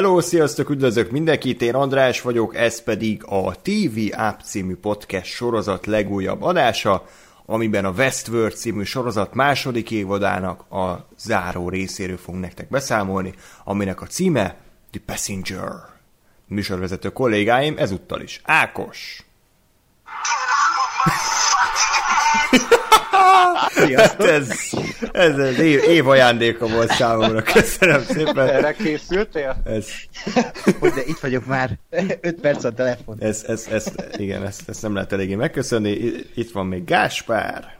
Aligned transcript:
Hello, 0.00 0.20
sziasztok, 0.20 0.70
üdvözlök 0.70 1.10
mindenkit, 1.10 1.62
én 1.62 1.74
András 1.74 2.20
vagyok, 2.20 2.56
ez 2.56 2.82
pedig 2.82 3.24
a 3.24 3.54
TV 3.62 3.98
App 4.16 4.40
című 4.40 4.76
podcast 4.76 5.32
sorozat 5.32 5.86
legújabb 5.86 6.42
adása, 6.42 7.06
amiben 7.46 7.84
a 7.84 7.90
Westworld 7.90 8.56
című 8.56 8.82
sorozat 8.82 9.34
második 9.34 9.90
évadának 9.90 10.72
a 10.72 11.06
záró 11.18 11.68
részéről 11.68 12.16
fogunk 12.16 12.42
nektek 12.42 12.68
beszámolni, 12.68 13.34
aminek 13.64 14.00
a 14.00 14.06
címe 14.06 14.56
The 14.90 15.00
Passenger. 15.06 15.72
Műsorvezető 16.46 17.12
kollégáim 17.12 17.74
ezúttal 17.78 18.20
is. 18.20 18.40
Ákos! 18.44 19.24
Hát 23.54 24.20
ez, 24.20 24.50
ez 25.12 25.38
az 25.38 25.58
év, 25.58 25.80
év 25.88 26.08
ajándéka 26.08 26.66
volt 26.66 26.90
számomra. 26.90 27.42
Köszönöm 27.42 28.02
szépen. 28.02 28.48
Erre 28.48 28.72
készültél? 28.72 29.56
Ez, 29.64 29.86
Hogy 30.78 30.90
de 30.92 31.02
itt 31.06 31.18
vagyok 31.18 31.46
már 31.46 31.78
5 32.20 32.40
perc 32.40 32.64
a 32.64 32.72
telefon. 32.72 33.16
ez, 33.20 33.44
ez, 33.46 33.66
ez, 33.70 33.92
igen, 34.16 34.46
ezt, 34.46 34.68
ezt 34.68 34.82
nem 34.82 34.94
lehet 34.94 35.12
eléggé 35.12 35.34
megköszönni. 35.34 35.90
Itt 36.34 36.50
van 36.52 36.66
még 36.66 36.84
Gáspár 36.84 37.78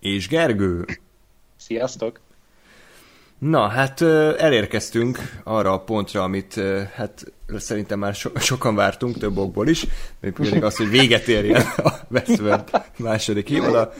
és 0.00 0.28
Gergő. 0.28 0.84
Sziasztok! 1.56 2.20
Na, 3.38 3.68
hát 3.68 4.00
elérkeztünk 4.38 5.18
arra 5.44 5.72
a 5.72 5.80
pontra, 5.80 6.22
amit 6.22 6.60
hát 6.94 7.32
szerintem 7.56 7.98
már 7.98 8.14
so- 8.14 8.40
sokan 8.42 8.74
vártunk, 8.74 9.18
több 9.18 9.36
okból 9.36 9.68
is, 9.68 9.86
még 10.20 10.32
pedig 10.32 10.64
az, 10.64 10.76
hogy 10.76 10.88
véget 10.90 11.28
érjen 11.28 11.62
a 11.76 11.92
Westworld 12.10 12.64
második 12.96 13.50
évada. 13.50 13.92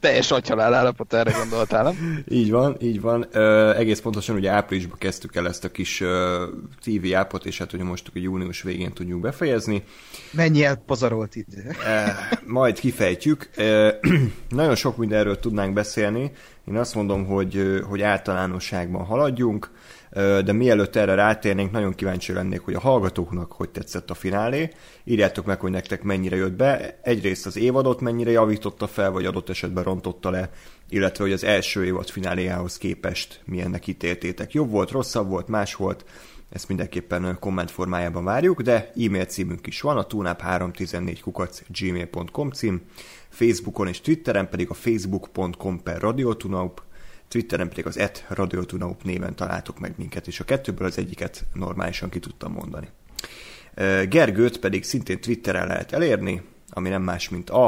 Teljes 0.00 0.30
agyhalál 0.30 0.74
állapot, 0.74 1.12
erre 1.14 1.32
gondoltál, 1.32 1.82
nem? 1.82 2.24
Így 2.28 2.50
van, 2.50 2.76
így 2.80 3.00
van. 3.00 3.26
Ö, 3.32 3.74
egész 3.76 4.00
pontosan 4.00 4.36
ugye 4.36 4.50
áprilisban 4.50 4.98
kezdtük 4.98 5.36
el 5.36 5.48
ezt 5.48 5.64
a 5.64 5.70
kis 5.70 6.00
ö, 6.00 6.44
TV 6.84 7.14
appot, 7.14 7.46
és 7.46 7.58
hát 7.58 7.72
ugye 7.72 7.84
most 7.84 8.08
hogy 8.12 8.22
június 8.22 8.62
végén 8.62 8.92
tudjuk 8.92 9.20
befejezni. 9.20 9.82
Mennyi 10.30 10.64
elpazarolt 10.64 11.36
idő. 11.36 11.76
Majd 12.46 12.78
kifejtjük. 12.78 13.50
Nagyon 14.48 14.74
sok 14.74 14.96
mindenről 14.96 15.38
tudnánk 15.38 15.72
beszélni. 15.72 16.32
Én 16.70 16.76
azt 16.76 16.94
mondom, 16.94 17.26
hogy, 17.26 17.80
hogy 17.88 18.02
általánosságban 18.02 19.04
haladjunk, 19.04 19.70
de 20.44 20.52
mielőtt 20.52 20.96
erre 20.96 21.14
rátérnénk, 21.14 21.70
nagyon 21.70 21.94
kíváncsi 21.94 22.32
lennék, 22.32 22.60
hogy 22.60 22.74
a 22.74 22.80
hallgatóknak 22.80 23.52
hogy 23.52 23.68
tetszett 23.70 24.10
a 24.10 24.14
finálé. 24.14 24.70
Írjátok 25.04 25.44
meg, 25.44 25.60
hogy 25.60 25.70
nektek 25.70 26.02
mennyire 26.02 26.36
jött 26.36 26.52
be. 26.52 26.98
Egyrészt 27.02 27.46
az 27.46 27.56
évadot 27.56 28.00
mennyire 28.00 28.30
javította 28.30 28.86
fel, 28.86 29.10
vagy 29.10 29.24
adott 29.24 29.48
esetben 29.48 29.84
rontotta 29.84 30.30
le, 30.30 30.50
illetve 30.88 31.24
hogy 31.24 31.32
az 31.32 31.44
első 31.44 31.84
évad 31.84 32.08
fináléjához 32.08 32.78
képest 32.78 33.40
milyennek 33.44 33.86
ítéltétek. 33.86 34.52
Jobb 34.52 34.70
volt, 34.70 34.90
rosszabb 34.90 35.28
volt, 35.28 35.48
más 35.48 35.74
volt, 35.74 36.04
ezt 36.50 36.68
mindenképpen 36.68 37.36
komment 37.40 37.70
formájában 37.70 38.24
várjuk, 38.24 38.62
de 38.62 38.92
e-mail 39.04 39.24
címünk 39.24 39.66
is 39.66 39.80
van, 39.80 39.96
a 39.96 40.06
tunap314 40.06 41.18
kukac 41.22 41.62
gmail.com 41.80 42.50
cím, 42.50 42.80
Facebookon 43.30 43.88
és 43.88 44.00
Twitteren 44.00 44.48
pedig 44.48 44.70
a 44.70 44.74
facebook.com 44.74 45.82
per 45.82 46.00
radiotunaup, 46.00 46.82
Twitteren 47.28 47.68
pedig 47.68 47.86
az 47.86 47.98
et 47.98 48.24
radiotunaup 48.28 49.02
néven 49.02 49.34
találtok 49.34 49.78
meg 49.78 49.94
minket, 49.96 50.26
és 50.26 50.40
a 50.40 50.44
kettőből 50.44 50.86
az 50.86 50.98
egyiket 50.98 51.44
normálisan 51.54 52.08
ki 52.08 52.18
tudtam 52.18 52.52
mondani. 52.52 52.88
Gergőt 54.08 54.58
pedig 54.58 54.84
szintén 54.84 55.20
Twitteren 55.20 55.66
lehet 55.66 55.92
elérni, 55.92 56.42
ami 56.70 56.88
nem 56.88 57.02
más, 57.02 57.28
mint 57.28 57.50
a 57.50 57.64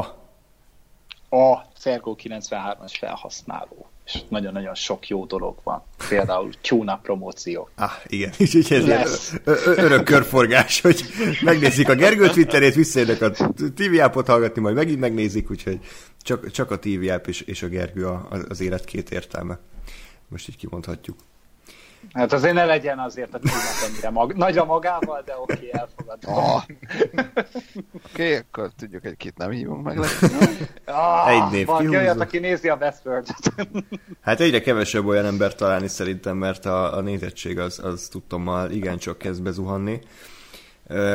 A 1.29 1.57
Fergo 1.75 2.15
93-as 2.17 2.93
felhasználó. 2.99 3.92
És 4.05 4.19
nagyon-nagyon 4.29 4.75
sok 4.75 5.07
jó 5.07 5.25
dolog 5.25 5.55
van. 5.63 5.83
Például 6.09 6.49
tune 6.61 6.99
promóció. 7.03 7.69
Ah, 7.75 7.91
igen, 8.07 8.31
és 8.37 8.53
így 8.53 8.73
ez 8.73 8.85
Lesz. 8.85 9.33
örök 9.65 10.03
körforgás, 10.03 10.81
hogy 10.81 11.03
megnézik 11.41 11.89
a 11.89 11.95
Gergő 11.95 12.29
Twitterét, 12.29 12.73
visszajönnek 12.75 13.21
a 13.21 13.31
TV 13.75 13.99
appot 14.01 14.27
hallgatni, 14.27 14.61
majd 14.61 14.75
megint 14.75 14.99
megnézik, 14.99 15.49
úgyhogy 15.49 15.79
csak, 16.21 16.51
csak 16.51 16.71
a 16.71 16.79
TV 16.79 17.09
app 17.09 17.27
és, 17.27 17.41
és 17.41 17.63
a 17.63 17.67
Gergő 17.67 18.07
az 18.49 18.61
élet 18.61 18.85
két 18.85 19.11
értelme. 19.11 19.59
Most 20.27 20.49
így 20.49 20.57
kimondhatjuk. 20.57 21.17
Hát 22.13 22.33
azért 22.33 22.53
ne 22.53 22.65
legyen 22.65 22.99
azért 22.99 23.33
a 23.33 23.39
tune 23.39 23.53
ennyire 23.87 24.09
mag- 24.09 24.35
nagy 24.35 24.57
a 24.57 24.65
magával, 24.65 25.21
de 25.25 25.33
oké, 25.37 25.53
okay, 25.53 25.69
elfogadom. 25.71 26.33
Ah. 26.33 26.63
Oké, 28.05 28.23
okay, 28.25 28.35
akkor 28.35 28.71
tudjuk, 28.77 29.01
hogy 29.01 29.17
kit 29.17 29.37
nem 29.37 29.49
hívunk 29.49 29.83
meg. 29.83 29.99
Ah, 30.85 31.29
Egy 31.29 31.51
név 31.51 31.65
kihúzva. 31.65 31.97
olyat, 31.97 32.19
aki 32.19 32.39
nézi 32.39 32.69
a 32.69 32.75
Westworld-et. 32.75 33.67
Hát 34.21 34.39
egyre 34.39 34.61
kevesebb 34.61 35.05
olyan 35.05 35.25
ember 35.25 35.55
találni 35.55 35.87
szerintem, 35.87 36.37
mert 36.37 36.65
a, 36.65 36.97
a 36.97 37.01
nézettség 37.01 37.59
az, 37.59 37.79
az 37.83 38.07
tudtommal 38.11 38.71
igencsak 38.71 39.17
kezd 39.17 39.41
bezuhanni. 39.41 39.99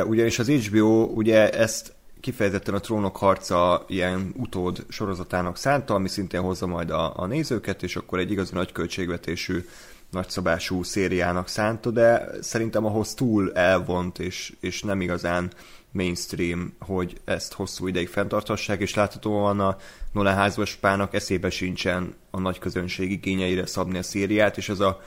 Ugyanis 0.06 0.38
az 0.38 0.48
HBO 0.48 1.04
ugye 1.04 1.50
ezt 1.50 1.96
kifejezetten 2.20 2.74
a 2.74 2.80
Trónok 2.80 3.16
harca 3.16 3.84
ilyen 3.88 4.32
utód 4.36 4.84
sorozatának 4.88 5.56
szánta, 5.56 5.94
ami 5.94 6.08
szintén 6.08 6.40
hozza 6.40 6.66
majd 6.66 6.90
a, 6.90 7.12
a 7.16 7.26
nézőket, 7.26 7.82
és 7.82 7.96
akkor 7.96 8.18
egy 8.18 8.30
igazi 8.30 8.54
nagy 8.54 8.72
költségvetésű, 8.72 9.64
nagyszabású 10.10 10.82
szériának 10.82 11.48
szánta, 11.48 11.90
de 11.90 12.28
szerintem 12.40 12.84
ahhoz 12.84 13.14
túl 13.14 13.52
elvont, 13.52 14.18
és, 14.18 14.56
és 14.60 14.82
nem 14.82 15.00
igazán 15.00 15.50
mainstream, 15.92 16.72
hogy 16.78 17.20
ezt 17.24 17.52
hosszú 17.52 17.86
ideig 17.86 18.08
fenntarthassák, 18.08 18.80
és 18.80 18.94
láthatóan 18.94 19.60
a 19.60 19.76
Nolan 20.12 20.34
házvaspának 20.34 21.14
eszébe 21.14 21.50
sincsen 21.50 22.14
a 22.30 22.40
nagy 22.40 22.58
közönség 22.58 23.10
igényeire 23.10 23.66
szabni 23.66 23.98
a 23.98 24.02
szériát, 24.02 24.56
és 24.56 24.68
az 24.68 24.80
a 24.80 25.00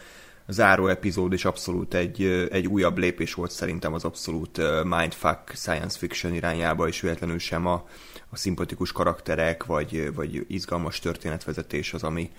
záró 0.47 0.87
epizód 0.87 1.33
is 1.33 1.45
abszolút 1.45 1.93
egy, 1.93 2.47
egy 2.51 2.67
újabb 2.67 2.97
lépés 2.97 3.33
volt 3.33 3.51
szerintem 3.51 3.93
az 3.93 4.03
abszolút 4.03 4.61
mindfuck 4.83 5.53
science 5.53 5.97
fiction 5.97 6.33
irányába, 6.33 6.87
és 6.87 7.01
véletlenül 7.01 7.39
sem 7.39 7.65
a, 7.65 7.87
a 8.29 8.35
szimpatikus 8.37 8.91
karakterek, 8.91 9.65
vagy, 9.65 10.13
vagy 10.13 10.45
izgalmas 10.47 10.99
történetvezetés 10.99 11.93
az, 11.93 12.03
ami, 12.03 12.31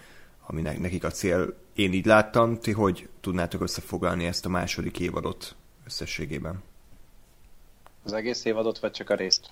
ami 0.47 0.61
ne- 0.61 0.79
nekik 0.79 1.05
a 1.05 1.11
cél. 1.11 1.55
Én 1.75 1.93
így 1.93 2.07
láttam, 2.07 2.59
ti 2.59 2.73
hogy 2.73 3.09
tudnátok 3.21 3.61
összefoglalni 3.61 4.27
ezt 4.27 4.47
a 4.47 4.49
második 4.49 5.01
évadot 5.01 5.55
összességében? 5.87 6.63
Az 8.05 8.13
egész 8.13 8.45
évadot, 8.45 8.79
vagy 8.79 8.91
csak 8.91 9.11
a 9.11 9.15
részt? 9.15 9.47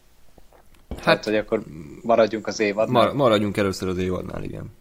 Hát, 1.03 1.25
hogy 1.25 1.37
akkor 1.37 1.63
maradjunk 2.03 2.47
az 2.47 2.61
évadnál. 2.61 3.03
Mar- 3.03 3.15
maradjunk 3.15 3.57
először 3.57 3.89
az 3.89 3.99
évadnál, 3.99 4.43
igen. 4.43 4.73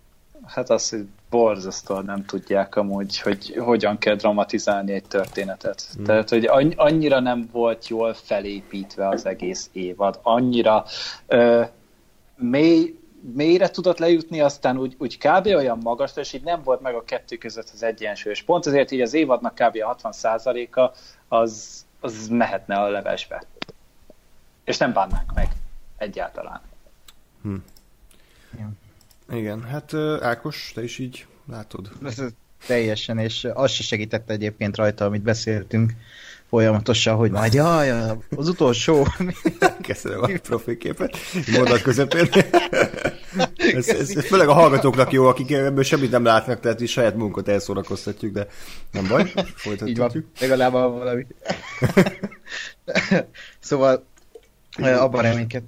Hát 0.45 0.69
azt, 0.69 0.89
hogy 0.89 1.05
borzasztóan 1.29 2.05
nem 2.05 2.25
tudják 2.25 2.75
amúgy, 2.75 3.19
hogy 3.19 3.55
hogyan 3.57 3.97
kell 3.97 4.16
dramatizálni 4.16 4.91
egy 4.91 5.03
történetet. 5.03 5.88
Hmm. 5.95 6.03
Tehát, 6.03 6.29
hogy 6.29 6.45
anny- 6.45 6.78
annyira 6.78 7.19
nem 7.19 7.49
volt 7.51 7.88
jól 7.88 8.13
felépítve 8.13 9.07
az 9.07 9.25
egész 9.25 9.69
évad, 9.72 10.19
annyira 10.23 10.85
ö, 11.28 11.64
mély, 12.35 12.98
mélyre 13.21 13.69
tudott 13.69 13.97
lejutni, 13.97 14.41
aztán 14.41 14.77
úgy, 14.77 14.95
úgy 14.97 15.17
kb. 15.17 15.45
olyan 15.45 15.77
magasra, 15.77 16.21
és 16.21 16.33
így 16.33 16.43
nem 16.43 16.63
volt 16.63 16.81
meg 16.81 16.95
a 16.95 17.03
kettő 17.03 17.37
között 17.37 17.69
az 17.73 17.83
egyensúly. 17.83 18.31
És 18.31 18.43
pont 18.43 18.66
ezért 18.66 18.91
így 18.91 19.01
az 19.01 19.13
évadnak 19.13 19.53
kb. 19.53 19.77
a 19.85 19.95
60%-a 19.95 20.97
az, 21.35 21.85
az 21.99 22.27
mehetne 22.27 22.75
a 22.75 22.89
levesbe. 22.89 23.43
És 24.63 24.77
nem 24.77 24.93
bánnánk 24.93 25.33
meg 25.33 25.47
egyáltalán. 25.97 26.61
Igen, 29.31 29.63
hát 29.63 29.93
Ákos, 30.21 30.71
te 30.75 30.83
is 30.83 30.97
így 30.97 31.25
látod? 31.45 31.89
Ez 32.03 32.21
teljesen, 32.66 33.17
és 33.17 33.47
az 33.53 33.71
se 33.71 33.83
segített 33.83 34.29
egyébként 34.29 34.75
rajta, 34.75 35.05
amit 35.05 35.21
beszéltünk 35.21 35.93
folyamatosan, 36.49 37.16
hogy 37.16 37.31
majd 37.31 37.53
jaj, 37.53 37.91
az 38.35 38.47
utolsó. 38.47 39.07
Köszönöm 39.87 40.22
a 40.22 40.28
profiképet, 40.43 41.17
mondat 41.51 41.81
közepén. 41.81 42.29
ez, 43.55 43.87
ez, 43.87 44.09
ez 44.16 44.25
főleg 44.25 44.47
a 44.47 44.53
hallgatóknak 44.53 45.11
jó, 45.11 45.25
akik 45.25 45.51
ebből 45.51 45.84
semmit 45.84 46.11
nem 46.11 46.23
látnak, 46.23 46.59
tehát 46.59 46.79
is 46.81 46.91
saját 46.91 47.16
munkat 47.16 47.47
elszórakoztatjuk, 47.47 48.34
de 48.34 48.47
nem 48.91 49.07
baj, 49.07 49.22
Így 49.22 49.34
van, 49.34 49.46
folytatjuk. 49.55 50.25
legalább 50.40 50.72
valami. 50.72 51.25
szóval 53.59 54.05
abban 54.78 55.22
reményked... 55.22 55.63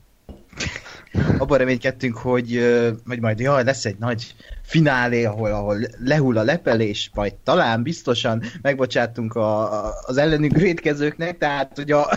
abban 1.38 1.58
reménykedtünk, 1.58 2.18
hogy, 2.18 2.60
hogy 3.08 3.20
majd 3.20 3.40
jaj, 3.40 3.64
lesz 3.64 3.86
egy 3.86 3.98
nagy 4.00 4.36
finálé, 4.62 5.24
ahol, 5.24 5.52
ahol 5.52 5.78
lehull 5.98 6.38
a 6.38 6.44
lepelés, 6.44 7.12
majd 7.14 7.34
talán 7.34 7.84
biztosan 7.84 8.44
megbocsátunk 8.62 9.36
a, 9.36 9.86
a, 9.86 9.94
az 10.06 10.18
ellenünk 10.18 10.58
védkezőknek, 10.58 11.38
tehát 11.38 11.72
hogy 11.76 11.92
a, 11.92 12.10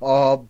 a 0.12 0.44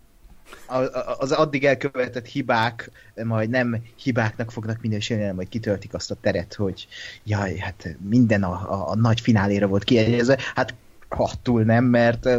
az 1.17 1.31
addig 1.31 1.65
elkövetett 1.65 2.25
hibák 2.25 2.91
majd 3.23 3.49
nem 3.49 3.83
hibáknak 3.95 4.51
fognak 4.51 4.81
minősülni, 4.81 5.21
hanem 5.21 5.35
majd 5.35 5.49
kitöltik 5.49 5.93
azt 5.93 6.11
a 6.11 6.15
teret, 6.21 6.53
hogy 6.53 6.87
jaj, 7.23 7.57
hát 7.57 7.95
minden 8.09 8.43
a, 8.43 8.51
a, 8.51 8.89
a 8.89 8.95
nagy 8.95 9.21
fináléra 9.21 9.67
volt 9.67 9.83
kiegyezve. 9.83 10.37
Hát 10.55 10.73
hattul 11.09 11.63
nem, 11.63 11.83
mert 11.83 12.29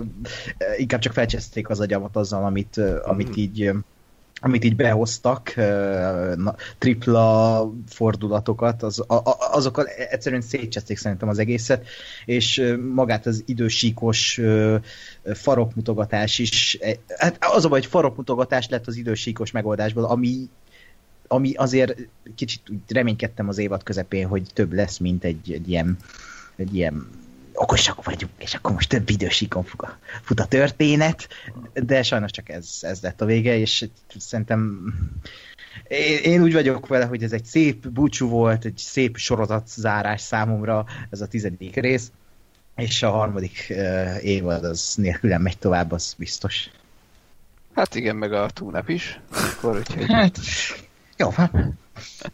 inkább 0.76 1.00
csak 1.00 1.12
felcseszték 1.12 1.68
az 1.68 1.80
agyamat 1.80 2.16
azzal, 2.16 2.44
amit, 2.44 2.80
amit 3.04 3.36
így 3.36 3.68
uh, 3.68 3.76
amit 4.44 4.64
így 4.64 4.76
behoztak, 4.76 5.54
tripla 6.78 7.72
fordulatokat, 7.88 8.82
az, 8.82 9.04
azokkal 9.52 9.86
egyszerűen 9.86 10.40
szétcseszték 10.40 10.98
szerintem 10.98 11.28
az 11.28 11.38
egészet, 11.38 11.86
és 12.24 12.76
magát 12.92 13.26
az 13.26 13.42
idősíkos 13.46 14.40
farokmutogatás 15.24 16.38
is, 16.38 16.78
hát 17.16 17.36
az 17.40 17.64
a 17.64 17.68
baj, 17.68 17.80
hogy 17.80 17.90
farokmutogatás 17.90 18.68
lett 18.68 18.86
az 18.86 18.96
idősíkos 18.96 19.50
megoldásból, 19.50 20.04
ami 20.04 20.48
ami 21.28 21.54
azért 21.54 21.94
kicsit 22.34 22.70
úgy 22.70 22.78
reménykedtem 22.88 23.48
az 23.48 23.58
évad 23.58 23.82
közepén, 23.82 24.26
hogy 24.26 24.42
több 24.54 24.72
lesz, 24.72 24.98
mint 24.98 25.24
egy, 25.24 25.52
egy 25.52 25.68
ilyen, 25.68 25.96
egy 26.56 26.74
ilyen 26.74 27.06
okosak 27.54 28.04
vagyunk, 28.04 28.32
és 28.38 28.54
akkor 28.54 28.72
most 28.72 28.88
több 28.88 29.10
idősíkon 29.10 29.64
fut 30.22 30.40
a 30.40 30.44
történet, 30.44 31.28
de 31.74 32.02
sajnos 32.02 32.30
csak 32.30 32.48
ez, 32.48 32.78
ez 32.80 33.00
lett 33.00 33.20
a 33.20 33.24
vége, 33.24 33.56
és 33.56 33.88
szerintem 34.18 34.92
én, 35.88 36.18
én 36.18 36.42
úgy 36.42 36.52
vagyok 36.52 36.86
vele, 36.86 37.04
hogy 37.04 37.22
ez 37.22 37.32
egy 37.32 37.44
szép 37.44 37.88
búcsú 37.88 38.28
volt, 38.28 38.64
egy 38.64 38.78
szép 38.78 39.16
sorozat 39.16 39.68
zárás 39.68 40.20
számomra, 40.20 40.86
ez 41.10 41.20
a 41.20 41.26
tizedik 41.26 41.74
rész, 41.74 42.10
és 42.76 43.02
a 43.02 43.10
harmadik 43.10 43.66
uh, 43.70 44.24
évad 44.24 44.64
az 44.64 44.94
nélkülen 44.96 45.40
megy 45.40 45.58
tovább, 45.58 45.92
az 45.92 46.14
biztos. 46.18 46.70
Hát 47.74 47.94
igen, 47.94 48.16
meg 48.16 48.32
a 48.32 48.50
túnap 48.50 48.88
is. 48.88 49.20
Akkor, 49.30 49.76
úgyhogy... 49.76 50.06
Hát, 50.06 50.38
jó, 51.16 51.30
hát. 51.30 51.52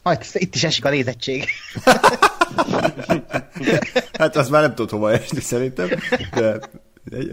Majd 0.02 0.26
itt 0.32 0.54
is 0.54 0.64
esik 0.64 0.84
a 0.84 0.90
nézettség. 0.90 1.44
hát 4.18 4.36
az 4.36 4.48
már 4.48 4.62
nem 4.62 4.74
tudod 4.74 4.90
hova 4.90 5.12
esni 5.12 5.40
szerintem, 5.40 5.88
de 6.34 6.58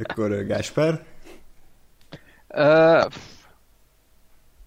akkor 0.04 0.45
Gásper. 0.45 1.04
Uh, 2.50 3.06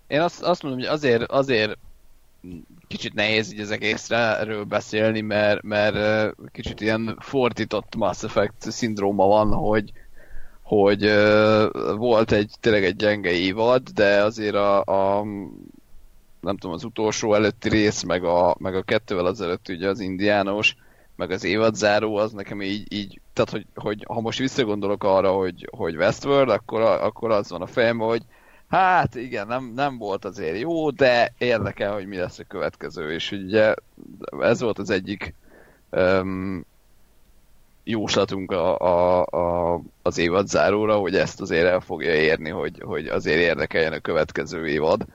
én 0.06 0.20
azt, 0.20 0.42
azt 0.42 0.62
mondom, 0.62 0.80
hogy 0.80 0.88
azért, 0.88 1.22
azért 1.22 1.78
kicsit 2.86 3.14
nehéz 3.14 3.52
így 3.52 3.60
az 3.60 3.70
egészre 3.70 4.16
erről 4.16 4.64
beszélni, 4.64 5.20
mert, 5.20 5.62
mert 5.62 6.34
kicsit 6.52 6.80
ilyen 6.80 7.16
fordított 7.20 7.96
Mass 7.96 8.22
Effect 8.22 8.70
szindróma 8.70 9.26
van, 9.26 9.52
hogy, 9.52 9.92
hogy 10.62 11.12
volt 11.96 12.32
egy 12.32 12.52
tényleg 12.60 12.84
egy 12.84 12.96
gyenge 12.96 13.30
évad, 13.30 13.82
de 13.88 14.22
azért 14.22 14.54
a, 14.54 14.80
a 14.80 15.24
nem 16.40 16.56
tudom, 16.56 16.76
az 16.76 16.84
utolsó 16.84 17.34
előtti 17.34 17.68
rész, 17.68 18.02
meg 18.02 18.24
a, 18.24 18.56
meg 18.58 18.74
a 18.74 18.82
kettővel 18.82 19.26
azelőtt 19.26 19.68
ugye 19.68 19.88
az 19.88 20.00
indiános, 20.00 20.76
meg 21.16 21.30
az 21.30 21.44
évadzáró, 21.44 22.16
az 22.16 22.32
nekem 22.32 22.62
így, 22.62 22.92
így 22.92 23.20
tehát 23.32 23.50
hogy, 23.50 23.66
hogy 23.74 24.04
ha 24.08 24.20
most 24.20 24.38
visszagondolok 24.38 25.04
arra, 25.04 25.32
hogy, 25.32 25.68
hogy 25.76 25.96
Westworld, 25.96 26.50
akkor, 26.50 26.80
akkor 26.80 27.30
az 27.30 27.50
van 27.50 27.62
a 27.62 27.66
fejem, 27.66 27.98
hogy 27.98 28.22
hát 28.68 29.14
igen, 29.14 29.46
nem, 29.46 29.72
nem 29.74 29.98
volt 29.98 30.24
azért 30.24 30.58
jó, 30.58 30.90
de 30.90 31.32
érdekel, 31.38 31.92
hogy 31.92 32.06
mi 32.06 32.16
lesz 32.16 32.38
a 32.38 32.44
következő, 32.48 33.12
és 33.12 33.32
ugye 33.32 33.74
ez 34.40 34.60
volt 34.60 34.78
az 34.78 34.90
egyik 34.90 35.34
um, 35.90 36.64
jóslatunk 37.84 38.50
a, 38.50 38.78
a, 38.78 39.24
a, 39.24 39.80
az 40.02 40.18
évad 40.18 40.48
záróra, 40.48 40.96
hogy 40.96 41.16
ezt 41.16 41.40
azért 41.40 41.66
el 41.66 41.80
fogja 41.80 42.14
érni, 42.14 42.50
hogy, 42.50 42.80
hogy 42.84 43.06
azért 43.06 43.40
érdekeljen 43.40 43.92
a 43.92 43.98
következő 43.98 44.68
évad 44.68 45.06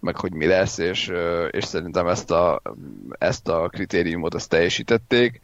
meg 0.00 0.16
hogy 0.16 0.32
mi 0.32 0.46
lesz, 0.46 0.78
és, 0.78 1.12
és 1.50 1.64
szerintem 1.64 2.06
ezt 2.06 2.30
a, 2.30 2.62
ezt 3.18 3.48
a 3.48 3.68
kritériumot 3.68 4.34
azt 4.34 4.48
teljesítették. 4.48 5.40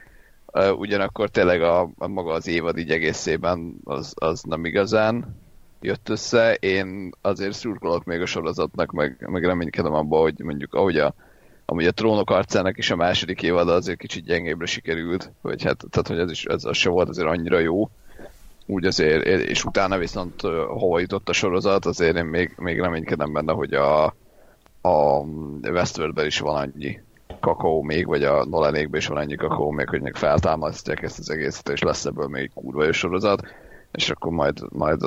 Ugyanakkor 0.76 1.28
tényleg 1.28 1.62
a, 1.62 1.90
a 1.98 2.06
maga 2.06 2.32
az 2.32 2.46
évad 2.46 2.78
így 2.78 2.90
egészében 2.90 3.74
az, 3.84 4.14
az 4.14 4.42
nem 4.42 4.64
igazán 4.64 5.36
jött 5.80 6.08
össze. 6.08 6.54
Én 6.54 7.10
azért 7.20 7.52
szurkolok 7.52 8.04
még 8.04 8.20
a 8.20 8.26
sorozatnak, 8.26 8.92
meg, 8.92 9.26
meg 9.30 9.44
reménykedem 9.44 9.92
abban, 9.92 10.20
hogy 10.20 10.38
mondjuk 10.38 10.74
ahogy 10.74 10.98
a, 10.98 11.14
amúgy 11.64 11.86
a 11.86 11.92
trónok 11.92 12.30
arcának 12.30 12.78
is 12.78 12.90
a 12.90 12.96
második 12.96 13.42
évad 13.42 13.68
azért 13.68 13.98
kicsit 13.98 14.24
gyengébbre 14.24 14.66
sikerült, 14.66 15.32
hogy 15.42 15.62
hát, 15.62 15.84
tehát 15.90 16.08
hogy 16.08 16.18
ez, 16.18 16.30
is, 16.30 16.44
ez 16.44 16.64
az 16.64 16.76
se 16.76 16.88
volt 16.88 17.08
azért 17.08 17.28
annyira 17.28 17.58
jó, 17.58 17.90
úgy 18.66 18.84
azért, 18.84 19.24
és 19.24 19.64
utána 19.64 19.98
viszont 19.98 20.40
hova 20.68 20.98
jutott 20.98 21.28
a 21.28 21.32
sorozat, 21.32 21.86
azért 21.86 22.16
én 22.16 22.24
még, 22.24 22.54
még 22.56 22.80
reménykedem 22.80 23.32
benne, 23.32 23.52
hogy 23.52 23.74
a, 23.74 24.14
a 24.86 25.24
Westworldben 25.62 26.26
is 26.26 26.38
van 26.38 26.56
annyi 26.56 27.00
kakaó 27.40 27.82
még, 27.82 28.06
vagy 28.06 28.24
a 28.24 28.44
Nolanékben 28.44 29.00
is 29.00 29.06
van 29.06 29.16
annyi 29.16 29.34
kakaó 29.34 29.70
még, 29.70 29.88
hogy 29.88 30.00
még 30.00 30.14
feltámasztják 30.14 31.02
ezt 31.02 31.18
az 31.18 31.30
egészet, 31.30 31.68
és 31.68 31.82
lesz 31.82 32.04
ebből 32.04 32.28
még 32.28 32.50
kurva 32.54 32.84
jó 32.84 32.92
sorozat, 32.92 33.54
és 33.92 34.10
akkor 34.10 34.32
majd, 34.32 34.72
majd 34.72 35.00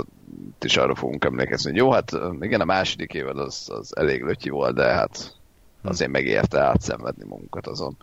is 0.62 0.78
arra 0.78 0.96
fogunk 0.96 1.26
emlékezni, 1.26 1.70
hogy 1.70 1.80
jó, 1.80 1.92
hát 1.92 2.12
igen, 2.40 2.62
a 2.62 2.66
második 2.66 3.14
évad 3.14 3.38
az, 3.38 3.70
az 3.72 3.98
elég 3.98 4.24
lötyi 4.24 4.50
volt, 4.50 4.76
de 4.76 4.84
hát 4.84 5.38
azért 5.82 6.12
megérte 6.12 6.60
átszenvedni 6.60 7.26
munkat 7.26 7.68
azon. 7.68 7.98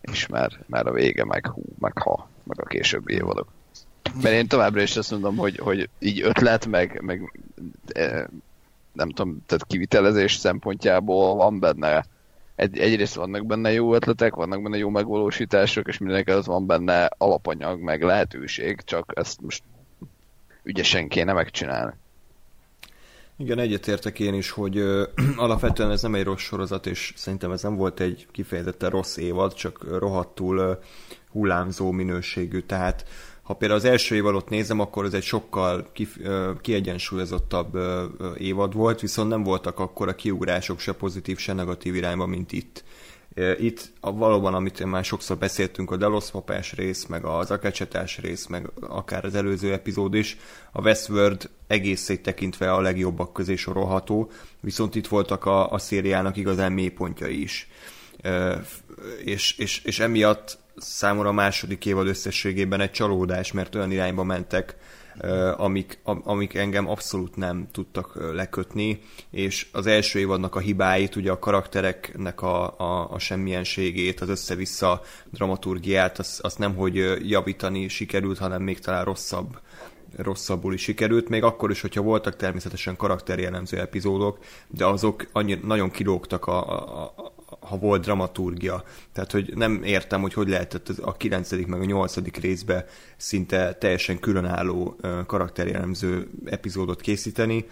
És 0.00 0.26
már, 0.26 0.50
már 0.66 0.86
a 0.86 0.92
vége, 0.92 1.24
meg 1.24 1.46
hú, 1.46 1.62
meg 1.78 1.98
ha, 1.98 2.28
meg 2.42 2.60
a 2.60 2.66
későbbi 2.66 3.14
évadok. 3.14 3.48
Mert 4.22 4.34
én 4.34 4.48
továbbra 4.48 4.82
is 4.82 4.96
azt 4.96 5.10
mondom, 5.10 5.36
hogy, 5.36 5.58
hogy 5.58 5.88
így 5.98 6.22
ötlet, 6.22 6.66
meg, 6.66 7.00
meg 7.02 7.32
nem 8.96 9.08
tudom, 9.08 9.42
tehát 9.46 9.66
kivitelezés 9.66 10.34
szempontjából 10.34 11.34
van 11.34 11.60
benne 11.60 12.04
egy, 12.56 12.78
egyrészt 12.78 13.14
vannak 13.14 13.46
benne 13.46 13.72
jó 13.72 13.94
ötletek, 13.94 14.34
vannak 14.34 14.62
benne 14.62 14.76
jó 14.76 14.88
megvalósítások, 14.88 15.88
és 15.88 15.98
mindenek 15.98 16.28
az 16.28 16.46
van 16.46 16.66
benne 16.66 17.10
alapanyag, 17.18 17.80
meg 17.80 18.02
lehetőség, 18.02 18.80
csak 18.84 19.12
ezt 19.14 19.40
most 19.40 19.62
ügyesen 20.62 21.08
kéne 21.08 21.32
megcsinálni. 21.32 21.92
Igen, 23.38 23.58
egyetértek 23.58 24.20
én 24.20 24.34
is, 24.34 24.50
hogy 24.50 24.76
ö, 24.76 25.04
alapvetően 25.36 25.90
ez 25.90 26.02
nem 26.02 26.14
egy 26.14 26.24
rossz 26.24 26.42
sorozat, 26.42 26.86
és 26.86 27.12
szerintem 27.16 27.50
ez 27.50 27.62
nem 27.62 27.76
volt 27.76 28.00
egy 28.00 28.26
kifejezetten 28.30 28.90
rossz 28.90 29.16
évad, 29.16 29.54
csak 29.54 29.98
rohadtul 29.98 30.58
ö, 30.58 30.72
hullámzó 31.30 31.90
minőségű, 31.90 32.60
tehát 32.60 33.04
ha 33.46 33.54
például 33.54 33.80
az 33.80 33.86
első 33.86 34.14
évadot 34.14 34.48
nézem, 34.48 34.80
akkor 34.80 35.04
ez 35.04 35.14
egy 35.14 35.22
sokkal 35.22 35.88
kif, 35.92 36.16
kiegyensúlyozottabb 36.60 37.78
évad 38.38 38.74
volt, 38.74 39.00
viszont 39.00 39.28
nem 39.28 39.42
voltak 39.42 39.78
akkor 39.78 40.08
a 40.08 40.14
kiugrások 40.14 40.78
se 40.78 40.92
pozitív, 40.92 41.38
se 41.38 41.52
negatív 41.52 41.94
irányba, 41.94 42.26
mint 42.26 42.52
itt. 42.52 42.84
Itt 43.58 43.92
a, 44.00 44.12
valóban, 44.12 44.54
amit 44.54 44.84
már 44.84 45.04
sokszor 45.04 45.36
beszéltünk, 45.36 45.90
a 45.90 45.96
Delos 45.96 46.30
papás 46.30 46.72
rész, 46.72 47.06
meg 47.06 47.24
az 47.24 47.50
akecsetás 47.50 48.18
rész, 48.18 48.46
meg 48.46 48.70
akár 48.80 49.24
az 49.24 49.34
előző 49.34 49.72
epizód 49.72 50.14
is, 50.14 50.36
a 50.72 50.80
Westworld 50.80 51.50
egészét 51.66 52.22
tekintve 52.22 52.72
a 52.72 52.80
legjobbak 52.80 53.32
közé 53.32 53.56
sorolható, 53.56 54.30
viszont 54.60 54.94
itt 54.94 55.06
voltak 55.06 55.44
a, 55.44 55.70
a 55.70 55.78
szériának 55.78 56.36
igazán 56.36 56.72
mélypontjai 56.72 57.42
is. 57.42 57.68
És, 59.24 59.58
és, 59.58 59.84
és 59.84 59.98
emiatt 59.98 60.58
számomra 60.76 61.28
a 61.28 61.32
második 61.32 61.86
évad 61.86 62.06
összességében 62.06 62.80
egy 62.80 62.90
csalódás, 62.90 63.52
mert 63.52 63.74
olyan 63.74 63.90
irányba 63.90 64.24
mentek, 64.24 64.76
amik, 65.56 65.98
amik 66.02 66.54
engem 66.54 66.88
abszolút 66.88 67.36
nem 67.36 67.68
tudtak 67.72 68.32
lekötni, 68.34 69.00
és 69.30 69.66
az 69.72 69.86
első 69.86 70.18
évadnak 70.18 70.54
a 70.54 70.58
hibáit, 70.58 71.16
ugye 71.16 71.30
a 71.30 71.38
karaktereknek 71.38 72.42
a, 72.42 72.78
a, 72.78 73.10
a 73.10 73.18
semmilyenségét, 73.18 74.20
az 74.20 74.28
össze-vissza 74.28 75.02
dramaturgiát, 75.30 76.18
azt, 76.18 76.40
azt 76.40 76.58
nem 76.58 76.74
hogy 76.74 77.28
javítani 77.28 77.88
sikerült, 77.88 78.38
hanem 78.38 78.62
még 78.62 78.78
talán 78.78 79.04
rosszabb 79.04 79.58
rosszabbul 80.16 80.72
is 80.72 80.82
sikerült, 80.82 81.28
még 81.28 81.42
akkor 81.42 81.70
is, 81.70 81.80
hogyha 81.80 82.02
voltak 82.02 82.36
természetesen 82.36 82.96
karakterjellemző 82.96 83.78
epizódok, 83.78 84.38
de 84.68 84.86
azok 84.86 85.28
annyi, 85.32 85.58
nagyon 85.62 85.90
kilógtak 85.90 86.46
a, 86.46 86.84
a, 87.02 87.34
ha 87.68 87.78
volt 87.78 88.02
dramaturgia. 88.02 88.84
Tehát, 89.12 89.32
hogy 89.32 89.52
nem 89.54 89.82
értem, 89.82 90.20
hogy 90.20 90.32
hogy 90.32 90.48
lehetett 90.48 90.88
a 90.88 91.12
9. 91.12 91.50
meg 91.66 91.80
a 91.80 91.84
8. 91.84 92.38
részbe 92.40 92.86
szinte 93.16 93.74
teljesen 93.74 94.18
különálló 94.18 94.96
karakterjellemző 95.26 96.30
epizódot 96.44 97.00
készíteni. 97.00 97.66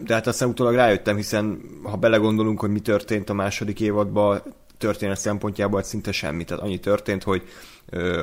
De 0.00 0.14
hát 0.14 0.26
aztán 0.26 0.48
utólag 0.48 0.74
rájöttem, 0.74 1.16
hiszen 1.16 1.60
ha 1.82 1.96
belegondolunk, 1.96 2.60
hogy 2.60 2.70
mi 2.70 2.80
történt 2.80 3.30
a 3.30 3.34
második 3.34 3.80
évadban, 3.80 4.42
történet 4.78 5.18
szempontjából 5.18 5.82
szinte 5.82 6.12
semmi. 6.12 6.44
Tehát 6.44 6.62
annyi 6.62 6.80
történt, 6.80 7.22
hogy 7.22 7.42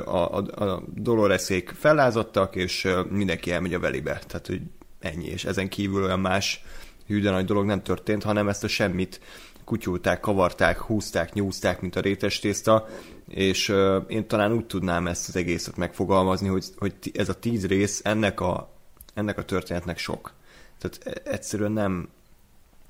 a, 0.04 0.38
a, 0.38 0.64
a 0.64 0.82
Doloreszék 0.94 1.74
fellázadtak, 1.78 2.56
és 2.56 2.88
mindenki 3.10 3.52
elmegy 3.52 3.74
a 3.74 3.80
velibe. 3.80 4.20
Tehát, 4.26 4.46
hogy 4.46 4.60
ennyi, 5.00 5.26
és 5.26 5.44
ezen 5.44 5.68
kívül 5.68 6.02
olyan 6.02 6.20
más 6.20 6.64
hű 7.06 7.22
nagy 7.22 7.44
dolog 7.44 7.64
nem 7.64 7.82
történt, 7.82 8.22
hanem 8.22 8.48
ezt 8.48 8.64
a 8.64 8.68
semmit 8.68 9.20
kutyulták, 9.68 10.20
kavarták, 10.20 10.78
húzták, 10.78 11.32
nyúzták, 11.32 11.80
mint 11.80 11.96
a 11.96 12.00
rétes 12.00 12.38
tészta, 12.38 12.88
és 13.28 13.68
uh, 13.68 14.04
én 14.06 14.26
talán 14.26 14.52
úgy 14.52 14.66
tudnám 14.66 15.06
ezt 15.06 15.28
az 15.28 15.36
egészet 15.36 15.76
megfogalmazni, 15.76 16.48
hogy, 16.48 16.64
hogy 16.76 16.94
ez 17.14 17.28
a 17.28 17.38
tíz 17.38 17.66
rész 17.66 18.00
ennek 18.04 18.40
a, 18.40 18.74
ennek 19.14 19.38
a 19.38 19.44
történetnek 19.44 19.98
sok. 19.98 20.32
Tehát 20.78 21.00
e, 21.04 21.30
egyszerűen 21.30 21.72
nem, 21.72 22.08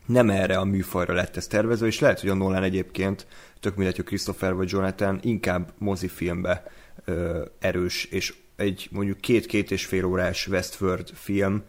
nem 0.07 0.31
erre 0.31 0.59
a 0.59 0.65
műfajra 0.65 1.15
lett 1.15 1.37
ez 1.37 1.47
tervezve, 1.47 1.87
és 1.87 2.01
lehet, 2.01 2.21
hogy 2.21 2.31
a 2.31 2.35
Nolan 2.35 2.63
egyébként, 2.63 3.27
tök 3.61 3.77
mindegy, 3.77 3.97
hogy 3.97 4.05
Christopher 4.05 4.55
vagy 4.55 4.71
Jonathan, 4.71 5.19
inkább 5.23 5.73
mozifilmbe 5.79 6.65
ö, 7.05 7.45
erős, 7.59 8.05
és 8.05 8.35
egy 8.57 8.89
mondjuk 8.91 9.21
két-két 9.21 9.71
és 9.71 9.85
fél 9.85 10.05
órás 10.05 10.47
Westworld 10.47 11.11
film, 11.15 11.63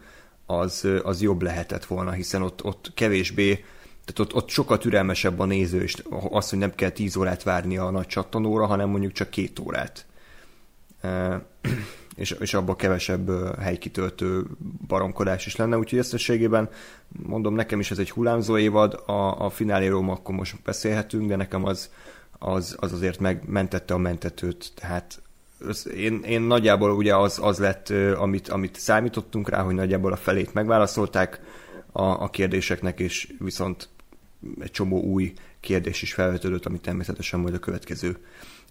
az, 0.46 0.88
az 1.02 1.22
jobb 1.22 1.42
lehetett 1.42 1.84
volna, 1.84 2.10
hiszen 2.10 2.42
ott, 2.42 2.64
ott 2.64 2.92
kevésbé, 2.94 3.64
tehát 4.04 4.18
ott, 4.18 4.34
ott 4.34 4.48
sokkal 4.48 4.78
türelmesebb 4.78 5.38
a 5.38 5.44
néző, 5.44 5.82
és 5.82 6.02
az, 6.30 6.50
hogy 6.50 6.58
nem 6.58 6.74
kell 6.74 6.90
10 6.90 7.16
órát 7.16 7.42
várni 7.42 7.76
a 7.76 7.90
nagy 7.90 8.06
csattanóra, 8.06 8.66
hanem 8.66 8.88
mondjuk 8.88 9.12
csak 9.12 9.30
két 9.30 9.58
órát. 9.58 10.06
és, 12.16 12.30
és 12.30 12.54
abban 12.54 12.76
kevesebb 12.76 13.30
helykitöltő 13.58 14.44
baromkodás 14.86 15.46
is 15.46 15.56
lenne, 15.56 15.78
úgyhogy 15.78 15.98
összességében 15.98 16.68
mondom, 17.08 17.54
nekem 17.54 17.80
is 17.80 17.90
ez 17.90 17.98
egy 17.98 18.10
hullámzó 18.10 18.58
évad, 18.58 19.02
a, 19.06 19.44
a 19.44 19.50
fináléról 19.50 20.10
akkor 20.10 20.34
most 20.34 20.62
beszélhetünk, 20.64 21.28
de 21.28 21.36
nekem 21.36 21.64
az, 21.64 21.90
az, 22.38 22.76
az 22.80 22.92
azért 22.92 23.18
megmentette 23.18 23.94
a 23.94 23.98
mentetőt, 23.98 24.72
tehát 24.74 25.22
én, 25.96 26.22
én 26.22 26.40
nagyjából 26.40 26.90
ugye 26.90 27.16
az, 27.16 27.38
az 27.42 27.58
lett, 27.58 27.92
amit, 28.16 28.48
amit 28.48 28.80
számítottunk 28.80 29.48
rá, 29.48 29.62
hogy 29.62 29.74
nagyjából 29.74 30.12
a 30.12 30.16
felét 30.16 30.54
megválaszolták 30.54 31.40
a, 31.92 32.02
a 32.02 32.30
kérdéseknek, 32.30 33.00
és 33.00 33.32
viszont 33.38 33.88
egy 34.60 34.70
csomó 34.70 35.00
új 35.02 35.32
kérdés 35.60 36.02
is 36.02 36.12
felvetődött, 36.12 36.66
amit 36.66 36.82
természetesen 36.82 37.40
majd 37.40 37.54
a 37.54 37.58
következő 37.58 38.16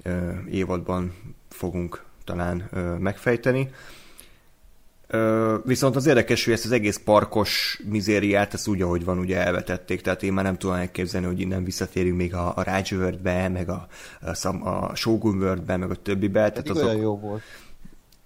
ö, 0.04 0.32
évadban 0.50 1.14
fogunk 1.50 2.04
talán 2.24 2.68
ö, 2.72 2.80
megfejteni. 2.98 3.70
Ö, 5.08 5.58
viszont 5.66 5.96
az 5.96 6.06
érdekes, 6.06 6.46
hogy 6.46 6.54
ezt 6.54 6.66
az 6.66 6.72
egész 6.72 6.98
parkos 6.98 7.82
mizériát, 7.90 8.54
ezt 8.54 8.68
úgy, 8.68 8.82
ahogy 8.82 9.04
van, 9.04 9.18
ugye 9.18 9.38
elvetették, 9.38 10.02
tehát 10.02 10.24
én 10.24 10.34
már 10.34 10.44
nem 10.44 10.58
tudom 10.58 10.76
elképzelni, 10.76 11.28
hogy 11.28 11.40
innen 11.40 11.64
visszatérünk 11.64 12.18
még 12.18 12.34
a, 12.34 12.56
a 12.56 12.64
Rage 12.64 12.96
World-be, 12.96 13.48
meg 13.48 13.70
a, 13.70 13.88
a, 14.22 14.48
a 14.70 14.96
Shogun 14.96 15.38
World-be, 15.38 15.78
meg 15.78 15.90
a 15.90 15.96
többibe. 15.96 16.52
Tehát 16.52 16.70
azok... 16.70 16.84
olyan 16.84 16.98
jó 16.98 17.20
volt. 17.20 17.42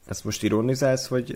Ezt 0.05 0.23
most 0.23 0.43
ironizálsz, 0.43 1.07
vagy... 1.07 1.35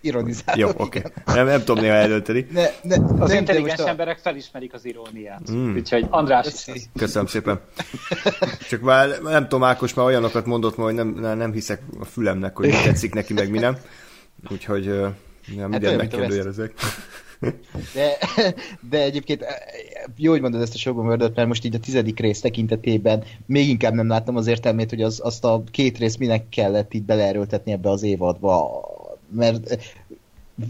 Ironizálok, 0.00 0.60
Jó, 0.60 0.68
oké. 0.68 0.98
Okay. 0.98 1.34
Nem, 1.34 1.46
nem 1.46 1.58
tudom 1.64 1.82
néha 1.82 1.94
eldönteni. 1.94 2.46
Ne, 2.52 2.66
ne, 2.82 2.94
az 3.18 3.28
nem, 3.28 3.38
intelligens 3.38 3.80
emberek 3.80 4.16
a... 4.16 4.20
felismerik 4.20 4.74
az 4.74 4.84
iróniát. 4.84 5.50
Mm. 5.52 5.74
Úgyhogy 5.74 6.06
András 6.10 6.46
is. 6.74 6.88
Köszönöm 6.96 7.26
szépen. 7.26 7.60
Csak 8.68 8.80
már 8.80 9.08
nem 9.22 9.42
tudom, 9.42 9.64
Ákos 9.64 9.94
már 9.94 10.06
olyanokat 10.06 10.46
mondott 10.46 10.76
ma, 10.76 10.84
hogy 10.84 10.94
nem, 10.94 11.08
nem 11.36 11.52
hiszek 11.52 11.82
a 12.00 12.04
fülemnek, 12.04 12.56
hogy 12.56 12.66
mi 12.66 12.72
tetszik 12.84 13.14
neki, 13.14 13.32
meg 13.32 13.50
mi 13.50 13.58
nem. 13.58 13.76
Úgyhogy 14.50 14.84
nem, 14.84 15.60
hát 15.60 15.68
mindjárt 15.68 15.96
megkérdőjelezek. 15.96 16.72
De, 17.94 18.16
de 18.90 19.02
egyébként 19.02 19.44
jó, 20.16 20.30
hogy 20.30 20.40
mondod 20.40 20.60
ezt 20.60 20.74
a 20.74 20.78
Shogun 20.78 21.06
world 21.06 21.32
mert 21.34 21.48
most 21.48 21.64
így 21.64 21.74
a 21.74 21.78
tizedik 21.78 22.20
rész 22.20 22.40
tekintetében 22.40 23.24
még 23.46 23.68
inkább 23.68 23.92
nem 23.92 24.08
láttam 24.08 24.36
az 24.36 24.46
értelmét, 24.46 24.90
hogy 24.90 25.02
az, 25.02 25.20
azt 25.22 25.44
a 25.44 25.62
két 25.70 25.98
rész 25.98 26.16
minek 26.16 26.48
kellett 26.48 26.94
így 26.94 27.02
beleerőltetni 27.02 27.72
ebbe 27.72 27.90
az 27.90 28.02
évadba, 28.02 28.82
mert 29.30 29.78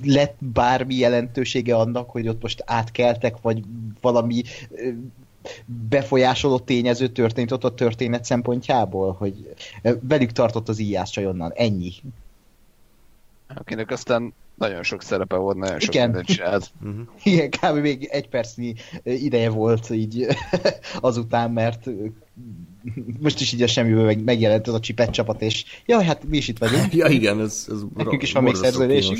lett 0.04 0.36
bármi 0.38 0.94
jelentősége 0.94 1.76
annak, 1.76 2.10
hogy 2.10 2.28
ott 2.28 2.42
most 2.42 2.62
átkeltek, 2.66 3.40
vagy 3.40 3.62
valami 4.00 4.42
befolyásoló 5.88 6.58
tényező 6.58 7.08
történt 7.08 7.52
ott 7.52 7.64
a 7.64 7.74
történet 7.74 8.24
szempontjából, 8.24 9.12
hogy 9.12 9.54
velük 10.00 10.32
tartott 10.32 10.68
az 10.68 10.78
íjás 10.78 11.16
onnan. 11.16 11.52
Ennyi 11.54 11.92
akinek 13.54 13.90
aztán 13.90 14.32
nagyon 14.54 14.82
sok 14.82 15.02
szerepe 15.02 15.36
volt, 15.36 15.56
nagyon 15.56 15.80
sok 15.80 15.94
Igen. 15.94 16.06
mindent 16.06 16.26
csinált. 16.26 16.70
Uh-huh. 16.82 17.06
Igen, 17.32 17.50
kb. 17.50 17.76
még 17.76 18.08
egy 18.10 18.28
percnyi 18.28 18.74
ideje 19.02 19.50
volt 19.50 19.90
így 19.90 20.26
azután, 21.00 21.50
mert 21.50 21.86
most 23.20 23.40
is 23.40 23.52
így 23.52 23.62
a 23.62 23.66
semmiből 23.66 24.14
megjelent 24.24 24.68
az 24.68 24.74
a 24.74 24.80
csipet 24.80 25.10
csapat, 25.10 25.42
és 25.42 25.64
jaj, 25.86 26.04
hát 26.04 26.24
mi 26.24 26.36
is 26.36 26.48
itt 26.48 26.58
vagyunk. 26.58 26.94
ja, 27.00 27.06
igen, 27.06 27.40
ez, 27.40 27.66
ez 27.68 27.78
Nekünk 27.96 28.22
is 28.22 28.32
van 28.32 28.42
még 28.42 28.54
szerződésünk. 28.54 29.18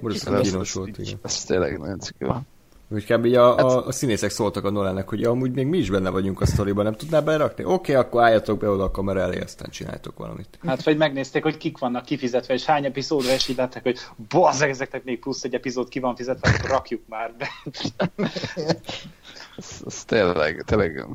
Borzasztó 0.00 0.40
kínos 0.40 0.72
volt, 0.72 0.98
igen. 0.98 1.18
Ez 1.22 1.44
tényleg 1.44 1.78
nagyon 1.78 1.98
cikő 1.98 2.26
van. 2.26 2.46
Úgy 2.92 3.04
kb. 3.04 3.24
A, 3.24 3.56
a, 3.56 3.56
hát- 3.56 3.86
a, 3.86 3.92
színészek 3.92 4.30
szóltak 4.30 4.64
a 4.64 4.70
Nolannek, 4.70 5.08
hogy 5.08 5.20
ja, 5.20 5.30
amúgy 5.30 5.52
még 5.52 5.66
mi 5.66 5.78
is 5.78 5.90
benne 5.90 6.10
vagyunk 6.10 6.40
a 6.40 6.46
sztoriban, 6.46 6.84
nem 6.84 6.94
tudná 6.94 7.20
belerakni? 7.20 7.64
Oké, 7.64 7.72
okay, 7.72 7.94
akkor 7.94 8.22
álljatok 8.22 8.58
be 8.58 8.68
oda 8.68 8.82
a 8.82 8.90
kamera 8.90 9.20
elé, 9.20 9.40
aztán 9.40 9.70
csináltok 9.70 10.18
valamit. 10.18 10.58
Hát, 10.66 10.82
vagy 10.82 10.96
megnézték, 10.96 11.42
hogy 11.42 11.56
kik 11.56 11.78
vannak 11.78 12.04
kifizetve, 12.04 12.54
és 12.54 12.64
hány 12.64 12.84
epizódra, 12.84 13.32
és 13.32 13.48
így 13.48 13.56
látták, 13.56 13.82
hogy 13.82 13.98
bazzeg, 14.28 14.70
ezeknek 14.70 15.04
még 15.04 15.18
plusz 15.18 15.44
egy 15.44 15.54
epizód 15.54 15.88
ki 15.88 15.98
van 15.98 16.16
fizetve, 16.16 16.50
akkor 16.50 16.70
rakjuk 16.70 17.02
már 17.08 17.34
be. 17.38 17.48
ez, 19.56 19.82
ez 19.86 20.04
tényleg, 20.04 20.62
tényleg 20.66 21.06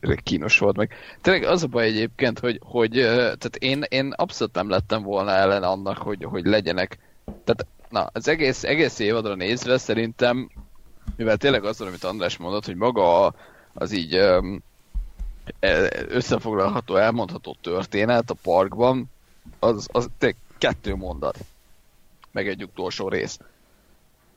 tényleg 0.00 0.20
kínos 0.22 0.58
volt 0.58 0.76
meg. 0.76 0.94
Tényleg 1.20 1.42
az 1.42 1.62
a 1.62 1.66
baj 1.66 1.86
egyébként, 1.86 2.38
hogy, 2.38 2.60
hogy 2.64 2.90
tehát 2.90 3.56
én, 3.58 3.84
én 3.88 4.12
abszolút 4.16 4.54
nem 4.54 4.68
lettem 4.68 5.02
volna 5.02 5.30
ellen 5.30 5.62
annak, 5.62 5.98
hogy, 5.98 6.24
hogy 6.24 6.44
legyenek 6.44 6.98
tehát 7.24 7.66
na, 7.88 8.10
az 8.12 8.28
egész, 8.28 8.64
egész 8.64 8.98
évadra 8.98 9.34
nézve 9.34 9.78
szerintem 9.78 10.50
mivel 11.16 11.36
tényleg 11.36 11.64
az, 11.64 11.80
amit 11.80 12.04
András 12.04 12.36
mondott, 12.36 12.64
hogy 12.64 12.76
maga 12.76 13.34
az 13.72 13.92
így 13.92 14.14
e, 14.14 14.42
összefoglalható, 16.08 16.96
elmondható 16.96 17.56
történet 17.60 18.30
a 18.30 18.36
parkban, 18.42 19.10
az, 19.58 19.88
az 19.92 20.08
tényleg 20.18 20.38
kettő 20.58 20.94
mondat. 20.94 21.38
Meg 22.30 22.48
egy 22.48 22.62
utolsó 22.62 23.08
rész. 23.08 23.38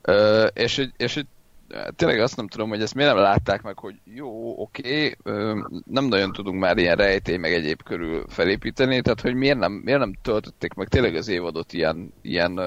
Ö, 0.01 0.45
és, 0.45 0.89
és 0.97 1.23
tényleg 1.95 2.19
azt 2.19 2.35
nem 2.35 2.47
tudom, 2.47 2.69
hogy 2.69 2.81
ezt 2.81 2.95
miért 2.95 3.13
nem 3.13 3.21
látták 3.21 3.61
meg, 3.61 3.77
hogy 3.77 3.95
jó, 4.03 4.61
oké, 4.61 5.15
okay, 5.19 5.63
nem 5.85 6.05
nagyon 6.05 6.31
tudunk 6.31 6.59
már 6.59 6.77
ilyen 6.77 6.95
rejtély 6.95 7.37
meg 7.37 7.53
egyéb 7.53 7.83
körül 7.83 8.25
felépíteni, 8.27 9.01
tehát 9.01 9.21
hogy 9.21 9.33
miért 9.33 9.57
nem, 9.57 9.71
miért 9.71 9.99
nem 9.99 10.13
töltötték 10.21 10.73
meg 10.73 10.87
tényleg 10.87 11.15
az 11.15 11.27
évadot 11.27 11.73
ilyen, 11.73 12.13
ilyen 12.21 12.59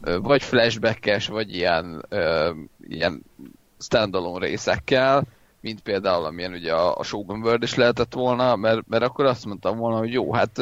vagy 0.00 0.42
flashbackes, 0.42 1.26
vagy 1.26 1.54
ilyen, 1.54 2.06
ilyen 2.88 3.22
standalone 3.78 4.46
részekkel, 4.46 5.24
mint 5.60 5.80
például 5.80 6.24
amilyen 6.24 6.52
ugye 6.52 6.72
a, 6.72 6.98
a 6.98 7.02
Shogun 7.02 7.42
World 7.42 7.62
is 7.62 7.74
lehetett 7.74 8.12
volna, 8.12 8.56
mert, 8.56 8.88
mert 8.88 9.04
akkor 9.04 9.24
azt 9.24 9.46
mondtam 9.46 9.76
volna, 9.76 9.98
hogy 9.98 10.12
jó, 10.12 10.32
hát 10.32 10.58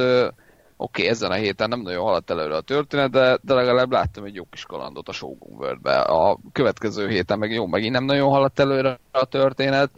oké, 0.82 1.00
okay, 1.00 1.12
ezen 1.12 1.30
a 1.30 1.34
héten 1.34 1.68
nem 1.68 1.80
nagyon 1.80 2.04
haladt 2.04 2.30
előre 2.30 2.56
a 2.56 2.60
történet, 2.60 3.10
de, 3.10 3.38
de 3.42 3.54
legalább 3.54 3.90
láttam 3.90 4.24
egy 4.24 4.34
jó 4.34 4.44
kis 4.50 4.64
kalandot 4.64 5.08
a 5.08 5.12
Shogun 5.12 5.56
World-be. 5.56 6.00
A 6.00 6.38
következő 6.52 7.08
héten 7.08 7.38
meg 7.38 7.52
jó, 7.52 7.66
megint 7.66 7.92
nem 7.92 8.04
nagyon 8.04 8.30
haladt 8.30 8.58
előre 8.58 8.98
a 9.10 9.24
történet, 9.24 9.90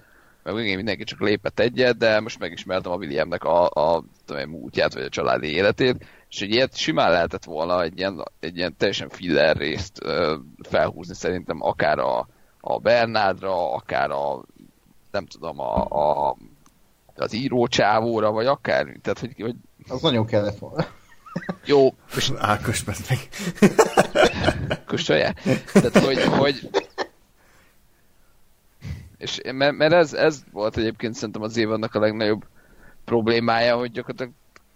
meg 0.42 0.54
megint 0.54 0.76
mindenki 0.76 1.04
csak 1.04 1.20
lépett 1.20 1.60
egyet, 1.60 1.96
de 1.96 2.20
most 2.20 2.38
megismertem 2.38 2.92
a 2.92 2.96
Williamnek 2.96 3.44
a, 3.44 3.68
a, 3.68 4.04
a 4.26 4.46
múltját, 4.46 4.94
vagy 4.94 5.02
a 5.02 5.08
családi 5.08 5.54
életét, 5.54 6.06
és 6.28 6.40
egy 6.40 6.50
ilyet 6.50 6.76
simán 6.76 7.10
lehetett 7.10 7.44
volna 7.44 7.82
egy 7.82 7.98
ilyen, 7.98 8.24
egy 8.40 8.56
ilyen 8.56 8.74
teljesen 8.76 9.08
filler 9.08 9.56
részt 9.56 9.98
ö, 10.02 10.36
felhúzni 10.62 11.14
szerintem 11.14 11.62
akár 11.62 11.98
a, 11.98 12.28
a 12.60 12.78
Bernádra, 12.78 13.74
akár 13.74 14.10
a 14.10 14.42
nem 15.10 15.26
tudom, 15.26 15.60
a, 15.60 15.84
a 15.84 16.36
az 17.16 17.32
írócsávóra, 17.32 18.30
vagy 18.30 18.46
akár, 18.46 18.84
tehát 19.02 19.18
hogy, 19.18 19.34
hogy... 19.40 19.54
Az 19.88 20.00
nagyon 20.00 20.26
kellett 20.26 20.58
volna. 20.58 20.86
Jó. 21.64 21.94
Most 22.14 22.32
Ákos 22.38 22.84
meg. 22.84 23.18
Kussolja? 24.86 25.32
Tehát, 25.72 25.98
hogy, 25.98 26.24
hogy 26.24 26.70
és 29.18 29.40
mert, 29.52 29.76
mert 29.76 29.92
ez, 29.92 30.12
ez 30.12 30.42
volt 30.52 30.76
egyébként 30.76 31.14
szerintem 31.14 31.42
az 31.42 31.56
évadnak 31.56 31.94
a 31.94 32.00
legnagyobb 32.00 32.44
problémája, 33.04 33.76
hogy 33.76 33.90
gyakorlatilag 33.90 34.32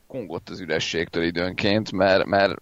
kongott 0.07 0.49
az 0.49 0.61
ürességtől 0.61 1.23
időnként, 1.23 1.93
mert, 1.93 2.25
mert 2.25 2.55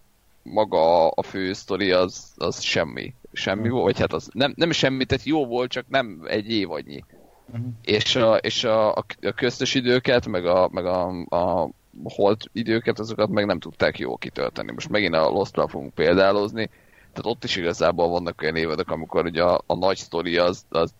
maga 0.42 1.08
a 1.08 1.22
fő 1.22 1.52
sztori 1.52 1.90
az, 1.90 2.32
az 2.36 2.60
semmi. 2.60 3.14
Semmi 3.32 3.68
volt, 3.68 3.84
vagy 3.84 3.98
hát 3.98 4.12
az 4.12 4.30
nem, 4.32 4.52
nem 4.56 4.70
semmi, 4.70 5.04
tehát 5.04 5.24
jó 5.24 5.46
volt, 5.46 5.70
csak 5.70 5.84
nem 5.88 6.22
egy 6.28 6.50
évadnyi. 6.50 7.04
Uh-huh. 7.46 7.66
És, 7.82 8.16
a, 8.16 8.36
és 8.36 8.64
a, 8.64 8.94
a, 8.94 9.04
a 9.22 9.32
köztes 9.32 9.74
időket, 9.74 10.26
meg 10.26 10.46
a, 10.46 10.68
meg 10.72 10.86
a, 10.86 11.08
a 11.28 11.70
holt 12.04 12.44
időket, 12.52 12.98
azokat 12.98 13.28
meg 13.28 13.46
nem 13.46 13.58
tudták 13.58 13.98
jól 13.98 14.18
kitölteni. 14.18 14.72
Most 14.72 14.88
megint 14.88 15.14
a 15.14 15.28
Lost-ra 15.28 15.68
fogunk 15.68 15.94
példálozni, 15.94 16.66
tehát 17.12 17.36
ott 17.36 17.44
is 17.44 17.56
igazából 17.56 18.08
vannak 18.08 18.42
olyan 18.42 18.56
évadok, 18.56 18.90
amikor 18.90 19.24
ugye 19.24 19.42
a, 19.42 19.62
a 19.66 19.74
nagy 19.74 19.96
sztori 19.96 20.36
az, 20.36 20.64
az 20.68 20.94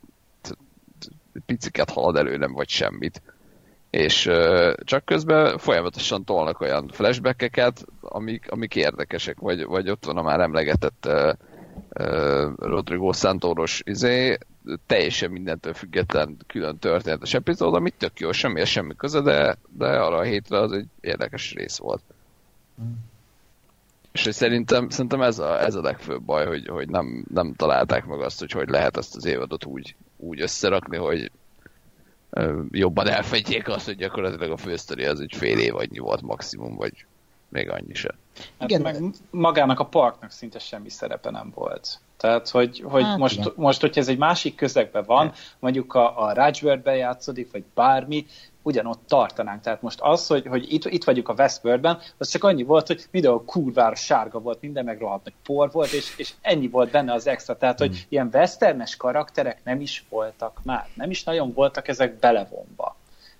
piciket 1.46 1.90
halad 1.90 2.16
elő, 2.16 2.36
nem 2.36 2.52
vagy 2.52 2.68
semmit 2.68 3.22
és 3.96 4.30
csak 4.84 5.04
közben 5.04 5.58
folyamatosan 5.58 6.24
tolnak 6.24 6.60
olyan 6.60 6.88
flashbackeket, 6.92 7.84
amik, 8.00 8.50
amik 8.50 8.76
érdekesek, 8.76 9.38
vagy, 9.38 9.64
vagy 9.64 9.90
ott 9.90 10.04
van 10.04 10.16
a 10.16 10.22
már 10.22 10.40
emlegetett 10.40 11.06
uh, 11.06 11.32
uh, 11.98 12.52
Rodrigo 12.56 13.12
Santoros 13.12 13.82
izé, 13.84 14.38
teljesen 14.86 15.30
mindentől 15.30 15.74
független 15.74 16.36
külön 16.46 16.78
történetes 16.78 17.34
epizód, 17.34 17.74
amit 17.74 17.94
tök 17.98 18.20
jó, 18.20 18.32
semmi 18.32 18.64
semmi 18.64 18.94
köze, 18.96 19.20
de, 19.20 19.56
de 19.68 19.86
arra 19.86 20.16
a 20.16 20.22
hétre 20.22 20.58
az 20.58 20.72
egy 20.72 20.86
érdekes 21.00 21.52
rész 21.52 21.76
volt. 21.76 22.02
Mm. 22.82 22.92
És 24.12 24.24
hogy 24.24 24.32
szerintem, 24.32 24.88
szerintem 24.88 25.22
ez, 25.22 25.38
a, 25.38 25.62
ez 25.62 25.74
a 25.74 25.80
legfőbb 25.80 26.22
baj, 26.22 26.46
hogy, 26.46 26.66
hogy 26.68 26.88
nem, 26.88 27.24
nem 27.32 27.54
találták 27.54 28.04
meg 28.04 28.20
azt, 28.20 28.38
hogy 28.38 28.50
hogy 28.50 28.68
lehet 28.68 28.96
ezt 28.96 29.16
az 29.16 29.24
évadot 29.24 29.64
úgy, 29.64 29.94
úgy 30.16 30.40
összerakni, 30.40 30.96
hogy 30.96 31.30
jobban 32.70 33.08
elfedjék 33.08 33.68
azt, 33.68 33.86
hogy 33.86 33.96
gyakorlatilag 33.96 34.50
a 34.50 34.56
fősztori 34.56 35.04
az 35.04 35.20
egy 35.20 35.34
fél 35.36 35.58
év 35.58 35.74
annyi 35.74 35.98
volt 35.98 36.22
maximum, 36.22 36.76
vagy 36.76 37.06
még 37.48 37.70
annyi 37.70 37.94
se. 37.94 38.14
Hát 38.58 38.70
igen. 38.70 38.80
Meg 38.80 39.02
magának 39.30 39.80
a 39.80 39.86
parknak 39.86 40.30
szinte 40.30 40.58
semmi 40.58 40.88
szerepe 40.88 41.30
nem 41.30 41.52
volt. 41.54 42.00
Tehát, 42.16 42.48
hogy, 42.48 42.84
hogy 42.86 43.02
hát, 43.02 43.18
most, 43.18 43.56
most, 43.56 43.80
hogyha 43.80 44.00
ez 44.00 44.08
egy 44.08 44.18
másik 44.18 44.54
közegben 44.54 45.04
van, 45.06 45.32
mondjuk 45.58 45.94
a, 45.94 46.24
a 46.24 46.32
Rajworld-ben 46.32 46.96
játszódik, 46.96 47.52
vagy 47.52 47.64
bármi, 47.74 48.26
ugyanott 48.62 49.00
tartanánk. 49.06 49.60
Tehát 49.60 49.82
most 49.82 50.00
az, 50.00 50.26
hogy, 50.26 50.46
hogy 50.46 50.72
itt, 50.72 50.84
itt 50.84 51.04
vagyunk 51.04 51.28
a 51.28 51.34
Westworldben, 51.38 51.98
az 52.18 52.28
csak 52.28 52.44
annyi 52.44 52.62
volt, 52.62 52.86
hogy 52.86 53.04
mindenhol 53.10 53.44
kurvára 53.44 53.94
sárga 53.94 54.38
volt, 54.38 54.60
minden 54.60 54.84
meg 54.84 55.00
rohadt 55.00 55.24
nagy 55.24 55.34
por 55.44 55.70
volt, 55.70 55.92
és, 55.92 56.14
és 56.16 56.32
ennyi 56.40 56.68
volt 56.68 56.90
benne 56.90 57.12
az 57.12 57.26
extra. 57.26 57.56
Tehát, 57.56 57.78
hogy 57.78 57.88
hmm. 57.88 58.06
ilyen 58.08 58.30
westernes 58.32 58.96
karakterek 58.96 59.60
nem 59.64 59.80
is 59.80 60.04
voltak 60.08 60.60
már. 60.64 60.88
Nem 60.94 61.10
is 61.10 61.24
nagyon 61.24 61.52
voltak 61.52 61.88
ezek 61.88 62.18
belevonva. 62.18 62.96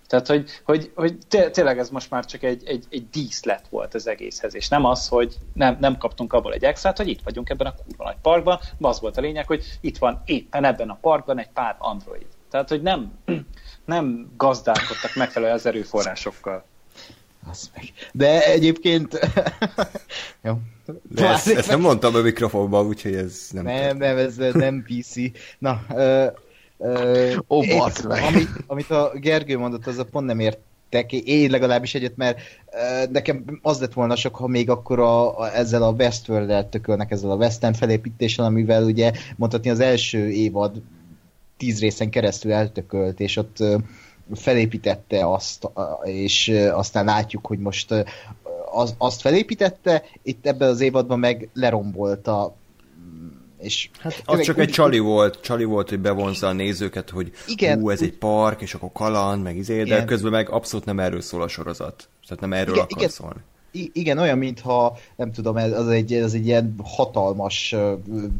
Tehát, 0.07 0.27
hogy, 0.27 0.61
hogy, 0.63 0.91
hogy 0.95 1.17
tényleg 1.51 1.79
ez 1.79 1.89
most 1.89 2.09
már 2.09 2.25
csak 2.25 2.43
egy, 2.43 2.63
egy, 2.65 2.85
egy 2.89 3.09
díszlet 3.09 3.67
volt 3.69 3.93
az 3.93 4.07
egészhez, 4.07 4.55
és 4.55 4.67
nem 4.67 4.85
az, 4.85 5.07
hogy 5.07 5.35
nem, 5.53 5.77
nem 5.79 5.97
kaptunk 5.97 6.33
abból 6.33 6.53
egy 6.53 6.63
extrát, 6.63 6.97
hogy 6.97 7.07
itt 7.07 7.21
vagyunk 7.23 7.49
ebben 7.49 7.67
a 7.67 7.73
kurva 7.73 8.03
nagy 8.03 8.17
parkban, 8.21 8.59
az 8.79 8.99
volt 8.99 9.17
a 9.17 9.21
lényeg, 9.21 9.47
hogy 9.47 9.77
itt 9.81 9.97
van 9.97 10.21
éppen 10.25 10.63
ebben 10.63 10.89
a 10.89 10.97
parkban 11.01 11.39
egy 11.39 11.49
pár 11.49 11.75
android. 11.79 12.27
Tehát, 12.49 12.69
hogy 12.69 12.81
nem, 12.81 13.11
nem 13.85 14.31
gazdálkodtak 14.37 15.15
megfelelő 15.15 15.53
az 15.53 15.65
erőforrásokkal. 15.65 16.63
De 18.11 18.45
egyébként... 18.45 19.19
Jó. 20.43 20.53
De 21.01 21.27
ezt, 21.27 21.47
ezt 21.47 21.67
nem 21.67 21.79
mondtam 21.79 22.15
a 22.15 22.21
mikrofonban, 22.21 22.85
úgyhogy 22.85 23.15
ez 23.15 23.47
nem... 23.51 23.63
Nem, 23.63 23.97
nem, 23.97 24.17
ez 24.17 24.35
nem 24.35 24.83
PC. 24.83 25.15
Na, 25.59 25.85
uh, 25.89 26.27
uh, 26.77 27.33
Ó, 27.49 27.63
én, 27.63 27.81
amit, 28.07 28.49
amit 28.67 28.89
a 28.89 29.11
Gergő 29.15 29.57
mondott, 29.57 29.87
az 29.87 29.97
a 29.97 30.05
pont 30.05 30.25
nem 30.25 30.39
értek, 30.39 31.11
én 31.11 31.49
legalábbis 31.49 31.95
egyet, 31.95 32.17
mert 32.17 32.39
uh, 32.71 33.11
nekem 33.11 33.59
az 33.61 33.79
lett 33.79 33.93
volna 33.93 34.15
sok, 34.15 34.35
ha 34.35 34.47
még 34.47 34.69
akkor 34.69 34.99
a, 34.99 35.39
a, 35.39 35.55
ezzel 35.55 35.83
a 35.83 35.91
Westworld-el 35.91 36.69
tökölnek, 36.69 37.11
ezzel 37.11 37.31
a 37.31 37.35
West 37.35 37.63
End 37.63 37.75
felépítéssel, 37.75 38.45
amivel 38.45 38.83
ugye 38.83 39.11
mondhatni 39.35 39.69
az 39.69 39.79
első 39.79 40.29
évad 40.29 40.81
tíz 41.57 41.79
részen 41.79 42.09
keresztül 42.09 42.51
eltökölt, 42.51 43.19
és 43.19 43.37
ott 43.37 43.57
felépítette 44.33 45.31
azt, 45.31 45.69
és 46.03 46.53
aztán 46.71 47.05
látjuk, 47.05 47.45
hogy 47.45 47.59
most 47.59 48.05
az, 48.71 48.95
azt 48.97 49.21
felépítette, 49.21 50.03
itt 50.23 50.47
ebben 50.47 50.69
az 50.69 50.81
évadban 50.81 51.19
meg 51.19 51.49
lerombolta 51.53 52.55
és 53.59 53.89
hát 53.99 54.21
az 54.25 54.41
csak 54.41 54.57
úgy, 54.57 54.61
egy 54.63 54.69
csali 54.69 54.99
volt, 54.99 55.41
csali 55.41 55.63
volt, 55.63 55.89
hogy 55.89 55.99
bevonza 55.99 56.47
a 56.47 56.51
nézőket, 56.51 57.09
hogy 57.09 57.31
igen, 57.47 57.79
hú, 57.79 57.89
ez 57.89 58.01
úgy, 58.01 58.07
egy 58.07 58.17
park, 58.17 58.61
és 58.61 58.73
akkor 58.73 58.89
kaland, 58.93 59.43
meg 59.43 59.57
izé, 59.57 59.83
de 59.83 60.05
közben 60.05 60.31
meg 60.31 60.49
abszolút 60.49 60.85
nem 60.85 60.99
erről 60.99 61.21
szól 61.21 61.41
a 61.41 61.47
sorozat. 61.47 62.09
Tehát 62.27 62.41
nem 62.41 62.53
erről 62.53 62.73
igen, 62.73 62.83
akar 62.83 62.97
igen, 62.97 63.09
szólni. 63.09 63.39
Igen, 63.93 64.17
olyan, 64.17 64.37
mintha, 64.37 64.97
nem 65.15 65.31
tudom, 65.31 65.55
az 65.55 65.87
egy, 65.87 66.13
az 66.13 66.33
egy 66.33 66.45
ilyen 66.45 66.75
hatalmas 66.83 67.75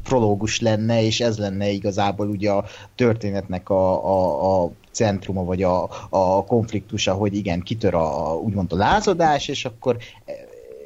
prológus 0.04 0.62
lenne, 0.62 1.04
és 1.04 1.20
ez 1.20 1.38
lenne 1.38 1.70
igazából 1.70 2.28
ugye 2.28 2.52
a 2.52 2.66
történetnek 2.96 3.70
a, 3.70 4.06
a, 4.06 4.64
a 4.64 4.72
centruma, 4.92 5.44
vagy 5.44 5.64
a, 5.64 5.90
a 6.10 6.44
konfliktusa, 6.44 7.14
hogy 7.14 7.36
igen, 7.36 7.62
kitör 7.62 7.94
a, 7.94 8.34
úgymond 8.44 8.74
a 8.74 8.76
lázadás, 8.76 9.48
és 9.48 9.66
akkor 9.66 9.98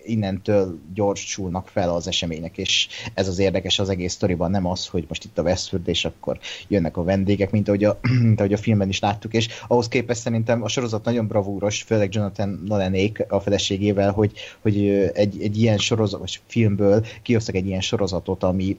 innentől 0.04 0.80
gyorsulnak 0.94 1.68
fel 1.68 1.90
az 1.90 2.08
események, 2.08 2.58
és 2.58 2.88
ez 3.14 3.28
az 3.28 3.40
érdekes 3.40 3.80
az 3.80 3.90
egész 3.90 4.14
sztoriban, 4.14 4.52
nem 4.52 4.66
az, 4.66 4.88
hogy 4.88 5.06
most 5.08 5.24
itt 5.24 5.38
a 5.38 5.42
Westford, 5.42 5.88
és 5.88 6.06
akkor 6.06 6.40
jönnek 6.68 6.98
a 6.98 7.04
vendégek, 7.04 7.52
mint 7.52 7.68
ahogy 7.68 7.84
a, 7.84 8.00
mint 8.22 8.40
ahogy 8.40 8.54
a 8.54 8.58
filmben 8.58 8.90
is 8.90 9.00
láttuk, 9.00 9.34
és 9.34 9.48
ahhoz 9.68 9.88
képest 9.88 10.22
szerintem 10.22 10.64
a 10.64 10.68
sorozat 10.68 11.04
nagyon 11.04 11.28
bravúros, 11.28 11.82
főleg 11.82 12.14
Jonathan 12.14 12.62
Nolanék 12.66 13.26
a 13.30 13.40
feleségével, 13.40 14.12
hogy, 14.12 14.32
hogy 14.62 14.88
egy, 15.14 15.42
egy 15.42 15.58
ilyen 15.58 15.78
sorozat, 15.78 16.20
vagy 16.20 16.40
filmből 16.46 17.06
kihoztak 17.22 17.56
egy 17.56 17.68
ilyen 17.68 17.82
sorozatot, 17.82 18.44
ami, 18.44 18.78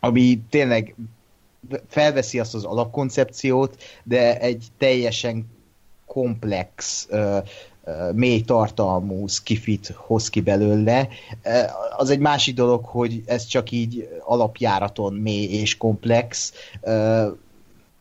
ami 0.00 0.40
tényleg 0.50 0.94
felveszi 1.88 2.38
azt 2.38 2.54
az 2.54 2.64
alapkoncepciót, 2.64 3.82
de 4.02 4.40
egy 4.40 4.66
teljesen 4.78 5.46
komplex 6.06 7.06
uh, 7.10 7.36
mély 8.14 8.40
tartalmú 8.40 9.26
skifit 9.26 9.92
hoz 9.96 10.30
ki 10.30 10.40
belőle. 10.40 11.08
Az 11.96 12.10
egy 12.10 12.18
másik 12.18 12.54
dolog, 12.54 12.84
hogy 12.84 13.22
ez 13.26 13.44
csak 13.44 13.70
így 13.70 14.08
alapjáraton 14.24 15.14
mély 15.14 15.44
és 15.44 15.76
komplex. 15.76 16.52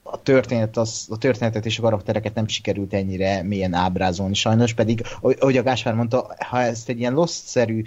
A, 0.05 0.21
történet 0.21 0.77
az, 0.77 1.07
a 1.09 1.17
történetet 1.17 1.65
és 1.65 1.79
a 1.79 1.81
karaktereket 1.81 2.33
nem 2.33 2.47
sikerült 2.47 2.93
ennyire 2.93 3.43
mélyen 3.43 3.73
ábrázolni 3.73 4.33
sajnos, 4.33 4.73
pedig, 4.73 5.03
ahogy 5.21 5.57
a 5.57 5.63
Gáspár 5.63 5.93
mondta, 5.93 6.35
ha 6.49 6.61
ezt 6.61 6.89
egy 6.89 6.99
ilyen 6.99 7.13
lost-szerű 7.13 7.83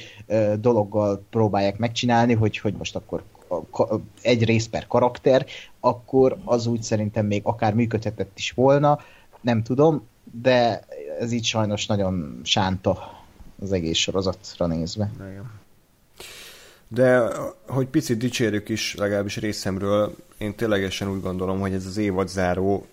dologgal 0.61 1.23
próbálják 1.31 1.79
megcsinálni, 1.79 2.35
hogy, 2.35 2.59
hogy 2.59 2.75
most 2.79 2.97
akkor 2.97 3.23
egy 4.23 4.45
rész 4.45 4.67
per 4.67 4.87
karakter, 4.87 5.47
akkor 5.81 6.37
az 6.45 6.67
úgy 6.67 6.83
szerintem 6.83 7.27
még 7.27 7.41
akár 7.45 7.75
működhetett 7.75 8.39
is 8.39 8.51
volna, 8.51 8.99
nem 9.41 9.63
tudom, 9.63 10.07
de 10.41 10.85
ez 11.21 11.33
így 11.33 11.45
sajnos 11.45 11.87
nagyon 11.87 12.41
sánta 12.45 13.25
az 13.61 13.73
egész 13.73 13.99
sorozatra 13.99 14.67
nézve. 14.67 15.11
Igen. 15.31 15.51
De 16.89 17.29
hogy 17.67 17.87
picit 17.87 18.19
dicsérjük 18.19 18.69
is, 18.69 18.95
legalábbis 18.95 19.37
részemről, 19.37 20.17
én 20.39 20.55
ténylegesen 20.55 21.11
úgy 21.11 21.21
gondolom, 21.21 21.61
hogy 21.61 21.73
ez 21.73 21.87
az 21.87 21.97
évad 21.97 22.29
záró 22.29 22.87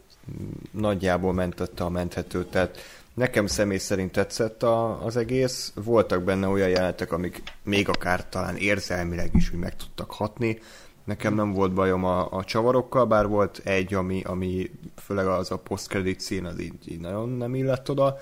nagyjából 0.71 1.33
mentette 1.33 1.83
a 1.83 1.89
menthetőt, 1.89 2.47
tehát 2.47 2.77
nekem 3.13 3.47
személy 3.47 3.77
szerint 3.77 4.11
tetszett 4.11 4.63
a, 4.63 5.05
az 5.05 5.17
egész, 5.17 5.71
voltak 5.75 6.23
benne 6.23 6.47
olyan 6.47 6.69
jelenetek, 6.69 7.11
amik 7.11 7.43
még 7.63 7.89
akár 7.89 8.29
talán 8.29 8.55
érzelmileg 8.55 9.29
is 9.33 9.51
úgy 9.53 9.59
meg 9.59 9.75
tudtak 9.75 10.11
hatni, 10.11 10.59
Nekem 11.03 11.35
nem 11.35 11.53
volt 11.53 11.73
bajom 11.73 12.03
a, 12.03 12.31
a 12.31 12.43
csavarokkal, 12.43 13.05
bár 13.05 13.27
volt 13.27 13.61
egy, 13.63 13.93
ami, 13.93 14.21
ami 14.23 14.71
főleg 14.95 15.27
az 15.27 15.51
a 15.51 15.57
post-credit 15.57 16.19
szín, 16.19 16.45
az 16.45 16.59
így, 16.59 16.91
így 16.91 16.99
nagyon 16.99 17.29
nem 17.29 17.55
illett 17.55 17.89
oda, 17.89 18.17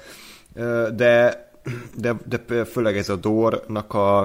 de, 0.96 1.52
de, 1.98 2.16
de 2.26 2.66
főleg 2.66 2.98
ez 2.98 3.10
a 3.10 3.16
Dornak 3.16 3.94
a, 3.94 4.20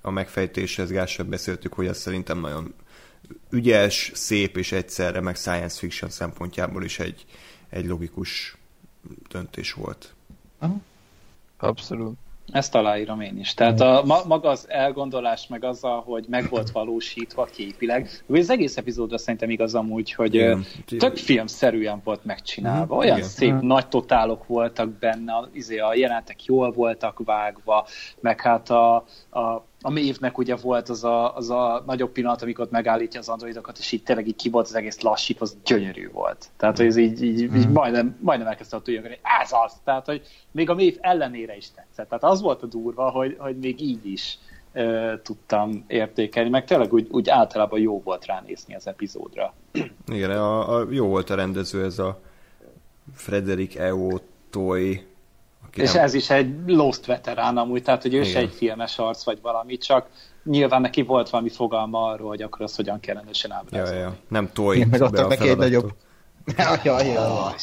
a 0.00 0.10
megfejtése, 0.10 0.82
ezt 0.82 0.90
Gással 0.90 1.26
beszéltük, 1.26 1.72
hogy 1.72 1.86
ez 1.86 1.98
szerintem 1.98 2.40
nagyon 2.40 2.74
ügyes, 3.50 4.10
szép 4.14 4.56
és 4.56 4.72
egyszerre, 4.72 5.20
meg 5.20 5.36
science 5.36 5.78
fiction 5.78 6.10
szempontjából 6.10 6.84
is 6.84 6.98
egy, 6.98 7.24
egy 7.68 7.86
logikus 7.86 8.56
döntés 9.28 9.72
volt. 9.72 10.14
Aha. 10.58 10.76
Abszolút. 11.56 12.18
Ezt 12.52 12.74
aláírom 12.74 13.20
én 13.20 13.38
is. 13.38 13.54
Tehát 13.54 13.80
a, 13.80 14.02
ma, 14.04 14.20
maga 14.26 14.48
az 14.48 14.66
elgondolás, 14.68 15.46
meg 15.46 15.64
az, 15.64 15.80
hogy 16.04 16.24
meg 16.28 16.48
volt 16.48 16.70
valósítva 16.70 17.44
képileg. 17.44 18.22
Az 18.28 18.50
egész 18.50 18.76
epizódra 18.76 19.18
szerintem 19.18 19.50
igaz 19.50 19.74
amúgy, 19.74 20.12
hogy 20.12 20.34
Igen. 20.34 20.64
tök 20.98 21.16
filmszerűen 21.16 22.00
volt 22.04 22.24
megcsinálva. 22.24 22.96
Olyan 22.96 23.16
Igen. 23.16 23.28
szép 23.28 23.48
Igen. 23.48 23.64
nagy 23.64 23.88
totálok 23.88 24.46
voltak 24.46 24.88
benne, 24.88 25.32
izé, 25.52 25.78
a 25.78 25.94
jelenetek 25.94 26.44
jól 26.44 26.72
voltak 26.72 27.20
vágva, 27.24 27.86
meg 28.20 28.40
hát 28.40 28.70
a, 28.70 28.94
a 29.30 29.64
a 29.82 29.90
mévnek 29.90 30.38
ugye 30.38 30.56
volt 30.56 30.88
az 30.88 31.04
a, 31.04 31.36
az 31.36 31.50
a 31.50 31.82
nagyobb 31.86 32.10
pillanat, 32.10 32.42
amikor 32.42 32.68
megállítja 32.70 33.20
az 33.20 33.28
androidokat, 33.28 33.78
és 33.78 33.92
így 33.92 34.02
tényleg 34.02 34.26
így 34.26 34.36
ki 34.36 34.48
volt 34.48 34.66
az 34.66 34.74
egész 34.74 35.00
lassít, 35.00 35.40
az 35.40 35.56
gyönyörű 35.64 36.10
volt. 36.10 36.48
Tehát, 36.56 36.76
hogy 36.76 36.86
ez 36.86 36.96
így, 36.96 37.22
így, 37.22 37.40
így 37.40 37.68
mm. 37.68 37.72
majdnem, 37.72 38.16
majdnem 38.20 38.48
elkezdte 38.48 38.76
a 38.76 38.82
hogy 38.84 39.20
ez 39.40 39.52
az! 39.64 39.72
Tehát, 39.84 40.06
hogy 40.06 40.22
még 40.50 40.70
a 40.70 40.74
mév 40.74 40.96
ellenére 41.00 41.56
is 41.56 41.70
tetszett. 41.70 42.08
Tehát 42.08 42.24
az 42.24 42.40
volt 42.40 42.62
a 42.62 42.66
durva, 42.66 43.10
hogy, 43.10 43.36
hogy 43.38 43.58
még 43.58 43.80
így 43.80 44.06
is 44.06 44.38
ö, 44.72 45.14
tudtam 45.22 45.84
értékelni, 45.86 46.50
meg 46.50 46.64
tényleg 46.64 46.92
úgy, 46.92 47.08
úgy 47.10 47.28
általában 47.28 47.80
jó 47.80 48.02
volt 48.02 48.26
ránézni 48.26 48.74
az 48.74 48.86
epizódra. 48.86 49.54
Igen, 50.06 50.30
a, 50.30 50.76
a, 50.76 50.86
jó 50.90 51.06
volt 51.06 51.30
a 51.30 51.34
rendező, 51.34 51.84
ez 51.84 51.98
a 51.98 52.20
Frederik 53.14 53.76
E.O. 53.76 54.16
Toy 54.50 55.11
és 55.74 55.92
nem... 55.92 56.02
ez 56.02 56.14
is 56.14 56.30
egy 56.30 56.54
Lost 56.66 57.06
veterán 57.06 57.56
amúgy, 57.56 57.82
tehát 57.82 58.02
hogy 58.02 58.14
ő 58.14 58.22
se 58.22 58.38
egy 58.38 58.52
filmes 58.52 58.98
arc 58.98 59.24
vagy 59.24 59.38
valami, 59.42 59.76
csak 59.76 60.08
nyilván 60.44 60.80
neki 60.80 61.02
volt 61.02 61.30
valami 61.30 61.48
fogalma 61.48 62.06
arról, 62.06 62.28
hogy 62.28 62.42
akkor 62.42 62.60
az 62.60 62.76
hogyan 62.76 63.00
kellene 63.00 63.30
ábrázolni. 63.48 63.98
Ja, 63.98 64.02
ja. 64.02 64.16
Nem 64.28 64.50
toy. 64.52 64.84
Megadtak 64.84 65.28
neki 65.28 65.48
egy 65.48 65.56
nagyobb 65.56 65.92
Ja, 66.56 66.80
ja, 66.84 67.02
ja. 67.02 67.54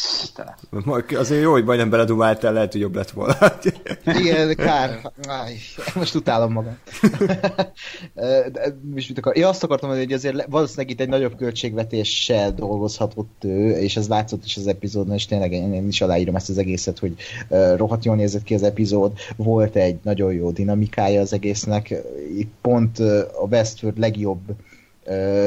Azért 1.18 1.42
jó, 1.42 1.52
hogy 1.52 1.64
majdnem 1.64 1.90
beledumáltál, 1.90 2.54
lehet, 2.54 2.72
hogy 2.72 2.82
jobb 2.82 2.96
lett 2.96 3.12
volna. 3.12 3.36
Igen, 4.20 4.56
kár. 4.56 5.12
Aj, 5.28 5.56
most 5.96 6.16
utálom 6.16 6.52
magam. 6.52 6.78
De, 8.52 8.78
mit 8.94 9.18
akar? 9.18 9.38
Ja, 9.38 9.48
azt 9.48 9.64
akartam 9.64 9.90
mondani, 9.90 10.08
hogy 10.12 10.18
azért 10.18 10.46
valószínűleg 10.50 10.90
itt 10.90 11.00
egy 11.00 11.10
nagyobb 11.10 11.36
költségvetéssel 11.36 12.54
dolgozhatott 12.54 13.44
ő, 13.44 13.70
és 13.70 13.96
ez 13.96 14.08
látszott 14.08 14.46
is 14.46 14.58
az 14.58 14.68
epizódon, 14.68 15.16
és 15.16 15.26
tényleg 15.26 15.52
én, 15.52 15.74
én 15.74 15.88
is 15.88 16.02
aláírom 16.02 16.36
ezt 16.36 16.50
az 16.50 16.58
egészet, 16.58 17.00
hogy 17.00 17.16
rohadt 17.76 18.06
jól 18.06 18.16
nézett 18.16 18.44
ki 18.44 18.54
az 18.54 18.64
epizód, 18.64 19.12
volt 19.36 19.76
egy 19.76 20.00
nagyon 20.04 20.34
jó 20.34 20.52
dinamikája 20.52 21.22
az 21.22 21.34
egésznek, 21.34 21.94
itt 22.38 22.52
pont 22.62 23.00
a 23.00 23.48
Westworld 23.50 24.00
legjobb 24.00 24.42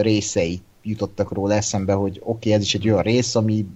részeit 0.00 0.62
jutottak 0.82 1.32
róla 1.32 1.54
eszembe, 1.54 1.92
hogy 1.92 2.20
oké, 2.24 2.48
okay, 2.48 2.52
ez 2.52 2.62
is 2.62 2.74
egy 2.74 2.88
olyan 2.88 3.02
rész, 3.02 3.34
ami 3.34 3.66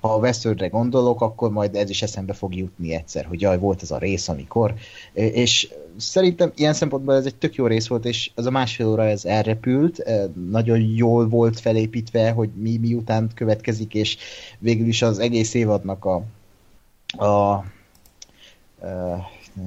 ha 0.00 0.14
a 0.14 0.18
Westworldre 0.18 0.68
gondolok, 0.68 1.20
akkor 1.20 1.50
majd 1.50 1.74
ez 1.74 1.90
is 1.90 2.02
eszembe 2.02 2.32
fog 2.32 2.54
jutni 2.54 2.94
egyszer, 2.94 3.24
hogy 3.24 3.40
jaj, 3.40 3.58
volt 3.58 3.82
ez 3.82 3.90
a 3.90 3.98
rész, 3.98 4.28
amikor. 4.28 4.74
És 5.12 5.68
szerintem 5.96 6.52
ilyen 6.54 6.72
szempontból 6.72 7.14
ez 7.14 7.26
egy 7.26 7.34
tök 7.34 7.54
jó 7.54 7.66
rész 7.66 7.86
volt, 7.86 8.04
és 8.04 8.30
az 8.34 8.46
a 8.46 8.50
másfél 8.50 8.86
óra 8.86 9.04
ez 9.04 9.24
elrepült, 9.24 10.02
nagyon 10.50 10.80
jól 10.80 11.28
volt 11.28 11.60
felépítve, 11.60 12.30
hogy 12.30 12.50
mi 12.54 12.76
miután 12.76 13.30
következik, 13.34 13.94
és 13.94 14.16
végül 14.58 14.86
is 14.86 15.02
az 15.02 15.18
egész 15.18 15.54
évadnak 15.54 16.04
a, 16.04 16.22
a, 17.16 17.24
a 17.24 17.64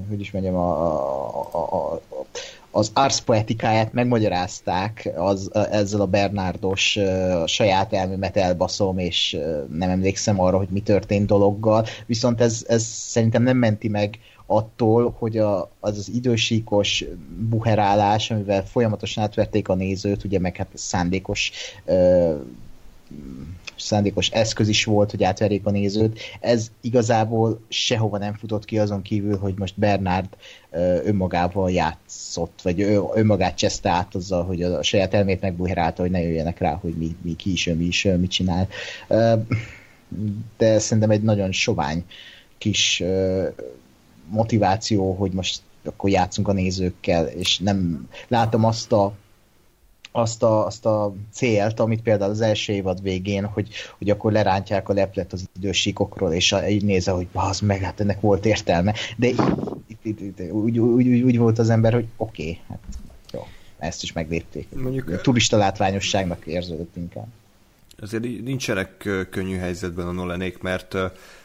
hogy 0.07 0.19
is 0.19 0.31
mondjam, 0.31 0.55
a, 0.55 0.71
a, 1.35 1.49
a, 1.51 1.93
a, 1.93 2.01
az 2.77 2.91
arszpoetikáját 2.93 3.93
megmagyarázták 3.93 5.09
az, 5.15 5.49
ezzel 5.53 6.01
a 6.01 6.05
Bernárdos 6.05 6.97
a 7.43 7.47
saját 7.47 7.93
elmémet 7.93 8.37
elbaszom, 8.37 8.97
és 8.97 9.37
nem 9.71 9.89
emlékszem 9.89 10.39
arra, 10.39 10.57
hogy 10.57 10.67
mi 10.69 10.79
történt 10.79 11.27
dologgal, 11.27 11.85
viszont 12.05 12.41
ez, 12.41 12.65
ez 12.67 12.83
szerintem 12.83 13.43
nem 13.43 13.57
menti 13.57 13.87
meg 13.87 14.19
attól, 14.45 15.15
hogy 15.17 15.37
a, 15.37 15.71
az 15.79 15.97
az 15.97 16.09
idősíkos 16.09 17.05
buherálás, 17.49 18.31
amivel 18.31 18.65
folyamatosan 18.65 19.23
átverték 19.23 19.69
a 19.69 19.75
nézőt, 19.75 20.23
ugye 20.23 20.39
meg 20.39 20.55
hát 20.55 20.67
szándékos 20.73 21.51
szándékos 23.77 24.29
eszköz 24.29 24.67
is 24.67 24.85
volt, 24.85 25.11
hogy 25.11 25.23
átverjék 25.23 25.65
a 25.65 25.71
nézőt. 25.71 26.19
Ez 26.39 26.71
igazából 26.81 27.59
sehova 27.67 28.17
nem 28.17 28.33
futott 28.33 28.65
ki 28.65 28.79
azon 28.79 29.01
kívül, 29.01 29.37
hogy 29.37 29.53
most 29.57 29.79
Bernard 29.79 30.27
önmagával 31.03 31.71
játszott, 31.71 32.59
vagy 32.63 32.81
önmagát 33.13 33.57
cseszte 33.57 33.89
át 33.89 34.15
azzal, 34.15 34.43
hogy 34.43 34.63
a 34.63 34.83
saját 34.83 35.13
elmét 35.13 35.41
megbuherálta, 35.41 36.01
hogy 36.01 36.11
ne 36.11 36.21
jöjjenek 36.21 36.59
rá, 36.59 36.73
hogy 36.73 36.93
mi, 36.93 37.15
mi 37.21 37.35
ki 37.35 37.51
is 37.51 37.67
ő, 37.67 37.75
mi 37.75 37.85
is 37.85 38.05
ő, 38.05 38.17
mit 38.17 38.31
csinál. 38.31 38.67
De 40.57 40.79
szerintem 40.79 41.11
egy 41.11 41.23
nagyon 41.23 41.51
sovány 41.51 42.03
kis 42.57 43.03
motiváció, 44.29 45.13
hogy 45.13 45.31
most 45.31 45.61
akkor 45.83 46.09
játszunk 46.09 46.47
a 46.47 46.53
nézőkkel, 46.53 47.25
és 47.25 47.59
nem 47.59 48.07
látom 48.27 48.63
azt 48.63 48.91
a 48.91 49.13
azt 50.17 50.43
a, 50.43 50.65
azt 50.65 50.85
a 50.85 51.13
célt, 51.31 51.79
amit 51.79 52.01
például 52.01 52.31
az 52.31 52.41
első 52.41 52.73
évad 52.73 53.01
végén, 53.01 53.45
hogy, 53.45 53.69
hogy 53.97 54.09
akkor 54.09 54.31
lerántják 54.31 54.89
a 54.89 54.93
leplet 54.93 55.33
az 55.33 55.49
idősíkokról, 55.57 56.33
és 56.33 56.55
így 56.69 56.83
nézze, 56.83 57.11
hogy 57.11 57.27
az 57.33 57.59
meg, 57.59 57.81
hát 57.81 57.99
ennek 57.99 58.21
volt 58.21 58.45
értelme. 58.45 58.93
De 59.17 59.27
itt, 59.27 59.39
itt, 60.01 60.19
itt, 60.19 60.51
úgy, 60.51 60.79
úgy, 60.79 61.07
úgy, 61.07 61.21
úgy 61.21 61.37
volt 61.37 61.59
az 61.59 61.69
ember, 61.69 61.93
hogy 61.93 62.05
oké, 62.17 62.41
okay, 62.41 62.61
hát 62.69 62.79
jó, 63.33 63.47
ezt 63.77 64.03
is 64.03 64.13
meglépték. 64.13 64.67
Mondjuk, 64.75 65.21
turista 65.21 65.57
látványosságnak 65.57 66.45
érződött 66.45 66.95
inkább. 66.95 67.27
Azért 67.99 68.23
nincsenek 68.43 69.09
könnyű 69.29 69.57
helyzetben 69.57 70.07
a 70.07 70.11
Nolanék, 70.11 70.61
mert, 70.61 70.93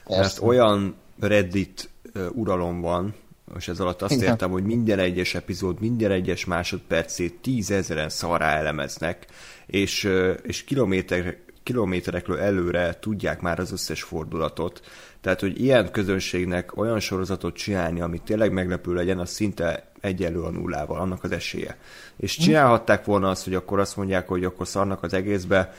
mert 0.08 0.38
olyan 0.40 0.94
Reddit 1.20 1.90
uralom 2.32 2.80
van, 2.80 3.14
és 3.56 3.68
ez 3.68 3.80
alatt 3.80 4.02
azt 4.02 4.12
Igen. 4.12 4.28
értem, 4.28 4.50
hogy 4.50 4.64
minden 4.64 4.98
egyes 4.98 5.34
epizód, 5.34 5.80
minden 5.80 6.10
egyes 6.10 6.44
másodpercét 6.44 7.38
tízezeren 7.40 8.08
szará 8.08 8.56
elemeznek, 8.56 9.26
és, 9.66 10.08
és 10.42 10.64
kilométer, 10.64 11.36
kilométerekről 11.62 12.38
előre 12.38 12.98
tudják 13.00 13.40
már 13.40 13.58
az 13.58 13.72
összes 13.72 14.02
fordulatot. 14.02 14.80
Tehát, 15.22 15.40
hogy 15.40 15.60
ilyen 15.60 15.90
közönségnek 15.90 16.76
olyan 16.76 17.00
sorozatot 17.00 17.54
csinálni, 17.54 18.00
ami 18.00 18.18
tényleg 18.18 18.52
meglepő 18.52 18.94
legyen, 18.94 19.18
az 19.18 19.30
szinte 19.30 19.92
egyenlő 20.00 20.40
a 20.40 20.50
nullával, 20.50 21.00
annak 21.00 21.24
az 21.24 21.32
esélye. 21.32 21.76
És 22.16 22.36
csinálhatták 22.36 23.04
volna 23.04 23.28
azt, 23.30 23.44
hogy 23.44 23.54
akkor 23.54 23.78
azt 23.78 23.96
mondják, 23.96 24.28
hogy 24.28 24.44
akkor 24.44 24.66
szarnak 24.66 25.02
az 25.02 25.12
egészbe, 25.12 25.72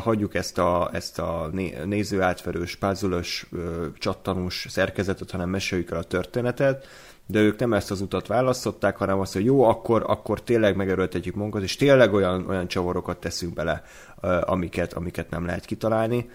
hagyjuk 0.00 0.34
ezt 0.34 0.58
a, 0.58 0.90
ezt 0.92 1.18
a 1.18 1.50
nézőátverős, 1.84 2.76
pázolös, 2.76 3.46
csattanós 3.98 4.66
szerkezetet, 4.68 5.30
hanem 5.30 5.48
meséljük 5.48 5.90
el 5.90 5.98
a 5.98 6.02
történetet, 6.02 6.86
de 7.26 7.40
ők 7.40 7.58
nem 7.58 7.72
ezt 7.72 7.90
az 7.90 8.00
utat 8.00 8.26
választották, 8.26 8.96
hanem 8.96 9.20
azt, 9.20 9.32
hogy 9.32 9.44
jó, 9.44 9.62
akkor, 9.62 10.04
akkor 10.06 10.42
tényleg 10.42 10.76
megerőltetjük 10.76 11.34
magunkat, 11.34 11.62
és 11.62 11.76
tényleg 11.76 12.12
olyan, 12.12 12.46
olyan 12.48 12.68
csavarokat 12.68 13.20
teszünk 13.20 13.54
bele, 13.54 13.82
amiket, 14.40 14.92
amiket 14.92 15.30
nem 15.30 15.46
lehet 15.46 15.64
kitalálni. 15.64 16.30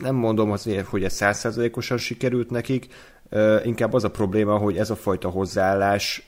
Nem 0.00 0.14
mondom, 0.14 0.54
hogy 0.84 1.04
ez 1.04 1.12
százszerzalékosan 1.12 1.98
sikerült 1.98 2.50
nekik, 2.50 2.86
inkább 3.64 3.92
az 3.92 4.04
a 4.04 4.10
probléma, 4.10 4.56
hogy 4.56 4.76
ez 4.76 4.90
a 4.90 4.96
fajta 4.96 5.28
hozzáállás 5.28 6.26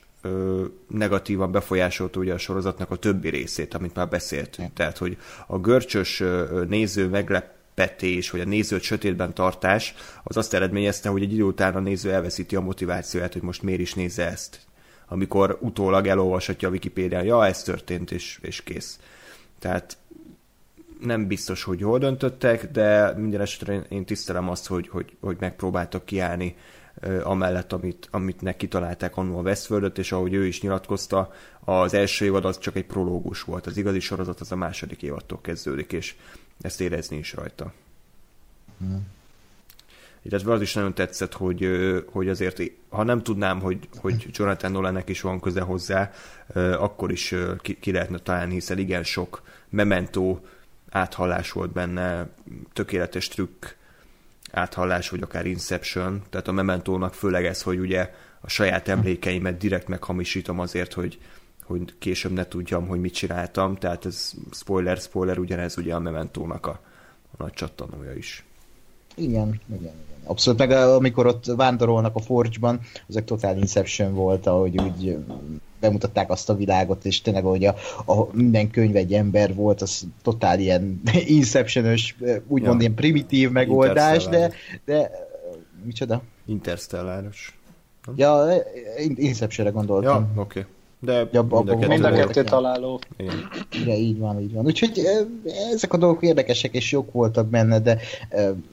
negatívan 0.88 1.52
befolyásolta 1.52 2.20
ugye 2.20 2.32
a 2.32 2.38
sorozatnak 2.38 2.90
a 2.90 2.96
többi 2.96 3.28
részét, 3.28 3.74
amit 3.74 3.94
már 3.94 4.08
beszéltünk. 4.08 4.72
Tehát, 4.72 4.98
hogy 4.98 5.16
a 5.46 5.58
görcsös 5.58 6.22
néző 6.68 7.08
meglep 7.08 7.52
petés, 7.74 8.30
vagy 8.30 8.40
a 8.40 8.44
nézőt 8.44 8.82
sötétben 8.82 9.34
tartás, 9.34 9.94
az 10.22 10.36
azt 10.36 10.54
eredményezte, 10.54 11.08
hogy 11.08 11.22
egy 11.22 11.32
idő 11.32 11.42
után 11.42 11.74
a 11.74 11.80
néző 11.80 12.12
elveszíti 12.12 12.56
a 12.56 12.60
motivációját, 12.60 13.32
hogy 13.32 13.42
most 13.42 13.62
miért 13.62 13.80
is 13.80 13.94
nézze 13.94 14.26
ezt. 14.26 14.60
Amikor 15.08 15.58
utólag 15.60 16.06
elolvashatja 16.06 16.68
a 16.68 16.70
Wikipédián, 16.70 17.24
ja, 17.24 17.46
ez 17.46 17.62
történt, 17.62 18.10
és, 18.10 18.38
és 18.42 18.62
kész. 18.62 18.98
Tehát 19.58 19.96
nem 21.04 21.26
biztos, 21.26 21.62
hogy 21.62 21.78
jól 21.78 21.98
döntöttek, 21.98 22.70
de 22.70 23.12
minden 23.16 23.40
esetre 23.40 23.80
én 23.88 24.04
tisztelem 24.04 24.48
azt, 24.48 24.66
hogy, 24.66 24.88
hogy, 24.88 25.16
hogy 25.20 25.36
megpróbáltak 25.40 26.04
kiállni 26.04 26.56
amellett, 27.22 27.72
amit, 27.72 28.08
amit 28.10 28.40
neki 28.40 28.68
találták 28.68 29.16
annól 29.16 29.38
a 29.38 29.42
westworld 29.42 29.98
és 29.98 30.12
ahogy 30.12 30.32
ő 30.32 30.46
is 30.46 30.62
nyilatkozta, 30.62 31.32
az 31.60 31.94
első 31.94 32.24
évad 32.24 32.44
az 32.44 32.58
csak 32.58 32.76
egy 32.76 32.84
prológus 32.84 33.42
volt, 33.42 33.66
az 33.66 33.76
igazi 33.76 34.00
sorozat 34.00 34.40
az 34.40 34.52
a 34.52 34.56
második 34.56 35.02
évadtól 35.02 35.40
kezdődik, 35.40 35.92
és 35.92 36.14
ezt 36.60 36.80
érezni 36.80 37.16
is 37.16 37.32
rajta. 37.32 37.72
Hmm. 38.78 39.06
Illetve 40.22 40.52
az 40.52 40.60
is 40.60 40.74
nagyon 40.74 40.94
tetszett, 40.94 41.32
hogy, 41.32 41.68
hogy 42.10 42.28
azért, 42.28 42.62
ha 42.88 43.02
nem 43.02 43.22
tudnám, 43.22 43.60
hogy, 43.60 43.88
hogy 43.96 44.26
Jonathan 44.30 44.72
Nolannek 44.72 45.08
is 45.08 45.20
van 45.20 45.40
köze 45.40 45.60
hozzá, 45.60 46.10
akkor 46.54 47.12
is 47.12 47.34
ki, 47.60 47.78
ki 47.80 47.92
lehetne 47.92 48.18
találni, 48.18 48.52
hiszen 48.52 48.78
igen 48.78 49.02
sok 49.02 49.42
mementó 49.68 50.46
áthallás 50.94 51.52
volt 51.52 51.72
benne, 51.72 52.28
tökéletes 52.72 53.28
trükk 53.28 53.66
áthallás, 54.50 55.08
vagy 55.08 55.22
akár 55.22 55.46
Inception, 55.46 56.22
tehát 56.30 56.48
a 56.48 56.52
mementónak 56.52 57.14
főleg 57.14 57.44
ez, 57.44 57.62
hogy 57.62 57.78
ugye 57.78 58.10
a 58.40 58.48
saját 58.48 58.88
emlékeimet 58.88 59.58
direkt 59.58 59.88
meghamisítom 59.88 60.60
azért, 60.60 60.92
hogy, 60.92 61.18
hogy 61.64 61.94
később 61.98 62.32
ne 62.32 62.46
tudjam, 62.46 62.86
hogy 62.86 63.00
mit 63.00 63.14
csináltam, 63.14 63.76
tehát 63.76 64.06
ez 64.06 64.32
spoiler, 64.52 64.96
spoiler, 64.96 65.38
ugyanez 65.38 65.78
ugye 65.78 65.94
a 65.94 65.98
Mementónak 65.98 66.66
a, 66.66 66.80
a 67.30 67.34
nagy 67.38 67.52
csattanója 67.52 68.12
is. 68.12 68.44
Igen, 69.14 69.60
igen, 69.66 69.80
igen. 69.80 69.94
Abszolút, 70.24 70.58
meg 70.58 70.70
amikor 70.70 71.26
ott 71.26 71.44
vándorolnak 71.44 72.16
a 72.16 72.20
Forge-ban, 72.20 72.80
azok 73.08 73.24
totál 73.24 73.56
Inception 73.56 74.14
volt, 74.14 74.46
ahogy 74.46 74.80
úgy 74.80 75.16
bemutatták 75.80 76.30
azt 76.30 76.50
a 76.50 76.54
világot, 76.56 77.04
és 77.04 77.20
tényleg, 77.20 77.44
hogy 77.44 77.64
a, 77.64 77.74
a 78.06 78.28
minden 78.32 78.70
könyv 78.70 78.96
egy 78.96 79.12
ember 79.12 79.54
volt, 79.54 79.82
az 79.82 80.06
totál 80.22 80.58
ilyen 80.60 81.00
Inception-ös, 81.38 82.16
úgymond 82.46 82.74
ja. 82.74 82.80
ilyen 82.80 82.94
primitív 82.94 83.50
megoldás, 83.50 84.26
de, 84.26 84.52
de 84.84 85.10
micsoda? 85.84 86.22
Interstelláros. 86.46 87.58
Ja, 88.16 88.62
Inception-re 89.14 89.72
gondoltam. 89.72 90.30
Ja, 90.34 90.42
oké. 90.42 90.58
Okay. 90.58 90.72
De 91.04 91.28
ja, 91.32 91.42
mind 91.42 91.68
a 91.68 91.76
kettő, 91.76 91.86
mind 91.86 92.04
a 92.04 92.12
kettő 92.12 92.44
találó. 92.44 93.00
Igen. 93.16 93.34
Igen, 93.80 93.96
így 93.96 94.18
van, 94.18 94.40
így 94.40 94.52
van. 94.52 94.64
Úgyhogy 94.64 95.02
ezek 95.72 95.92
a 95.92 95.96
dolgok 95.96 96.22
érdekesek 96.22 96.74
és 96.74 96.92
jók 96.92 97.12
voltak 97.12 97.46
benne, 97.46 97.80
de 97.80 97.98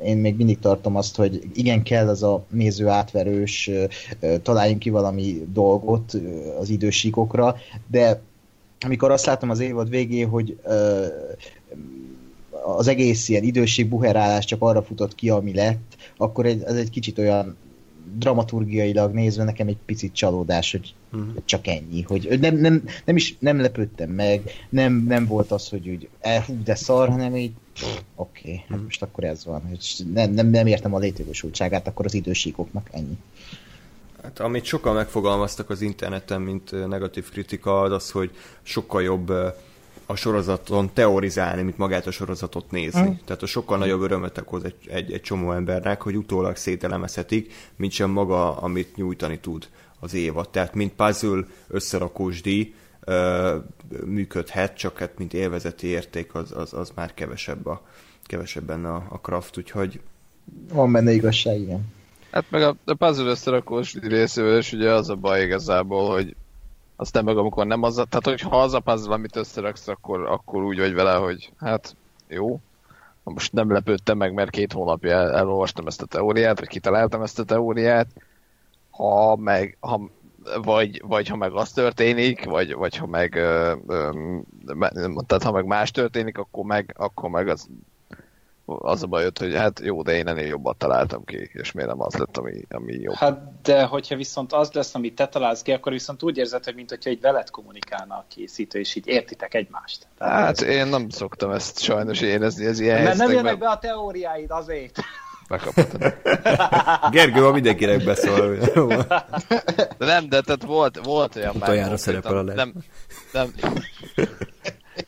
én 0.04 0.18
még 0.18 0.36
mindig 0.36 0.60
tartom 0.60 0.96
azt, 0.96 1.16
hogy 1.16 1.42
igen, 1.54 1.84
kell 1.84 2.08
az 2.08 2.24
a 2.24 2.44
néző 2.50 2.88
átverős, 2.88 3.70
találjunk 4.42 4.80
ki 4.80 4.90
valami 4.90 5.48
dolgot 5.54 6.14
az 6.60 6.70
idősíkokra, 6.70 7.56
de 7.88 8.22
amikor 8.80 9.12
azt 9.12 9.26
látom 9.26 9.50
az 9.50 9.60
évad 9.60 9.90
végé, 9.90 10.22
hogy 10.22 10.60
az 12.78 12.88
egész 12.88 13.30
ilyen 13.30 13.44
időség 13.44 13.90
buherálás 13.90 14.46
csak 14.46 14.62
arra 14.62 14.84
futott 14.84 15.16
ki, 15.16 15.30
ami 15.30 15.54
lett, 15.54 15.96
akkor 16.18 16.46
ez 16.46 16.76
egy 16.76 16.90
kicsit 16.90 17.18
olyan 17.18 17.58
dramaturgiailag 18.18 19.14
nézve 19.14 19.44
nekem 19.44 19.68
egy 19.68 19.78
picit 19.86 20.14
csalódás, 20.14 20.72
hogy 20.72 20.94
uh-huh. 21.14 21.34
csak 21.46 21.68
ennyi, 21.68 22.02
hogy 22.02 22.40
nem, 22.40 22.56
nem, 22.56 22.84
nem 23.06 23.16
is 23.16 23.36
nem 23.40 23.60
lepődtem 23.60 24.10
meg, 24.10 24.42
nem, 24.70 24.94
nem 25.08 25.26
volt 25.26 25.52
az, 25.52 25.70
hogy 25.70 25.90
úgy 25.90 26.10
eh, 26.20 26.44
hú, 26.46 26.64
de 26.64 26.76
szar, 26.76 27.10
hanem 27.10 27.36
így 27.36 27.54
oké, 28.16 28.40
okay, 28.42 28.56
hát 28.56 28.70
uh-huh. 28.70 28.84
most 28.84 29.02
akkor 29.02 29.24
ez 29.24 29.46
van, 29.46 29.62
hogy 29.68 30.06
nem, 30.14 30.32
nem, 30.32 30.48
nem 30.48 30.68
értem 30.68 30.94
a 30.94 31.00
létjogosultságát, 31.00 31.88
akkor 31.88 32.06
az 32.06 32.14
idősíkoknak 32.14 32.90
ennyi. 32.92 33.18
Hát, 34.24 34.40
amit 34.40 34.66
sokan 34.66 34.96
megfogalmaztak 34.96 35.70
az 35.70 35.82
interneten, 35.82 36.42
mint 36.42 36.88
negatív 36.88 37.30
kritika, 37.30 37.82
az 37.82 37.92
az, 37.92 38.12
hogy 38.12 38.32
sokkal 38.62 39.02
jobb 39.02 39.32
a 40.12 40.16
sorozaton 40.16 40.90
teorizálni, 40.94 41.62
mint 41.62 41.78
magát 41.78 42.08
a 42.08 42.12
sorozatot 42.12 42.72
nézni. 42.72 43.10
Mm. 43.10 43.14
Tehát 43.26 43.42
a 43.42 43.46
sokkal 43.46 43.78
nagyobb 43.78 44.02
örömet 44.02 44.38
okoz 44.38 44.64
egy, 44.64 44.76
egy, 44.88 45.12
egy 45.12 45.22
csomó 45.22 45.52
embernek, 45.52 46.02
hogy 46.02 46.16
utólag 46.16 46.56
szételemezhetik, 46.56 47.54
mint 47.76 47.92
sem 47.92 48.10
maga, 48.10 48.58
amit 48.58 48.96
nyújtani 48.96 49.40
tud 49.40 49.68
az 50.00 50.14
évad. 50.14 50.50
Tehát 50.50 50.74
mint 50.74 50.94
puzzle 50.94 51.46
összerakós 51.68 52.42
díj, 52.42 52.74
ö, 53.00 53.58
működhet, 54.06 54.78
csak 54.78 54.98
hát 54.98 55.18
mint 55.18 55.34
élvezeti 55.34 55.88
érték 55.88 56.36
az, 56.36 56.52
az, 56.52 56.74
az 56.74 56.92
már 56.96 57.14
kevesebb 57.14 57.66
a, 57.66 57.82
kevesebb 58.24 58.64
benne 58.64 58.90
a, 58.90 59.06
a 59.10 59.20
craft, 59.20 59.58
úgyhogy 59.58 60.00
Van 60.74 60.92
benne 60.92 61.12
igazság, 61.12 61.60
igen. 61.60 61.94
Hát 62.32 62.46
meg 62.50 62.62
a, 62.62 62.76
a 62.86 62.94
puzzle 62.94 63.30
összerakós 63.30 63.94
részével 63.94 64.58
is 64.58 64.72
ugye 64.74 64.92
az 64.92 65.10
a 65.10 65.16
baj 65.16 65.44
igazából, 65.44 66.12
hogy 66.12 66.36
aztán 67.02 67.24
meg 67.24 67.38
amikor 67.38 67.66
nem 67.66 67.84
az 67.84 67.94
tehát 67.94 68.24
hogyha 68.24 68.62
az 68.62 68.74
a 68.74 68.80
puzzle, 68.80 69.14
amit 69.14 69.36
összeraksz, 69.36 69.88
akkor, 69.88 70.26
akkor 70.26 70.64
úgy 70.64 70.78
vagy 70.78 70.94
vele, 70.94 71.14
hogy 71.14 71.52
hát 71.60 71.96
jó, 72.28 72.60
most 73.24 73.54
nem 73.54 73.72
lepődtem 73.72 74.18
meg, 74.18 74.34
mert 74.34 74.50
két 74.50 74.74
hónapja 74.74 75.12
el, 75.12 75.36
elolvastam 75.36 75.88
ezt 75.88 76.02
a 76.02 76.06
teóriát, 76.06 76.60
vagy 76.60 76.68
kitaláltam 76.68 77.22
ezt 77.22 77.40
a 77.40 77.44
teóriát, 77.44 78.08
ha 78.90 79.36
meg, 79.36 79.78
ha, 79.80 80.10
vagy, 80.64 81.02
vagy 81.06 81.28
ha 81.28 81.36
meg 81.36 81.54
az 81.54 81.72
történik, 81.72 82.46
vagy, 82.46 82.74
vagy 82.74 82.96
ha 82.96 83.06
meg, 83.06 83.36
ö, 83.36 83.76
ö, 83.88 84.12
tehát 85.28 85.44
ha 85.44 85.52
meg 85.52 85.66
más 85.66 85.92
történik, 85.92 86.38
akkor 86.38 86.66
meg, 86.66 86.96
akkor 86.98 87.30
meg 87.30 87.48
az, 87.48 87.68
az 88.80 89.04
a 89.04 89.08
baj, 89.08 89.30
hogy 89.40 89.56
hát 89.56 89.80
jó, 89.84 90.02
de 90.02 90.16
én 90.16 90.28
ennél 90.28 90.48
jobbat 90.48 90.78
találtam 90.78 91.24
ki, 91.26 91.50
és 91.54 91.72
miért 91.72 91.90
nem 91.90 92.02
az 92.02 92.16
lett, 92.16 92.38
ami, 92.38 92.62
ami 92.70 92.94
jobb. 92.94 93.14
Hát 93.14 93.62
de 93.64 93.84
hogyha 93.84 94.16
viszont 94.16 94.54
az 94.54 94.72
lesz, 94.72 94.96
amit 94.96 95.16
te 95.16 95.28
találsz 95.28 95.62
ki, 95.62 95.72
akkor 95.72 95.92
viszont 95.92 96.24
úgy 96.24 96.38
érzed, 96.38 96.64
hogy 96.64 96.76
mint 96.76 96.90
hogyha 96.90 97.10
egy 97.10 97.22
veled 97.22 97.50
kommunikálna 97.50 98.16
a 98.16 98.26
készítő, 98.36 98.80
és 98.80 98.96
így 98.96 99.08
értitek 99.08 99.54
egymást. 99.54 100.08
Tehát 100.18 100.40
Hát 100.42 100.62
én 100.62 100.88
nem 100.88 101.10
szoktam 101.10 101.52
ezt 101.52 101.80
sajnos 101.80 102.22
érezni, 102.22 102.66
ez 102.66 102.80
ilyen 102.80 103.04
Mert 103.04 103.18
nem 103.18 103.32
jönnek 103.32 103.58
be 103.58 103.70
a 103.70 103.78
teóriáid 103.78 104.52
azért. 104.52 105.00
bekaphatom. 105.48 106.12
Gergő 107.12 107.42
ma 107.42 107.52
mindenkinek 107.52 108.04
beszól. 108.04 108.56
De 109.98 110.06
nem, 110.06 110.30
de 110.30 110.42
tehát 110.42 110.64
volt, 110.64 111.00
volt 111.04 111.36
olyan 111.36 111.56
Utoljára 111.56 111.88
konkrétan, 111.88 111.98
szerepel 111.98 112.38
a 112.38 112.42
nem, 112.42 112.74
nem, 113.32 113.54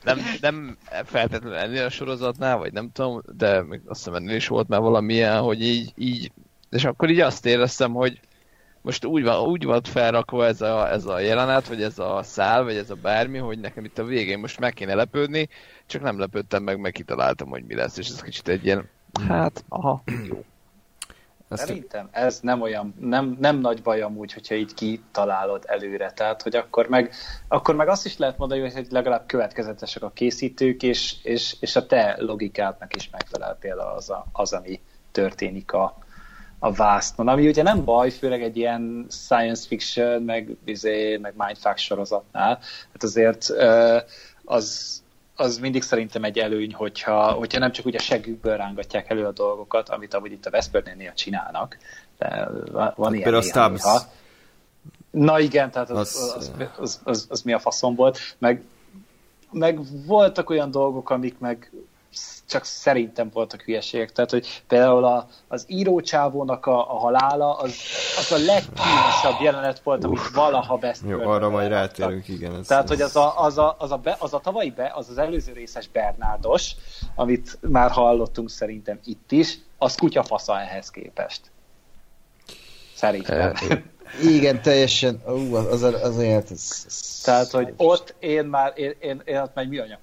nem, 0.04 0.20
nem 0.42 0.78
feltétlenül 1.04 1.58
ennél 1.58 1.86
a 1.86 1.90
sorozatnál, 1.90 2.58
vagy 2.58 2.74
nem 2.74 2.92
tudom, 2.92 3.22
de 3.36 3.64
még 3.64 3.82
azt 3.86 4.04
hiszem 4.04 4.14
ennél 4.14 4.36
is 4.36 4.48
volt 4.48 4.68
már 4.68 4.80
valamilyen, 4.80 5.42
hogy 5.42 5.62
így, 5.62 5.92
így, 5.96 6.32
és 6.70 6.84
akkor 6.84 7.10
így 7.10 7.20
azt 7.20 7.46
éreztem, 7.46 7.94
hogy 7.94 8.20
most 8.82 9.06
úgy 9.06 9.24
van, 9.24 9.48
úgy 9.48 9.64
van 9.64 9.82
felrakva 9.84 10.46
ez 10.46 10.62
a, 10.62 10.92
ez 10.92 11.06
a 11.06 11.20
jelenet, 11.20 11.68
vagy 11.68 11.82
ez 11.82 12.00
a 12.00 12.24
szál, 12.24 12.64
vagy 12.64 12.76
ez 12.76 12.90
a 12.90 12.96
bármi, 12.96 13.38
hogy 13.38 13.60
nekem 13.60 13.86
itt 13.86 13.98
a 13.98 14.04
végén 14.04 14.40
most 14.40 14.60
meg 14.60 14.74
kéne 14.74 14.94
lepődni, 14.94 15.50
csak 15.86 16.02
nem 16.02 16.20
lepődtem 16.20 16.64
meg, 16.64 16.80
meg 16.80 16.92
kitaláltam, 16.92 17.50
hogy 17.50 17.64
mi 17.64 17.76
lesz, 17.76 17.98
és 17.98 18.08
ez 18.08 18.22
kicsit 18.22 18.48
egy 18.48 18.66
ilyen, 18.66 18.90
hát, 19.28 19.64
aha, 19.70 20.04
jó. 20.28 20.44
Azt, 21.54 21.66
Szerintem 21.66 22.10
ez 22.12 22.40
nem 22.40 22.62
olyan, 22.62 22.96
nem, 23.00 23.38
nem 23.40 23.58
nagy 23.60 23.82
baj 23.82 24.02
amúgy, 24.02 24.34
hogyha 24.34 24.56
így 24.56 24.74
kitalálod 24.74 25.64
előre. 25.68 26.12
Tehát, 26.12 26.42
hogy 26.42 26.56
akkor 26.56 26.88
meg, 26.88 27.14
akkor 27.48 27.76
meg 27.76 27.88
azt 27.88 28.06
is 28.06 28.18
lehet 28.18 28.38
mondani, 28.38 28.72
hogy 28.72 28.88
legalább 28.90 29.26
következetesek 29.26 30.04
a 30.04 30.12
készítők, 30.12 30.84
és, 30.84 31.16
és, 31.24 31.56
és 31.60 31.76
a 31.76 31.86
te 31.86 32.16
logikádnak 32.20 32.96
is 32.96 33.10
megfelel 33.10 33.58
például 33.60 33.96
az, 33.96 34.10
a, 34.10 34.26
az 34.32 34.54
ami 34.54 34.82
történik 35.12 35.72
a, 35.72 35.98
a 36.60 36.72
vásznon. 36.72 37.28
Ami 37.28 37.48
ugye 37.48 37.64
nem 37.64 37.84
baj, 37.84 38.10
főleg 38.10 38.44
egy 38.44 38.58
ilyen 38.58 39.06
science 39.10 39.68
fiction, 39.68 40.22
meg, 40.22 40.58
izé, 40.66 41.18
meg 41.18 41.34
mindfuck 41.38 41.78
sorozatnál. 41.78 42.60
Hát 42.92 43.04
azért 43.04 43.48
az, 44.44 45.03
az 45.36 45.58
mindig 45.58 45.82
szerintem 45.82 46.24
egy 46.24 46.40
előny, 46.40 46.74
hogyha, 46.74 47.32
hogyha 47.32 47.60
nem 47.60 47.72
csak 47.72 47.86
ugye 47.86 48.00
seggükből 48.00 48.58
rángatják 48.58 49.10
elő 49.10 49.26
a 49.26 49.32
dolgokat, 49.32 49.90
amit 49.90 50.14
amúgy 50.14 50.32
itt 50.32 50.46
a 50.46 50.50
Veszpörnél 50.50 50.96
néha 50.96 51.14
csinálnak. 51.14 51.78
De 52.18 52.50
van, 52.72 52.94
van 52.96 53.16
ilyen 53.16 53.32
például 53.32 53.70
néha. 53.72 54.02
Na 55.12 55.40
igen, 55.40 55.72
tehát 55.72 55.90
az, 55.90 55.98
Az- 55.98 56.34
az, 56.38 56.52
az, 56.58 56.72
az, 56.78 57.02
az, 57.04 57.28
az 57.30 57.42
mi 57.42 57.54
a 57.54 57.60
faszom 57.60 57.96
volt. 57.96 58.20
Meg, 58.38 58.64
meg 59.52 59.80
voltak 60.06 60.50
olyan 60.50 60.72
dolgok, 60.72 61.10
amik 61.10 61.40
meg 61.40 61.72
csak 62.48 62.64
szerintem 62.64 63.30
voltak 63.34 63.62
hülyeségek. 63.62 64.12
Tehát, 64.12 64.32
hogy 64.32 64.64
például 64.68 65.04
a, 65.06 65.28
az 65.48 65.66
írócsávónak 65.68 66.66
a, 66.66 66.94
a 66.94 66.98
halála, 66.98 67.58
az, 67.58 67.76
az 68.18 68.32
a 68.32 68.38
legkínosabb 68.38 69.42
jelenet 69.42 69.80
volt, 69.80 70.04
amit 70.04 70.30
valaha 70.34 70.78
Best 70.78 71.02
jó, 71.08 71.20
arra 71.20 71.50
majd 71.50 71.70
rátérünk, 71.70 72.28
igen. 72.28 72.56
Ez, 72.56 72.68
tehát, 72.68 72.88
hogy 72.88 73.02
az 73.02 73.16
a, 73.16 73.42
az, 73.44 73.58
a, 73.58 73.76
az, 73.80 73.92
a 73.92 73.98
be, 73.98 74.16
az 74.20 74.34
a 74.34 74.40
tavalyi 74.40 74.72
be, 74.72 74.92
az 74.96 75.10
az 75.10 75.18
előző 75.18 75.54
részes 75.54 75.88
Bernárdos, 75.88 76.76
amit 77.16 77.58
már 77.62 77.92
hallottunk 77.92 78.50
szerintem 78.50 79.00
itt 79.04 79.32
is, 79.32 79.58
az 79.78 79.96
kutyafasza 79.96 80.60
ehhez 80.60 80.90
képest. 80.90 81.42
Szerintem. 82.96 83.54
Igen, 84.22 84.62
teljesen, 84.62 85.22
ú, 85.28 85.56
az, 85.56 85.82
az, 85.82 86.04
az 86.04 86.18
élet, 86.18 86.52
ez, 86.52 86.84
ez, 86.88 87.22
Tehát, 87.24 87.52
hogy 87.52 87.74
ott 87.78 88.16
én 88.20 88.46
már, 88.46 88.74
én, 88.76 88.94
én, 89.00 89.22
én 89.26 89.38
ott 89.38 89.56
már 89.56 89.66
műanyag 89.66 90.00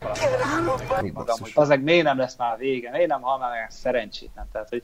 magam, 1.13 1.37
hogy 1.41 1.51
az 1.55 1.69
miért 1.83 2.05
nem 2.05 2.19
lesz 2.19 2.37
már 2.37 2.59
vége, 2.59 2.91
miért 2.91 3.09
nem 3.09 3.21
hal 3.21 3.39
már 3.39 3.51
meg 3.51 3.71
szerencsétlen. 3.71 4.49
Tehát, 4.53 4.69
hogy 4.69 4.83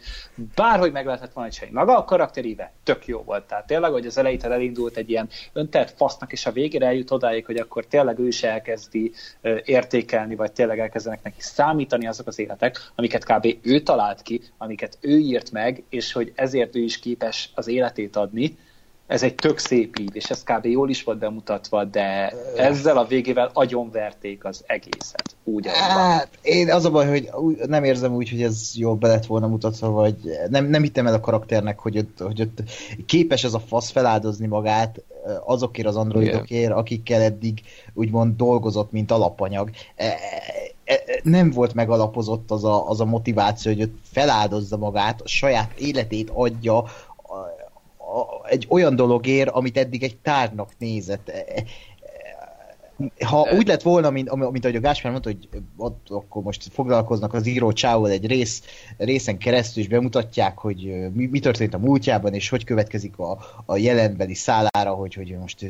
bárhogy 0.55 0.93
meg 0.93 1.07
lehetett 1.07 1.33
volna 1.33 1.51
csinálni. 1.51 1.77
Maga 1.77 1.99
a 1.99 2.05
karakteríve 2.05 2.73
tök 2.85 3.07
jó 3.07 3.23
volt. 3.23 3.45
Tehát 3.45 3.67
tényleg, 3.67 3.91
hogy 3.93 4.07
az 4.07 4.19
elejétől 4.19 4.53
elindult 4.53 4.97
egy 4.97 5.11
ilyen 5.11 5.29
öntelt 5.53 5.91
fasznak, 5.97 6.33
és 6.33 6.47
a 6.47 6.53
végére 6.53 6.87
eljut 6.87 7.11
odáig, 7.11 7.47
hogy 7.47 7.57
akkor 7.57 7.85
tényleg 7.87 8.19
ő 8.19 8.27
is 8.27 8.43
elkezdi 8.43 9.13
értékelni, 9.65 10.35
vagy 10.35 10.53
tényleg 10.53 10.79
elkezdenek 10.79 11.23
neki 11.23 11.41
számítani 11.41 12.07
azok 12.07 12.27
az 12.27 12.39
életek, 12.39 12.93
amiket 12.95 13.25
kb. 13.25 13.57
ő 13.63 13.81
talált 13.81 14.23
ki, 14.23 14.43
amiket 14.59 14.99
ő 15.01 15.19
írt 15.19 15.51
meg, 15.51 15.83
és 15.89 16.13
hogy 16.13 16.33
ezért 16.35 16.77
ő 16.77 16.81
is 16.81 16.99
képes 16.99 17.51
az 17.55 17.67
életét 17.67 18.17
adni, 18.17 18.57
ez 19.07 19.23
egy 19.23 19.35
tök 19.35 19.59
szép 19.59 19.99
ív, 19.99 20.09
és 20.13 20.31
ez 20.31 20.43
kb. 20.43 20.65
jól 20.65 20.91
is 20.91 21.03
volt 21.03 21.19
bemutatva, 21.19 21.85
de 21.85 22.33
ezzel 22.57 22.97
a 22.97 23.07
végével 23.07 23.51
agyonverték 23.53 24.45
az 24.45 24.65
egészet. 24.67 25.37
Úgy. 25.45 25.67
Hát, 25.67 26.29
én 26.43 26.73
az 26.73 26.85
a 26.85 26.91
baj, 26.91 27.07
hogy 27.07 27.31
nem 27.67 27.85
érzem 27.85 28.15
úgy, 28.15 28.31
hogy 28.31 28.43
ez 28.43 28.73
jól 28.75 28.95
be 28.95 29.09
lett 29.09 29.27
volna 29.27 29.47
mutatva, 29.47 29.91
vagy 29.91 30.17
nem, 30.49 30.67
nem 30.67 30.83
hittem 30.83 31.07
el 31.07 31.15
a 31.15 31.21
karakternek, 31.21 31.79
hogy 31.79 31.99
ott, 31.99 32.19
hogy 32.19 32.41
ott 32.41 32.63
képes 33.07 33.45
ez 33.45 33.55
a 33.55 33.59
fasz 33.59 33.91
feláldozni 33.91 34.47
magát 34.47 35.03
eh, 35.27 35.51
azokért 35.51 35.89
az 35.89 35.97
androidokért, 35.97 36.73
akikkel 36.73 37.21
eddig 37.21 37.61
úgymond 37.95 38.37
dolgozott, 38.37 38.93
mint 38.93 39.11
alapanyag. 39.11 39.71
E, 39.97 40.05
e, 40.05 40.15
e, 40.85 41.01
Nem 41.23 41.51
volt 41.51 41.75
megalapozott 41.75 42.51
az 42.51 42.65
a, 42.65 42.89
az 42.89 43.01
a 43.01 43.05
motiváció, 43.05 43.73
hogy 43.73 43.83
ott 43.83 43.97
feláldozza 44.13 44.77
magát, 44.77 45.21
a 45.21 45.29
saját 45.29 45.79
életét 45.79 46.31
adja 46.33 46.85
a- 48.17 48.47
egy 48.49 48.67
olyan 48.69 48.97
dologért, 48.97 49.49
amit 49.49 49.79
eddig 49.79 50.03
egy 50.03 50.17
tárnak 50.17 50.71
nézett. 50.79 51.33
Ha 53.25 53.49
úgy 53.57 53.67
lett 53.67 53.83
volna, 53.83 54.11
mint, 54.11 54.35
mint 54.35 54.65
ahogy 54.65 54.77
a 54.77 54.81
Gáspár 54.81 55.13
mondta, 55.13 55.31
hogy 55.31 55.49
ott 55.77 56.07
akkor 56.11 56.43
most 56.43 56.69
foglalkoznak 56.73 57.35
az 57.35 57.47
író 57.47 57.73
csávol 57.73 58.11
egy 58.11 58.27
rész, 58.27 58.63
részen 58.97 59.39
keresztül, 59.39 59.83
és 59.83 59.89
bemutatják, 59.89 60.59
hogy 60.59 61.11
mi, 61.15 61.27
mi 61.27 61.39
történt 61.39 61.75
a 61.75 61.79
múltjában, 61.79 62.35
és 62.35 62.49
hogy 62.49 62.65
következik 62.65 63.19
a, 63.19 63.39
a 63.67 63.77
jelenbeli 63.77 64.35
szállára, 64.35 64.91
hogy, 64.91 65.15
hogy 65.15 65.37
most 65.41 65.67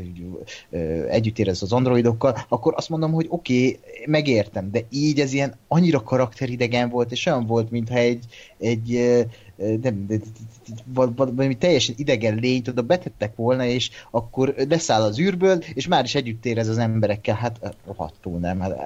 ö, 0.71 1.07
együtt 1.09 1.39
érez 1.39 1.63
az 1.63 1.73
androidokkal, 1.73 2.37
akkor 2.49 2.75
azt 2.77 2.89
mondom, 2.89 3.13
hogy 3.13 3.27
oké, 3.29 3.67
okay, 3.67 3.81
megértem, 4.07 4.71
de 4.71 4.81
így 4.91 5.21
ez 5.21 5.33
ilyen 5.33 5.59
annyira 5.69 6.03
karakteridegen 6.03 6.89
volt, 6.89 7.13
és 7.13 7.27
olyan 7.27 7.47
volt, 7.47 7.71
mintha 7.71 7.97
egy, 7.97 8.25
egy 8.59 9.27
nem, 9.57 9.79
de- 9.81 9.91
de- 10.07 10.17
de- 10.17 10.83
val- 10.85 11.17
val- 11.17 11.35
valami 11.35 11.57
teljesen 11.57 11.95
idegen 11.99 12.35
lényt 12.35 12.69
oda 12.69 12.83
betettek 12.83 13.37
volna, 13.37 13.65
és 13.65 13.91
akkor 14.11 14.55
leszáll 14.69 15.03
az 15.03 15.19
űrből, 15.19 15.59
és 15.75 15.87
már 15.87 16.05
is 16.05 16.15
együtt 16.15 16.45
érez 16.45 16.69
az 16.69 16.79
emberekkel, 16.79 17.35
hát 17.35 17.77
rohadtul 17.87 18.39
nem, 18.39 18.61
hát, 18.61 18.77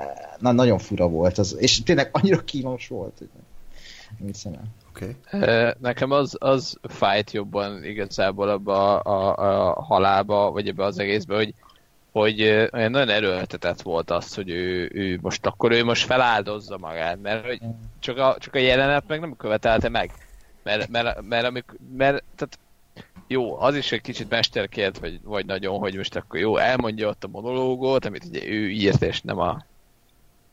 na, 0.41 0.53
nagyon 0.53 0.79
fura 0.79 1.09
volt 1.09 1.39
az, 1.39 1.57
és 1.59 1.83
tényleg 1.83 2.09
annyira 2.13 2.45
kínos 2.45 2.89
volt, 2.89 3.19
hogy 3.19 3.29
nem 4.19 4.27
hiszem 4.27 4.53
el. 4.53 4.65
Oké. 4.89 5.17
Ö, 5.31 5.71
Nekem 5.79 6.11
az, 6.11 6.37
az 6.39 6.77
fájt 6.83 7.31
jobban 7.31 7.85
igazából 7.85 8.49
abba 8.49 8.99
a, 8.99 9.37
a, 9.37 9.69
a 9.69 9.83
halába, 9.83 10.51
vagy 10.51 10.69
ebbe 10.69 10.85
az 10.85 10.99
egészbe, 10.99 11.35
hogy, 11.37 11.55
hogy 12.13 12.41
olyan 12.73 12.91
nagyon 12.91 13.09
erőltetett 13.09 13.83
volt 13.83 14.11
az, 14.11 14.35
hogy 14.35 14.51
ő, 14.51 14.91
ő 14.95 15.19
most 15.23 15.47
akkor 15.47 15.73
ő 15.73 15.85
most 15.85 16.05
feláldozza 16.05 16.79
magát, 16.79 17.23
mert 17.23 17.47
hogy 17.47 17.61
csak 17.99 18.19
a, 18.19 18.37
csak 18.39 18.55
a 18.55 18.59
jelenet 18.59 19.05
meg 19.07 19.21
nem 19.21 19.37
követelte 19.37 19.89
meg. 19.89 20.11
Mert, 20.63 20.89
mert, 20.89 21.23
mert, 21.23 21.47
amikor, 21.47 21.79
mert 21.97 22.23
tehát 22.37 22.59
jó, 23.27 23.61
az 23.61 23.77
is 23.77 23.93
egy 23.93 24.01
kicsit 24.01 24.31
mesterkért, 24.31 24.99
vagy, 24.99 25.21
vagy 25.23 25.47
nagyon, 25.47 25.79
hogy 25.79 25.97
most 25.97 26.17
akkor 26.17 26.41
jó, 26.41 26.57
elmondja 26.57 27.09
ott 27.09 27.25
a 27.25 27.29
monológot, 27.29 28.05
amit 28.05 28.25
ugye 28.25 28.47
ő 28.47 28.71
írt, 28.71 29.03
és 29.03 29.21
nem 29.21 29.39
a 29.39 29.65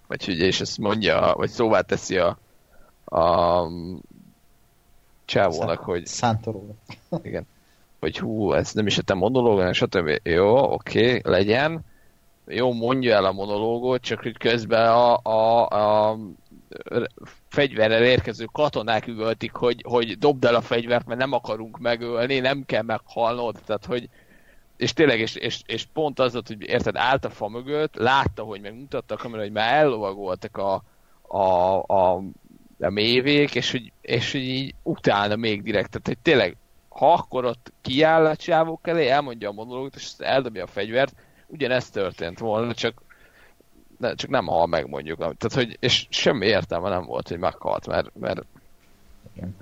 vagy 0.08 0.26
ugye, 0.28 0.46
és 0.46 0.62
ezt 0.62 0.78
mondja, 0.78 1.34
vagy 1.36 1.50
szóvá 1.50 1.82
teszi 1.82 2.18
a, 2.18 2.38
a 3.06 3.68
csávónak, 5.26 5.80
hogy 5.80 6.06
Szántoró. 6.06 6.76
igen, 7.24 7.48
hogy 8.00 8.18
hú, 8.18 8.54
ez 8.54 8.74
nem 8.74 8.88
is 8.88 8.98
a 8.98 9.02
te 9.02 9.14
monológ, 9.14 9.74
stb. 9.74 10.20
Jó, 10.24 10.74
oké, 10.74 11.22
legyen. 11.24 11.86
Jó, 12.46 12.74
mondja 12.74 13.16
el 13.16 13.26
a 13.26 13.32
monológot, 13.32 14.02
csak 14.02 14.22
hogy 14.22 14.38
közben 14.38 14.88
a, 14.88 15.18
a, 15.24 15.68
a 15.68 16.18
fegyverrel 17.50 18.04
érkező 18.04 18.46
katonák 18.52 19.08
üvöltik, 19.08 19.54
hogy, 19.54 19.84
hogy 19.88 20.18
dobd 20.18 20.46
el 20.46 20.56
a 20.56 20.62
fegyvert, 20.62 21.06
mert 21.06 21.20
nem 21.20 21.32
akarunk 21.32 21.80
megölni, 21.80 22.40
nem 22.40 22.66
kell 22.66 22.82
meghalnod. 22.82 23.60
Tehát, 23.66 23.86
hogy, 23.86 24.10
és 24.78 24.94
tényleg, 24.94 25.20
és, 25.20 25.36
és, 25.36 25.62
és 25.66 25.86
pont 25.94 26.20
az 26.20 26.34
hogy 26.34 26.62
érted, 26.62 26.96
állt 26.96 27.26
a 27.26 27.30
fa 27.30 27.48
mögött, 27.48 27.96
látta, 27.96 28.44
hogy 28.44 28.62
megmutatta 28.62 29.14
a 29.14 29.18
kamera, 29.18 29.42
hogy 29.42 29.52
már 29.52 29.74
ellovagoltak 29.74 30.58
a, 30.58 30.84
a, 31.22 31.78
a, 31.82 32.24
a 32.80 32.90
mévék, 32.90 33.56
és 33.56 33.72
hogy, 33.72 33.92
és 34.02 34.32
hogy 34.32 34.42
így 34.42 34.76
utána 34.84 35.36
még 35.36 35.64
direkt, 35.64 35.90
tehát 35.90 36.08
hogy 36.08 36.18
tényleg, 36.18 36.58
ha 36.90 37.14
akkor 37.14 37.46
ott 37.46 37.74
kiáll 37.82 38.26
a 38.26 38.36
csávók 38.36 38.88
elé, 38.88 39.08
elmondja 39.08 39.50
a 39.50 39.54
monológot, 39.54 39.96
és 39.96 40.12
eldobja 40.18 40.64
a 40.64 40.68
fegyvert, 40.68 41.16
ugyanezt 41.48 41.94
történt 41.94 42.40
volna, 42.40 42.74
csak 42.74 43.02
ne, 43.98 44.14
csak 44.14 44.30
nem 44.30 44.46
hal 44.46 44.68
meg 44.68 44.88
mondjuk. 44.88 45.18
Tehát, 45.18 45.54
hogy, 45.54 45.78
és 45.80 46.08
semmi 46.10 46.46
értelme 46.46 46.90
nem 46.90 47.06
volt, 47.06 47.28
hogy 47.28 47.38
meghalt, 47.38 47.88
mert, 47.88 48.12
mert, 48.20 48.42
Igen. 49.36 49.56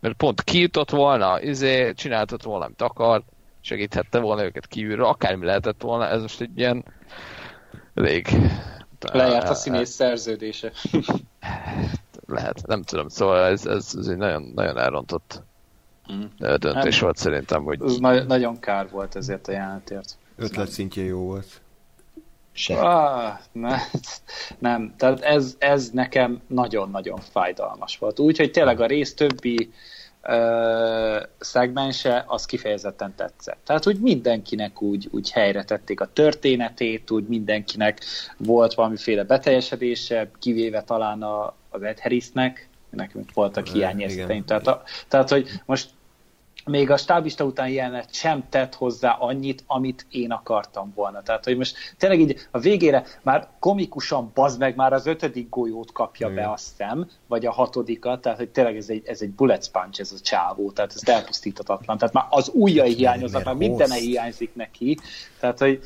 mert 0.00 0.14
pont 0.14 0.42
kijutott 0.42 0.90
volna, 0.90 1.42
izé, 1.42 1.92
csináltott 1.92 2.42
volna, 2.42 2.64
amit 2.64 2.82
akar, 2.82 3.22
segíthette 3.60 4.18
volna 4.18 4.44
őket 4.44 4.66
kívülről, 4.66 5.06
akármi 5.06 5.44
lehetett 5.44 5.82
volna, 5.82 6.08
ez 6.08 6.20
most 6.20 6.40
egy 6.40 6.58
ilyen 6.58 6.84
elég... 7.94 8.28
Lejárt 9.12 9.48
a 9.48 9.54
színész 9.54 9.90
szerződése. 9.90 10.72
Lehet, 12.26 12.66
nem 12.66 12.82
tudom, 12.82 13.08
szóval 13.08 13.44
ez, 13.44 13.66
ez, 13.66 13.94
ez 13.98 14.06
egy 14.06 14.16
nagyon, 14.16 14.52
nagyon 14.54 14.78
elrontott 14.78 15.42
mm. 16.12 16.24
döntés 16.38 16.94
hát, 16.94 17.02
volt 17.02 17.16
szerintem, 17.16 17.62
hogy... 17.62 17.82
Ez 17.82 17.96
na- 17.96 18.24
nagyon 18.24 18.60
kár 18.60 18.90
volt 18.90 19.16
ezért 19.16 19.48
a 19.48 19.52
jelenetért. 19.52 20.16
Ötlet 20.36 20.68
szintje 20.68 21.04
jó 21.04 21.20
volt. 21.20 21.60
Se. 22.58 22.78
Ah, 22.78 23.38
ne, 23.52 23.76
nem, 24.58 24.94
tehát 24.96 25.20
ez, 25.20 25.54
ez 25.58 25.90
nekem 25.90 26.40
nagyon-nagyon 26.46 27.20
fájdalmas 27.20 27.98
volt. 27.98 28.18
Úgyhogy 28.18 28.50
tényleg 28.50 28.80
a 28.80 28.86
rész 28.86 29.14
többi 29.14 29.72
ö, 30.22 31.22
szegmense, 31.38 32.24
az 32.26 32.44
kifejezetten 32.44 33.14
tetszett. 33.16 33.58
Tehát, 33.64 33.84
hogy 33.84 34.00
mindenkinek 34.00 34.82
úgy, 34.82 35.08
úgy 35.10 35.30
helyre 35.30 35.64
tették 35.64 36.00
a 36.00 36.12
történetét, 36.12 37.10
úgy 37.10 37.26
mindenkinek 37.26 38.00
volt 38.36 38.74
valamiféle 38.74 39.24
beteljesedése, 39.24 40.30
kivéve 40.40 40.82
talán 40.82 41.22
a, 41.22 41.54
az 41.70 41.82
Ed 41.82 42.00
Harrisnek, 42.00 42.68
nekünk 42.90 43.32
voltak 43.34 43.66
hiányérzeteim. 43.66 44.44
Tehát, 44.44 44.66
a, 44.66 44.82
tehát, 45.08 45.28
hogy 45.28 45.48
most 45.64 45.88
még 46.68 46.90
a 46.90 46.96
stábista 46.96 47.44
után 47.44 47.68
jelenet 47.68 48.14
sem 48.14 48.44
tett 48.48 48.74
hozzá 48.74 49.16
annyit, 49.18 49.64
amit 49.66 50.06
én 50.10 50.30
akartam 50.30 50.92
volna. 50.94 51.22
Tehát, 51.22 51.44
hogy 51.44 51.56
most 51.56 51.76
tényleg 51.98 52.20
így 52.20 52.48
a 52.50 52.58
végére 52.58 53.04
már 53.22 53.48
komikusan 53.58 54.30
bazd 54.34 54.58
meg, 54.58 54.76
már 54.76 54.92
az 54.92 55.06
ötödik 55.06 55.48
golyót 55.48 55.92
kapja 55.92 56.28
Igen. 56.30 56.44
be, 56.44 56.50
azt 56.50 56.68
hiszem, 56.68 57.10
vagy 57.26 57.46
a 57.46 57.52
hatodikat, 57.52 58.20
tehát 58.20 58.38
hogy 58.38 58.48
tényleg 58.48 58.76
ez 58.76 58.88
egy, 58.88 59.02
ez 59.06 59.20
egy 59.20 59.30
bullet 59.30 59.70
punch 59.70 60.00
ez 60.00 60.12
a 60.12 60.20
csávó, 60.20 60.70
tehát 60.70 60.92
ez 60.94 61.08
elpusztítatatlan. 61.08 61.98
Tehát 61.98 62.14
már 62.14 62.26
az 62.30 62.50
ujjai 62.54 62.94
hiányoznak, 62.94 63.44
már 63.44 63.54
minden 63.54 63.90
hiányzik 63.90 64.54
neki. 64.54 64.98
Tehát, 65.40 65.58
hogy 65.58 65.80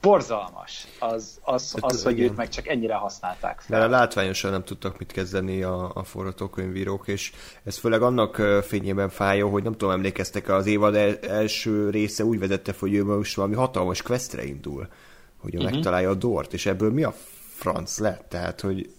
borzalmas 0.00 0.86
az, 0.98 1.38
az, 1.42 1.72
hát, 1.72 1.90
az 1.90 2.04
hogy 2.04 2.20
őt 2.20 2.36
meg 2.36 2.48
csak 2.48 2.68
ennyire 2.68 2.94
használták 2.94 3.60
fel. 3.60 3.78
Mert 3.78 3.90
látványosan 3.90 4.50
nem 4.50 4.64
tudtak 4.64 4.98
mit 4.98 5.12
kezdeni 5.12 5.62
a, 5.62 5.90
a 5.94 6.02
forgatókönyvírók, 6.04 7.08
és 7.08 7.32
ez 7.64 7.76
főleg 7.76 8.02
annak 8.02 8.36
fényében 8.66 9.08
fájó, 9.08 9.50
hogy 9.50 9.62
nem 9.62 9.72
tudom, 9.72 9.90
emlékeztek 9.90 10.48
az 10.48 10.66
évad 10.66 10.94
el, 10.94 11.18
első 11.18 11.90
része 11.90 12.24
úgy 12.24 12.38
vezette, 12.38 12.74
hogy 12.78 12.94
ő 12.94 13.04
most 13.04 13.36
valami 13.36 13.54
hatalmas 13.54 14.02
questre 14.02 14.44
indul, 14.44 14.88
hogy 15.36 15.56
uh-huh. 15.56 15.70
megtalálja 15.70 16.10
a 16.10 16.14
Dort, 16.14 16.52
és 16.52 16.66
ebből 16.66 16.92
mi 16.92 17.02
a 17.02 17.14
franc 17.54 17.98
lett? 17.98 18.28
Tehát, 18.28 18.60
hogy 18.60 18.90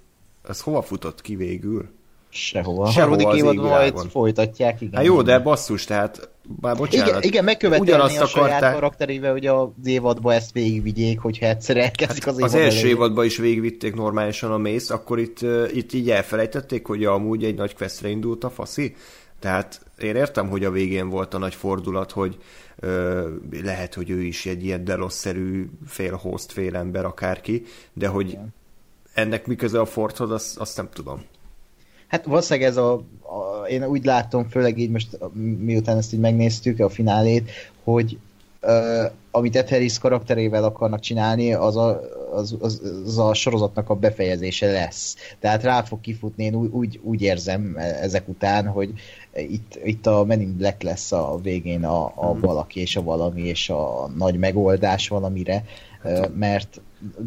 az 0.44 0.62
hova 0.62 0.82
futott 0.82 1.22
ki 1.22 1.36
végül? 1.36 1.90
Sehova. 2.30 2.92
Sehova 2.92 3.30
az 3.30 3.38
évad 3.38 3.56
majd 3.56 3.98
folytatják, 4.10 4.82
igen. 4.82 4.94
Hát 4.94 5.06
jó, 5.06 5.22
de 5.22 5.40
basszus, 5.40 5.84
tehát 5.84 6.30
bár 6.60 6.76
bocsánat. 6.76 7.08
Igen, 7.08 7.22
igen 7.22 7.44
megkövetelni 7.44 7.92
a 8.18 8.24
akarták... 8.24 8.28
saját 8.28 8.74
karakterével, 8.74 9.32
hogy 9.32 9.46
az 9.46 9.68
évadban 9.84 10.34
ezt 10.34 10.52
végigvigyék, 10.52 11.20
hogyha 11.20 11.46
egyszer 11.46 11.78
elkezdik 11.78 12.28
az 12.28 12.36
hát 12.36 12.44
Az 12.44 12.54
első 12.54 12.80
elég. 12.80 12.92
évadban 12.92 13.26
is 13.26 13.38
végigvitték 13.38 13.96
normálisan 13.96 14.52
a 14.52 14.58
mész, 14.58 14.90
akkor 14.90 15.20
itt, 15.20 15.40
itt 15.74 15.94
így 15.94 16.10
elfelejtették, 16.10 16.86
hogy 16.88 17.06
amúgy 17.06 17.44
egy 17.44 17.56
nagy 17.56 17.76
questre 17.76 18.10
indult 18.10 18.44
a 18.44 18.50
faszi. 18.50 18.96
Tehát 19.40 19.82
én 20.00 20.16
értem, 20.16 20.50
hogy 20.50 20.66
a 20.66 20.72
végén 20.72 21.10
volt 21.10 21.34
a 21.34 21.38
nagy 21.38 21.56
fordulat, 21.56 22.12
hogy 22.12 22.38
ö, 22.80 23.30
lehet, 23.64 23.94
hogy 23.94 24.10
ő 24.10 24.22
is 24.22 24.46
egy 24.46 24.64
ilyen 24.64 24.84
delosszerű 24.84 25.70
fél 25.88 26.16
host, 26.16 26.52
fél 26.52 26.76
ember, 26.76 27.06
akárki, 27.06 27.64
de 27.94 28.08
hogy 28.08 28.30
igen. 28.30 28.54
ennek 29.14 29.48
mi 29.48 29.56
köze 29.56 29.80
a 29.80 29.86
Fordhoz, 29.86 30.32
azt, 30.32 30.58
azt 30.58 30.78
nem 30.78 30.90
tudom. 30.94 31.24
Hát 32.12 32.26
valószínűleg 32.26 32.70
ez 32.70 32.78
a, 32.78 32.94
a, 32.94 33.68
én 33.68 33.86
úgy 33.86 34.06
látom, 34.06 34.50
főleg 34.50 34.78
így 34.78 34.90
most 34.90 35.18
miután 35.60 35.98
ezt 35.98 36.14
így 36.14 36.20
megnéztük, 36.20 36.80
a 36.80 36.90
finálét, 36.90 37.50
hogy 37.84 38.18
uh, 38.62 39.12
amit 39.32 39.56
Ed 39.56 39.70
Harris 39.70 39.98
karakterével 39.98 40.64
akarnak 40.64 41.00
csinálni, 41.00 41.54
az 41.54 41.78
a, 41.78 42.02
az, 42.34 42.56
az, 42.60 42.82
az 43.06 43.18
a 43.18 43.34
sorozatnak 43.34 43.90
a 43.90 43.96
befejezése 43.96 44.72
lesz. 44.72 45.16
Tehát 45.40 45.64
rá 45.64 45.82
fog 45.82 46.02
kifutni, 46.02 46.44
én 46.44 46.56
úgy, 46.56 46.70
úgy, 46.72 47.00
úgy 47.04 47.22
érzem 47.22 47.76
ezek 47.78 48.28
után, 48.28 48.68
hogy 48.68 48.94
itt, 49.34 49.80
itt 49.84 50.08
a 50.08 50.24
Men 50.24 50.42
in 50.42 50.58
Black 50.58 50.82
lesz 50.82 51.12
a 51.12 51.40
végén 51.42 51.86
a, 51.86 52.06
a 52.16 52.32
hmm. 52.32 52.40
valaki 52.40 52.80
és 52.80 52.96
a 52.96 53.04
valami 53.04 53.42
és 53.42 53.70
a 53.70 54.12
nagy 54.18 54.38
megoldás 54.38 55.08
valamire, 55.08 55.64
mert 56.36 56.82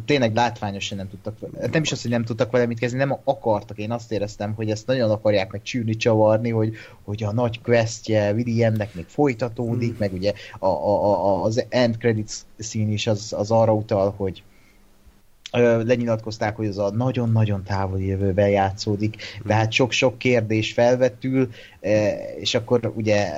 tényleg 0.05 0.35
látványosan 0.35 0.97
nem 0.97 1.09
tudtak, 1.09 1.37
nem 1.73 1.83
is 1.83 1.93
az, 1.93 2.03
hogy 2.03 2.11
nem 2.11 2.25
tudtak 2.25 2.51
vele 2.51 2.67
mit 2.67 2.79
kezdeni, 2.79 3.05
nem 3.05 3.19
akartak, 3.25 3.79
én 3.79 3.91
azt 3.91 4.13
éreztem, 4.13 4.53
hogy 4.55 4.71
ezt 4.71 4.87
nagyon 4.87 5.11
akarják 5.11 5.53
meg 5.53 5.63
csűrni, 5.63 5.97
csavarni, 5.97 6.51
hogy, 6.51 6.75
hogy 7.03 7.23
a 7.23 7.33
nagy 7.33 7.61
questje 7.61 8.33
Williamnek 8.33 8.95
még 8.95 9.07
folytatódik, 9.09 9.93
mm. 9.93 9.99
meg 9.99 10.13
ugye 10.13 10.33
a, 10.59 10.67
a, 10.67 11.25
a, 11.27 11.43
az 11.43 11.65
end 11.69 11.97
credits 11.97 12.33
szín 12.59 12.91
is 12.91 13.07
az, 13.07 13.33
az 13.37 13.51
arra 13.51 13.75
utal, 13.75 14.15
hogy 14.17 14.43
lenyilatkozták, 15.85 16.57
hogy 16.57 16.67
ez 16.67 16.79
a 16.79 16.91
nagyon-nagyon 16.91 17.63
távoli 17.63 18.07
jövőben 18.07 18.49
játszódik, 18.49 19.17
de 19.45 19.55
hát 19.55 19.73
sok-sok 19.73 20.19
kérdés 20.19 20.73
felvetül, 20.73 21.51
és 22.39 22.55
akkor 22.55 22.93
ugye 22.97 23.33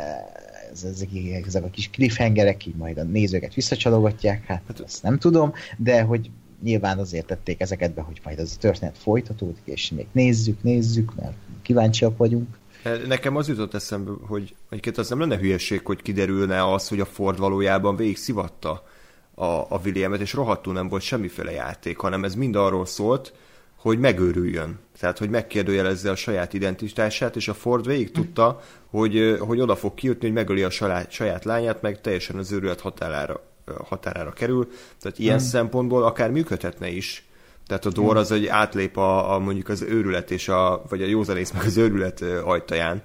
ezek, 0.85 1.09
ezek 1.47 1.65
a 1.65 1.71
kis 1.71 1.91
cliffhangerek 1.91 2.67
így 2.67 2.75
majd 2.75 2.99
a 2.99 3.03
nézőket 3.03 3.55
visszacsalogatják, 3.55 4.45
hát, 4.47 4.62
hát 4.67 4.81
ezt 4.81 5.03
nem 5.03 5.19
tudom, 5.19 5.53
de 5.77 6.03
hogy 6.03 6.31
nyilván 6.62 6.99
azért 6.99 7.27
tették 7.27 7.61
ezeket 7.61 7.95
be, 7.95 8.01
hogy 8.01 8.21
majd 8.25 8.39
az 8.39 8.53
a 8.57 8.61
történet 8.61 8.99
folytatódik, 8.99 9.62
és 9.65 9.91
még 9.91 10.07
nézzük, 10.12 10.62
nézzük, 10.62 11.15
mert 11.15 11.37
kíváncsiak 11.62 12.17
vagyunk. 12.17 12.59
Nekem 13.07 13.37
az 13.37 13.49
jutott 13.49 13.75
eszembe, 13.75 14.11
hogy 14.21 14.55
egyébként 14.69 14.99
az 14.99 15.09
nem 15.09 15.21
lenne 15.21 15.39
hülyeség, 15.39 15.81
hogy 15.85 16.03
kiderülne 16.03 16.73
az, 16.73 16.89
hogy 16.89 17.01
a 17.01 17.05
Ford 17.05 17.39
valójában 17.39 17.97
végig 17.97 18.17
szivatta 18.17 18.87
a, 19.35 19.45
a 19.45 19.81
Williamet, 19.85 20.21
és 20.21 20.33
rohadtul 20.33 20.73
nem 20.73 20.89
volt 20.89 21.03
semmiféle 21.03 21.51
játék, 21.51 21.99
hanem 21.99 22.25
ez 22.25 22.35
mind 22.35 22.57
arról 22.57 22.87
szólt, 22.87 23.33
hogy 23.77 23.99
megőrüljön. 23.99 24.79
Tehát, 24.98 25.18
hogy 25.18 25.30
megkérdőjelezze 25.30 26.11
a 26.11 26.16
saját 26.16 26.52
identitását, 26.54 27.37
és 27.37 27.48
a 27.48 27.54
Ford 27.54 27.87
végig 27.87 28.11
tudta, 28.11 28.61
hogy, 28.90 29.37
hogy 29.38 29.61
oda 29.61 29.76
fog 29.76 29.94
kijutni, 29.94 30.26
hogy 30.26 30.37
megöli 30.37 30.62
a 30.62 30.70
saját, 30.70 31.11
saját 31.11 31.44
lányát, 31.44 31.82
meg 31.82 32.00
teljesen 32.00 32.37
az 32.37 32.52
őrület 32.52 32.80
határára, 32.80 33.42
határára 33.85 34.32
kerül. 34.32 34.68
Tehát 35.00 35.18
ilyen 35.18 35.38
hmm. 35.38 35.46
szempontból 35.46 36.04
akár 36.04 36.30
működhetne 36.30 36.88
is. 36.88 37.24
Tehát 37.66 37.85
a 37.85 37.90
Dor 37.90 38.16
az, 38.16 38.28
hogy 38.28 38.46
átlép 38.46 38.96
a, 38.96 39.35
a 39.35 39.38
mondjuk 39.38 39.68
az 39.68 39.82
őrület 39.82 40.30
és 40.30 40.48
a, 40.48 40.82
vagy 40.88 41.02
a 41.02 41.06
józanész 41.06 41.52
meg 41.52 41.64
az 41.64 41.76
őrület 41.76 42.20
ajtaján. 42.44 43.02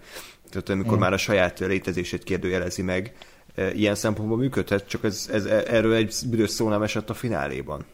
Tehát 0.50 0.70
amikor 0.70 0.92
hmm. 0.92 1.00
már 1.00 1.14
a 1.14 1.18
saját 1.18 1.60
létezését 1.60 2.24
kérdőjelezi 2.24 2.82
meg, 2.82 3.14
ilyen 3.74 3.96
szempontból 3.96 4.38
működhet, 4.38 4.88
csak 4.88 5.04
ez, 5.04 5.30
ez, 5.32 5.46
erről 5.46 5.94
egy 5.94 6.16
büdös 6.30 6.50
szó 6.50 6.70
nem 6.70 6.82
esett 6.82 7.10
a 7.10 7.14
fináléban. 7.14 7.86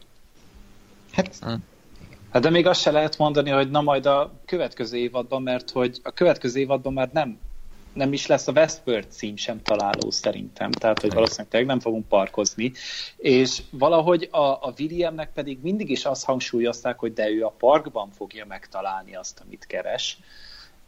Hát, 1.12 1.36
hmm. 1.40 1.64
Hát 2.30 2.42
de 2.42 2.50
még 2.50 2.66
azt 2.66 2.80
se 2.80 2.90
lehet 2.90 3.18
mondani, 3.18 3.50
hogy 3.50 3.70
na 3.70 3.80
majd 3.80 4.06
a 4.06 4.40
következő 4.44 4.96
évadban, 4.96 5.42
mert 5.42 5.70
hogy 5.70 6.00
a 6.02 6.10
következő 6.10 6.60
évadban 6.60 6.92
már 6.92 7.10
nem 7.12 7.38
nem 7.92 8.12
is 8.12 8.26
lesz 8.26 8.48
a 8.48 8.52
Westworld 8.52 9.10
cím 9.10 9.36
sem 9.36 9.62
találó 9.62 10.10
szerintem, 10.10 10.70
tehát 10.70 11.00
hogy 11.00 11.12
valószínűleg 11.12 11.48
tényleg 11.48 11.68
nem 11.68 11.80
fogunk 11.80 12.08
parkozni, 12.08 12.72
és 13.16 13.62
valahogy 13.70 14.28
a, 14.30 14.38
a 14.38 14.72
Williamnek 14.78 15.32
pedig 15.32 15.58
mindig 15.62 15.90
is 15.90 16.04
azt 16.04 16.24
hangsúlyozták, 16.24 16.98
hogy 16.98 17.12
de 17.12 17.28
ő 17.28 17.44
a 17.44 17.54
parkban 17.58 18.10
fogja 18.10 18.44
megtalálni 18.46 19.14
azt, 19.16 19.40
amit 19.44 19.66
keres, 19.66 20.18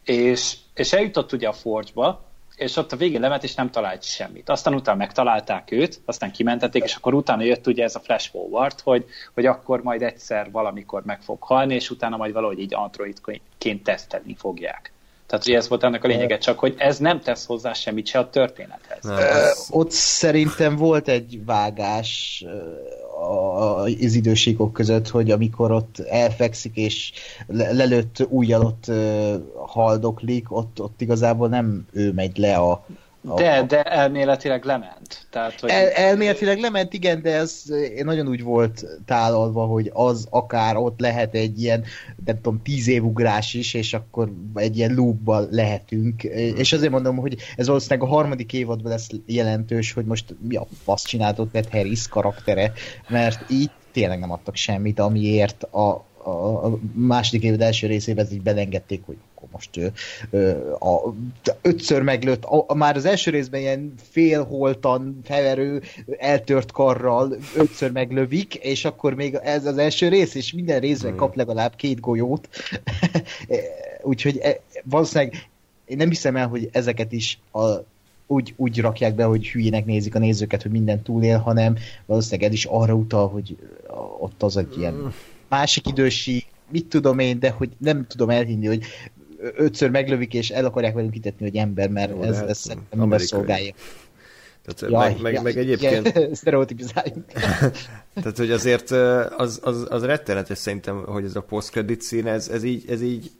és, 0.04 0.56
és 0.74 0.92
eljutott 0.92 1.32
ugye 1.32 1.48
a 1.48 1.52
Forge-ba, 1.52 2.29
és 2.60 2.76
ott 2.76 2.92
a 2.92 2.96
végén 2.96 3.20
lement, 3.20 3.42
és 3.42 3.54
nem 3.54 3.70
talált 3.70 4.02
semmit. 4.02 4.48
Aztán 4.48 4.74
utána 4.74 4.96
megtalálták 4.96 5.70
őt, 5.70 6.00
aztán 6.04 6.32
kimentették, 6.32 6.82
és 6.82 6.94
akkor 6.94 7.14
utána 7.14 7.42
jött 7.42 7.66
ugye 7.66 7.84
ez 7.84 7.94
a 7.94 8.00
flash 8.00 8.30
forward, 8.30 8.80
hogy, 8.80 9.04
hogy 9.34 9.46
akkor 9.46 9.82
majd 9.82 10.02
egyszer 10.02 10.50
valamikor 10.50 11.04
meg 11.04 11.22
fog 11.22 11.42
halni, 11.42 11.74
és 11.74 11.90
utána 11.90 12.16
majd 12.16 12.32
valahogy 12.32 12.58
így 12.58 12.74
androidként 12.74 13.82
tesztelni 13.82 14.34
fogják. 14.34 14.92
Tehát 15.30 15.46
ugye 15.46 15.56
ez 15.56 15.68
volt 15.68 15.82
ennek 15.82 16.04
a 16.04 16.08
lényege, 16.08 16.38
csak 16.38 16.58
hogy 16.58 16.74
ez 16.78 16.98
nem 16.98 17.20
tesz 17.20 17.46
hozzá 17.46 17.72
semmit 17.72 18.06
se 18.06 18.18
a 18.18 18.30
történethez. 18.30 19.04
Nem, 19.04 19.16
ez... 19.16 19.66
Ott 19.70 19.90
szerintem 19.90 20.76
volt 20.76 21.08
egy 21.08 21.40
vágás 21.44 22.44
az 23.76 24.14
időségok 24.14 24.72
között, 24.72 25.08
hogy 25.08 25.30
amikor 25.30 25.72
ott 25.72 25.98
elfekszik 25.98 26.76
és 26.76 27.12
lelőtt 27.46 28.26
újjal 28.28 28.64
ott 28.64 28.84
haldoklik, 29.66 30.56
ott, 30.56 30.80
ott 30.80 31.00
igazából 31.00 31.48
nem 31.48 31.86
ő 31.92 32.12
megy 32.12 32.36
le 32.36 32.56
a, 32.56 32.84
De, 33.22 33.62
de 33.62 33.82
elméletileg 33.82 34.64
lement. 34.64 35.26
Tehát, 35.30 35.60
hogy... 35.60 35.70
El, 35.70 35.88
elméletileg 35.88 36.58
lement, 36.58 36.92
igen, 36.92 37.22
de 37.22 37.34
ez 37.34 37.62
nagyon 38.02 38.28
úgy 38.28 38.42
volt 38.42 38.84
tálalva, 39.04 39.64
hogy 39.64 39.90
az 39.94 40.26
akár 40.30 40.76
ott 40.76 41.00
lehet 41.00 41.34
egy 41.34 41.62
ilyen, 41.62 41.84
nem 42.24 42.36
tudom, 42.36 42.62
tíz 42.62 42.88
év 42.88 43.04
ugrás 43.04 43.54
is, 43.54 43.74
és 43.74 43.94
akkor 43.94 44.32
egy 44.54 44.76
ilyen 44.76 44.94
loopban 44.94 45.48
lehetünk. 45.50 46.22
És 46.22 46.72
azért 46.72 46.92
mondom, 46.92 47.16
hogy 47.16 47.36
ez 47.56 47.66
valószínűleg 47.66 48.08
a 48.08 48.12
harmadik 48.12 48.52
évadban 48.52 48.90
lesz 48.90 49.08
jelentős, 49.26 49.92
hogy 49.92 50.04
most 50.04 50.34
mi 50.48 50.56
a 50.56 50.66
fasz 50.84 51.04
csináltott 51.04 51.52
Ted 51.52 51.68
Harris 51.70 52.08
karaktere, 52.08 52.72
mert 53.08 53.50
így 53.50 53.70
tényleg 53.92 54.18
nem 54.18 54.32
adtak 54.32 54.56
semmit, 54.56 55.00
amiért 55.00 55.62
a, 55.62 56.04
a, 56.22 56.30
a 56.66 56.78
második 56.94 57.42
évad 57.42 57.60
első 57.60 57.86
részében 57.86 58.26
így 58.32 58.42
belengedték, 58.42 59.02
hogy 59.06 59.16
most 59.52 59.76
ő, 59.76 59.92
a, 60.78 61.14
ötször 61.62 62.02
meglőtt, 62.02 62.44
a, 62.44 62.74
már 62.74 62.96
az 62.96 63.04
első 63.04 63.30
részben 63.30 63.60
ilyen 63.60 63.94
félholtan, 64.10 65.20
feverő, 65.24 65.82
eltört 66.18 66.72
karral 66.72 67.36
ötször 67.56 67.92
meglövik, 67.92 68.54
és 68.54 68.84
akkor 68.84 69.14
még 69.14 69.34
ez 69.34 69.66
az 69.66 69.78
első 69.78 70.08
rész, 70.08 70.34
és 70.34 70.52
minden 70.52 70.80
részben 70.80 71.16
kap 71.16 71.36
legalább 71.36 71.76
két 71.76 72.00
golyót. 72.00 72.48
Úgyhogy 74.02 74.38
e, 74.38 74.60
valószínűleg 74.84 75.48
én 75.84 75.96
nem 75.96 76.08
hiszem 76.08 76.36
el, 76.36 76.48
hogy 76.48 76.68
ezeket 76.72 77.12
is 77.12 77.38
a, 77.52 77.66
úgy, 78.26 78.54
úgy 78.56 78.80
rakják 78.80 79.14
be, 79.14 79.24
hogy 79.24 79.48
hülyének 79.48 79.84
nézik 79.84 80.14
a 80.14 80.18
nézőket, 80.18 80.62
hogy 80.62 80.70
minden 80.70 81.02
túlél, 81.02 81.38
hanem 81.38 81.76
valószínűleg 82.06 82.48
ez 82.48 82.54
is 82.54 82.64
arra 82.64 82.94
utal, 82.94 83.28
hogy 83.28 83.56
ott 84.18 84.42
az 84.42 84.56
egy 84.56 84.78
ilyen 84.78 85.12
másik 85.48 85.86
idősi, 85.86 86.44
mit 86.68 86.86
tudom 86.86 87.18
én, 87.18 87.38
de 87.38 87.50
hogy 87.50 87.70
nem 87.78 88.06
tudom 88.06 88.30
elhinni, 88.30 88.66
hogy 88.66 88.84
ötször 89.56 89.90
meglövik, 89.90 90.34
és 90.34 90.50
el 90.50 90.64
akarják 90.64 90.94
velünk 90.94 91.12
hitetni, 91.12 91.46
hogy 91.46 91.56
ember, 91.56 91.88
mert 91.88 92.10
Jó, 92.10 92.22
ez, 92.22 92.36
hát 92.36 92.48
ez 92.48 92.58
szerintem 92.58 93.08
nem 93.08 93.18
szolgálja. 93.18 93.72
Tehát 94.64 94.92
Jaj, 94.92 95.12
meg, 95.12 95.22
meg, 95.22 95.32
ja, 95.32 95.42
meg 95.42 95.56
egyébként... 95.56 96.18
Sztereotipizáljunk. 96.36 97.24
Tehát, 98.14 98.36
hogy 98.36 98.50
azért 98.50 98.90
az, 99.36 99.60
az, 99.62 99.86
az 99.88 100.04
rettenetes 100.04 100.58
szerintem, 100.58 101.04
hogy 101.04 101.24
ez 101.24 101.36
a 101.36 101.40
post-credit 101.40 102.02
szín, 102.02 102.26
ez, 102.26 102.48
ez, 102.48 102.62
így, 102.62 102.84
ez 102.88 103.02
így 103.02 103.30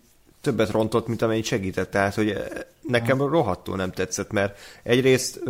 többet 0.41 0.71
rontott, 0.71 1.07
mint 1.07 1.23
amennyit 1.23 1.45
segített. 1.45 1.91
Tehát, 1.91 2.15
hogy 2.15 2.37
nekem 2.81 3.19
rohadtul 3.19 3.77
nem 3.77 3.93
tetszett, 3.93 4.31
mert 4.31 4.59
egyrészt 4.83 5.41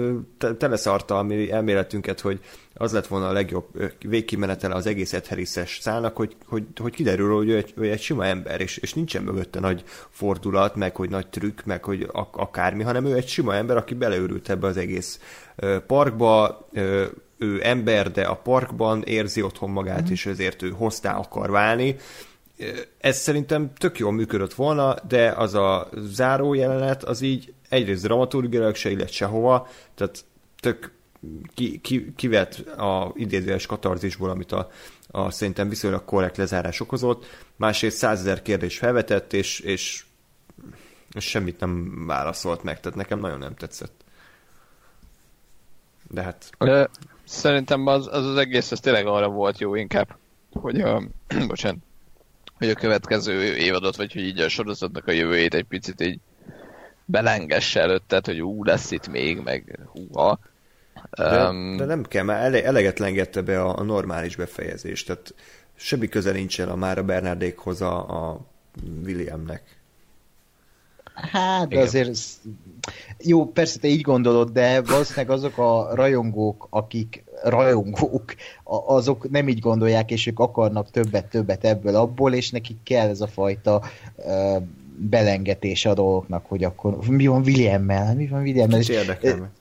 teleszarta 0.59 1.18
a 1.18 1.22
mi 1.22 1.51
elméletünket, 1.51 2.20
hogy 2.20 2.40
az 2.80 2.92
lett 2.92 3.06
volna 3.06 3.28
a 3.28 3.32
legjobb 3.32 3.66
végkimenetele 4.04 4.74
az 4.74 4.86
egész 4.86 5.12
Edheriszes 5.12 5.78
szálnak, 5.80 6.16
hogy, 6.16 6.36
hogy, 6.46 6.64
hogy 6.80 6.92
kiderül, 6.92 7.34
hogy 7.34 7.48
ő 7.48 7.56
egy, 7.56 7.72
ő 7.76 7.90
egy 7.90 8.00
sima 8.00 8.26
ember, 8.26 8.60
és, 8.60 8.76
és 8.76 8.94
nincsen 8.94 9.22
mögötte 9.22 9.60
nagy 9.60 9.84
fordulat, 10.10 10.74
meg 10.74 10.96
hogy 10.96 11.10
nagy 11.10 11.26
trükk, 11.26 11.64
meg 11.64 11.84
hogy 11.84 12.08
akármi, 12.32 12.82
hanem 12.82 13.04
ő 13.04 13.14
egy 13.14 13.28
sima 13.28 13.54
ember, 13.54 13.76
aki 13.76 13.94
beleőrült 13.94 14.48
ebbe 14.48 14.66
az 14.66 14.76
egész 14.76 15.20
parkba, 15.86 16.68
ő 17.38 17.60
ember, 17.62 18.10
de 18.10 18.22
a 18.22 18.34
parkban 18.34 19.02
érzi 19.02 19.42
otthon 19.42 19.70
magát, 19.70 20.08
mm. 20.08 20.12
és 20.12 20.26
ezért 20.26 20.62
ő 20.62 20.70
hoztá 20.70 21.16
akar 21.16 21.50
válni, 21.50 21.96
ez 22.98 23.16
szerintem 23.16 23.72
tök 23.78 23.98
jól 23.98 24.12
működött 24.12 24.54
volna, 24.54 24.94
de 25.08 25.30
az 25.30 25.54
a 25.54 25.88
záró 25.96 26.54
jelenet, 26.54 27.04
az 27.04 27.20
így 27.20 27.52
egyrészt 27.68 28.02
dramaturgiailag 28.02 28.74
se 28.74 28.90
illet 28.90 29.10
sehova, 29.10 29.68
tehát 29.94 30.24
tök 30.60 30.98
ki, 31.54 31.80
ki, 31.80 32.12
kivett 32.16 32.54
a 32.68 33.12
idézőes 33.14 33.66
katarzisból, 33.66 34.30
amit 34.30 34.52
a, 34.52 34.70
a 35.10 35.30
szerintem 35.30 35.68
viszonylag 35.68 36.04
korrekt 36.04 36.36
lezárás 36.36 36.80
okozott, 36.80 37.26
másrészt 37.56 37.96
százezer 37.96 38.42
kérdés 38.42 38.78
felvetett, 38.78 39.32
és, 39.32 39.60
és, 39.60 40.04
és 41.12 41.24
semmit 41.24 41.60
nem 41.60 42.04
válaszolt 42.06 42.62
meg, 42.62 42.80
tehát 42.80 42.98
nekem 42.98 43.18
nagyon 43.18 43.38
nem 43.38 43.54
tetszett. 43.54 44.04
De 46.10 46.22
hát... 46.22 46.50
De 46.58 46.90
szerintem 47.24 47.86
az, 47.86 48.06
az 48.06 48.26
az 48.26 48.36
egész, 48.36 48.72
ez 48.72 48.80
tényleg 48.80 49.06
arra 49.06 49.28
volt 49.28 49.58
jó 49.58 49.74
inkább, 49.74 50.16
hogy 50.52 50.80
a, 50.80 51.02
bocsánat, 51.48 51.78
hogy 52.58 52.70
a 52.70 52.74
következő 52.74 53.56
évadot, 53.56 53.96
vagy 53.96 54.12
hogy 54.12 54.22
így 54.22 54.40
a 54.40 54.48
sorozatnak 54.48 55.06
a 55.06 55.12
jövőjét 55.12 55.54
egy 55.54 55.64
picit 55.64 56.00
így 56.00 56.20
belengesse 57.04 57.80
előtte, 57.80 58.20
hogy 58.24 58.42
ú, 58.42 58.64
lesz 58.64 58.90
itt 58.90 59.08
még, 59.08 59.40
meg 59.40 59.78
húha. 59.92 60.38
De, 61.16 61.48
um, 61.48 61.76
de 61.76 61.84
nem 61.84 62.02
kell, 62.02 62.24
már 62.24 62.44
ele, 62.44 62.64
eleget 62.64 62.98
lengette 62.98 63.42
be 63.42 63.62
a, 63.62 63.78
a 63.78 63.82
normális 63.82 64.36
befejezést, 64.36 65.06
tehát 65.06 65.34
semmi 65.74 66.08
köze 66.08 66.32
nincsen 66.32 66.68
a 66.68 66.76
már 66.76 66.98
a 66.98 67.02
Bernardékhoz 67.02 67.80
a, 67.80 68.28
a 68.30 68.40
Williamnek. 69.04 69.78
Hát, 71.14 71.68
de 71.68 71.74
Igen. 71.74 71.86
azért 71.86 72.18
jó, 73.18 73.46
persze 73.46 73.78
te 73.78 73.88
így 73.88 74.00
gondolod, 74.00 74.50
de 74.50 74.82
valószínűleg 74.82 75.30
azok 75.30 75.58
a 75.58 75.94
rajongók, 75.94 76.66
akik 76.70 77.24
rajongók, 77.42 78.34
azok 78.86 79.30
nem 79.30 79.48
így 79.48 79.58
gondolják, 79.58 80.11
és 80.11 80.26
ők 80.26 80.38
akarnak 80.38 80.90
többet-többet 80.90 81.64
ebből 81.64 81.96
abból, 81.96 82.32
és 82.34 82.50
nekik 82.50 82.82
kell 82.82 83.08
ez 83.08 83.20
a 83.20 83.26
fajta 83.26 83.82
uh, 84.16 84.62
belengetése 85.09 85.90
a 85.90 85.94
dolgoknak, 85.94 86.46
hogy 86.46 86.64
akkor 86.64 86.96
mi 87.09 87.26
van 87.26 87.42
Williammel, 87.42 88.14
mi 88.14 88.26
van 88.26 88.40
Williammel. 88.40 88.82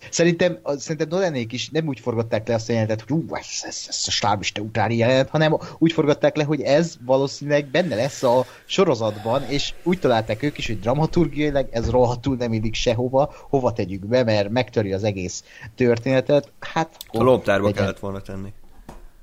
Szerintem, 0.10 0.58
szerintem 0.78 1.08
Nolanék 1.10 1.54
is 1.54 1.70
nem 1.70 1.88
úgy 1.88 2.00
forgatták 2.00 2.48
le 2.48 2.54
azt 2.54 2.70
a 2.70 2.72
jelenetet, 2.72 3.08
hogy 3.08 3.18
ú, 3.18 3.36
ez, 3.36 3.46
ez, 3.62 3.86
ez 3.88 4.04
a 4.08 4.12
stábiste 4.12 4.62
utáni 4.62 4.96
jelenet, 4.96 5.30
hanem 5.30 5.58
úgy 5.78 5.92
forgatták 5.92 6.36
le, 6.36 6.44
hogy 6.44 6.62
ez 6.62 6.98
valószínűleg 7.06 7.66
benne 7.66 7.96
lesz 7.96 8.24
a 8.24 8.46
sorozatban, 8.66 9.44
és 9.50 9.74
úgy 9.84 10.00
találták 10.00 10.44
ők 10.44 10.58
is, 10.58 10.68
hogy 10.68 10.80
dramaturgiailag 10.80 11.68
ez 11.72 11.90
rohadtul 11.90 12.36
nem 12.36 12.54
illik 12.54 12.76
sehova, 12.76 13.34
hova 13.50 13.74
tegyük 13.74 14.06
be, 14.06 14.24
mert 14.24 14.50
megtöri 14.50 14.94
az 14.94 15.04
egész 15.04 15.44
történetet. 15.76 16.52
Hát, 16.60 16.98
a 17.08 17.24
loptárba 17.24 17.72
kellett 17.72 18.00
volna 18.00 18.22
tenni. 18.22 18.54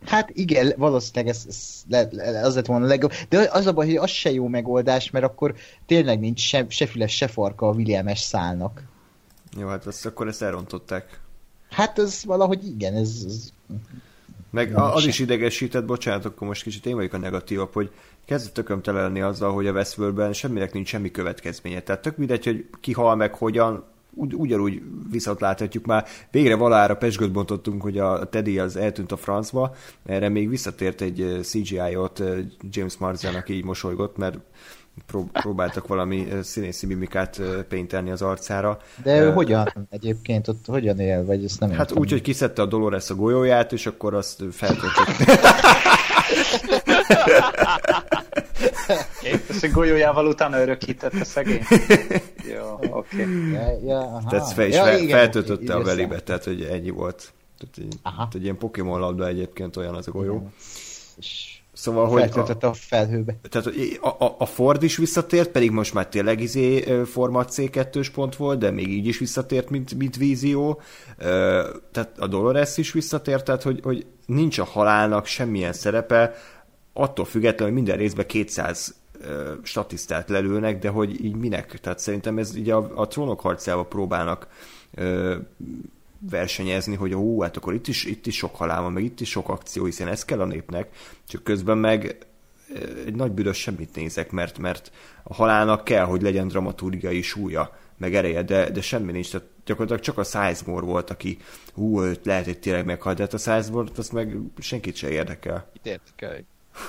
Hát 0.07 0.31
igen, 0.33 0.73
valószínűleg 0.77 1.35
ez, 1.35 1.45
ez 1.49 1.83
le, 1.89 2.09
le, 2.11 2.41
az 2.41 2.55
lett 2.55 2.67
volna 2.67 2.85
a 2.85 2.89
legjobb. 2.89 3.13
De 3.29 3.49
az 3.53 3.67
a 3.67 3.73
baj, 3.73 3.87
hogy 3.87 3.97
az 3.97 4.11
se 4.11 4.31
jó 4.31 4.49
megoldás, 4.49 5.11
mert 5.11 5.25
akkor 5.25 5.55
tényleg 5.87 6.21
nincs 6.21 6.41
se, 6.41 6.67
se 6.69 6.87
füles, 6.87 7.17
se 7.17 7.27
farka 7.27 7.69
a 7.69 7.73
Williames 7.73 8.21
szálnak. 8.21 8.83
Jó, 9.59 9.67
hát 9.69 9.87
azt, 9.87 10.07
akkor 10.07 10.29
ezt 10.29 10.43
elrontották. 10.43 11.21
Hát 11.71 11.99
ez 11.99 12.23
valahogy 12.25 12.67
igen, 12.67 12.95
ez... 12.95 13.23
ez 13.27 13.53
Meg 14.51 14.79
az 14.79 15.03
se. 15.03 15.09
is 15.09 15.19
idegesített, 15.19 15.85
bocsánat, 15.85 16.25
akkor 16.25 16.49
most 16.49 16.63
kicsit 16.63 16.87
én 16.87 16.95
vagyok 16.95 17.13
a 17.13 17.19
negatívabb, 17.19 17.73
hogy 17.73 17.91
kezdett 18.25 18.55
tököm 18.55 18.83
telelni 18.83 19.21
azzal, 19.21 19.53
hogy 19.53 19.67
a 19.67 19.73
Westworldben 19.73 20.33
semminek 20.33 20.73
nincs 20.73 20.89
semmi 20.89 21.11
következménye. 21.11 21.81
Tehát 21.81 22.03
tök 22.03 22.17
mindegy, 22.17 22.45
hogy 22.45 22.67
ki 22.81 22.93
hal 22.93 23.17
meg 23.17 23.35
hogyan, 23.35 23.85
ugy, 24.17 24.35
ugyanúgy 24.35 24.83
viszont 25.11 25.41
láthatjuk 25.41 25.87
már. 25.87 26.07
Végre 26.31 26.57
valára 26.57 26.97
pesgőt 26.97 27.33
bontottunk, 27.33 27.83
hogy 27.83 27.99
a 27.99 28.29
Teddy 28.29 28.59
az 28.59 28.77
eltűnt 28.77 29.13
a 29.13 29.17
francba, 29.17 29.75
erre 30.07 30.29
még 30.29 30.49
visszatért 30.49 31.01
egy 31.01 31.39
CGI-ot 31.43 32.23
James 32.71 32.97
Marsden, 32.97 33.35
aki 33.35 33.53
így 33.53 33.65
mosolygott, 33.65 34.17
mert 34.17 34.39
próbáltak 35.33 35.87
valami 35.87 36.29
színészi 36.43 36.87
mimikát 36.87 37.41
péntelni 37.69 38.11
az 38.11 38.23
arcára. 38.23 38.79
De 39.03 39.21
ő 39.21 39.29
uh, 39.29 39.35
hogyan 39.35 39.87
egyébként, 39.91 40.49
ott 40.49 40.67
hogyan 40.67 40.99
él, 40.99 41.25
vagy 41.25 41.45
ezt 41.45 41.61
nem 41.61 41.71
Hát 41.71 41.93
úgy, 41.93 42.11
hogy 42.11 42.23
kiszedte 42.23 42.63
a 42.63 42.67
Dolores 42.67 43.11
a 43.11 43.15
golyóját, 43.15 43.73
és 43.73 43.87
akkor 43.87 44.15
azt 44.15 44.43
feltöltött. 44.51 45.07
Ezt 49.57 49.65
a 49.65 49.71
golyójával 49.71 50.27
utána 50.27 50.61
örökítette 50.61 51.25
szegény. 51.25 51.63
Jó, 52.55 52.73
oké. 52.91 53.23
Okay. 53.23 53.53
Ja, 53.53 53.79
ja, 53.85 54.23
tehát 54.29 54.53
fel 54.53 54.67
is 54.67 54.75
ja, 54.75 54.85
fel, 54.85 54.99
igen, 54.99 55.19
feltöltötte 55.19 55.75
a 55.75 55.83
velibe, 55.83 56.21
tehát 56.21 56.45
hogy 56.45 56.63
ennyi 56.63 56.91
volt. 56.91 57.33
Tehát, 57.59 57.77
egy, 57.79 57.99
tehát 58.03 58.35
egy 58.35 58.43
ilyen 58.43 58.59
Pokémon 58.59 59.01
labda 59.01 59.27
egyébként 59.27 59.77
olyan 59.77 59.95
az 59.95 60.09
a 60.09 60.11
golyó. 60.11 60.51
És 61.19 61.57
Szóval, 61.77 62.07
hogy 62.07 62.31
a, 62.35 62.67
a 62.67 62.73
felhőbe. 62.73 63.37
Tehát 63.49 63.67
a, 64.01 64.25
a, 64.25 64.35
a 64.39 64.47
Ford 64.47 64.83
is 64.83 64.97
visszatért, 64.97 65.51
pedig 65.51 65.71
most 65.71 65.95
már 65.95 66.09
tényleg 66.09 66.41
izé 66.41 66.81
Format 67.05 67.51
C2-s 67.53 68.11
pont 68.11 68.37
volt, 68.37 68.59
de 68.59 68.71
még 68.71 68.89
így 68.89 69.07
is 69.07 69.19
visszatért, 69.19 69.71
mint, 69.71 69.95
mint 69.95 70.17
vízió. 70.17 70.81
Tehát 71.93 72.19
a 72.19 72.27
Dolores 72.27 72.77
is 72.77 72.93
visszatért, 72.93 73.45
tehát 73.45 73.63
hogy, 73.63 73.81
hogy 73.83 74.07
nincs 74.27 74.59
a 74.59 74.65
halálnak 74.65 75.27
semmilyen 75.27 75.73
szerepe, 75.73 76.35
attól 76.93 77.25
függetlenül, 77.25 77.75
hogy 77.75 77.83
minden 77.83 77.97
részben 77.97 78.27
200 78.27 78.95
statisztát 79.63 80.29
lelőnek, 80.29 80.79
de 80.79 80.89
hogy 80.89 81.25
így 81.25 81.37
minek? 81.37 81.81
Tehát 81.81 81.99
szerintem 81.99 82.39
ez 82.39 82.57
így 82.57 82.71
a, 82.71 82.91
a 82.95 83.07
trónok 83.07 83.41
harcával 83.41 83.89
próbálnak 83.89 84.49
ö, 84.95 85.37
versenyezni, 86.19 86.95
hogy 86.95 87.15
ó, 87.15 87.43
hát 87.43 87.57
akkor 87.57 87.75
itt 87.75 87.87
is, 87.87 88.05
itt 88.05 88.27
is 88.27 88.37
sok 88.37 88.57
halál 88.57 88.83
van, 88.83 88.93
meg 88.93 89.03
itt 89.03 89.21
is 89.21 89.31
sok 89.31 89.49
akció, 89.49 89.85
hiszen 89.85 90.09
ez 90.09 90.25
kell 90.25 90.41
a 90.41 90.45
népnek, 90.45 90.89
csak 91.29 91.43
közben 91.43 91.79
meg 91.79 92.27
egy 93.07 93.15
nagy 93.15 93.33
büdös 93.33 93.59
semmit 93.59 93.95
nézek, 93.95 94.31
mert, 94.31 94.59
mert 94.59 94.93
a 95.23 95.35
halálnak 95.35 95.85
kell, 95.85 96.05
hogy 96.05 96.23
legyen 96.23 96.49
dramaturgiai 96.49 97.23
súlya, 97.23 97.77
meg 97.99 98.15
ereje, 98.15 98.43
de, 98.43 98.71
de 98.71 98.81
semmi 98.81 99.13
nincs. 99.13 99.31
Tehát 99.31 99.47
gyakorlatilag 99.65 100.03
csak 100.03 100.19
a 100.19 100.25
Sizemore 100.25 100.87
volt, 100.87 101.11
aki 101.11 101.39
hú, 101.75 102.03
őt 102.03 102.25
lehet, 102.25 102.45
hogy 102.45 102.59
tényleg 102.59 102.85
meghalt, 102.85 103.17
de 103.17 103.23
hát 103.23 103.35
a 103.35 103.39
Sizemore, 103.39 103.91
azt 103.97 104.13
meg 104.13 104.37
senkit 104.59 104.97
se 104.97 105.11
érdekel. 105.11 105.71
Itt 105.73 105.87
érdekel. 105.87 106.45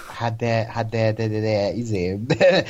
Hát 0.08 0.36
de, 0.36 0.68
hát 0.70 0.90
de, 0.90 1.12
de, 1.12 1.28
de, 1.28 1.40
de, 1.40 1.74
izé, 1.74 2.20
de, 2.28 2.64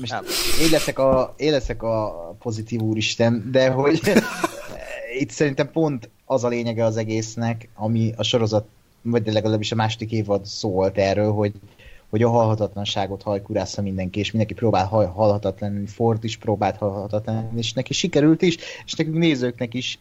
most 0.00 0.14
én 0.62 0.70
leszek, 0.70 0.98
a, 0.98 1.34
én 1.36 1.50
leszek 1.50 1.82
a 1.82 2.36
pozitív 2.38 2.80
úristen, 2.80 3.48
de 3.50 3.68
hogy 3.68 4.00
itt 5.20 5.30
szerintem 5.30 5.70
pont 5.70 6.10
az 6.24 6.44
a 6.44 6.48
lényege 6.48 6.84
az 6.84 6.96
egésznek, 6.96 7.68
ami 7.74 8.12
a 8.16 8.22
sorozat, 8.22 8.66
vagy 9.02 9.32
legalábbis 9.32 9.72
a 9.72 9.74
második 9.74 10.12
évad 10.12 10.44
szólt 10.46 10.98
erről, 10.98 11.32
hogy, 11.32 11.52
hogy 12.12 12.22
a 12.22 12.28
halhatatlanságot 12.28 13.22
hajkurásza 13.22 13.82
mindenki, 13.82 14.18
és 14.18 14.30
mindenki 14.30 14.54
próbál 14.54 14.86
hal, 14.86 15.06
halhatatlan 15.06 15.86
Ford 15.86 16.24
is 16.24 16.36
próbált 16.36 16.76
halhatatlan 16.76 17.50
és 17.56 17.72
neki 17.72 17.92
sikerült 17.92 18.42
is, 18.42 18.56
és 18.84 18.94
nekünk 18.94 19.16
nézőknek 19.16 19.74
is, 19.74 19.98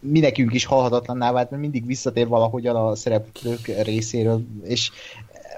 mi 0.00 0.18
nekünk 0.20 0.52
is 0.54 0.64
halhatatlanná 0.64 1.32
vált, 1.32 1.50
mert 1.50 1.62
mindig 1.62 1.86
visszatér 1.86 2.28
valahogyan 2.28 2.76
a 2.76 2.94
szereplők 2.94 3.66
részéről, 3.82 4.44
és 4.64 4.90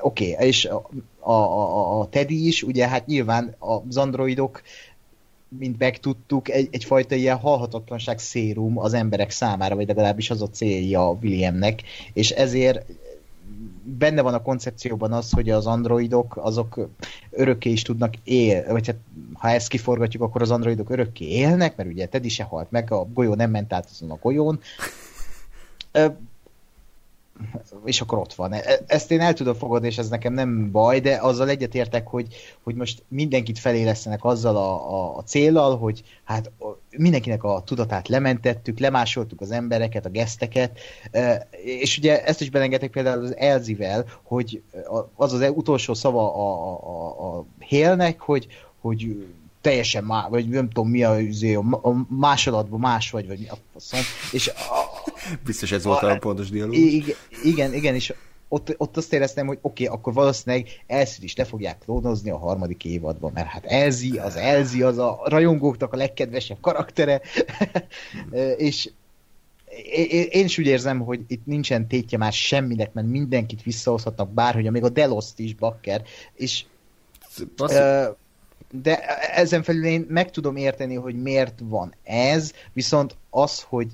oké, 0.00 0.32
okay, 0.32 0.46
és 0.46 0.64
a, 0.64 0.88
a, 1.18 1.32
a, 1.32 2.00
a 2.00 2.08
Teddy 2.08 2.46
is, 2.46 2.62
ugye 2.62 2.88
hát 2.88 3.06
nyilván 3.06 3.54
az 3.58 3.96
androidok 3.96 4.62
mint 5.48 5.78
megtudtuk, 5.78 6.48
egy, 6.48 6.68
egyfajta 6.70 7.14
ilyen 7.14 7.36
halhatatlanság 7.36 8.18
szérum 8.18 8.78
az 8.78 8.94
emberek 8.94 9.30
számára, 9.30 9.74
vagy 9.74 9.86
legalábbis 9.86 10.30
az 10.30 10.42
a 10.42 10.50
célja 10.50 11.18
Williamnek, 11.22 11.82
és 12.12 12.30
ezért 12.30 12.84
benne 13.86 14.22
van 14.22 14.34
a 14.34 14.42
koncepcióban 14.42 15.12
az, 15.12 15.32
hogy 15.32 15.50
az 15.50 15.66
androidok 15.66 16.36
azok 16.36 16.88
örökké 17.30 17.70
is 17.70 17.82
tudnak 17.82 18.14
él, 18.24 18.72
vagy 18.72 18.86
hát 18.86 18.96
ha 19.32 19.48
ezt 19.48 19.68
kiforgatjuk, 19.68 20.22
akkor 20.22 20.42
az 20.42 20.50
androidok 20.50 20.90
örökké 20.90 21.24
élnek, 21.24 21.76
mert 21.76 21.88
ugye 21.88 22.06
Teddy 22.06 22.28
se 22.28 22.44
halt 22.44 22.70
meg, 22.70 22.92
a 22.92 23.04
golyó 23.04 23.34
nem 23.34 23.50
ment 23.50 23.72
át 23.72 23.88
azon 23.90 24.10
a 24.10 24.18
golyón 24.20 24.60
és 27.84 28.00
akkor 28.00 28.18
ott 28.18 28.34
van. 28.34 28.52
E, 28.52 28.80
ezt 28.86 29.10
én 29.10 29.20
el 29.20 29.32
tudom 29.32 29.54
fogadni, 29.54 29.86
és 29.86 29.98
ez 29.98 30.08
nekem 30.08 30.32
nem 30.32 30.70
baj, 30.70 31.00
de 31.00 31.18
azzal 31.20 31.48
egyetértek, 31.48 32.06
hogy, 32.06 32.26
hogy 32.62 32.74
most 32.74 33.02
mindenkit 33.08 33.58
felélesztenek 33.58 34.24
azzal 34.24 34.56
a, 34.56 34.94
a, 34.94 35.16
a 35.16 35.22
célral, 35.22 35.78
hogy 35.78 36.02
hát 36.24 36.50
mindenkinek 36.90 37.44
a 37.44 37.62
tudatát 37.64 38.08
lementettük, 38.08 38.78
lemásoltuk 38.78 39.40
az 39.40 39.50
embereket, 39.50 40.06
a 40.06 40.10
geszteket, 40.10 40.78
e, 41.10 41.48
és 41.64 41.98
ugye 41.98 42.24
ezt 42.24 42.40
is 42.40 42.50
belengedtek 42.50 42.90
például 42.90 43.24
az 43.24 43.36
Elzivel, 43.36 44.04
hogy 44.22 44.62
az 45.14 45.32
az 45.32 45.52
utolsó 45.54 45.94
szava 45.94 46.34
a, 46.34 46.72
a, 46.72 47.36
a 47.36 47.44
Hélnek, 47.58 48.20
hogy, 48.20 48.46
hogy 48.80 49.26
teljesen 49.60 50.04
má, 50.04 50.28
vagy 50.28 50.48
nem 50.48 50.68
tudom 50.68 50.90
mi 50.90 51.02
a, 51.04 51.18
izé, 51.18 51.54
a, 51.54 51.92
másolatban 52.08 52.80
más 52.80 53.10
vagy, 53.10 53.26
vagy 53.26 53.38
mi 53.38 53.48
a 53.48 53.56
faszom. 53.72 54.00
És 54.32 54.50
Biztos 55.46 55.72
ez 55.72 55.84
volt 55.84 56.02
a, 56.02 56.10
a 56.10 56.18
pontos 56.18 56.50
dialógus. 56.50 57.16
Igen, 57.42 57.74
igen, 57.74 57.94
és 57.94 58.14
ott, 58.48 58.74
ott 58.76 58.96
azt 58.96 59.12
éreztem, 59.12 59.46
hogy 59.46 59.58
oké, 59.60 59.84
okay, 59.84 59.96
akkor 59.96 60.12
valószínűleg 60.12 60.68
Elszit 60.86 61.22
is 61.22 61.36
le 61.36 61.44
fogják 61.44 61.78
klónozni 61.78 62.30
a 62.30 62.38
harmadik 62.38 62.84
évadban, 62.84 63.30
mert 63.34 63.46
hát 63.46 63.64
Elzi, 63.64 64.18
az 64.18 64.36
Elzi, 64.36 64.82
az 64.82 64.98
a 64.98 65.20
rajongóknak 65.24 65.92
a 65.92 65.96
legkedvesebb 65.96 66.60
karaktere, 66.60 67.20
és 68.56 68.90
én 70.30 70.44
is 70.44 70.58
úgy 70.58 70.66
érzem, 70.66 71.00
hogy 71.00 71.20
itt 71.26 71.46
nincsen 71.46 71.88
tétje 71.88 72.18
már 72.18 72.32
semminek, 72.32 72.92
mert 72.92 73.06
mindenkit 73.06 73.62
visszahozhatnak 73.62 74.30
bárhogy, 74.30 74.70
még 74.70 74.84
a 74.84 74.88
Deloszt 74.88 75.38
is, 75.38 75.54
Bakker, 75.54 76.02
és 76.34 76.64
de 78.70 78.98
ezen 79.34 79.62
felül 79.62 79.84
én 79.84 80.06
meg 80.08 80.30
tudom 80.30 80.56
érteni, 80.56 80.94
hogy 80.94 81.22
miért 81.22 81.60
van 81.62 81.94
ez, 82.02 82.52
viszont 82.72 83.16
az, 83.30 83.62
hogy 83.62 83.88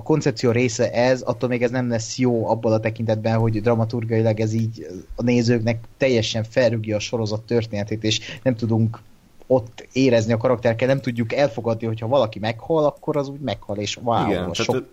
a 0.00 0.02
koncepció 0.02 0.50
része 0.50 0.92
ez, 0.92 1.20
attól 1.22 1.48
még 1.48 1.62
ez 1.62 1.70
nem 1.70 1.88
lesz 1.88 2.18
jó 2.18 2.48
abban 2.48 2.72
a 2.72 2.80
tekintetben, 2.80 3.38
hogy 3.38 3.60
dramaturgailag 3.60 4.40
ez 4.40 4.52
így 4.52 4.86
a 5.14 5.22
nézőknek 5.22 5.84
teljesen 5.96 6.44
felrügje 6.44 6.94
a 6.94 6.98
sorozat 6.98 7.42
történetét, 7.42 8.04
és 8.04 8.20
nem 8.42 8.56
tudunk 8.56 9.00
ott 9.46 9.88
érezni 9.92 10.32
a 10.32 10.36
karakterkel, 10.36 10.86
nem 10.86 11.00
tudjuk 11.00 11.32
elfogadni, 11.32 11.86
hogyha 11.86 12.06
valaki 12.08 12.38
meghal, 12.38 12.84
akkor 12.84 13.16
az 13.16 13.28
úgy 13.28 13.40
meghal, 13.40 13.76
és 13.76 13.98
wow, 14.02 14.26
Igen, 14.26 14.52
sok 14.52 14.86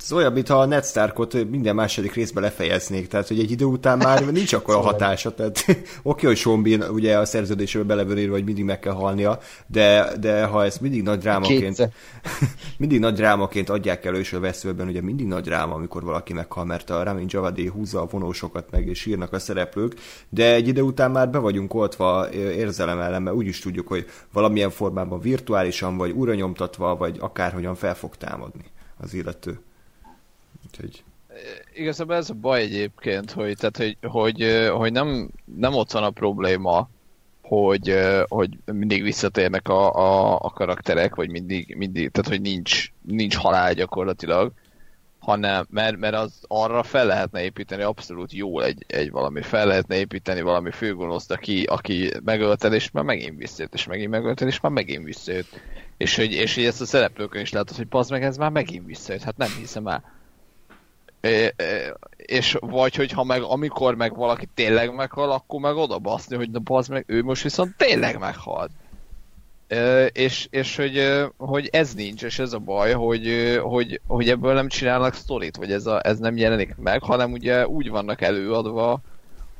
ez 0.00 0.12
olyan, 0.12 0.32
mintha 0.32 0.60
a 0.60 0.66
Ned 0.66 0.84
Starkot 0.84 1.48
minden 1.50 1.74
második 1.74 2.14
részben 2.14 2.42
lefejeznék, 2.42 3.08
tehát 3.08 3.28
hogy 3.28 3.38
egy 3.38 3.50
idő 3.50 3.64
után 3.64 3.98
már 3.98 4.24
nincs 4.32 4.52
akkor 4.52 4.74
a 4.74 4.80
hatása, 4.80 5.34
tehát 5.34 5.64
oké, 5.68 5.78
okay, 6.02 6.24
hogy 6.24 6.36
Sean 6.36 6.62
Bean 6.62 6.82
ugye 6.82 7.18
a 7.18 7.24
szerződésében 7.24 7.86
belevő 7.86 8.18
írva, 8.18 8.34
hogy 8.34 8.44
mindig 8.44 8.64
meg 8.64 8.78
kell 8.78 8.92
halnia, 8.92 9.38
de, 9.66 10.12
de 10.20 10.44
ha 10.44 10.64
ezt 10.64 10.80
mindig 10.80 11.02
nagy 11.02 11.18
drámaként 11.18 11.90
mindig 12.78 12.98
nagy 13.00 13.14
drámaként 13.14 13.68
adják 13.68 14.04
elő, 14.04 14.18
és 14.18 14.32
a 14.32 14.40
veszőben 14.40 14.88
ugye 14.88 15.00
mindig 15.00 15.26
nagy 15.26 15.42
dráma, 15.42 15.74
amikor 15.74 16.02
valaki 16.02 16.32
meghal, 16.32 16.64
mert 16.64 16.90
a 16.90 17.02
Ramin 17.02 17.26
Javadi 17.28 17.66
húzza 17.66 18.00
a 18.00 18.06
vonósokat 18.06 18.70
meg, 18.70 18.86
és 18.86 19.06
írnak 19.06 19.32
a 19.32 19.38
szereplők, 19.38 19.94
de 20.28 20.54
egy 20.54 20.68
idő 20.68 20.82
után 20.82 21.10
már 21.10 21.30
be 21.30 21.38
vagyunk 21.38 21.74
oltva 21.74 22.30
érzelem 22.32 23.00
ellen, 23.00 23.22
mert 23.22 23.36
úgy 23.36 23.46
is 23.46 23.58
tudjuk, 23.58 23.88
hogy 23.88 24.06
valamilyen 24.32 24.70
formában 24.70 25.20
virtuálisan, 25.20 25.96
vagy 25.96 26.10
újra 26.10 26.34
nyomtatva, 26.34 26.96
vagy 26.96 27.16
akárhogyan 27.20 27.74
fel 27.74 27.94
fog 27.94 28.16
támadni 28.16 28.64
az 29.00 29.14
illető. 29.14 29.60
Úgyhogy... 30.66 31.04
Igazából 31.74 32.14
ez 32.16 32.30
a 32.30 32.34
baj 32.34 32.60
egyébként, 32.60 33.30
hogy, 33.30 33.56
tehát, 33.56 33.76
hogy, 33.76 33.96
hogy, 34.02 34.68
hogy 34.72 34.92
nem, 34.92 35.30
nem 35.44 35.74
ott 35.74 35.90
van 35.90 36.02
a 36.02 36.10
probléma, 36.10 36.88
hogy, 37.42 37.98
hogy 38.28 38.58
mindig 38.64 39.02
visszatérnek 39.02 39.68
a, 39.68 39.94
a, 39.94 40.38
a 40.40 40.50
karakterek, 40.50 41.14
vagy 41.14 41.30
mindig, 41.30 41.74
mindig, 41.76 42.10
tehát 42.10 42.30
hogy 42.30 42.40
nincs, 42.40 42.92
nincs 43.02 43.36
halál 43.36 43.74
gyakorlatilag, 43.74 44.52
hanem, 45.18 45.66
mert, 45.70 45.96
mert 45.96 46.14
az 46.14 46.32
arra 46.46 46.82
fel 46.82 47.06
lehetne 47.06 47.42
építeni 47.42 47.82
abszolút 47.82 48.32
jól 48.32 48.64
egy, 48.64 48.84
egy 48.86 49.10
valami, 49.10 49.42
fel 49.42 49.66
lehetne 49.66 49.96
építeni 49.96 50.40
valami 50.40 50.70
főgonoszt, 50.70 51.30
aki, 51.30 51.62
aki 51.62 52.12
megölted, 52.24 52.72
és 52.72 52.90
már 52.90 53.04
megint 53.04 53.38
visszajött, 53.38 53.74
és 53.74 53.86
megint 53.86 54.10
megölted, 54.10 54.48
és 54.48 54.60
már 54.60 54.72
megint 54.72 55.04
visszajött. 55.04 55.60
És 55.98 56.16
hogy, 56.16 56.32
és 56.32 56.54
hogy 56.54 56.64
ezt 56.64 56.80
a 56.80 56.86
szereplőkön 56.86 57.40
is 57.40 57.52
látod, 57.52 57.76
hogy 57.76 57.86
pazd 57.86 58.10
meg, 58.10 58.22
ez 58.22 58.36
már 58.36 58.50
megint 58.50 58.86
visszajött, 58.86 59.22
hát 59.22 59.36
nem 59.36 59.50
hiszem 59.58 59.86
el. 59.86 60.16
É, 61.20 61.54
és 62.16 62.56
vagy, 62.60 62.94
hogyha 62.94 63.24
meg 63.24 63.42
amikor 63.42 63.94
meg 63.94 64.16
valaki 64.16 64.48
tényleg 64.54 64.94
meghal, 64.94 65.30
akkor 65.30 65.60
meg 65.60 65.76
oda 65.76 65.98
baszni, 65.98 66.36
hogy 66.36 66.50
na 66.50 66.58
bazd 66.58 66.90
meg, 66.90 67.04
ő 67.06 67.22
most 67.22 67.42
viszont 67.42 67.76
tényleg 67.76 68.18
meghalt. 68.18 68.70
És, 70.12 70.46
és 70.50 70.76
hogy, 70.76 71.24
hogy 71.36 71.68
ez 71.72 71.94
nincs, 71.94 72.22
és 72.22 72.38
ez 72.38 72.52
a 72.52 72.58
baj, 72.58 72.92
hogy, 72.92 73.58
hogy, 73.62 74.00
hogy 74.06 74.30
ebből 74.30 74.54
nem 74.54 74.68
csinálnak 74.68 75.14
sztorit, 75.14 75.56
vagy 75.56 75.72
ez, 75.72 75.86
a, 75.86 76.06
ez 76.06 76.18
nem 76.18 76.36
jelenik 76.36 76.76
meg, 76.76 77.02
hanem 77.02 77.32
ugye 77.32 77.66
úgy 77.66 77.90
vannak 77.90 78.20
előadva 78.20 79.00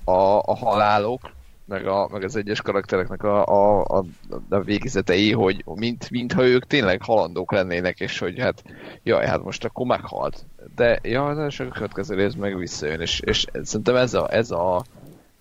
a, 0.05 0.39
a 0.45 0.57
halálok, 0.57 1.31
meg, 1.69 1.87
a, 1.87 2.09
meg 2.13 2.25
az 2.25 2.37
egyes 2.37 2.63
karaktereknek 2.63 3.23
a, 3.23 3.47
a, 3.47 3.85
a, 3.99 4.05
a 4.49 4.61
végizetei, 4.61 5.33
hogy 5.33 5.65
mint, 5.75 6.11
mintha 6.11 6.47
ők 6.47 6.67
tényleg 6.67 7.03
halandók 7.03 7.53
lennének, 7.53 8.01
és 8.01 8.19
hogy 8.19 8.39
hát, 8.39 8.63
jaj, 9.03 9.27
hát 9.27 9.43
most 9.43 9.65
akkor 9.65 9.87
meghalt. 9.87 10.45
De 10.75 10.99
ja, 11.03 11.27
az 11.27 11.61
a 11.61 11.69
következő 11.69 12.15
rész 12.15 12.35
meg 12.35 12.57
visszajön, 12.57 13.01
és, 13.01 13.21
és 13.21 13.47
szerintem 13.63 13.97
ez 13.97 14.15
a, 14.15 14.33
ez 14.33 14.51
a 14.51 14.85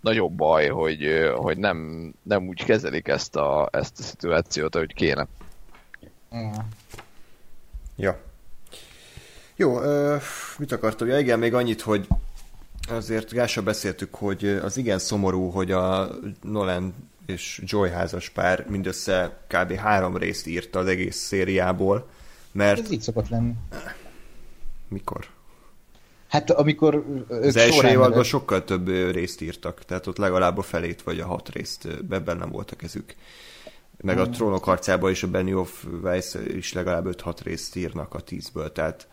nagyobb 0.02 0.34
baj, 0.34 0.68
hogy, 0.68 1.32
hogy 1.36 1.58
nem, 1.58 2.12
nem 2.24 2.48
úgy 2.48 2.64
kezelik 2.64 3.08
ezt 3.08 3.36
a, 3.36 3.70
ezt 3.72 4.00
a 4.00 4.04
szituációt, 4.04 4.76
ahogy 4.76 4.94
kéne. 4.94 5.28
Ja. 7.96 8.20
Jó, 9.56 9.82
ö, 9.82 10.16
mit 10.58 10.72
akartam? 10.72 11.08
Ja, 11.08 11.20
igen, 11.20 11.40
még 11.40 11.54
annyit, 11.54 11.82
hogy 11.82 12.08
Azért 12.90 13.32
Gása 13.32 13.62
beszéltük, 13.62 14.16
hogy 14.16 14.46
az 14.46 14.78
igen 14.78 15.00
szomorú, 15.00 15.50
hogy 15.50 15.72
a 15.72 16.10
Nolan 16.42 16.94
és 17.26 17.62
Joy 17.66 17.90
házas 17.90 18.30
pár 18.30 18.66
mindössze 18.70 19.38
kb. 19.48 19.74
három 19.74 20.18
részt 20.18 20.48
írt 20.48 20.76
az 20.76 20.88
egész 20.88 21.18
szériából, 21.18 22.10
mert... 22.52 22.80
Ez 22.80 22.92
így 22.92 23.02
szokott 23.02 23.30
lenni. 23.30 23.54
Mikor? 24.88 25.28
Hát 26.28 26.52
amikor 26.52 27.06
ők 27.30 27.30
Az 27.30 27.56
első 27.56 27.88
évadban 27.88 28.24
sokkal 28.24 28.64
több 28.64 28.88
részt 28.88 29.42
írtak, 29.42 29.86
tehát 29.86 30.08
ott 30.08 30.18
legalább 30.18 30.58
a 30.58 30.62
felét 30.62 31.02
vagy 31.02 31.20
a 31.20 31.26
hat 31.26 31.50
részt 31.50 31.88
ebben 32.10 32.38
nem 32.38 32.50
volt 32.50 32.72
a 32.72 32.76
kezük. 32.76 33.16
Meg 34.02 34.20
a 34.20 34.24
hmm. 34.24 34.32
trónok 34.32 34.64
harcában 34.64 35.12
is 35.12 35.24
a 35.24 35.28
Benny 35.28 35.54
of 35.54 35.86
Weiss 36.04 36.36
is 36.48 36.74
legalább 36.74 37.06
5-6 37.24 37.38
részt 37.44 37.76
írnak 37.76 38.14
a 38.14 38.24
10-ből, 38.24 38.72
tehát 38.72 39.08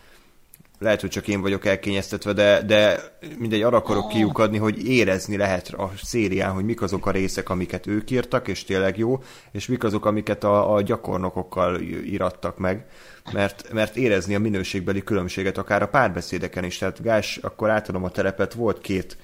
lehet, 0.78 1.00
hogy 1.00 1.10
csak 1.10 1.28
én 1.28 1.40
vagyok 1.40 1.66
elkényeztetve, 1.66 2.32
de, 2.32 2.62
de 2.62 3.00
mindegy, 3.38 3.62
arra 3.62 3.76
akarok 3.76 4.08
kiukadni, 4.08 4.58
hogy 4.58 4.88
érezni 4.88 5.36
lehet 5.36 5.68
a 5.68 5.90
szérián, 6.02 6.52
hogy 6.52 6.64
mik 6.64 6.82
azok 6.82 7.06
a 7.06 7.10
részek, 7.10 7.48
amiket 7.48 7.86
ők 7.86 8.10
írtak, 8.10 8.48
és 8.48 8.64
tényleg 8.64 8.98
jó, 8.98 9.22
és 9.52 9.66
mik 9.66 9.84
azok, 9.84 10.06
amiket 10.06 10.44
a, 10.44 10.74
a 10.74 10.82
gyakornokokkal 10.82 11.80
írattak 11.80 12.58
meg, 12.58 12.86
mert, 13.32 13.72
mert 13.72 13.96
érezni 13.96 14.34
a 14.34 14.38
minőségbeli 14.38 15.02
különbséget, 15.02 15.58
akár 15.58 15.82
a 15.82 15.88
párbeszédeken 15.88 16.64
is. 16.64 16.78
Tehát 16.78 17.02
Gás, 17.02 17.36
akkor 17.36 17.70
átadom 17.70 18.04
a 18.04 18.10
terepet, 18.10 18.54
volt 18.54 18.80
két 18.80 19.16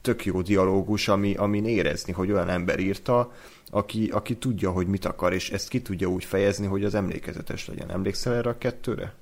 tök 0.00 0.24
jó 0.24 0.42
dialógus, 0.42 1.08
ami, 1.08 1.34
amin 1.34 1.66
érezni, 1.66 2.12
hogy 2.12 2.32
olyan 2.32 2.48
ember 2.48 2.78
írta, 2.78 3.32
aki, 3.70 4.08
aki 4.12 4.36
tudja, 4.36 4.70
hogy 4.70 4.86
mit 4.86 5.04
akar, 5.04 5.32
és 5.32 5.50
ezt 5.50 5.68
ki 5.68 5.82
tudja 5.82 6.08
úgy 6.08 6.24
fejezni, 6.24 6.66
hogy 6.66 6.84
az 6.84 6.94
emlékezetes 6.94 7.66
legyen. 7.66 7.90
Emlékszel 7.90 8.34
erre 8.34 8.50
a 8.50 8.58
kettőre? 8.58 9.14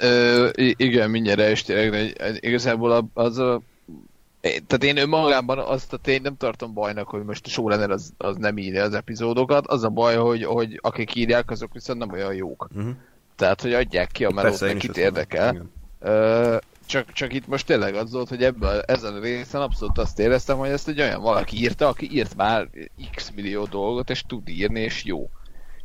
Ö, 0.00 0.48
igen, 0.76 1.10
mindjárt 1.10 1.66
de 1.66 2.12
igazából 2.40 3.10
az 3.14 3.38
a 3.38 3.60
tehát 4.40 4.84
én 4.84 4.96
önmagában 4.96 5.58
azt 5.58 5.92
a 5.92 5.96
tény 5.96 6.22
nem 6.22 6.36
tartom 6.36 6.72
bajnak, 6.72 7.08
hogy 7.08 7.24
most 7.24 7.46
a 7.46 7.48
showrunner 7.48 7.90
az, 7.90 8.12
az 8.18 8.36
nem 8.36 8.58
írja 8.58 8.82
az 8.82 8.94
epizódokat, 8.94 9.66
az 9.66 9.84
a 9.84 9.88
baj, 9.88 10.16
hogy, 10.16 10.44
hogy 10.44 10.78
akik 10.82 11.14
írják, 11.14 11.50
azok 11.50 11.72
viszont 11.72 11.98
nem 11.98 12.10
olyan 12.10 12.34
jók. 12.34 12.68
Uh-huh. 12.74 12.92
Tehát, 13.36 13.60
hogy 13.60 13.72
adják 13.72 14.10
ki 14.10 14.24
a 14.24 14.30
melót, 14.30 14.60
nekit 14.60 14.96
érdekel. 14.96 15.66
Ö, 16.00 16.56
csak, 16.86 17.12
csak 17.12 17.32
itt 17.32 17.46
most 17.46 17.66
tényleg 17.66 17.94
az 17.94 18.12
volt, 18.12 18.28
hogy 18.28 18.42
ebből, 18.42 18.80
ezen 18.80 19.14
a 19.14 19.20
részen 19.20 19.60
abszolút 19.60 19.98
azt 19.98 20.18
éreztem, 20.18 20.56
hogy 20.56 20.68
ezt 20.68 20.88
egy 20.88 21.00
olyan 21.00 21.20
valaki 21.20 21.56
írta, 21.56 21.88
aki 21.88 22.08
írt 22.12 22.36
már 22.36 22.68
x 23.14 23.32
millió 23.34 23.64
dolgot, 23.64 24.10
és 24.10 24.22
tud 24.22 24.48
írni, 24.48 24.80
és 24.80 25.04
jó. 25.04 25.30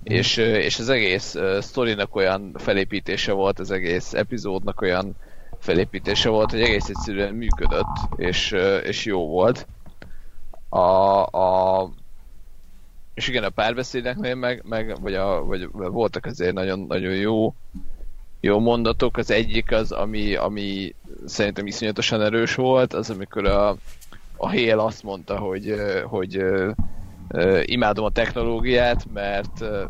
És, 0.03 0.37
és 0.37 0.79
az 0.79 0.89
egész 0.89 1.35
uh, 1.35 1.59
sztorinak 1.59 2.15
olyan 2.15 2.55
felépítése 2.57 3.31
volt, 3.31 3.59
az 3.59 3.71
egész 3.71 4.13
epizódnak 4.13 4.81
olyan 4.81 5.15
felépítése 5.59 6.29
volt, 6.29 6.51
hogy 6.51 6.61
egész 6.61 6.89
egyszerűen 6.89 7.33
működött, 7.33 7.97
és, 8.15 8.55
és 8.83 9.05
jó 9.05 9.27
volt. 9.27 9.67
A, 10.69 11.23
a, 11.23 11.91
és 13.13 13.27
igen, 13.27 13.43
a 13.43 13.49
párbeszédeknél 13.49 14.35
meg, 14.35 14.61
meg 14.65 15.01
vagy, 15.01 15.13
a, 15.13 15.45
vagy 15.45 15.67
voltak 15.71 16.25
azért 16.25 16.53
nagyon, 16.53 16.79
nagyon 16.79 17.13
jó 17.13 17.53
jó 18.39 18.59
mondatok. 18.59 19.17
Az 19.17 19.31
egyik 19.31 19.71
az, 19.71 19.91
ami, 19.91 20.35
ami 20.35 20.95
szerintem 21.25 21.67
iszonyatosan 21.67 22.21
erős 22.21 22.55
volt, 22.55 22.93
az 22.93 23.09
amikor 23.09 23.45
a, 23.45 23.69
a 24.37 24.49
Hale 24.49 24.83
azt 24.83 25.03
mondta, 25.03 25.37
hogy, 25.37 25.75
hogy 26.03 26.43
uh, 27.29 27.61
imádom 27.65 28.05
a 28.05 28.09
technológiát, 28.09 29.05
mert 29.13 29.61
uh, 29.61 29.83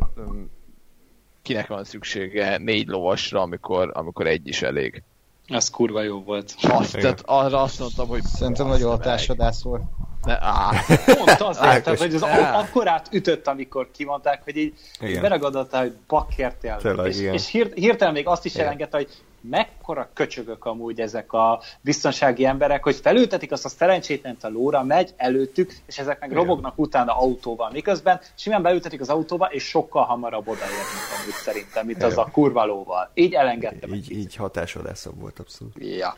kinek 1.42 1.66
van 1.66 1.84
szüksége 1.84 2.58
négy 2.58 2.86
lovasra, 2.86 3.40
amikor, 3.40 3.90
amikor 3.94 4.26
egy 4.26 4.48
is 4.48 4.62
elég. 4.62 5.02
Ez 5.46 5.70
kurva 5.70 6.02
jó 6.02 6.22
volt. 6.22 6.54
Azt, 6.62 6.96
tehát 6.96 7.22
arra 7.24 7.62
azt 7.62 7.78
mondtam, 7.78 8.08
hogy... 8.08 8.22
Szerintem 8.22 8.66
nagyon 8.66 8.90
hatásodász 8.90 9.62
volt. 9.62 9.82
Ne, 10.22 10.38
á. 10.40 10.70
Pont 11.06 11.40
azért, 11.40 11.84
tehát, 11.84 11.98
hogy 11.98 12.14
az 12.14 12.22
akkorát 12.52 13.08
ütött, 13.12 13.46
amikor 13.46 13.90
kimondták, 13.90 14.42
hogy 14.44 14.56
így 14.56 14.74
beragadott, 15.20 15.76
hogy 15.76 15.96
bakker 16.06 16.56
És, 17.04 17.20
és 17.20 17.50
hír, 17.50 17.72
hirtelen 17.74 18.12
még 18.12 18.26
azt 18.26 18.44
is 18.44 18.54
elengedte, 18.54 18.96
hogy 18.96 19.08
mekkora 19.40 20.08
köcsögök 20.14 20.64
amúgy 20.64 21.00
ezek 21.00 21.32
a 21.32 21.60
biztonsági 21.80 22.44
emberek, 22.44 22.82
hogy 22.82 22.96
felültetik 22.96 23.52
azt 23.52 23.64
a 23.64 23.68
szerencsétlent 23.68 24.44
a 24.44 24.48
lóra, 24.48 24.82
megy 24.82 25.14
előttük, 25.16 25.72
és 25.86 25.98
ezek 25.98 26.20
meg 26.20 26.32
robognak 26.32 26.78
utána 26.78 27.18
autóval. 27.18 27.70
Miközben 27.70 28.20
simán 28.34 28.62
beültetik 28.62 29.00
az 29.00 29.08
autóba, 29.08 29.46
és 29.46 29.64
sokkal 29.64 30.04
hamarabb 30.04 30.48
odaérnek 30.48 30.86
amúgy 31.20 31.34
szerintem, 31.34 31.86
mint 31.86 32.02
az 32.02 32.18
a 32.18 32.28
kurva 32.32 32.64
lóval. 32.64 33.10
Így 33.14 33.32
elengedtem. 33.32 33.94
Így, 33.94 34.10
így 34.10 34.36
hatásodászabb 34.36 35.20
volt 35.20 35.38
abszolút. 35.38 35.74
Ja. 35.78 36.16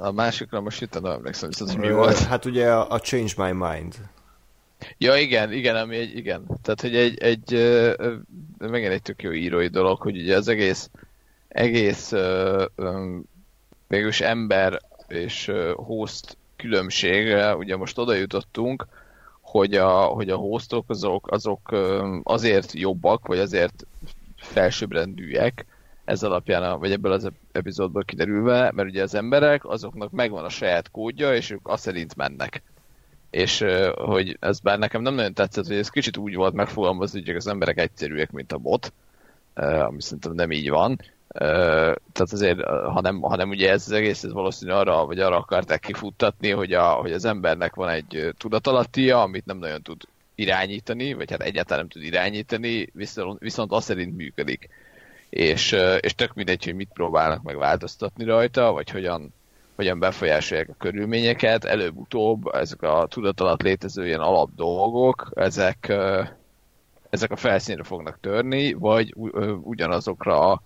A 0.00 0.10
másikra 0.10 0.60
most 0.60 0.82
itt 0.82 1.00
nem 1.00 1.12
emlékszem 1.12 1.48
viszont, 1.48 1.70
hogy 1.70 1.80
mi 1.80 1.90
volt. 1.90 2.18
Hát 2.18 2.44
ugye 2.44 2.72
a, 2.72 2.90
a 2.90 2.98
Change 2.98 3.32
My 3.36 3.52
Mind. 3.52 3.94
Ja, 4.98 5.16
igen, 5.16 5.52
igen, 5.52 5.76
ami 5.76 5.96
egy, 5.96 6.16
igen. 6.16 6.46
Tehát, 6.62 6.80
hogy 6.80 6.96
egy, 6.96 7.18
egy 7.18 7.52
megint 8.58 8.92
egy 8.92 9.02
tök 9.02 9.22
jó 9.22 9.32
írói 9.32 9.66
dolog, 9.66 10.00
hogy 10.00 10.16
ugye 10.16 10.36
az 10.36 10.48
egész, 10.48 10.90
egész 11.48 12.12
végülis 13.88 14.20
ember 14.20 14.80
és 15.08 15.52
host 15.74 16.36
különbségre, 16.56 17.56
ugye 17.56 17.76
most 17.76 17.98
oda 17.98 18.14
jutottunk, 18.14 18.86
hogy 19.40 19.74
a, 19.74 20.02
hogy 20.02 20.30
a 20.30 20.36
hostok 20.36 20.90
azok, 20.90 21.30
azok 21.30 21.74
azért 22.22 22.72
jobbak, 22.72 23.26
vagy 23.26 23.38
azért 23.38 23.86
felsőbbrendűek, 24.36 25.66
ez 26.04 26.22
alapján, 26.22 26.62
a, 26.62 26.78
vagy 26.78 26.92
ebből 26.92 27.12
az 27.12 27.30
epizódból 27.52 28.04
kiderülve, 28.04 28.72
mert 28.74 28.88
ugye 28.88 29.02
az 29.02 29.14
emberek, 29.14 29.64
azoknak 29.64 30.10
megvan 30.10 30.44
a 30.44 30.48
saját 30.48 30.90
kódja, 30.90 31.34
és 31.34 31.50
ők 31.50 31.68
azt 31.68 31.82
szerint 31.82 32.16
mennek. 32.16 32.62
És 33.34 33.64
hogy 33.94 34.36
ez 34.40 34.60
bár 34.60 34.78
nekem 34.78 35.02
nem 35.02 35.14
nagyon 35.14 35.34
tetszett, 35.34 35.66
hogy 35.66 35.76
ez 35.76 35.88
kicsit 35.88 36.16
úgy 36.16 36.34
volt 36.34 36.54
megfogalmazva, 36.54 37.18
hogy 37.24 37.36
az 37.36 37.46
emberek 37.46 37.78
egyszerűek, 37.78 38.30
mint 38.30 38.52
a 38.52 38.58
bot, 38.58 38.92
ami 39.54 40.02
szerintem 40.02 40.32
nem 40.32 40.50
így 40.50 40.70
van. 40.70 41.00
Tehát 41.28 42.32
azért, 42.32 42.60
hanem, 42.66 43.20
hanem 43.20 43.48
ugye 43.48 43.70
ez 43.70 43.82
az 43.86 43.92
egész, 43.92 44.22
ez 44.22 44.32
valószínű 44.32 44.72
arra, 44.72 45.06
vagy 45.06 45.18
arra 45.18 45.36
akarták 45.36 45.80
kifuttatni, 45.80 46.50
hogy, 46.50 46.72
a, 46.72 46.92
hogy 46.92 47.12
az 47.12 47.24
embernek 47.24 47.74
van 47.74 47.88
egy 47.88 48.34
tudatalattia, 48.38 49.22
amit 49.22 49.46
nem 49.46 49.58
nagyon 49.58 49.82
tud 49.82 50.02
irányítani, 50.34 51.12
vagy 51.12 51.30
hát 51.30 51.42
egyáltalán 51.42 51.78
nem 51.78 51.88
tud 51.88 52.02
irányítani, 52.02 52.88
viszont, 52.92 53.40
viszont 53.40 53.72
azt 53.72 53.86
szerint 53.86 54.16
működik 54.16 54.68
és, 55.34 55.76
és 56.00 56.14
tök 56.14 56.34
mindegy, 56.34 56.64
hogy 56.64 56.74
mit 56.74 56.90
próbálnak 56.92 57.42
meg 57.42 57.56
változtatni 57.56 58.24
rajta, 58.24 58.72
vagy 58.72 58.90
hogyan, 58.90 59.32
hogyan 59.76 59.98
befolyásolják 59.98 60.68
a 60.68 60.74
körülményeket, 60.78 61.64
előbb-utóbb 61.64 62.46
ezek 62.46 62.82
a 62.82 63.06
tudat 63.10 63.40
alatt 63.40 63.62
létező 63.62 64.06
ilyen 64.06 64.20
alap 64.20 64.50
dolgok, 64.56 65.30
ezek, 65.34 65.92
ezek 67.10 67.30
a 67.30 67.36
felszínre 67.36 67.82
fognak 67.82 68.18
törni, 68.20 68.72
vagy 68.72 69.14
ugyanazokra 69.62 70.50
a 70.50 70.62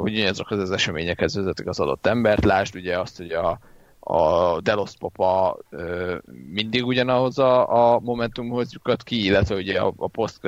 ugyanazokhoz 0.00 0.58
az 0.58 0.70
eseményekhez 0.70 1.34
vezetik 1.34 1.66
az 1.66 1.80
adott 1.80 2.06
embert. 2.06 2.44
Lásd 2.44 2.74
ugye 2.74 2.98
azt, 2.98 3.16
hogy 3.16 3.30
a, 3.30 3.58
a 4.00 4.60
Delos 4.60 4.92
papa 4.98 5.58
ö, 5.70 6.16
mindig 6.52 6.86
ugyanahoz 6.86 7.38
a, 7.38 7.92
a 7.94 8.00
momentumhoz 8.00 8.72
lyukat 8.72 9.02
ki, 9.02 9.24
illetve 9.24 9.54
ugye 9.54 9.80
a, 9.80 9.92
a 9.96 10.08
post 10.08 10.38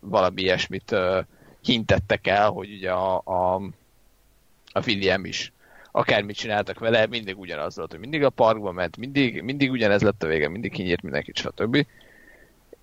valami 0.00 0.42
ilyesmit 0.42 0.92
ö, 0.92 1.20
hintettek 1.62 2.26
el, 2.26 2.50
hogy 2.50 2.72
ugye 2.72 2.90
a, 2.90 3.22
a, 3.24 3.54
a 4.72 4.82
William 4.86 5.24
is 5.24 5.52
akármit 5.92 6.36
csináltak 6.36 6.78
vele, 6.78 7.06
mindig 7.06 7.38
ugyanaz 7.38 7.76
volt, 7.76 7.90
hogy 7.90 8.00
mindig 8.00 8.24
a 8.24 8.30
parkba 8.30 8.72
ment, 8.72 8.96
mindig, 8.96 9.42
mindig 9.42 9.70
ugyanez 9.70 10.02
lett 10.02 10.22
a 10.22 10.26
vége, 10.26 10.48
mindig 10.48 10.72
kinyírt 10.72 11.02
mindenkit, 11.02 11.36
stb. 11.36 11.86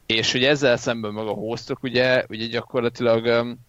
És 0.05 0.31
hogy 0.31 0.43
ezzel 0.43 0.77
szemben 0.77 1.13
meg 1.13 1.27
a 1.27 1.33
hostok 1.33 1.83
ugye, 1.83 2.25
ugye 2.29 2.45
gyakorlatilag 2.45 3.25
um, 3.25 3.59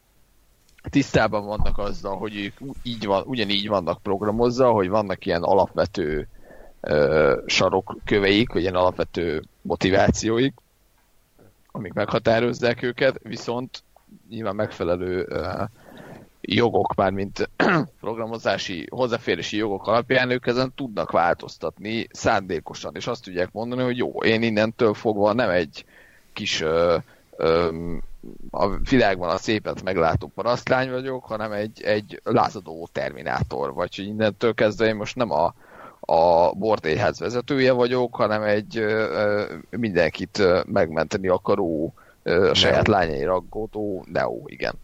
tisztában 0.90 1.46
vannak 1.46 1.78
azzal, 1.78 2.16
hogy 2.16 2.36
ők 2.36 2.74
így 2.82 3.06
van, 3.06 3.22
ugyanígy 3.26 3.68
vannak 3.68 4.02
programozva, 4.02 4.72
hogy 4.72 4.88
vannak 4.88 5.26
ilyen 5.26 5.42
alapvető 5.42 6.28
uh, 6.80 7.32
sarokköveik, 7.46 8.52
vagy 8.52 8.62
ilyen 8.62 8.74
alapvető 8.74 9.42
motivációik, 9.62 10.54
amik 11.70 11.92
meghatározzák 11.92 12.82
őket, 12.82 13.18
viszont 13.22 13.82
nyilván 14.28 14.54
megfelelő 14.54 15.26
uh, 15.30 15.68
jogok, 16.40 16.94
már 16.94 17.10
mint 17.10 17.50
programozási, 18.00 18.86
hozzáférési 18.90 19.56
jogok 19.56 19.86
alapján 19.86 20.30
ők 20.30 20.46
ezen 20.46 20.72
tudnak 20.74 21.10
változtatni 21.10 22.06
szándékosan, 22.10 22.96
és 22.96 23.06
azt 23.06 23.22
tudják 23.22 23.52
mondani, 23.52 23.82
hogy 23.82 23.96
jó, 23.96 24.22
én 24.22 24.42
innentől 24.42 24.94
fogva 24.94 25.32
nem 25.32 25.50
egy 25.50 25.84
kis 26.32 26.60
uh, 26.60 27.02
um, 27.38 28.02
a 28.50 28.68
világban 28.68 29.30
a 29.30 29.36
szépet 29.36 29.82
meglátó 29.82 30.30
parasztlány 30.34 30.90
vagyok, 30.90 31.24
hanem 31.24 31.52
egy, 31.52 31.82
egy 31.82 32.20
lázadó 32.24 32.88
terminátor, 32.92 33.74
vagy 33.74 33.96
hogy 33.96 34.06
innentől 34.06 34.54
kezdve 34.54 34.86
én 34.86 34.96
most 34.96 35.16
nem 35.16 35.30
a, 35.30 35.54
a 36.00 36.52
bordélyház 36.52 37.18
vezetője 37.18 37.72
vagyok, 37.72 38.14
hanem 38.14 38.42
egy 38.42 38.76
ö, 38.78 39.44
mindenkit 39.70 40.42
megmenteni 40.66 41.28
akaró 41.28 41.94
a 42.22 42.54
saját 42.54 42.88
lányai 42.88 43.24
raggódó 43.24 44.04
Neo, 44.12 44.42
igen. 44.46 44.74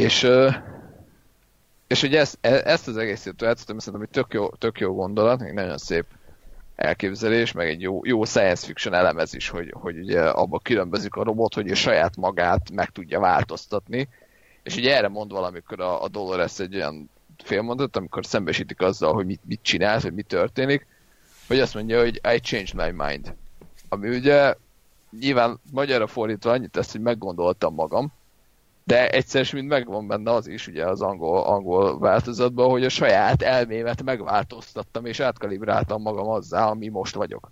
És, 0.00 0.28
és 1.86 2.02
ugye 2.02 2.18
ezt, 2.18 2.38
e, 2.40 2.60
ezt 2.64 2.88
az 2.88 2.96
egészet 2.96 3.42
játszottam, 3.42 3.78
szerintem 3.78 4.02
egy 4.02 4.14
tök 4.14 4.32
jó, 4.32 4.48
tök 4.48 4.78
jó 4.78 4.94
gondolat, 4.94 5.42
egy 5.42 5.52
nagyon 5.52 5.78
szép 5.78 6.04
elképzelés, 6.76 7.52
meg 7.52 7.68
egy 7.68 7.80
jó, 7.80 8.00
jó 8.04 8.24
science 8.24 8.66
fiction 8.66 8.94
elemez 8.94 9.34
is, 9.34 9.48
hogy, 9.48 9.74
hogy 9.76 9.98
ugye 9.98 10.20
abba 10.20 10.58
különbözik 10.58 11.14
a 11.14 11.22
robot, 11.22 11.54
hogy 11.54 11.70
a 11.70 11.74
saját 11.74 12.16
magát 12.16 12.70
meg 12.70 12.90
tudja 12.90 13.20
változtatni, 13.20 14.08
és 14.62 14.76
ugye 14.76 14.96
erre 14.96 15.08
mond 15.08 15.30
valamikor 15.30 15.80
a, 15.80 16.02
a 16.02 16.08
Dolores 16.08 16.58
egy 16.58 16.74
olyan 16.74 17.10
félmondat, 17.44 17.96
amikor 17.96 18.26
szembesítik 18.26 18.80
azzal, 18.80 19.14
hogy 19.14 19.26
mit, 19.26 19.40
mit 19.44 19.60
csinál, 19.62 20.00
hogy 20.00 20.14
mi 20.14 20.22
történik, 20.22 20.86
hogy 21.46 21.60
azt 21.60 21.74
mondja, 21.74 22.00
hogy 22.00 22.20
I 22.34 22.40
changed 22.40 22.74
my 22.74 23.04
mind. 23.04 23.34
Ami 23.88 24.08
ugye 24.08 24.54
nyilván 25.20 25.60
magyarra 25.72 26.06
fordítva 26.06 26.50
annyit 26.50 26.70
tesz, 26.70 26.92
hogy 26.92 27.00
meggondoltam 27.00 27.74
magam, 27.74 28.12
de 28.84 29.10
egyszer 29.10 29.48
mint 29.52 29.68
megvan 29.68 30.06
benne 30.06 30.32
az 30.32 30.46
is 30.46 30.66
ugye 30.66 30.86
az 30.86 31.00
angol, 31.00 31.42
angol 31.42 31.98
változatban, 31.98 32.70
hogy 32.70 32.84
a 32.84 32.88
saját 32.88 33.42
elmémet 33.42 34.02
megváltoztattam, 34.02 35.06
és 35.06 35.20
átkalibráltam 35.20 36.02
magam 36.02 36.28
azzá, 36.28 36.66
ami 36.66 36.88
most 36.88 37.14
vagyok. 37.14 37.50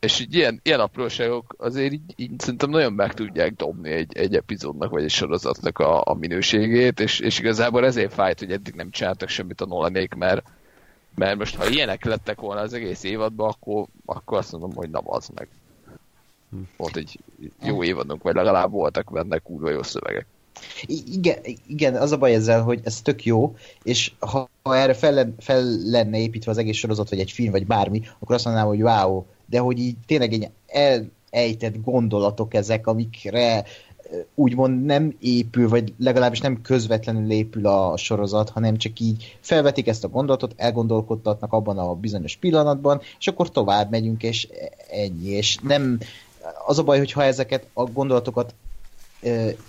És 0.00 0.20
így 0.20 0.34
ilyen, 0.34 0.60
ilyen 0.62 0.80
apróságok 0.80 1.54
azért 1.58 1.92
így, 1.92 2.14
így 2.16 2.40
szerintem 2.40 2.70
nagyon 2.70 2.92
meg 2.92 3.14
tudják 3.14 3.54
dobni 3.54 3.90
egy, 3.90 4.16
egy 4.16 4.34
epizódnak, 4.36 4.90
vagy 4.90 5.02
egy 5.02 5.10
sorozatnak 5.10 5.78
a, 5.78 6.02
a 6.04 6.14
minőségét, 6.14 7.00
és, 7.00 7.20
és 7.20 7.38
igazából 7.38 7.84
ezért 7.84 8.12
fájt, 8.12 8.38
hogy 8.38 8.52
eddig 8.52 8.74
nem 8.74 8.90
csináltak 8.90 9.28
semmit 9.28 9.60
a 9.60 9.66
Nolanék, 9.66 10.14
mert, 10.14 10.46
mert 11.14 11.38
most 11.38 11.56
ha 11.56 11.68
ilyenek 11.68 12.04
lettek 12.04 12.40
volna 12.40 12.60
az 12.60 12.72
egész 12.72 13.02
évadban, 13.02 13.48
akkor, 13.48 13.86
akkor 14.04 14.38
azt 14.38 14.52
mondom, 14.52 14.74
hogy 14.74 14.90
na 14.90 14.98
az 14.98 15.28
meg. 15.34 15.48
Volt 16.76 16.96
egy 16.96 17.18
jó 17.62 17.84
évadunk, 17.84 18.22
vagy 18.22 18.34
legalább 18.34 18.70
voltak 18.70 19.12
benne 19.12 19.38
kurva 19.38 19.70
jó 19.70 19.82
szövegek. 19.82 20.26
Igen, 20.86 21.38
igen, 21.66 21.94
az 21.94 22.12
a 22.12 22.16
baj 22.16 22.34
ezzel, 22.34 22.62
hogy 22.62 22.80
ez 22.84 23.00
tök 23.00 23.24
jó, 23.24 23.56
és 23.82 24.12
ha, 24.18 24.48
ha 24.62 24.76
erre 24.76 24.94
fel, 24.94 25.34
fel 25.38 25.62
lenne 25.84 26.18
építve 26.18 26.50
az 26.50 26.58
egész 26.58 26.76
sorozat, 26.76 27.10
vagy 27.10 27.20
egy 27.20 27.30
film, 27.30 27.50
vagy 27.50 27.66
bármi, 27.66 28.02
akkor 28.18 28.34
azt 28.34 28.44
mondanám, 28.44 28.68
hogy 28.68 28.82
wow, 28.82 29.24
de 29.46 29.58
hogy 29.58 29.78
így 29.78 29.96
tényleg 30.06 30.32
egy 30.32 30.50
elejtett 31.30 31.82
gondolatok 31.82 32.54
ezek, 32.54 32.86
amikre 32.86 33.64
úgymond 34.34 34.84
nem 34.84 35.16
épül, 35.20 35.68
vagy 35.68 35.94
legalábbis 35.98 36.40
nem 36.40 36.60
közvetlenül 36.62 37.30
épül 37.30 37.66
a 37.66 37.96
sorozat, 37.96 38.50
hanem 38.50 38.76
csak 38.76 39.00
így 39.00 39.36
felvetik 39.40 39.86
ezt 39.86 40.04
a 40.04 40.08
gondolatot, 40.08 40.54
elgondolkodtatnak 40.56 41.52
abban 41.52 41.78
a 41.78 41.94
bizonyos 41.94 42.36
pillanatban, 42.36 43.00
és 43.18 43.26
akkor 43.26 43.50
tovább 43.50 43.90
megyünk, 43.90 44.22
és 44.22 44.48
ennyi. 44.90 45.28
És 45.28 45.56
nem, 45.62 45.98
az 46.66 46.78
a 46.78 46.82
baj, 46.82 46.98
hogy 46.98 47.12
ha 47.12 47.24
ezeket 47.24 47.66
a 47.72 47.84
gondolatokat 47.84 48.54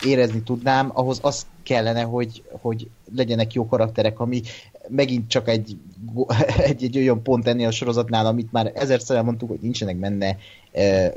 érezni 0.05 0.41
tudnám, 0.41 0.91
ahhoz 0.93 1.19
az 1.21 1.45
kellene, 1.63 2.01
hogy, 2.01 2.43
hogy 2.61 2.89
legyenek 3.15 3.53
jó 3.53 3.67
karakterek, 3.67 4.19
ami 4.19 4.41
megint 4.87 5.29
csak 5.29 5.47
egy, 5.47 5.77
egy, 6.57 6.83
egy 6.83 6.97
olyan 6.97 7.23
pont 7.23 7.47
ennél 7.47 7.67
a 7.67 7.71
sorozatnál, 7.71 8.25
amit 8.25 8.51
már 8.51 8.71
ezerszer 8.75 9.17
elmondtuk, 9.17 9.49
hogy 9.49 9.59
nincsenek 9.61 9.95
benne 9.95 10.37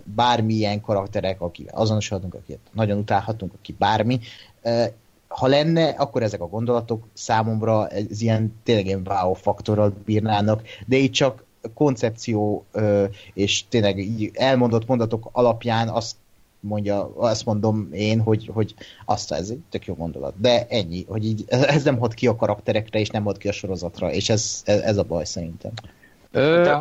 bármilyen 0.04 0.80
karakterek, 0.80 1.40
akivel 1.40 1.74
azonosulhatunk, 1.74 2.34
akit 2.34 2.58
nagyon 2.72 2.98
utálhatunk, 2.98 3.52
aki 3.54 3.74
bármi. 3.78 4.20
Ha 5.28 5.46
lenne, 5.46 5.88
akkor 5.88 6.22
ezek 6.22 6.40
a 6.40 6.48
gondolatok 6.48 7.06
számomra 7.12 7.88
ez 7.88 8.20
ilyen 8.20 8.54
tényleg 8.62 8.86
ilyen 8.86 9.06
wow 9.08 9.32
faktorral 9.32 9.94
bírnának, 10.04 10.62
de 10.86 10.96
így 10.96 11.10
csak 11.10 11.44
koncepció 11.74 12.64
és 13.34 13.64
tényleg 13.68 13.98
így 13.98 14.30
elmondott 14.34 14.86
mondatok 14.86 15.28
alapján 15.32 15.88
azt 15.88 16.16
mondja, 16.60 17.16
azt 17.16 17.44
mondom 17.44 17.88
én, 17.92 18.20
hogy, 18.20 18.50
hogy 18.52 18.74
azt 19.04 19.32
ez 19.32 19.48
egy 19.48 19.60
tök 19.70 19.86
jó 19.86 19.94
gondolat. 19.94 20.34
De 20.40 20.66
ennyi, 20.68 21.04
hogy 21.08 21.26
így 21.26 21.44
ez 21.48 21.82
nem 21.82 21.98
hat 21.98 22.14
ki 22.14 22.26
a 22.26 22.36
karakterekre, 22.36 22.98
és 22.98 23.08
nem 23.08 23.24
hat 23.24 23.36
ki 23.36 23.48
a 23.48 23.52
sorozatra, 23.52 24.12
és 24.12 24.28
ez, 24.28 24.62
ez, 24.64 24.80
ez 24.80 24.96
a 24.96 25.02
baj 25.02 25.24
szerintem. 25.24 25.72
Ö, 26.30 26.62
De... 26.62 26.78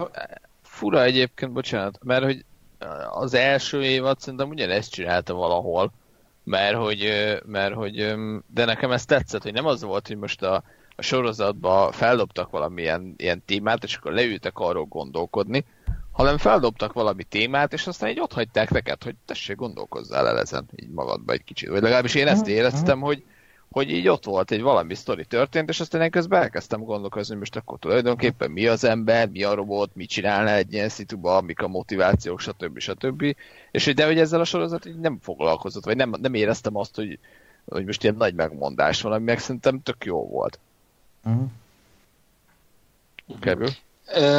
Fura 0.61 1.03
egyébként, 1.03 1.51
bocsánat, 1.51 1.99
mert 2.03 2.23
hogy 2.23 2.45
az 3.11 3.33
első 3.33 3.83
évad 3.83 4.19
szerintem 4.19 4.49
ugyanezt 4.49 4.91
csinálta 4.91 5.33
valahol, 5.33 5.91
mert 6.43 6.75
hogy, 6.75 7.09
mert 7.45 7.73
hogy, 7.73 8.15
de 8.53 8.65
nekem 8.65 8.91
ez 8.91 9.05
tetszett, 9.05 9.43
hogy 9.43 9.53
nem 9.53 9.65
az 9.65 9.83
volt, 9.83 10.07
hogy 10.07 10.17
most 10.17 10.41
a, 10.41 10.63
a 10.95 11.01
sorozatba 11.01 11.91
feldobtak 11.91 12.49
valamilyen 12.49 13.13
ilyen 13.17 13.43
témát, 13.45 13.83
és 13.83 13.95
akkor 13.95 14.11
leültek 14.11 14.59
arról 14.59 14.85
gondolkodni, 14.85 15.65
hanem 16.11 16.37
feldobtak 16.37 16.93
valami 16.93 17.23
témát, 17.23 17.73
és 17.73 17.87
aztán 17.87 18.09
így 18.09 18.19
ott 18.19 18.33
hagyták 18.33 18.69
neked, 18.69 19.03
hogy 19.03 19.15
tessék, 19.25 19.55
gondolkozzál 19.55 20.27
el 20.27 20.39
ezen 20.39 20.69
így 20.75 20.89
magadba 20.89 21.33
egy 21.33 21.43
kicsit. 21.43 21.69
Vagy 21.69 21.81
legalábbis 21.81 22.15
én 22.15 22.27
ezt 22.27 22.41
mhm, 22.41 22.51
éreztem, 22.51 22.97
mhm. 22.97 23.05
hogy, 23.05 23.23
hogy 23.71 23.91
így 23.91 24.07
ott 24.07 24.25
volt 24.25 24.51
egy 24.51 24.61
valami 24.61 24.95
sztori 24.95 25.25
történt, 25.25 25.69
és 25.69 25.79
aztán 25.79 26.01
én 26.01 26.09
közben 26.09 26.41
elkezdtem 26.41 26.83
gondolkozni, 26.83 27.29
hogy 27.29 27.39
most 27.39 27.55
akkor 27.55 27.79
tulajdonképpen 27.79 28.51
mi 28.51 28.67
az 28.67 28.83
ember, 28.83 29.29
mi 29.29 29.43
a 29.43 29.53
robot, 29.53 29.95
mit 29.95 30.09
csinálna 30.09 30.51
egy 30.51 30.73
ilyen 30.73 30.89
szituba, 30.89 31.41
mik 31.41 31.61
a 31.61 31.67
motivációk, 31.67 32.39
stb. 32.39 32.79
stb. 32.79 33.35
És 33.71 33.85
hogy 33.85 33.93
de 33.93 34.05
hogy 34.05 34.19
ezzel 34.19 34.39
a 34.39 34.45
sorozat 34.45 34.85
így 34.85 34.99
nem 34.99 35.17
foglalkozott, 35.21 35.85
vagy 35.85 35.95
nem, 35.95 36.13
nem 36.21 36.33
éreztem 36.33 36.75
azt, 36.75 36.95
hogy, 36.95 37.19
hogy 37.65 37.85
most 37.85 38.03
ilyen 38.03 38.15
nagy 38.15 38.33
megmondás 38.33 39.01
van, 39.01 39.11
ami 39.11 39.23
meg 39.23 39.39
szerintem 39.39 39.81
tök 39.83 40.05
jó 40.05 40.27
volt. 40.27 40.59
Uh-huh. 41.23 41.49
Kerül? 43.39 43.69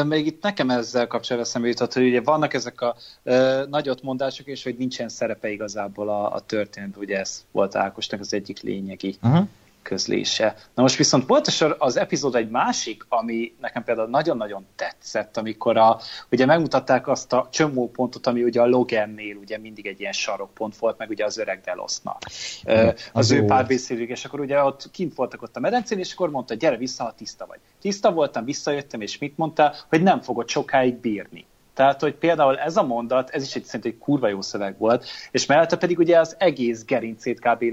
még 0.04 0.26
itt 0.26 0.42
nekem 0.42 0.70
ezzel 0.70 1.06
kapcsolatban 1.06 1.50
eszembe 1.50 1.68
jutott, 1.68 1.92
hogy 1.92 2.06
ugye 2.06 2.20
vannak 2.20 2.54
ezek 2.54 2.80
a 2.80 2.96
ö, 3.22 3.64
nagyot 3.68 4.02
mondások, 4.02 4.46
és 4.46 4.62
hogy 4.62 4.76
nincsen 4.76 5.08
szerepe 5.08 5.50
igazából 5.50 6.08
a, 6.08 6.34
a 6.34 6.40
történetben, 6.40 7.00
ugye 7.00 7.18
ez 7.18 7.44
volt 7.50 7.74
Ákosnak 7.74 8.20
az 8.20 8.32
egyik 8.32 8.60
lényegi 8.60 9.16
uh-huh 9.22 9.48
közlése. 9.82 10.54
Na 10.74 10.82
most 10.82 10.96
viszont 10.96 11.26
volt 11.26 11.46
az 11.78 11.96
epizód 11.96 12.34
egy 12.34 12.50
másik, 12.50 13.06
ami 13.08 13.54
nekem 13.60 13.84
például 13.84 14.08
nagyon-nagyon 14.08 14.66
tetszett, 14.76 15.36
amikor 15.36 15.76
a, 15.76 16.00
ugye 16.30 16.46
megmutatták 16.46 17.08
azt 17.08 17.32
a 17.32 17.48
csomópontot, 17.50 18.26
ami 18.26 18.42
ugye 18.42 18.60
a 18.60 18.66
Logannél 18.66 19.36
ugye 19.36 19.58
mindig 19.58 19.86
egy 19.86 20.00
ilyen 20.00 20.12
sarokpont 20.12 20.76
volt, 20.76 20.98
meg 20.98 21.10
ugye 21.10 21.24
az 21.24 21.38
öreg 21.38 21.60
Delosznak. 21.64 22.18
Az, 22.64 23.10
az 23.12 23.30
ő 23.30 23.44
párbeszédük, 23.44 24.08
és 24.08 24.24
akkor 24.24 24.40
ugye 24.40 24.62
ott 24.62 24.90
kint 24.90 25.14
voltak 25.14 25.42
ott 25.42 25.56
a 25.56 25.60
medencén, 25.60 25.98
és 25.98 26.12
akkor 26.12 26.30
mondta, 26.30 26.54
gyere 26.54 26.76
vissza, 26.76 27.04
ha 27.04 27.12
tiszta 27.12 27.46
vagy. 27.46 27.58
Tiszta 27.80 28.12
voltam, 28.12 28.44
visszajöttem, 28.44 29.00
és 29.00 29.18
mit 29.18 29.36
mondta, 29.36 29.74
hogy 29.88 30.02
nem 30.02 30.20
fogod 30.20 30.48
sokáig 30.48 30.94
bírni. 30.94 31.46
Tehát, 31.74 32.00
hogy 32.00 32.14
például 32.14 32.58
ez 32.58 32.76
a 32.76 32.82
mondat, 32.82 33.30
ez 33.30 33.42
is 33.42 33.54
egy 33.54 33.64
szerintem 33.64 33.90
egy 33.90 33.98
kurva 33.98 34.28
jó 34.28 34.40
szöveg 34.40 34.78
volt, 34.78 35.06
és 35.30 35.46
mellette 35.46 35.76
pedig 35.76 35.98
ugye 35.98 36.18
az 36.18 36.36
egész 36.38 36.84
gerincét 36.84 37.40
kb. 37.40 37.64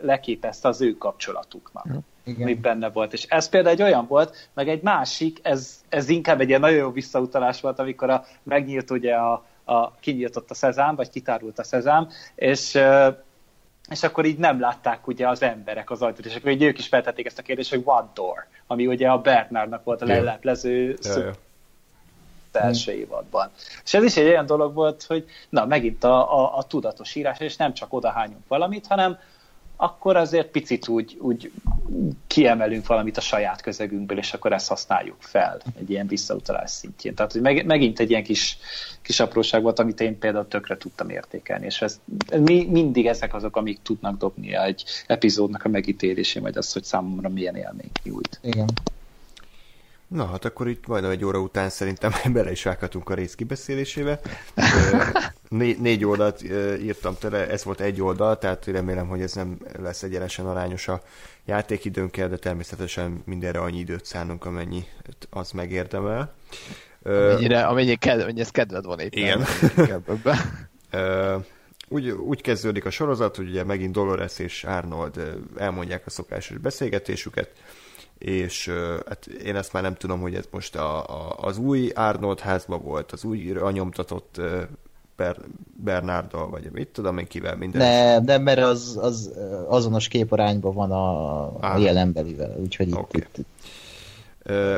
leképezte 0.00 0.68
az 0.68 0.80
ő 0.80 0.92
kapcsolatuknak. 0.92 1.86
Igen. 2.24 2.42
ami 2.42 2.54
benne 2.54 2.90
volt. 2.90 3.12
És 3.12 3.24
ez 3.28 3.48
például 3.48 3.74
egy 3.74 3.82
olyan 3.82 4.06
volt, 4.06 4.48
meg 4.54 4.68
egy 4.68 4.82
másik, 4.82 5.38
ez, 5.42 5.82
ez 5.88 6.08
inkább 6.08 6.40
egy 6.40 6.48
ilyen 6.48 6.60
nagyon 6.60 6.78
jó 6.78 6.90
visszautalás 6.90 7.60
volt, 7.60 7.78
amikor 7.78 8.10
a, 8.10 8.24
megnyílt 8.42 8.90
ugye 8.90 9.14
a, 9.14 9.44
a 9.64 9.94
kinyíltott 9.94 10.50
a 10.50 10.54
szezám, 10.54 10.94
vagy 10.94 11.10
kitárult 11.10 11.58
a 11.58 11.64
szezám, 11.64 12.08
és 12.34 12.78
és 13.90 14.02
akkor 14.02 14.24
így 14.24 14.38
nem 14.38 14.60
látták 14.60 15.06
ugye 15.06 15.28
az 15.28 15.42
emberek 15.42 15.90
az 15.90 16.02
ajtót, 16.02 16.26
és 16.26 16.36
akkor 16.36 16.50
így 16.50 16.62
ők 16.62 16.78
is 16.78 16.88
feltették 16.88 17.26
ezt 17.26 17.38
a 17.38 17.42
kérdést, 17.42 17.70
hogy 17.70 17.82
what 17.84 18.12
door, 18.14 18.46
ami 18.66 18.86
ugye 18.86 19.08
a 19.08 19.18
Bernardnak 19.18 19.84
volt 19.84 20.02
a 20.02 20.06
leleplező 20.06 20.96
első 22.58 22.92
évadban. 22.92 23.50
És 23.84 23.94
ez 23.94 24.02
is 24.02 24.16
egy 24.16 24.26
olyan 24.26 24.46
dolog 24.46 24.74
volt, 24.74 25.02
hogy 25.02 25.24
na, 25.48 25.64
megint 25.64 26.04
a, 26.04 26.38
a, 26.38 26.56
a 26.56 26.62
tudatos 26.62 27.14
írás, 27.14 27.38
és 27.38 27.56
nem 27.56 27.74
csak 27.74 27.92
odahányunk 27.92 28.48
valamit, 28.48 28.86
hanem 28.86 29.18
akkor 29.80 30.16
azért 30.16 30.46
picit 30.48 30.88
úgy, 30.88 31.16
úgy 31.20 31.52
kiemelünk 32.26 32.86
valamit 32.86 33.16
a 33.16 33.20
saját 33.20 33.60
közegünkből, 33.60 34.18
és 34.18 34.32
akkor 34.32 34.52
ezt 34.52 34.68
használjuk 34.68 35.16
fel 35.18 35.60
egy 35.78 35.90
ilyen 35.90 36.06
visszautalás 36.06 36.70
szintjén. 36.70 37.14
Tehát, 37.14 37.32
hogy 37.32 37.40
meg, 37.40 37.66
megint 37.66 38.00
egy 38.00 38.10
ilyen 38.10 38.22
kis, 38.22 38.58
kis 39.02 39.20
apróság 39.20 39.62
volt, 39.62 39.78
amit 39.78 40.00
én 40.00 40.18
például 40.18 40.48
tökre 40.48 40.76
tudtam 40.76 41.08
értékelni, 41.08 41.66
és 41.66 41.82
ez, 41.82 42.00
mi, 42.38 42.64
mindig 42.64 43.06
ezek 43.06 43.34
azok, 43.34 43.56
amik 43.56 43.82
tudnak 43.82 44.16
dobni 44.16 44.54
egy 44.54 44.84
epizódnak 45.06 45.64
a 45.64 45.68
megítélésé, 45.68 46.40
vagy 46.40 46.56
az, 46.56 46.72
hogy 46.72 46.84
számomra 46.84 47.28
milyen 47.28 47.56
élmény 47.56 47.90
nyújt. 48.02 48.38
Igen. 48.42 48.68
Na, 50.08 50.26
hát 50.26 50.44
akkor 50.44 50.68
itt 50.68 50.86
majdnem 50.86 51.10
egy 51.10 51.24
óra 51.24 51.38
után 51.38 51.70
szerintem 51.70 52.12
bele 52.32 52.50
is 52.50 52.64
rákatunk 52.64 53.08
a 53.10 53.14
rész 53.14 53.34
kibeszélésébe. 53.34 54.20
Né- 55.48 55.80
négy 55.80 56.04
oldalt 56.04 56.42
írtam 56.82 57.16
tele, 57.18 57.48
ez 57.48 57.64
volt 57.64 57.80
egy 57.80 58.02
oldal, 58.02 58.38
tehát 58.38 58.66
remélem, 58.66 59.08
hogy 59.08 59.20
ez 59.20 59.32
nem 59.32 59.58
lesz 59.78 60.02
egyenesen 60.02 60.46
arányos 60.46 60.88
a 60.88 61.02
játékidőnkkel, 61.44 62.28
de 62.28 62.36
természetesen 62.36 63.22
mindenre 63.24 63.58
annyi 63.58 63.78
időt 63.78 64.04
szánunk, 64.04 64.44
amennyi 64.44 64.84
az 65.30 65.50
megérdemel. 65.50 66.34
Amennyire, 67.02 67.66
amennyi, 67.66 67.96
ked, 67.96 68.20
amennyi 68.20 68.40
ez 68.40 68.50
kedved 68.50 68.84
van 68.84 68.98
éppen. 68.98 69.46
Igen. 69.76 70.04
úgy, 71.88 72.10
úgy 72.10 72.40
kezdődik 72.40 72.84
a 72.84 72.90
sorozat, 72.90 73.36
hogy 73.36 73.48
ugye 73.48 73.64
megint 73.64 73.92
Dolores 73.92 74.38
és 74.38 74.64
Arnold 74.64 75.38
elmondják 75.56 76.06
a 76.06 76.10
szokásos 76.10 76.58
beszélgetésüket, 76.58 77.50
és 78.18 78.70
hát 79.08 79.26
én 79.26 79.56
ezt 79.56 79.72
már 79.72 79.82
nem 79.82 79.94
tudom, 79.94 80.20
hogy 80.20 80.34
ez 80.34 80.44
most 80.50 80.76
a, 80.76 81.06
a, 81.06 81.36
az 81.36 81.58
új 81.58 81.90
Arnold 81.94 82.40
házban 82.40 82.82
volt, 82.82 83.12
az 83.12 83.24
új 83.24 83.54
nyomtatott 83.72 84.40
Ber, 85.16 85.36
Bernárdal, 85.84 86.48
vagy 86.50 86.70
mit 86.72 86.88
tudom 86.88 87.18
én 87.18 87.26
kivel 87.26 87.56
minden. 87.56 87.80
Ne, 87.80 88.20
de 88.20 88.38
mert 88.38 88.60
az, 88.60 88.98
az 89.00 89.32
azonos 89.68 90.08
képarányban 90.08 90.74
van 90.74 90.90
a, 90.90 91.74
a 91.74 91.78
jelenbelivel, 91.78 92.56
úgyhogy 92.58 92.92
okay. 92.92 93.20
itt, 93.20 93.38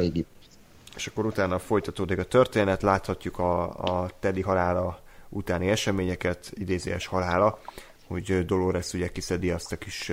itt, 0.01 0.16
itt 0.16 0.28
és 1.01 1.07
akkor 1.07 1.26
utána 1.26 1.59
folytatódik 1.59 2.18
a 2.18 2.24
történet, 2.24 2.82
láthatjuk 2.82 3.38
a, 3.38 3.68
a 3.68 4.11
Teddy 4.20 4.41
halála 4.41 5.01
utáni 5.28 5.68
eseményeket, 5.68 6.53
idézés 6.55 7.07
halála, 7.07 7.59
hogy 8.07 8.45
Dolores 8.47 8.93
ugye 8.93 9.09
kiszedi 9.09 9.51
azt 9.51 9.72
a 9.72 9.76
kis 9.76 10.12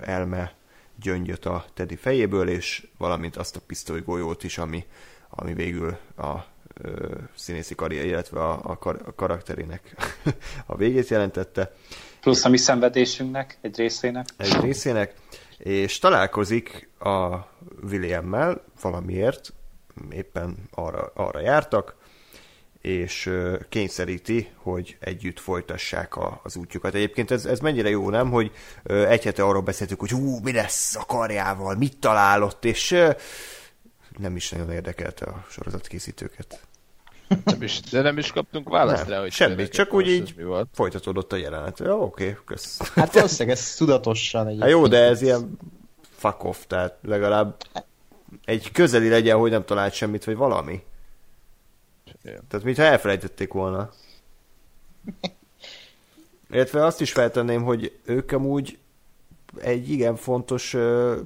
elme 0.00 0.54
gyöngyöt 1.00 1.44
a 1.44 1.64
Teddy 1.74 1.96
fejéből, 1.96 2.48
és 2.48 2.86
valamint 2.98 3.36
azt 3.36 3.56
a 3.56 3.60
pisztolygolyót 3.66 4.44
is, 4.44 4.58
ami, 4.58 4.84
ami 5.30 5.54
végül 5.54 5.96
a 6.16 6.36
ö, 6.74 7.14
színészi 7.34 7.74
karrier, 7.74 8.04
illetve 8.04 8.40
a, 8.40 8.60
a, 8.62 8.78
kar, 8.78 9.02
a 9.04 9.14
karakterének 9.14 9.96
a 10.66 10.76
végét 10.76 11.08
jelentette. 11.08 11.74
Plusz 12.20 12.44
a 12.44 12.48
mi 12.48 12.56
szenvedésünknek, 12.56 13.58
egy 13.60 13.76
részének. 13.76 14.26
Egy 14.36 14.60
részének, 14.60 15.14
és 15.58 15.98
találkozik 15.98 16.88
a 16.98 17.36
Williammel 17.82 18.64
valamiért, 18.80 19.52
éppen 20.10 20.56
arra, 20.70 21.12
arra 21.14 21.40
jártak, 21.40 21.94
és 22.82 23.30
kényszeríti, 23.68 24.50
hogy 24.56 24.96
együtt 25.00 25.40
folytassák 25.40 26.16
a, 26.16 26.40
az 26.42 26.56
útjukat. 26.56 26.94
Egyébként 26.94 27.30
ez, 27.30 27.44
ez 27.46 27.58
mennyire 27.58 27.88
jó, 27.88 28.10
nem? 28.10 28.30
Hogy 28.30 28.50
egy 28.84 29.24
hete 29.24 29.42
arról 29.42 29.62
beszéltük, 29.62 30.00
hogy 30.00 30.10
hú, 30.10 30.38
mi 30.42 30.52
lesz 30.52 30.96
a 30.96 31.04
karjával, 31.06 31.74
mit 31.76 31.96
találott, 31.98 32.64
és 32.64 32.90
nem 34.18 34.36
is 34.36 34.50
nagyon 34.50 34.70
érdekelte 34.70 35.24
a 35.24 35.46
sorozatkészítőket. 35.50 36.60
Nem 37.44 37.62
is, 37.62 37.80
de 37.80 38.00
nem 38.00 38.18
is 38.18 38.32
kaptunk 38.32 38.68
választ 38.68 39.02
Nem, 39.02 39.10
rá, 39.12 39.20
hogy 39.20 39.32
semmi, 39.32 39.68
csak 39.68 39.92
úgy 39.92 40.08
így- 40.08 40.34
Mi 40.36 40.42
volt. 40.44 40.68
Folytatódott 40.74 41.32
a 41.32 41.36
jelenet. 41.36 41.78
Jó, 41.78 42.02
oké, 42.02 42.36
kösz. 42.44 42.92
Hát 42.94 43.12
valószínűleg 43.14 43.56
ez 43.58 43.74
tudatosan 43.74 44.46
egy. 44.48 44.60
Hát 44.60 44.68
jó, 44.70 44.86
de 44.86 44.98
ez 44.98 45.22
ilyen 45.22 45.58
fuck 46.16 46.44
off, 46.44 46.56
tehát 46.66 46.98
legalább 47.02 47.56
egy 48.44 48.70
közeli 48.72 49.08
legyen, 49.08 49.36
hogy 49.38 49.50
nem 49.50 49.64
talált 49.64 49.92
semmit, 49.92 50.24
vagy 50.24 50.36
valami. 50.36 50.82
Tehát 52.22 52.62
mintha 52.64 52.82
elfelejtették 52.82 53.52
volna. 53.52 53.90
Illetve 56.50 56.84
azt 56.84 57.00
is 57.00 57.12
feltenném, 57.12 57.62
hogy 57.62 57.98
ők 58.04 58.32
amúgy 58.32 58.78
egy 59.60 59.90
igen 59.90 60.16
fontos 60.16 60.76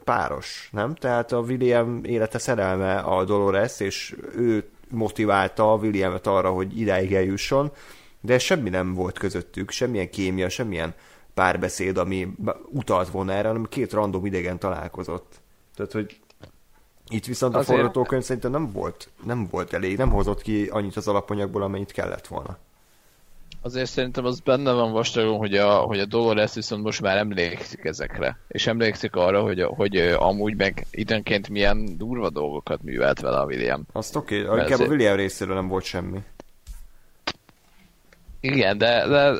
páros, 0.05 0.68
nem? 0.72 0.94
Tehát 0.94 1.32
a 1.32 1.38
William 1.38 2.05
élete 2.05 2.38
szerelme 2.38 2.99
a 2.99 3.24
Dolores, 3.24 3.80
és 3.80 4.16
ő 4.36 4.68
motiválta 4.88 5.72
a 5.72 5.76
Williamet 5.76 6.26
arra, 6.26 6.51
hogy 6.51 6.80
idáig 6.80 7.14
eljusson, 7.14 7.72
de 8.20 8.38
semmi 8.38 8.70
nem 8.70 8.94
volt 8.94 9.18
közöttük, 9.18 9.70
semmilyen 9.70 10.11
kémia, 10.11 10.49
semmilyen 10.49 10.94
párbeszéd, 11.34 11.97
ami 11.97 12.28
utalt 12.64 13.09
volna 13.09 13.32
erre, 13.32 13.49
hanem 13.49 13.64
két 13.64 13.92
random 13.92 14.26
idegen 14.26 14.59
találkozott. 14.59 15.40
Tehát, 15.74 15.92
hogy 15.92 16.20
itt 17.09 17.24
viszont 17.24 17.54
a 17.54 17.59
Azért- 17.59 17.78
forgatókönyv 17.78 18.22
szerintem 18.22 18.50
nem 18.50 18.72
volt, 18.72 19.09
nem 19.24 19.48
volt 19.50 19.72
elég, 19.72 19.96
nem 19.96 20.11
hozott 20.11 20.42
ki 20.42 20.66
annyit 20.66 20.96
az 20.96 21.09
alapanyagból, 21.09 21.62
amennyit 21.62 21.92
kellett 21.92 22.26
volna. 22.26 22.59
Azért 23.62 23.90
szerintem 23.90 24.24
az 24.24 24.40
benne 24.40 24.72
van 24.72 24.92
vastagon, 24.92 25.36
hogy 25.38 25.57
a, 25.57 25.76
hogy 25.76 25.98
a 25.98 26.04
Dolores 26.04 26.54
viszont 26.54 26.82
most 26.82 27.00
már 27.00 27.16
emlékszik 27.16 27.84
ezekre. 27.84 28.38
És 28.48 28.66
emlékszik 28.66 29.14
arra, 29.14 29.42
hogy, 29.42 29.62
hogy 29.62 29.96
amúgy 29.98 30.57
meg 30.57 30.86
időnként 30.90 31.48
milyen 31.48 31.96
durva 31.98 32.30
dolgokat 32.30 32.82
művelt 32.82 33.20
vele 33.20 33.38
a 33.38 33.44
William. 33.44 33.82
Azt 33.92 34.16
oké, 34.16 34.44
okay. 34.44 34.61
Inkább 34.61 34.80
a 34.80 34.84
William 34.84 35.16
részéről 35.16 35.54
nem 35.54 35.68
volt 35.68 35.84
semmi. 35.84 36.18
Igen, 38.40 38.78
de, 38.78 39.07
de 39.09 39.36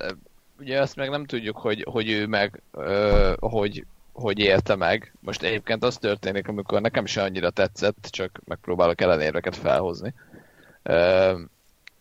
ugye 0.59 0.81
azt 0.81 0.97
meg 0.97 1.11
nem 1.11 1.25
tudjuk, 1.25 1.57
hogy, 1.57 1.87
hogy 1.91 2.11
ő 2.11 2.27
meg, 2.27 2.63
ö, 2.73 3.33
hogy, 3.39 3.85
hogy 4.17 4.39
élte 4.39 4.77
meg. 4.77 5.13
Most 5.21 5.43
egyébként 5.43 5.85
az 5.85 5.97
történik, 5.97 6.49
amikor 6.49 6.81
nekem 6.81 7.05
is 7.05 7.17
annyira 7.17 7.51
tetszett, 7.51 8.09
csak 8.11 8.41
megpróbálok 8.45 9.01
ellenérveket 9.01 9.57
felhozni. 9.57 10.15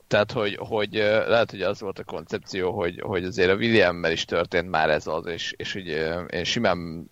Tehát, 0.08 0.32
hogy, 0.32 0.58
hogy 0.60 0.94
lehet, 1.28 1.52
hogy 1.52 1.62
az 1.62 1.80
volt 1.82 2.00
a 2.00 2.04
koncepció, 2.04 2.72
hogy, 2.72 3.00
hogy 3.02 3.24
azért 3.24 3.50
a 3.50 3.56
Williammel 3.56 4.12
is 4.12 4.26
történt 4.26 4.70
már 4.70 4.90
ez 4.90 5.08
az, 5.08 5.26
és, 5.26 5.54
és 5.58 5.74
hogy 5.74 5.88
én 6.30 6.44
simán 6.44 7.10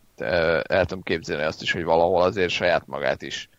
el 0.63 0.85
tudom 0.85 1.03
képzelni 1.03 1.43
azt 1.43 1.61
is, 1.61 1.71
hogy 1.71 1.83
valahol 1.83 2.21
azért 2.21 2.49
saját 2.49 2.87
magát 2.87 3.21
is 3.21 3.49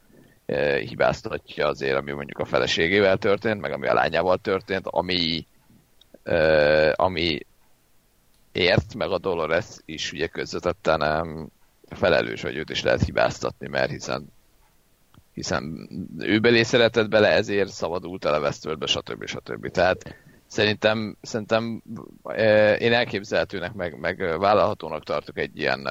hibáztatja 0.89 1.67
azért, 1.67 1.97
ami 1.97 2.13
mondjuk 2.13 2.39
a 2.39 2.45
feleségével 2.45 3.17
történt, 3.17 3.61
meg 3.61 3.73
ami 3.73 3.87
a 3.87 3.95
lányával 3.95 4.39
történt, 4.39 4.87
ami 4.87 5.47
ami 6.95 7.39
ért, 8.55 8.95
meg 8.95 9.11
a 9.11 9.19
Dolores 9.19 9.67
is 9.85 10.13
ugye 10.13 10.27
közvetetten 10.27 11.51
felelős, 11.89 12.43
hogy 12.43 12.57
őt 12.57 12.71
is 12.71 12.83
lehet 12.83 13.05
hibáztatni, 13.05 13.69
mert 13.69 13.91
hiszen 13.91 14.33
hiszen 15.33 15.89
ő 16.19 16.41
belé 16.41 16.63
szeretett 16.63 17.09
bele, 17.09 17.29
ezért 17.29 17.69
szabadult 17.69 18.25
el 18.25 18.35
a 18.35 18.41
Westworldbe, 18.41 18.87
stb. 18.87 19.27
stb. 19.27 19.71
Tehát 19.71 20.17
szerintem, 20.47 21.17
szerintem 21.23 21.83
eh, 22.25 22.81
én 22.81 22.93
elképzelhetőnek, 22.93 23.73
meg, 23.73 23.99
meg 23.99 24.39
vállalhatónak 24.39 25.05
tartok 25.05 25.39
egy 25.39 25.59
ilyen 25.59 25.89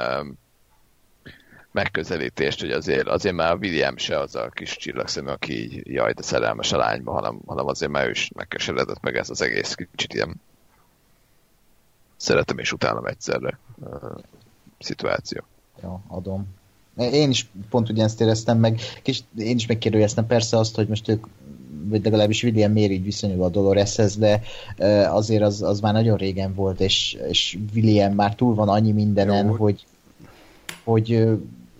megközelítést, 1.71 2.59
hogy 2.59 2.71
azért, 2.71 3.07
azért 3.07 3.35
már 3.35 3.55
William 3.55 3.97
se 3.97 4.19
az 4.19 4.35
a 4.35 4.49
kis 4.49 4.77
csillagszemű, 4.77 5.29
aki 5.29 5.61
így, 5.63 5.87
jaj, 5.87 6.13
de 6.13 6.21
szerelmes 6.21 6.71
a 6.71 6.77
lányba, 6.77 7.11
hanem, 7.11 7.39
hanem 7.45 7.67
azért 7.67 7.91
már 7.91 8.07
ő 8.07 8.09
is 8.09 8.29
megkeseredett 8.35 9.01
meg 9.01 9.15
ez 9.15 9.29
az 9.29 9.41
egész 9.41 9.73
kicsit 9.73 10.13
ilyen 10.13 10.41
szeretem 12.23 12.57
és 12.57 12.71
utálom 12.73 13.05
egyszerre 13.05 13.59
uh, 13.75 13.91
szituáció. 14.79 15.41
Jó, 15.83 15.99
adom. 16.07 16.45
Én 16.97 17.29
is 17.29 17.49
pont 17.69 17.89
ugyanezt 17.89 18.21
éreztem 18.21 18.59
meg, 18.59 18.79
és 19.03 19.19
én 19.37 19.55
is 19.55 19.65
megkérdőjeleztem 19.65 20.27
persze 20.27 20.57
azt, 20.57 20.75
hogy 20.75 20.87
most 20.87 21.07
ők, 21.07 21.25
vagy 21.85 22.03
legalábbis 22.03 22.43
William 22.43 22.71
miért 22.71 22.91
így 22.91 23.03
viszonyul 23.03 23.43
a 23.43 23.49
Doloreshez, 23.49 24.17
de 24.17 24.41
azért 25.07 25.41
az, 25.41 25.61
az 25.61 25.79
már 25.79 25.93
nagyon 25.93 26.17
régen 26.17 26.53
volt, 26.53 26.79
és, 26.79 27.17
és 27.29 27.57
William 27.73 28.13
már 28.13 28.35
túl 28.35 28.55
van 28.55 28.69
annyi 28.69 28.91
mindenen, 28.91 29.45
Jó. 29.45 29.53
hogy, 29.53 29.85
hogy 30.83 31.27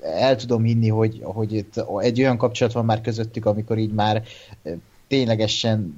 el 0.02 0.36
tudom 0.36 0.64
hinni, 0.64 0.90
hogy, 0.90 1.20
hogy 1.24 1.54
itt 1.54 1.84
egy 1.98 2.20
olyan 2.20 2.38
kapcsolat 2.38 2.74
van 2.74 2.86
már 2.86 3.02
közöttük, 3.02 3.46
amikor 3.46 3.78
így 3.78 3.94
már 3.94 4.24
ténylegesen 5.08 5.96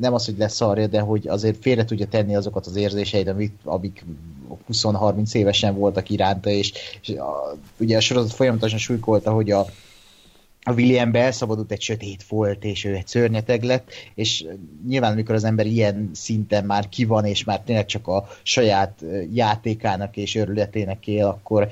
nem 0.00 0.14
az, 0.14 0.24
hogy 0.24 0.38
leszarja, 0.38 0.86
de 0.86 1.00
hogy 1.00 1.28
azért 1.28 1.62
félre 1.62 1.84
tudja 1.84 2.06
tenni 2.06 2.36
azokat 2.36 2.66
az 2.66 2.76
érzéseit, 2.76 3.28
amik, 3.28 3.52
amik 3.64 4.04
20-30 4.72 5.34
évesen 5.34 5.74
voltak 5.74 6.10
iránta, 6.10 6.50
és, 6.50 6.72
és 7.02 7.08
a, 7.08 7.56
ugye 7.78 7.96
a 7.96 8.00
sorozat 8.00 8.32
folyamatosan 8.32 8.78
súlykolta, 8.78 9.30
hogy 9.30 9.50
a, 9.50 9.66
a 10.62 10.72
Williambe 10.72 11.18
elszabadult 11.18 11.72
egy 11.72 11.80
sötét 11.80 12.22
volt, 12.22 12.64
és 12.64 12.84
ő 12.84 12.94
egy 12.94 13.06
szörnyeteg 13.06 13.62
lett, 13.62 13.90
és 14.14 14.46
nyilván 14.86 15.12
amikor 15.12 15.34
az 15.34 15.44
ember 15.44 15.66
ilyen 15.66 16.10
szinten 16.14 16.64
már 16.64 16.88
ki 16.88 17.04
van, 17.04 17.24
és 17.24 17.44
már 17.44 17.60
tényleg 17.60 17.86
csak 17.86 18.06
a 18.08 18.28
saját 18.42 19.04
játékának 19.32 20.16
és 20.16 20.34
örületének 20.34 21.06
él, 21.06 21.26
akkor 21.26 21.68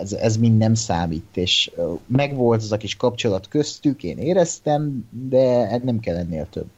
ez, 0.00 0.12
ez 0.12 0.36
mind 0.36 0.56
nem 0.58 0.74
számít, 0.74 1.36
és 1.36 1.70
megvolt 2.06 2.62
az 2.62 2.72
a 2.72 2.76
kis 2.76 2.96
kapcsolat 2.96 3.48
köztük, 3.48 4.02
én 4.02 4.18
éreztem, 4.18 5.08
de 5.28 5.78
nem 5.84 6.00
kell 6.00 6.16
ennél 6.16 6.46
több. 6.50 6.68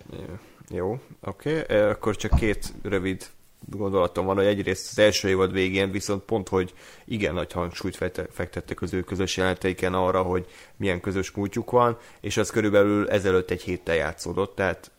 Jó, 0.71 1.01
oké. 1.21 1.61
Okay. 1.61 1.79
Akkor 1.79 2.17
csak 2.17 2.35
két 2.35 2.73
rövid 2.83 3.27
gondolatom 3.69 4.27
van, 4.27 4.37
hogy 4.37 4.45
egyrészt 4.45 4.91
az 4.91 4.99
első 4.99 5.29
évad 5.29 5.53
végén 5.53 5.91
viszont 5.91 6.23
pont, 6.23 6.49
hogy 6.49 6.75
igen 7.05 7.35
nagy 7.35 7.53
hangsúlyt 7.53 7.97
fekte- 7.97 8.29
fektettek 8.33 8.83
az 8.83 8.93
ő 8.93 9.01
közös 9.01 9.37
jelenteiken 9.37 9.95
arra, 9.95 10.23
hogy 10.23 10.47
milyen 10.77 11.01
közös 11.01 11.31
múltjuk 11.31 11.71
van, 11.71 11.99
és 12.21 12.37
az 12.37 12.51
körülbelül 12.51 13.09
ezelőtt 13.09 13.51
egy 13.51 13.63
héttel 13.63 13.95
játszódott, 13.95 14.55
tehát 14.55 14.91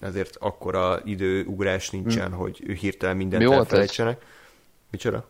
ezért 0.00 0.36
akkora 0.36 1.00
időugrás 1.04 1.90
nincsen, 1.90 2.32
hogy 2.32 2.62
ő 2.66 2.72
hirtelen 2.72 3.16
mindent 3.16 3.42
Mi 3.42 3.52
elfelejtsenek. 3.52 4.22
Micsoda? 4.90 5.28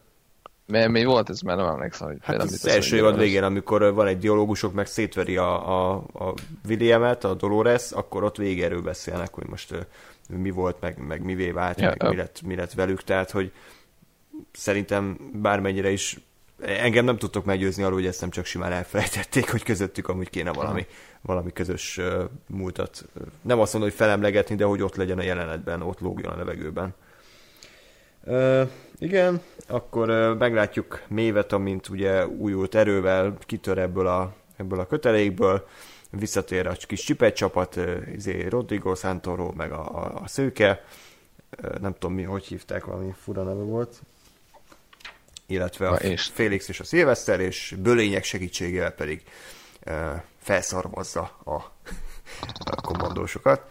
Mi, 0.70 0.86
mi 0.86 1.04
volt 1.04 1.30
ez, 1.30 1.40
mert 1.40 1.58
nem 1.58 1.68
emlékszem, 1.68 2.06
hogy 2.06 2.18
Hát 2.22 2.42
az 2.42 2.50
biztos, 2.50 2.72
első 2.72 2.96
évad 2.96 3.12
az. 3.12 3.18
végén, 3.18 3.42
amikor 3.42 3.94
van 3.94 4.06
egy 4.06 4.18
dialógusok, 4.18 4.72
meg 4.72 4.86
szétveri 4.86 5.36
a, 5.36 5.68
a, 5.68 6.04
a 6.12 6.34
Williamet, 6.68 7.24
a 7.24 7.34
Dolores, 7.34 7.90
akkor 7.90 8.24
ott 8.24 8.36
végig 8.36 8.62
erről 8.62 8.82
beszélnek, 8.82 9.34
hogy 9.34 9.46
most 9.46 9.86
mi 10.28 10.50
volt, 10.50 10.80
meg, 10.80 10.98
meg 10.98 11.22
mivé 11.24 11.50
vált, 11.50 11.80
Ja, 11.80 11.94
meg 11.98 12.10
mi 12.10 12.16
lett, 12.16 12.42
mi 12.42 12.54
lett 12.54 12.72
velük, 12.72 13.04
tehát 13.04 13.30
hogy 13.30 13.52
szerintem 14.52 15.30
bármennyire 15.32 15.90
is 15.90 16.18
engem 16.62 17.04
nem 17.04 17.16
tudtok 17.16 17.44
meggyőzni 17.44 17.82
arról, 17.82 17.94
hogy 17.94 18.06
ezt 18.06 18.20
nem 18.20 18.30
csak 18.30 18.44
simán 18.44 18.72
elfelejtették, 18.72 19.50
hogy 19.50 19.62
közöttük 19.62 20.08
amúgy 20.08 20.30
kéne 20.30 20.52
valami, 20.52 20.86
valami 21.20 21.52
közös 21.52 21.98
ö, 21.98 22.24
múltat. 22.46 23.04
Nem 23.42 23.60
azt 23.60 23.72
mondom, 23.72 23.90
hogy 23.90 23.98
felemlegetni, 23.98 24.54
de 24.54 24.64
hogy 24.64 24.82
ott 24.82 24.96
legyen 24.96 25.18
a 25.18 25.22
jelenetben, 25.22 25.82
ott 25.82 26.00
lógjon 26.00 26.32
a 26.32 26.36
levegőben. 26.36 26.94
Ö, 28.24 28.62
igen, 28.98 29.40
akkor 29.70 30.36
meglátjuk 30.38 31.02
Mévet, 31.08 31.52
amint 31.52 31.88
ugye 31.88 32.26
újult 32.26 32.74
erővel 32.74 33.36
kitör 33.40 33.78
ebből 33.78 34.06
a, 34.06 34.34
ebből 34.56 34.80
a 34.80 34.86
kötelékből, 34.86 35.66
visszatér 36.10 36.66
a 36.66 36.72
kis 36.72 37.00
csipet 37.00 37.34
csapat, 37.36 37.78
izé, 38.14 38.46
Rodrigo 38.48 38.94
Santoro, 38.94 39.52
meg 39.56 39.72
a, 39.72 40.04
a, 40.04 40.20
a 40.22 40.28
szőke, 40.28 40.84
nem 41.80 41.92
tudom 41.92 42.12
mi, 42.14 42.22
hogy 42.22 42.44
hívták, 42.44 42.84
valami 42.84 43.14
fura 43.22 43.42
neve 43.42 43.62
volt, 43.62 44.00
illetve 45.46 45.88
a 45.88 45.94
és- 45.94 46.30
Félix 46.34 46.68
és 46.68 46.80
a 46.80 46.84
Szilveszter, 46.84 47.40
és 47.40 47.74
bölények 47.78 48.24
segítségével 48.24 48.90
pedig 48.92 49.22
ö, 49.84 50.10
felszarmazza 50.38 51.20
a, 51.44 51.52
a 52.76 52.80
kommandósokat. 52.82 53.62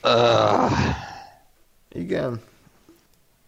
Ah, 0.00 0.72
Igen. 1.88 2.42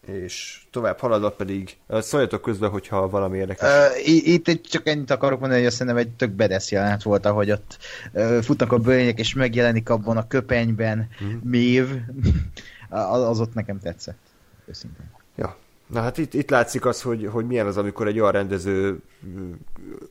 És 0.09 0.61
tovább 0.71 0.99
haladva 0.99 1.31
pedig, 1.31 1.77
szóljatok 1.89 2.43
közben, 2.43 2.71
hogyha 2.71 3.09
valami 3.09 3.39
érdekes. 3.39 3.69
Uh, 3.69 4.09
itt 4.29 4.63
csak 4.63 4.87
ennyit 4.89 5.11
akarok 5.11 5.39
mondani, 5.39 5.61
hogy 5.61 5.69
azt 5.69 5.77
szerintem 5.79 6.03
egy 6.03 6.11
tök 6.11 6.31
bedesz 6.31 6.71
jelenet 6.71 7.03
volt, 7.03 7.27
ahogy 7.27 7.51
ott 7.51 7.79
uh, 8.13 8.39
futnak 8.43 8.73
a 8.73 8.79
bölények, 8.79 9.19
és 9.19 9.35
megjelenik 9.35 9.91
abban 9.91 10.17
a 10.17 10.27
köpenyben 10.27 11.09
Mhm. 11.21 11.49
mév. 11.49 11.89
az, 12.89 13.21
az 13.31 13.41
ott 13.41 13.55
nekem 13.55 13.81
tetszett. 13.81 14.19
Őszintén. 14.67 15.11
Ja. 15.37 15.57
Na 15.89 16.01
hát 16.01 16.19
itt, 16.19 16.35
itt 16.35 16.51
látszik 16.51 16.85
az, 16.85 17.03
hogy, 17.03 17.29
hogy 17.33 17.47
milyen 17.47 17.67
az, 17.67 17.77
amikor 17.77 18.07
egy 18.07 18.21
olyan 18.21 18.33
rendező 18.33 19.01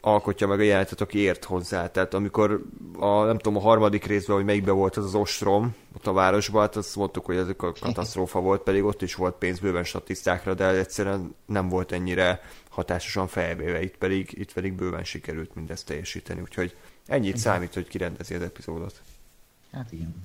alkotja 0.01 0.47
meg 0.47 0.59
a 0.59 0.63
jelenetet, 0.63 1.01
aki 1.01 1.17
ért 1.17 1.43
hozzá. 1.43 1.91
Tehát 1.91 2.13
amikor 2.13 2.61
a, 2.99 3.23
nem 3.23 3.37
tudom, 3.37 3.57
a 3.57 3.61
harmadik 3.61 4.05
részben, 4.05 4.35
hogy 4.35 4.45
melyikben 4.45 4.75
volt 4.75 4.97
az 4.97 5.05
az 5.05 5.15
ostrom, 5.15 5.75
ott 5.95 6.07
a 6.07 6.13
városban, 6.13 6.61
hát 6.61 6.75
azt 6.75 6.95
mondtuk, 6.95 7.25
hogy 7.25 7.35
ez 7.35 7.47
a 7.47 7.55
katasztrófa 7.55 8.39
volt, 8.39 8.61
pedig 8.61 8.83
ott 8.83 9.01
is 9.01 9.15
volt 9.15 9.35
pénz 9.35 9.59
bőven 9.59 9.83
statisztákra, 9.83 10.53
de 10.53 10.67
egyszerűen 10.67 11.35
nem 11.45 11.69
volt 11.69 11.91
ennyire 11.91 12.41
hatásosan 12.69 13.27
felvéve, 13.27 13.81
itt 13.81 13.97
pedig, 13.97 14.29
itt 14.31 14.53
pedig 14.53 14.73
bőven 14.73 15.03
sikerült 15.03 15.55
mindezt 15.55 15.85
teljesíteni, 15.85 16.41
úgyhogy 16.41 16.75
ennyit 17.05 17.37
számít, 17.37 17.73
hogy 17.73 17.87
kirendezi 17.87 18.33
az 18.33 18.41
epizódot. 18.41 19.01
Hát 19.71 19.91
igen. 19.91 20.23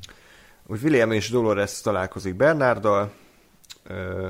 úgy 0.67 0.83
William 0.83 1.13
és 1.13 1.31
Dolores 1.31 1.81
találkozik 1.81 2.35
Bernarddal, 2.35 3.13
Ö, 3.87 4.29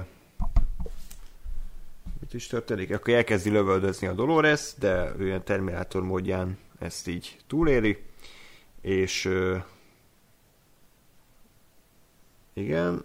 mit 2.33 2.41
is 2.41 2.47
történik? 2.47 2.95
Akkor 2.95 3.14
elkezdi 3.14 3.51
lövöldözni 3.51 4.07
a 4.07 4.12
Dolores, 4.12 4.72
de 4.78 5.12
ő 5.18 5.26
ilyen 5.26 5.45
Terminátor 5.45 6.03
módján 6.03 6.59
ezt 6.78 7.09
így 7.09 7.37
túléli, 7.47 8.03
és 8.80 9.24
ö, 9.24 9.57
igen, 12.53 13.05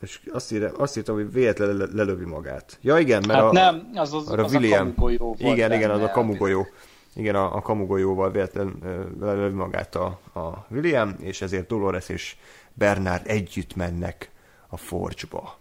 és 0.00 0.20
azt, 0.32 0.52
írja, 0.52 0.72
azt 0.76 0.96
írtam, 0.96 1.14
hogy 1.14 1.32
véletlenül 1.32 1.76
le- 1.76 1.88
lelövi 1.92 2.24
magát. 2.24 2.78
Ja 2.80 2.98
igen, 2.98 3.24
mert 3.26 3.40
Hát 3.40 3.48
a, 3.48 3.52
nem, 3.52 3.90
az 3.94 4.12
az, 4.14 4.30
az 4.30 4.52
William. 4.52 4.80
a 4.80 4.94
kamugolyó 4.94 5.18
volt 5.26 5.56
igen, 5.56 5.72
igen, 5.72 5.90
az 5.90 6.02
a 6.02 6.10
kamugolyó. 6.10 6.66
Igen, 7.14 7.34
a, 7.34 7.56
a 7.56 7.60
kamugolyóval 7.60 8.30
véletlen 8.30 8.76
ö, 8.82 9.04
lelövi 9.20 9.54
magát 9.54 9.94
a, 9.94 10.20
a 10.34 10.66
William, 10.70 11.14
és 11.18 11.42
ezért 11.42 11.66
Dolores 11.66 12.08
és 12.08 12.36
Bernard 12.74 13.22
együtt 13.28 13.74
mennek 13.76 14.30
a 14.68 14.76
Forge-ba. 14.76 15.58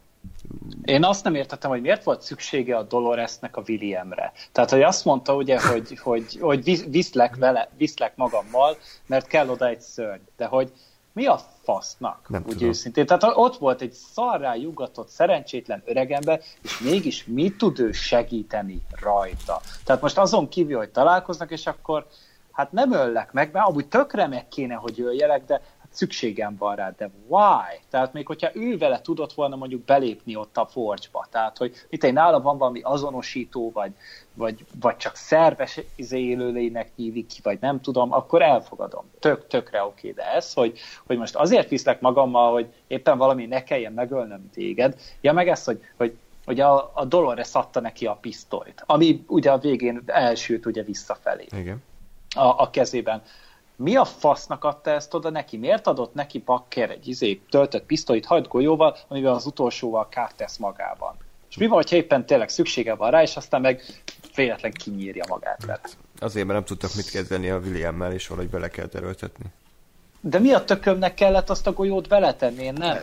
Én 0.84 1.04
azt 1.04 1.24
nem 1.24 1.36
értettem, 1.36 1.70
hogy 1.70 1.82
miért 1.82 2.04
volt 2.04 2.22
szüksége 2.22 2.78
a 2.78 2.84
Doloresnek 2.84 3.58
a 3.58 3.64
Williamre. 3.68 4.32
Tehát, 4.52 4.70
hogy 4.70 4.82
azt 4.82 5.06
mondta 5.06 5.36
ugye, 5.36 5.68
hogy, 5.68 6.00
hogy, 6.00 6.38
hogy 6.40 6.64
visz- 6.64 6.86
viszlek, 6.90 7.36
vele, 7.36 7.70
viszlek 7.78 8.16
magammal, 8.16 8.78
mert 9.06 9.28
kell 9.28 9.50
oda 9.50 9.68
egy 9.68 9.82
szörny. 9.82 10.22
De 10.38 10.46
hogy 10.46 10.72
mi 11.14 11.26
a 11.26 11.40
fasznak, 11.64 12.30
Nem 12.30 12.44
úgy 12.46 12.52
tudom. 12.52 12.70
őszintén. 12.70 13.06
Tehát 13.06 13.24
ott 13.24 13.58
volt 13.58 13.82
egy 13.82 13.92
szarrá 13.92 14.56
jugatott, 14.56 15.08
szerencsétlen 15.08 15.82
öregember, 15.86 16.42
és 16.62 16.80
mégis 16.80 17.26
mit 17.26 17.58
tud 17.58 17.80
ő 17.80 17.92
segíteni 17.92 18.82
rajta? 19.02 19.62
Tehát 19.86 20.02
most 20.02 20.18
azon 20.18 20.50
kívül, 20.50 20.78
hogy 20.78 20.90
találkoznak, 20.90 21.52
és 21.52 21.68
akkor 21.68 22.08
hát 22.52 22.72
nem 22.72 22.92
öllek 22.92 23.32
meg, 23.32 23.50
mert 23.54 23.68
amúgy 23.68 23.88
tökre 23.88 24.28
meg 24.28 24.48
kéne, 24.48 24.74
hogy 24.74 25.02
öljelek, 25.02 25.46
de 25.46 25.62
szükségem 25.98 26.56
van 26.58 26.76
rá, 26.76 26.94
de 26.98 27.10
why? 27.28 27.80
Tehát 27.90 28.14
még 28.14 28.28
hogyha 28.28 28.50
ő 28.54 28.78
vele 28.78 29.02
tudott 29.02 29.34
volna 29.34 29.56
mondjuk 29.56 29.86
belépni 29.86 30.36
ott 30.36 30.58
a 30.58 30.66
forge-ba, 30.66 31.28
tehát 31.32 31.58
hogy 31.58 31.76
itt 31.90 32.04
egy 32.04 32.14
nála 32.14 32.42
van 32.42 32.58
valami 32.58 32.82
azonosító, 32.82 33.72
vagy, 33.72 33.92
vagy, 34.34 34.66
vagy 34.80 34.98
csak 34.98 35.16
szerves 35.16 35.80
izé 35.96 36.20
élőlénynek 36.20 36.92
hívik 36.96 37.28
ki, 37.28 37.40
vagy 37.44 37.58
nem 37.62 37.82
tudom, 37.82 38.12
akkor 38.12 38.42
elfogadom. 38.42 39.06
Tök, 39.20 39.48
tökre 39.48 39.84
oké, 39.84 40.12
de 40.12 40.34
ez, 40.34 40.54
hogy, 40.54 40.80
hogy 41.06 41.18
most 41.18 41.36
azért 41.36 41.70
viszlek 41.70 42.02
magammal, 42.02 42.52
hogy 42.52 42.74
éppen 42.88 43.18
valami 43.18 43.46
ne 43.46 43.64
kelljen 43.64 43.94
megölnöm 43.94 44.50
téged, 44.54 44.96
ja 45.22 45.34
meg 45.34 45.48
ez, 45.48 45.64
hogy, 45.64 45.82
hogy 45.98 46.18
hogy 46.46 46.60
a, 46.60 46.92
a 46.94 47.06
Dolores 47.06 47.54
adta 47.54 47.80
neki 47.80 48.06
a 48.06 48.18
pisztolyt, 48.22 48.84
ami 48.86 49.24
ugye 49.28 49.52
a 49.52 49.58
végén 49.58 50.02
elsült 50.06 50.66
ugye 50.66 50.84
visszafelé 50.84 51.46
Igen. 51.52 51.84
a, 52.36 52.46
a 52.62 52.70
kezében. 52.70 53.22
Mi 53.80 53.96
a 53.96 54.06
fasznak 54.06 54.64
adta 54.64 54.90
ezt 54.90 55.14
oda 55.14 55.30
neki? 55.30 55.58
Miért 55.58 55.88
adott 55.88 56.14
neki 56.14 56.40
Bakker 56.40 56.90
egy 56.90 57.08
izé 57.08 57.42
töltött 57.50 57.86
pisztolyt 57.86 58.26
hajt 58.26 58.48
golyóval, 58.48 58.98
amivel 59.08 59.34
az 59.34 59.46
utolsóval 59.46 60.10
kárt 60.10 60.36
tesz 60.36 60.58
magában? 60.58 61.16
És 61.50 61.58
mi 61.58 61.68
van, 61.68 61.76
hogyha 61.76 61.96
éppen 61.96 62.26
tényleg 62.26 62.50
szüksége 62.50 62.96
van 62.96 63.12
rá, 63.12 63.22
és 63.22 63.36
aztán 63.36 63.62
meg 63.62 63.82
véletlen 64.36 64.72
kinyírja 64.72 65.26
magát 65.30 65.66
vele? 65.66 65.80
Azért, 66.20 66.46
mert 66.46 66.58
nem 66.58 66.68
tudtak 66.68 66.96
mit 66.96 67.10
kezdeni 67.10 67.50
a 67.50 67.58
Williammel, 67.58 68.14
és 68.14 68.28
valahogy 68.28 68.50
bele 68.50 68.68
kell 68.68 68.88
erőltetni. 68.94 69.46
De 70.22 70.40
mi 70.40 70.54
a 70.54 70.64
tökömnek 70.64 71.14
kellett 71.14 71.50
azt 71.50 71.68
a 71.68 71.74
golyót 71.74 72.08
beletenni? 72.08 72.64
Én 72.64 72.74
nem. 72.74 72.98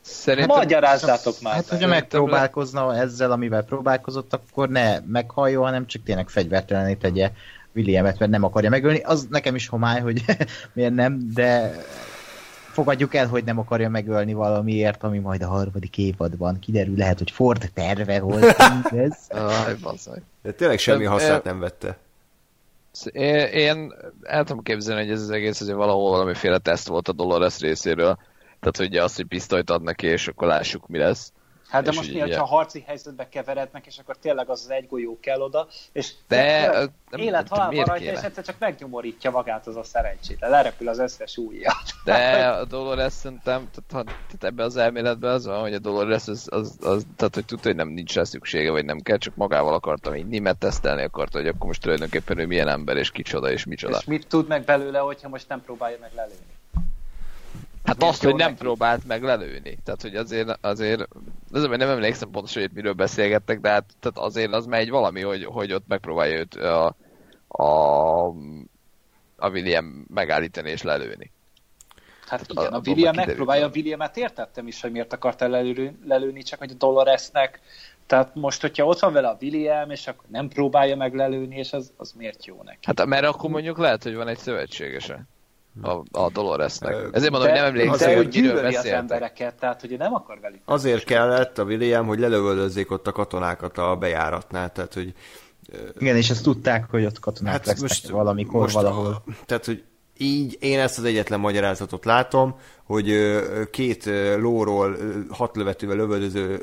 Szerintem... 0.00 0.56
Magyarázzátok 0.56 1.40
már. 1.40 1.54
Hát, 1.54 1.68
hogyha 1.68 1.88
megpróbálkozna 1.88 2.96
ezzel, 2.96 3.30
amivel 3.30 3.62
próbálkozott, 3.62 4.32
akkor 4.32 4.68
ne 4.68 4.98
meghalljon, 4.98 5.64
hanem 5.64 5.86
csak 5.86 6.02
tényleg 6.02 6.28
fegyvertelenné 6.28 6.94
tegye 6.94 7.30
Williamet, 7.76 8.18
mert 8.18 8.30
nem 8.30 8.44
akarja 8.44 8.70
megölni. 8.70 8.98
Az 8.98 9.26
nekem 9.30 9.54
is 9.54 9.68
homály, 9.68 10.00
hogy 10.00 10.24
miért 10.74 10.94
nem, 10.94 11.30
de 11.34 11.76
fogadjuk 12.76 13.14
el, 13.14 13.26
hogy 13.26 13.44
nem 13.44 13.58
akarja 13.58 13.88
megölni 13.88 14.32
valamiért, 14.32 15.02
ami 15.02 15.18
majd 15.18 15.42
a 15.42 15.46
harmadik 15.46 15.98
évadban 15.98 16.58
kiderül. 16.58 16.96
Lehet, 16.96 17.18
hogy 17.18 17.30
Ford 17.30 17.70
terve 17.74 18.20
volt 18.20 18.56
mindez. 18.72 19.18
Aj. 19.28 20.22
De 20.42 20.52
tényleg 20.52 20.78
semmi 20.78 21.04
Ö, 21.04 21.08
hasznát 21.08 21.44
nem 21.44 21.58
vette. 21.58 21.98
Én, 23.12 23.34
én 23.34 23.94
el 24.22 24.44
tudom 24.44 24.62
képzelni, 24.62 25.02
hogy 25.02 25.12
ez 25.12 25.20
az 25.20 25.30
egész 25.30 25.60
azért 25.60 25.76
valahol 25.76 26.10
valamiféle 26.10 26.58
teszt 26.58 26.88
volt 26.88 27.08
a 27.08 27.12
Dolores 27.12 27.58
részéről. 27.58 28.18
Tehát, 28.60 28.76
hogy 28.76 28.86
ugye 28.86 29.02
azt, 29.02 29.16
hogy 29.16 29.26
pisztolyt 29.26 29.70
ad 29.70 29.82
neki, 29.82 30.06
és 30.06 30.28
akkor 30.28 30.48
lássuk, 30.48 30.88
mi 30.88 30.98
lesz. 30.98 31.32
Hát 31.68 31.82
de 31.82 31.92
most 31.92 32.12
mi, 32.12 32.20
hogyha 32.20 32.44
harci 32.44 32.84
helyzetbe 32.86 33.28
keverednek, 33.28 33.86
és 33.86 33.98
akkor 33.98 34.16
tényleg 34.16 34.48
az 34.48 34.60
az 34.64 34.70
egy 34.70 34.86
golyó 34.86 35.18
kell 35.20 35.40
oda, 35.40 35.68
és 35.92 36.12
De, 36.28 36.90
élet 37.16 37.48
halál 37.48 37.70
van 37.70 37.84
rajta, 37.84 38.04
és 38.04 38.20
egyszer 38.20 38.44
csak 38.44 38.56
megnyomorítja 38.58 39.30
magát 39.30 39.66
az 39.66 39.76
a 39.76 39.82
szerencsétlen, 39.82 40.50
lerepül 40.50 40.88
az 40.88 40.98
összes 40.98 41.36
ujja. 41.36 41.72
De 42.04 42.46
a 42.48 42.64
Dolores 42.64 43.12
szerintem, 43.12 43.68
tehát, 43.70 44.06
tehát 44.06 44.44
ebbe 44.44 44.62
az 44.64 44.76
elméletben 44.76 45.32
az 45.32 45.46
van, 45.46 45.60
hogy 45.60 45.74
a 45.74 45.78
Dolores 45.78 46.28
az, 46.28 46.46
az, 46.50 46.76
az, 46.80 47.06
tehát 47.16 47.34
hogy 47.34 47.44
tudta, 47.44 47.68
hogy 47.68 47.76
nem 47.76 47.88
nincs 47.88 48.14
rá 48.14 48.24
szüksége, 48.24 48.70
vagy 48.70 48.84
nem 48.84 49.00
kell, 49.00 49.18
csak 49.18 49.36
magával 49.36 49.74
akarta 49.74 50.10
vinni, 50.10 50.38
mert 50.38 50.58
tesztelni 50.58 51.02
akarta, 51.02 51.38
hogy 51.38 51.48
akkor 51.48 51.66
most 51.66 51.82
tulajdonképpen 51.82 52.38
ő 52.38 52.46
milyen 52.46 52.68
ember, 52.68 52.96
és 52.96 53.10
kicsoda, 53.10 53.50
és 53.50 53.64
micsoda. 53.64 53.96
És 53.96 54.04
mit 54.04 54.26
tud 54.26 54.48
meg 54.48 54.64
belőle, 54.64 54.98
hogyha 54.98 55.28
most 55.28 55.48
nem 55.48 55.62
próbálja 55.62 55.96
meg 56.00 56.10
lelőni? 56.14 56.55
Hát 57.86 58.02
azt, 58.02 58.22
hogy 58.24 58.34
nem 58.34 58.50
neki? 58.50 58.62
próbált 58.62 59.06
meg 59.06 59.22
lelőni. 59.22 59.78
Tehát, 59.84 60.02
hogy 60.02 60.16
azért, 60.16 60.58
azért 60.60 61.08
azért 61.52 61.76
nem 61.76 61.88
emlékszem 61.88 62.30
pontosan, 62.30 62.62
hogy 62.62 62.70
miről 62.74 62.92
beszélgettek, 62.92 63.60
de 63.60 63.68
hát 63.68 63.84
tehát 64.00 64.18
azért 64.18 64.52
az 64.52 64.66
megy 64.66 64.90
valami, 64.90 65.22
hogy, 65.22 65.44
hogy 65.44 65.72
ott 65.72 65.86
megpróbálja 65.86 66.38
őt 66.38 66.54
a, 66.54 66.96
a, 67.48 68.26
a 69.36 69.48
William 69.50 70.04
megállítani 70.14 70.70
és 70.70 70.82
lelőni. 70.82 71.30
Hát 72.26 72.44
igen, 72.48 72.64
a- 72.64 72.66
a 72.66 72.66
abban 72.66 72.82
William 72.86 73.14
megpróbálja, 73.14 73.66
a. 73.66 73.70
Williamet 73.74 74.16
értettem 74.16 74.66
is, 74.66 74.80
hogy 74.80 74.90
miért 74.90 75.12
akarta 75.12 75.48
lelőni, 75.48 75.96
lelőni, 76.06 76.42
csak 76.42 76.58
hogy 76.58 76.70
a 76.70 76.74
Doloresnek, 76.74 77.60
tehát 78.06 78.34
most, 78.34 78.60
hogyha 78.60 78.84
ott 78.84 78.98
van 78.98 79.12
vele 79.12 79.28
a 79.28 79.36
William, 79.40 79.90
és 79.90 80.06
akkor 80.06 80.24
nem 80.28 80.48
próbálja 80.48 80.96
meg 80.96 81.14
lelőni, 81.14 81.56
és 81.56 81.72
az, 81.72 81.92
az 81.96 82.12
miért 82.12 82.44
jó 82.46 82.62
neki? 82.64 82.78
Hát 82.82 83.04
mert 83.06 83.24
akkor 83.24 83.50
mondjuk 83.50 83.78
lehet, 83.78 84.02
hogy 84.02 84.14
van 84.14 84.28
egy 84.28 84.38
szövetségese 84.38 85.26
a, 85.82 85.90
a 86.10 86.30
Doloresnek. 86.30 86.94
Ezért 87.12 87.30
mondom, 87.30 87.50
hogy 87.50 87.58
nem 87.58 87.68
emlékszem, 87.68 88.08
de 88.10 88.16
hogy 88.16 88.26
miről 88.26 88.42
gyűlöli 88.42 88.66
az 88.66 88.74
beszéltek. 88.74 89.00
embereket, 89.00 89.54
tehát 89.54 89.80
hogy 89.80 89.98
nem 89.98 90.14
akar 90.14 90.38
velük. 90.40 90.60
Azért 90.64 91.04
kellett 91.04 91.58
a 91.58 91.64
William, 91.64 92.06
hogy 92.06 92.18
lelövöldözzék 92.18 92.90
ott 92.90 93.06
a 93.06 93.12
katonákat 93.12 93.78
a 93.78 93.96
bejáratnál, 93.96 94.72
tehát 94.72 94.94
hogy 94.94 95.14
Igen, 95.98 96.16
és 96.16 96.30
ezt 96.30 96.42
tudták, 96.42 96.90
hogy 96.90 97.04
ott 97.04 97.18
katonák 97.18 97.52
hát 97.52 97.66
lesznek 97.66 97.88
most, 97.88 98.08
valamikor 98.08 98.60
most 98.60 98.74
valahol. 98.74 99.22
A, 99.26 99.32
tehát, 99.46 99.64
hogy 99.64 99.84
így 100.16 100.56
én 100.60 100.78
ezt 100.78 100.98
az 100.98 101.04
egyetlen 101.04 101.40
magyarázatot 101.40 102.04
látom, 102.04 102.54
hogy 102.84 103.38
két 103.70 104.10
lóról 104.38 104.96
hat 105.30 105.56
lövetővel 105.56 105.96
lövöldöző 105.96 106.60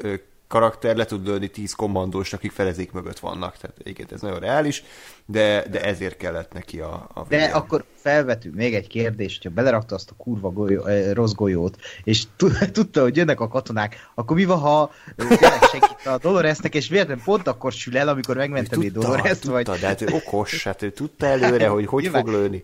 karakter 0.54 0.95
le 0.95 1.06
tud 1.06 1.28
lőni 1.28 1.47
tíz 1.47 1.74
kommandós, 1.74 2.34
akik 2.34 2.51
felezék 2.51 2.91
mögött 2.91 3.20
vannak. 3.20 3.58
Tehát 3.58 3.78
egyébként 3.80 4.12
ez 4.12 4.22
nagyon 4.22 4.39
reális, 4.39 4.84
de, 5.26 5.66
de 5.72 5.84
ezért 5.84 6.18
kellett 6.18 6.54
neki 6.54 6.80
a, 6.80 7.10
a 7.14 7.26
De 7.30 7.36
William. 7.36 7.58
akkor 7.58 7.84
felvetünk 7.95 8.56
még 8.56 8.76
egy 8.76 8.88
kérdést, 8.88 9.41
hogyha 9.41 9.56
belerakta 9.56 9.95
azt 9.95 10.10
a 10.10 10.14
kurva 10.18 10.49
golyó, 10.49 10.86
eh, 10.86 11.14
rossz 11.14 11.32
golyót, 11.32 11.78
és 12.04 12.24
tu- 12.36 12.72
tudta, 12.78 13.01
hogy 13.01 13.16
jönnek 13.16 13.39
a 13.39 13.47
katonák, 13.47 13.95
akkor 14.14 14.36
mi 14.36 14.45
van, 14.45 14.58
ha 14.60 14.91
tényleg 15.16 15.64
segít 15.72 16.06
a 16.06 16.18
Doloresnek, 16.18 16.76
és 16.76 16.88
véletlenül 16.89 17.24
pont 17.24 17.47
akkor 17.47 17.72
sül 17.72 17.97
el, 17.97 18.08
amikor 18.08 18.36
megmenteni 18.36 18.89
Dolores, 18.89 19.39
tudta, 19.39 19.51
vagy... 19.51 19.80
de 19.80 19.88
hát 19.88 20.01
ő 20.01 20.08
okos, 20.12 20.64
hát 20.64 20.82
ő 20.82 20.91
tudta 20.91 21.26
előre, 21.26 21.68
hogy 21.68 21.86
hogy 21.86 22.08
fog 22.08 22.28
lőni. 22.28 22.64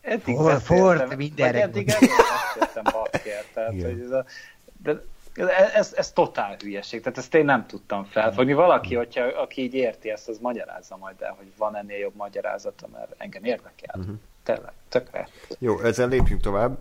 Eddig 0.00 0.36
Ford, 0.36 0.52
beszéltem, 0.52 0.96
Ford, 0.98 1.16
mindenre 1.16 1.62
eddig 1.62 1.92
Bakker, 2.82 3.44
tehát 3.54 3.72
Igen. 3.72 3.90
hogy 3.90 4.00
ez 4.00 4.10
a, 4.10 4.24
de 4.82 5.02
ez, 5.74 5.92
ez 5.96 6.12
totál 6.12 6.56
hülyeség, 6.62 7.00
tehát 7.02 7.18
ezt 7.18 7.34
én 7.34 7.44
nem 7.44 7.66
tudtam 7.66 8.04
felfogni. 8.04 8.52
Valaki, 8.52 8.94
hogyha, 8.94 9.24
aki 9.24 9.62
így 9.62 9.74
érti 9.74 10.10
ezt, 10.10 10.28
az 10.28 10.38
magyarázza 10.38 10.96
majd 10.96 11.16
el, 11.18 11.34
hogy 11.38 11.52
van 11.56 11.76
ennél 11.76 11.98
jobb 11.98 12.14
magyarázata, 12.16 12.88
mert 12.92 13.14
engem 13.16 13.44
érdekel. 13.44 13.94
Uh-huh. 13.98 14.14
Tényleg, 14.42 14.72
tökre. 14.88 15.28
Jó, 15.58 15.80
ezzel 15.80 16.08
lépjünk 16.08 16.40
tovább. 16.40 16.78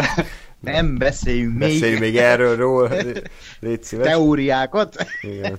Nem 0.60 0.98
beszéljünk 0.98 1.58
még 1.58 1.72
Beszéljünk 1.72 2.00
még 2.00 2.16
erről, 2.16 2.56
ról. 2.56 2.90
Légy 3.60 3.82
szíves. 3.82 4.06
teóriákat. 4.06 4.96
Igen. 5.20 5.58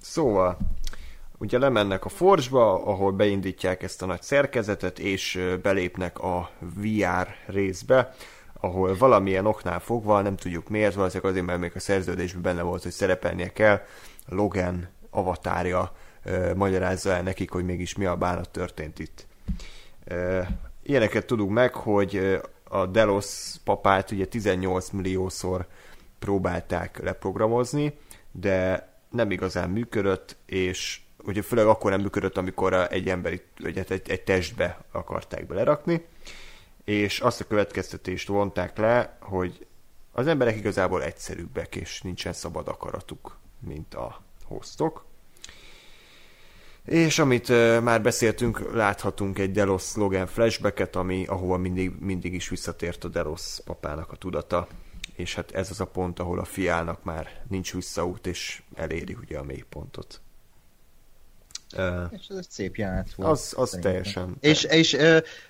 Szóval, 0.00 0.58
ugye 1.38 1.58
lemennek 1.58 2.04
a 2.04 2.08
Forge-ba, 2.08 2.84
ahol 2.84 3.12
beindítják 3.12 3.82
ezt 3.82 4.02
a 4.02 4.06
nagy 4.06 4.22
szerkezetet, 4.22 4.98
és 4.98 5.40
belépnek 5.62 6.18
a 6.18 6.50
VR 6.58 7.34
részbe, 7.46 8.14
ahol 8.60 8.96
valamilyen 8.96 9.46
oknál 9.46 9.80
fogva, 9.80 10.20
nem 10.20 10.36
tudjuk 10.36 10.68
miért, 10.68 10.94
valószínűleg 10.94 11.30
azért, 11.30 11.46
mert 11.46 11.60
még 11.60 11.72
a 11.74 11.80
szerződésben 11.80 12.42
benne 12.42 12.62
volt, 12.62 12.82
hogy 12.82 12.92
szerepelnie 12.92 13.52
kell, 13.52 13.80
Logan 14.28 14.88
avatárja 15.10 15.92
magyarázza 16.54 17.10
el 17.10 17.22
nekik, 17.22 17.50
hogy 17.50 17.64
mégis 17.64 17.94
mi 17.96 18.04
a 18.04 18.16
bánat 18.16 18.50
történt 18.50 18.98
itt. 18.98 19.26
Ilyeneket 20.82 21.26
tudunk 21.26 21.50
meg, 21.50 21.74
hogy 21.74 22.40
a 22.64 22.86
Delos 22.86 23.54
papát 23.64 24.10
ugye 24.10 24.26
18 24.26 24.90
milliószor 24.90 25.66
próbálták 26.18 26.98
leprogramozni, 27.02 27.98
de 28.32 28.88
nem 29.10 29.30
igazán 29.30 29.70
működött, 29.70 30.36
és 30.46 31.00
ugye 31.24 31.42
főleg 31.42 31.66
akkor 31.66 31.90
nem 31.90 32.00
működött, 32.00 32.36
amikor 32.36 32.86
egy 32.90 33.08
emberi, 33.08 33.42
vagy 33.58 33.76
hát 33.76 33.90
egy, 33.90 34.10
egy 34.10 34.22
testbe 34.22 34.78
akarták 34.92 35.46
belerakni, 35.46 36.04
és 36.86 37.20
azt 37.20 37.40
a 37.40 37.46
következtetést 37.46 38.28
vonták 38.28 38.78
le, 38.78 39.16
hogy 39.20 39.66
az 40.12 40.26
emberek 40.26 40.56
igazából 40.56 41.02
egyszerűbbek, 41.02 41.76
és 41.76 42.02
nincsen 42.02 42.32
szabad 42.32 42.68
akaratuk, 42.68 43.38
mint 43.60 43.94
a 43.94 44.22
hostok. 44.44 45.04
És 46.84 47.18
amit 47.18 47.48
már 47.82 48.02
beszéltünk, 48.02 48.72
láthatunk 48.72 49.38
egy 49.38 49.50
Delos 49.50 49.94
Logan 49.94 50.26
flashbacket, 50.26 50.96
ami, 50.96 51.26
ahova 51.26 51.56
mindig, 51.56 51.92
mindig 52.00 52.34
is 52.34 52.48
visszatért 52.48 53.04
a 53.04 53.08
Delos 53.08 53.60
papának 53.64 54.12
a 54.12 54.16
tudata. 54.16 54.68
És 55.14 55.34
hát 55.34 55.50
ez 55.50 55.70
az 55.70 55.80
a 55.80 55.86
pont, 55.86 56.18
ahol 56.18 56.38
a 56.38 56.44
fiának 56.44 57.04
már 57.04 57.44
nincs 57.48 57.72
visszaút, 57.72 58.26
és 58.26 58.62
eléri 58.74 59.16
ugye 59.20 59.38
a 59.38 59.44
mélypontot. 59.44 60.20
És 62.10 62.26
ez 62.28 62.36
egy 62.36 62.50
szép 62.50 62.76
jelenet 62.76 63.14
volt. 63.14 63.30
Az, 63.30 63.54
az 63.56 63.78
teljesen. 63.80 64.36
És, 64.40 64.64
és 64.64 64.96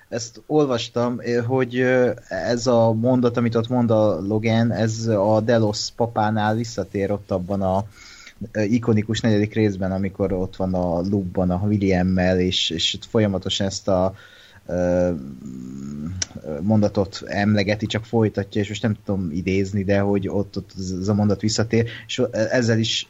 ezt 0.08 0.42
olvastam, 0.46 1.20
hogy 1.46 1.80
ez 2.28 2.66
a 2.66 2.92
mondat, 2.92 3.36
amit 3.36 3.54
ott 3.54 3.68
mond 3.68 3.90
a 3.90 4.20
Logan, 4.20 4.72
ez 4.72 5.06
a 5.06 5.40
Delos 5.40 5.90
papánál 5.96 6.54
visszatér 6.54 7.10
ott 7.10 7.30
abban 7.30 7.62
a 7.62 7.84
ikonikus 8.52 9.20
negyedik 9.20 9.54
részben, 9.54 9.92
amikor 9.92 10.32
ott 10.32 10.56
van 10.56 10.74
a 10.74 11.00
loopban 11.00 11.50
a 11.50 11.66
Williammel, 11.66 12.40
és, 12.40 12.70
és 12.70 12.98
folyamatosan 13.08 13.66
ezt 13.66 13.88
a 13.88 14.14
mondatot 16.60 17.22
emlegeti, 17.26 17.86
csak 17.86 18.04
folytatja, 18.04 18.60
és 18.60 18.68
most 18.68 18.82
nem 18.82 18.96
tudom 19.04 19.30
idézni, 19.30 19.84
de 19.84 19.98
hogy 19.98 20.28
ott, 20.28 20.56
ott 20.56 20.70
ez 21.00 21.08
a 21.08 21.14
mondat 21.14 21.40
visszatér, 21.40 21.88
és 22.06 22.22
ezzel 22.32 22.78
is 22.78 23.08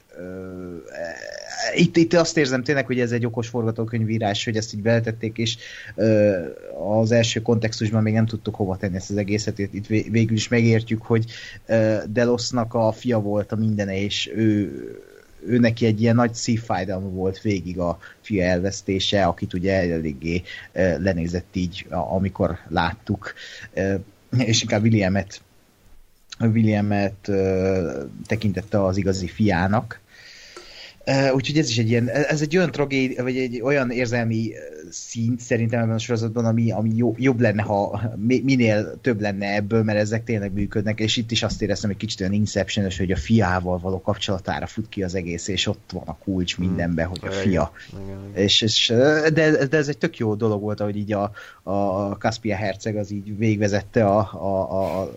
itt, 1.75 1.97
itt 1.97 2.13
azt 2.13 2.37
érzem 2.37 2.63
tényleg, 2.63 2.87
hogy 2.87 3.01
ez 3.01 3.13
egy 3.13 3.27
okos 3.27 3.49
forgatókönyvírás, 3.49 4.45
hogy 4.45 4.57
ezt 4.57 4.75
így 4.75 4.83
beletették, 4.83 5.39
és 5.39 5.57
az 7.01 7.13
első 7.13 7.41
kontextusban 7.43 8.03
még 8.03 8.15
nem 8.15 8.27
tudtuk 8.27 8.55
hova 8.55 8.77
tenni 8.77 8.97
ezt 8.97 9.11
az 9.11 9.17
egészet, 9.17 9.59
itt 9.59 9.87
végül 9.87 10.37
is 10.37 10.49
megértjük, 10.49 11.03
hogy 11.03 11.25
Delosnak 12.09 12.75
a 12.75 12.93
fia 12.93 13.19
volt 13.21 13.53
a 13.53 13.57
mindene, 13.57 14.01
és 14.01 14.31
ő 14.35 14.71
ő 15.49 15.59
neki 15.59 15.87
egy 15.87 16.01
ilyen 16.01 16.15
nagy 16.15 16.35
szívfájdalma 16.35 17.09
volt 17.09 17.41
végig 17.41 17.79
a 17.79 17.99
fia 18.21 18.45
elvesztése, 18.45 19.25
akit 19.25 19.55
ugye 19.55 19.93
eléggé 19.93 20.43
lenézett 20.73 21.57
így, 21.57 21.87
amikor 21.89 22.59
láttuk, 22.69 23.35
és 24.39 24.63
inkább 24.63 24.83
Williamet 24.83 25.41
Williamet 26.41 27.31
tekintette 28.27 28.85
az 28.85 28.97
igazi 28.97 29.27
fiának, 29.27 30.01
Uh, 31.07 31.35
úgyhogy 31.35 31.59
ez 31.59 31.69
is 31.69 31.79
egy 31.79 31.89
ilyen, 31.89 32.09
ez 32.09 32.41
egy 32.41 32.57
olyan 32.57 32.71
tragédia, 32.71 33.23
vagy 33.23 33.37
egy 33.37 33.61
olyan 33.61 33.91
érzelmi 33.91 34.53
szint 34.91 35.41
szerintem 35.41 35.81
ebben 35.81 35.95
a 35.95 35.99
sorozatban, 35.99 36.45
ami, 36.45 36.71
ami 36.71 36.93
jó, 36.95 37.15
jobb 37.19 37.41
lenne, 37.41 37.63
ha 37.63 38.03
minél 38.43 38.99
több 39.01 39.21
lenne 39.21 39.55
ebből, 39.55 39.83
mert 39.83 39.99
ezek 39.99 40.25
tényleg 40.25 40.53
működnek, 40.53 41.01
és 41.01 41.17
itt 41.17 41.31
is 41.31 41.43
azt 41.43 41.63
éreztem, 41.63 41.91
hogy 41.91 41.99
kicsit 41.99 42.21
olyan 42.21 42.33
inception 42.33 42.91
hogy 42.97 43.11
a 43.11 43.17
fiával 43.17 43.79
való 43.79 44.01
kapcsolatára 44.01 44.67
fut 44.67 44.89
ki 44.89 45.03
az 45.03 45.15
egész, 45.15 45.49
és 45.49 45.67
ott 45.67 45.91
van 45.93 46.03
a 46.07 46.17
kulcs 46.17 46.57
hmm. 46.57 46.67
mindenben, 46.67 47.07
hogy 47.07 47.21
a 47.23 47.31
fia. 47.31 47.73
És, 48.35 48.63
és, 48.63 48.93
de, 49.33 49.67
de 49.67 49.77
ez 49.77 49.89
egy 49.89 49.99
tök 49.99 50.19
jó 50.19 50.35
dolog 50.35 50.61
volt, 50.61 50.81
hogy 50.81 50.97
így 50.97 51.13
a, 51.13 51.33
a 51.63 52.11
Caspia 52.11 52.57
herceg 52.57 52.97
az 52.97 53.11
így 53.11 53.39
végvezette 53.39 54.05
a, 54.05 54.19
a, 54.33 55.01
a 55.01 55.11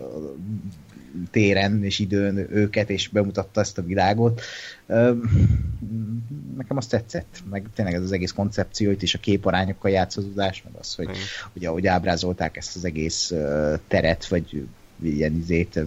téren 1.30 1.84
és 1.84 1.98
időn 1.98 2.36
őket, 2.36 2.90
és 2.90 3.08
bemutatta 3.08 3.60
ezt 3.60 3.78
a 3.78 3.82
világot. 3.82 4.40
Nekem 6.56 6.76
azt 6.76 6.90
tetszett, 6.90 7.42
meg 7.50 7.66
tényleg 7.74 7.94
ez 7.94 8.02
az 8.02 8.12
egész 8.12 8.32
koncepció, 8.32 8.90
itt 8.90 9.02
is 9.02 9.14
a 9.14 9.18
képarányokkal 9.18 9.90
játszódás, 9.90 10.62
meg 10.64 10.72
az, 10.78 10.94
hogy 10.94 11.08
mm. 11.08 11.12
ugye 11.52 11.68
ahogy 11.68 11.86
ábrázolták 11.86 12.56
ezt 12.56 12.76
az 12.76 12.84
egész 12.84 13.32
teret, 13.88 14.26
vagy 14.26 14.66
ilyen 15.02 15.36
izét, 15.36 15.80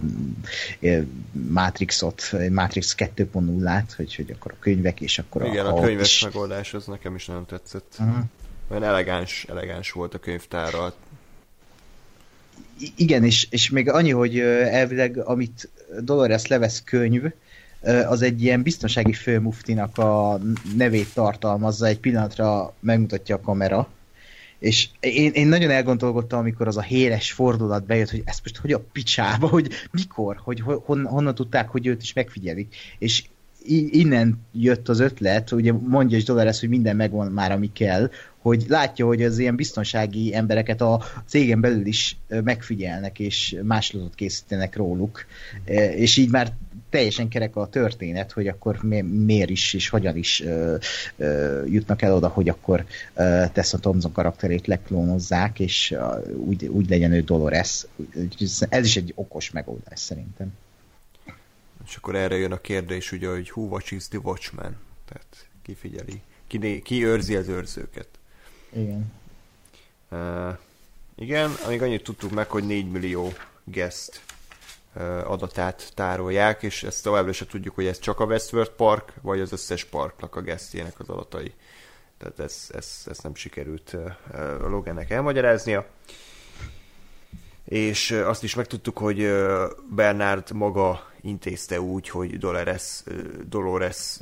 Matrixot, 1.32 2.32
Matrix 2.50 2.94
2.0-át, 2.98 3.92
hogy, 3.96 4.14
hogy 4.14 4.30
akkor 4.30 4.52
a 4.52 4.56
könyvek, 4.60 5.00
és 5.00 5.18
akkor 5.18 5.44
Igen, 5.44 5.66
a, 5.66 5.76
a 5.76 5.80
könyves 5.80 6.14
is... 6.14 6.22
megoldás 6.22 6.74
az 6.74 6.86
nekem 6.86 7.14
is 7.14 7.26
nagyon 7.26 7.46
tetszett. 7.46 7.96
Uh-huh. 7.98 8.24
Olyan 8.68 8.82
elegáns, 8.82 9.46
elegáns 9.48 9.92
volt 9.92 10.14
a 10.14 10.18
könyvtárral, 10.18 10.94
igen, 12.96 13.24
és, 13.24 13.46
és 13.50 13.70
még 13.70 13.90
annyi, 13.90 14.10
hogy 14.10 14.38
elvileg, 14.38 15.18
amit 15.18 15.70
Dolores 16.00 16.46
levesz 16.46 16.82
könyv, 16.84 17.22
az 18.08 18.22
egy 18.22 18.42
ilyen 18.42 18.62
biztonsági 18.62 19.12
főmuftinak 19.12 19.98
a 19.98 20.40
nevét 20.76 21.14
tartalmazza, 21.14 21.86
egy 21.86 22.00
pillanatra 22.00 22.74
megmutatja 22.80 23.36
a 23.36 23.40
kamera, 23.40 23.88
és 24.58 24.88
én, 25.00 25.30
én 25.32 25.46
nagyon 25.46 25.70
elgondolkodtam, 25.70 26.38
amikor 26.38 26.66
az 26.66 26.76
a 26.76 26.82
héres 26.82 27.32
fordulat 27.32 27.86
bejött, 27.86 28.10
hogy 28.10 28.22
ezt 28.24 28.40
most 28.42 28.56
hogy 28.56 28.72
a 28.72 28.84
picsába, 28.92 29.48
hogy 29.48 29.68
mikor, 29.90 30.40
hogy 30.42 30.60
hon, 30.60 31.06
honnan 31.06 31.34
tudták, 31.34 31.68
hogy 31.68 31.86
őt 31.86 32.02
is 32.02 32.12
megfigyelik. 32.12 32.76
És 32.98 33.24
innen 33.90 34.40
jött 34.52 34.88
az 34.88 35.00
ötlet, 35.00 35.52
ugye 35.52 35.72
mondja 35.72 36.16
is 36.16 36.24
Dolores, 36.24 36.60
hogy 36.60 36.68
minden 36.68 36.96
megvan 36.96 37.32
már, 37.32 37.52
ami 37.52 37.72
kell, 37.72 38.10
hogy 38.38 38.64
látja, 38.68 39.06
hogy 39.06 39.22
az 39.22 39.38
ilyen 39.38 39.56
biztonsági 39.56 40.34
embereket 40.34 40.80
a 40.80 41.02
cégen 41.26 41.60
belül 41.60 41.86
is 41.86 42.16
megfigyelnek, 42.28 43.18
és 43.18 43.56
máslatot 43.62 44.14
készítenek 44.14 44.76
róluk, 44.76 45.26
és 45.94 46.16
így 46.16 46.30
már 46.30 46.52
teljesen 46.90 47.28
kerek 47.28 47.56
a 47.56 47.68
történet, 47.68 48.32
hogy 48.32 48.48
akkor 48.48 48.78
mi, 48.82 49.00
miért 49.00 49.50
is 49.50 49.74
és 49.74 49.88
hogyan 49.88 50.16
is 50.16 50.42
ö, 50.42 50.76
ö, 51.16 51.62
jutnak 51.66 52.02
el 52.02 52.14
oda, 52.14 52.28
hogy 52.28 52.48
akkor 52.48 52.84
ö, 53.14 53.44
Tessa 53.52 53.78
Thompson 53.78 54.12
karakterét 54.12 54.66
leklónozzák, 54.66 55.60
és 55.60 55.90
ö, 55.90 56.32
úgy, 56.36 56.66
úgy 56.66 56.88
legyen 56.88 57.12
ő 57.12 57.20
Dolores. 57.20 57.86
Ez 58.68 58.84
is 58.84 58.96
egy 58.96 59.12
okos 59.14 59.50
megoldás 59.50 60.00
szerintem. 60.00 60.52
És 61.86 61.96
akkor 61.96 62.14
erre 62.14 62.36
jön 62.36 62.52
a 62.52 62.60
kérdés, 62.60 63.12
ugye, 63.12 63.28
hogy 63.28 63.50
who 63.50 63.62
watches 63.62 64.08
the 64.08 64.18
watchman? 64.18 64.76
Tehát 65.08 65.48
ki 65.62 65.74
figyeli, 65.74 66.22
ki, 66.46 66.82
ki 66.82 67.04
őrzi 67.04 67.36
az 67.36 67.48
őrzőket. 67.48 68.08
Igen. 68.72 69.12
Uh, 70.10 70.58
igen, 71.16 71.50
amíg 71.66 71.82
annyit 71.82 72.02
tudtuk 72.02 72.30
meg, 72.30 72.50
hogy 72.50 72.64
4 72.64 72.90
millió 72.90 73.32
guest 73.64 74.22
uh, 74.94 75.30
adatát 75.30 75.92
tárolják, 75.94 76.62
és 76.62 76.82
ezt 76.82 77.02
továbbra 77.02 77.32
se 77.32 77.46
tudjuk, 77.46 77.74
hogy 77.74 77.86
ez 77.86 77.98
csak 77.98 78.20
a 78.20 78.24
Westworld 78.24 78.70
Park, 78.70 79.12
vagy 79.22 79.40
az 79.40 79.52
összes 79.52 79.84
parknak 79.84 80.36
a 80.36 80.42
guestjének 80.42 81.00
az 81.00 81.08
adatai. 81.08 81.52
Tehát 82.18 82.38
ez, 82.38 82.70
ez, 82.72 83.02
ez 83.06 83.18
nem 83.18 83.34
sikerült 83.34 83.92
uh, 83.92 84.10
Logannek 84.68 85.10
elmagyaráznia. 85.10 85.86
És 87.74 88.10
azt 88.10 88.42
is 88.42 88.54
megtudtuk, 88.54 88.98
hogy 88.98 89.18
Bernard 89.90 90.52
maga 90.52 91.10
intézte 91.20 91.80
úgy, 91.80 92.08
hogy 92.08 92.38
Dolores, 92.38 93.02
Dolores 93.46 94.20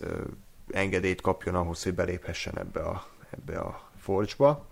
engedélyt 0.70 1.20
kapjon 1.20 1.54
ahhoz, 1.54 1.82
hogy 1.82 1.94
beléphessen 1.94 2.58
ebbe 2.58 2.80
a, 2.80 3.06
ebbe 3.30 3.58
a 3.58 3.90
Forge-ba. 3.98 4.66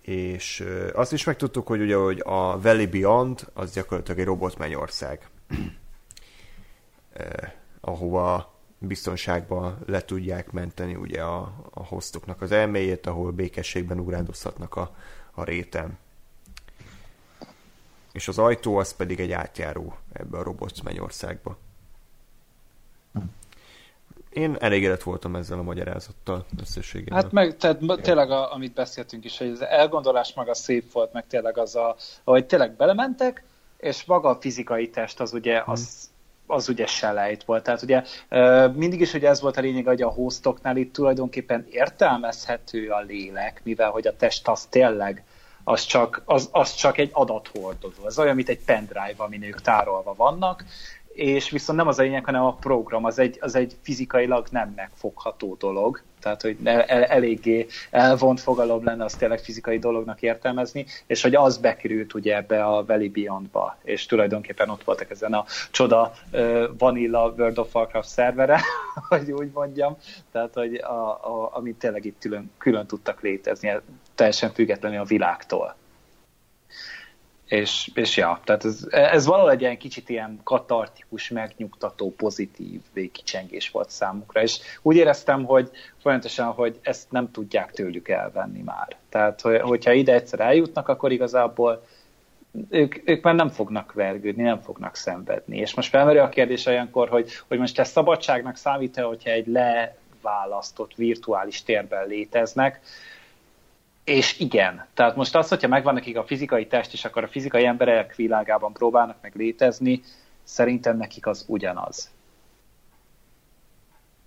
És 0.00 0.64
azt 0.94 1.12
is 1.12 1.24
megtudtuk, 1.24 1.66
hogy 1.66 1.80
ugye 1.80 1.96
hogy 1.96 2.22
a 2.24 2.60
Valley 2.60 2.86
Beyond 2.86 3.46
az 3.52 3.72
gyakorlatilag 3.72 4.20
egy 4.20 4.26
robotmennyország, 4.26 5.28
eh, 7.12 7.52
ahova 7.80 8.54
biztonságban 8.78 9.78
le 9.86 10.04
tudják 10.04 10.50
menteni 10.50 10.94
ugye 10.94 11.22
a, 11.22 11.54
a 11.70 11.84
hostoknak 11.84 12.40
az 12.40 12.52
elméjét, 12.52 13.06
ahol 13.06 13.30
békességben 13.30 13.98
ugrándozhatnak 13.98 14.76
a, 14.76 14.96
a 15.30 15.44
réten. 15.44 15.98
És 18.16 18.28
az 18.28 18.38
ajtó 18.38 18.76
az 18.76 18.96
pedig 18.96 19.20
egy 19.20 19.32
átjáró 19.32 19.96
ebbe 20.12 20.38
a 20.38 20.42
robotmennyországba 20.42 21.56
én 24.36 24.56
elégedett 24.60 25.02
voltam 25.02 25.36
ezzel 25.36 25.58
a 25.58 25.62
magyarázattal 25.62 26.46
összességében. 26.60 27.22
Hát 27.22 27.32
meg, 27.32 27.56
tehát 27.56 27.78
tényleg, 28.02 28.30
a, 28.30 28.52
amit 28.52 28.72
beszéltünk 28.72 29.24
is, 29.24 29.38
hogy 29.38 29.48
az 29.48 29.62
elgondolás 29.62 30.32
maga 30.34 30.54
szép 30.54 30.92
volt, 30.92 31.12
meg 31.12 31.26
tényleg 31.26 31.58
az 31.58 31.76
a, 31.76 31.96
hogy 32.24 32.46
tényleg 32.46 32.72
belementek, 32.72 33.44
és 33.76 34.04
maga 34.04 34.28
a 34.28 34.40
fizikai 34.40 34.90
test 34.90 35.20
az 35.20 35.32
ugye, 35.32 35.62
az, 35.66 36.10
az 36.46 36.68
ugye 36.68 36.86
selejt 36.86 37.44
volt. 37.44 37.62
Tehát 37.62 37.82
ugye 37.82 38.02
mindig 38.72 39.00
is 39.00 39.14
ugye 39.14 39.28
ez 39.28 39.40
volt 39.40 39.56
a 39.56 39.60
lényeg, 39.60 39.86
hogy 39.86 40.02
a 40.02 40.08
hostoknál 40.08 40.76
itt 40.76 40.92
tulajdonképpen 40.92 41.66
értelmezhető 41.70 42.88
a 42.88 43.00
lélek, 43.00 43.60
mivel 43.64 43.90
hogy 43.90 44.06
a 44.06 44.16
test 44.16 44.48
az 44.48 44.64
tényleg 44.64 45.24
az 45.68 45.84
csak, 45.84 46.22
az, 46.24 46.48
az 46.52 46.74
csak 46.74 46.98
egy 46.98 47.10
adathordozó. 47.12 48.06
Ez 48.06 48.18
olyan, 48.18 48.34
mint 48.34 48.48
egy 48.48 48.64
pendrive, 48.64 49.14
amin 49.16 49.42
ők 49.42 49.60
tárolva 49.60 50.14
vannak, 50.14 50.64
és 51.12 51.50
viszont 51.50 51.78
nem 51.78 51.88
az 51.88 51.98
a 51.98 52.02
lényeg, 52.02 52.24
hanem 52.24 52.44
a 52.44 52.54
program, 52.54 53.04
az 53.04 53.18
egy, 53.18 53.38
az 53.40 53.54
egy 53.54 53.76
fizikailag 53.82 54.46
nem 54.50 54.72
megfogható 54.76 55.56
dolog, 55.58 56.02
tehát 56.20 56.42
hogy 56.42 56.56
el, 56.64 57.04
eléggé 57.04 57.66
elvont 57.90 58.40
fogalom 58.40 58.84
lenne 58.84 59.04
az 59.04 59.14
tényleg 59.14 59.38
fizikai 59.38 59.78
dolognak 59.78 60.22
értelmezni, 60.22 60.86
és 61.06 61.22
hogy 61.22 61.34
az 61.34 61.58
bekerült 61.58 62.14
ugye 62.14 62.36
ebbe 62.36 62.64
a 62.64 62.84
Valley 62.84 63.10
Beyond-ba, 63.10 63.76
és 63.82 64.06
tulajdonképpen 64.06 64.68
ott 64.68 64.84
voltak 64.84 65.10
ezen 65.10 65.32
a 65.32 65.44
csoda 65.70 66.12
uh, 66.32 66.64
Vanilla 66.78 67.34
World 67.36 67.58
of 67.58 67.74
Warcraft 67.74 68.08
szervere, 68.08 68.60
hogy 69.08 69.32
úgy 69.32 69.50
mondjam, 69.54 69.96
tehát 70.32 70.54
hogy 70.54 70.74
a, 70.74 71.08
a, 71.08 71.50
amit 71.52 71.78
tényleg 71.78 72.04
itt 72.04 72.18
külön, 72.18 72.50
külön 72.58 72.86
tudtak 72.86 73.20
létezni, 73.20 73.68
teljesen 74.16 74.52
függetlenül 74.52 75.00
a 75.00 75.04
világtól. 75.04 75.76
És, 77.46 77.90
és 77.94 78.16
ja, 78.16 78.40
tehát 78.44 78.64
ez, 78.64 78.86
ez 78.90 79.26
valahol 79.26 79.50
egy 79.50 79.60
ilyen 79.60 79.78
kicsit 79.78 80.08
ilyen 80.08 80.40
katartikus, 80.44 81.28
megnyugtató, 81.28 82.14
pozitív 82.16 82.80
végkicsengés 82.92 83.70
volt 83.70 83.90
számukra, 83.90 84.42
és 84.42 84.58
úgy 84.82 84.96
éreztem, 84.96 85.44
hogy 85.44 85.70
folyamatosan, 86.02 86.46
hogy 86.46 86.78
ezt 86.82 87.10
nem 87.10 87.30
tudják 87.30 87.72
tőlük 87.72 88.08
elvenni 88.08 88.62
már. 88.62 88.96
Tehát, 89.08 89.40
hogyha 89.40 89.92
ide 89.92 90.12
egyszer 90.12 90.40
eljutnak, 90.40 90.88
akkor 90.88 91.12
igazából 91.12 91.82
ők, 92.70 93.08
ők 93.08 93.22
már 93.22 93.34
nem 93.34 93.48
fognak 93.48 93.92
vergődni, 93.92 94.42
nem 94.42 94.60
fognak 94.60 94.94
szenvedni. 94.94 95.58
És 95.58 95.74
most 95.74 95.88
felmerül 95.88 96.20
a 96.20 96.28
kérdés 96.28 96.66
olyankor, 96.66 97.08
hogy, 97.08 97.30
hogy 97.48 97.58
most 97.58 97.78
ez 97.78 97.88
szabadságnak 97.88 98.56
számít-e, 98.56 99.02
hogyha 99.02 99.30
egy 99.30 99.46
leválasztott 99.46 100.94
virtuális 100.94 101.62
térben 101.62 102.06
léteznek, 102.06 102.80
és 104.06 104.38
igen, 104.38 104.86
tehát 104.94 105.16
most 105.16 105.34
az, 105.34 105.48
hogyha 105.48 105.68
megvan 105.68 105.94
nekik 105.94 106.16
a 106.16 106.24
fizikai 106.24 106.66
test, 106.66 106.92
és 106.92 107.04
akkor 107.04 107.24
a 107.24 107.28
fizikai 107.28 107.64
emberek 107.64 108.14
világában 108.14 108.72
próbálnak 108.72 109.16
meg 109.22 109.32
létezni, 109.34 110.02
szerintem 110.44 110.96
nekik 110.96 111.26
az 111.26 111.44
ugyanaz. 111.46 112.10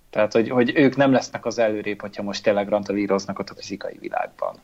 Tehát, 0.10 0.34
hogy, 0.34 0.50
hogy 0.50 0.72
ők 0.76 0.96
nem 0.96 1.12
lesznek 1.12 1.46
az 1.46 1.58
előrébb, 1.58 2.02
hogyha 2.02 2.24
most 2.24 2.44
tényleg 2.44 2.68
randalíroznak 2.68 3.40
ott 3.40 3.50
a 3.50 3.56
fizikai 3.56 3.98
világban. 4.00 4.56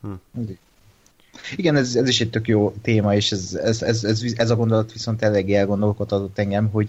Hm. 0.00 0.12
Igen, 1.56 1.76
ez, 1.76 1.96
ez 1.96 2.08
is 2.08 2.20
egy 2.20 2.30
tök 2.30 2.48
jó 2.48 2.70
téma, 2.82 3.14
és 3.14 3.32
ez, 3.32 3.54
ez, 3.54 3.82
ez, 3.82 4.04
ez, 4.04 4.22
ez 4.36 4.50
a 4.50 4.56
gondolat 4.56 4.92
viszont 4.92 5.22
eléggé 5.22 5.54
elgondolkodhatott 5.54 6.38
engem, 6.38 6.70
hogy 6.70 6.88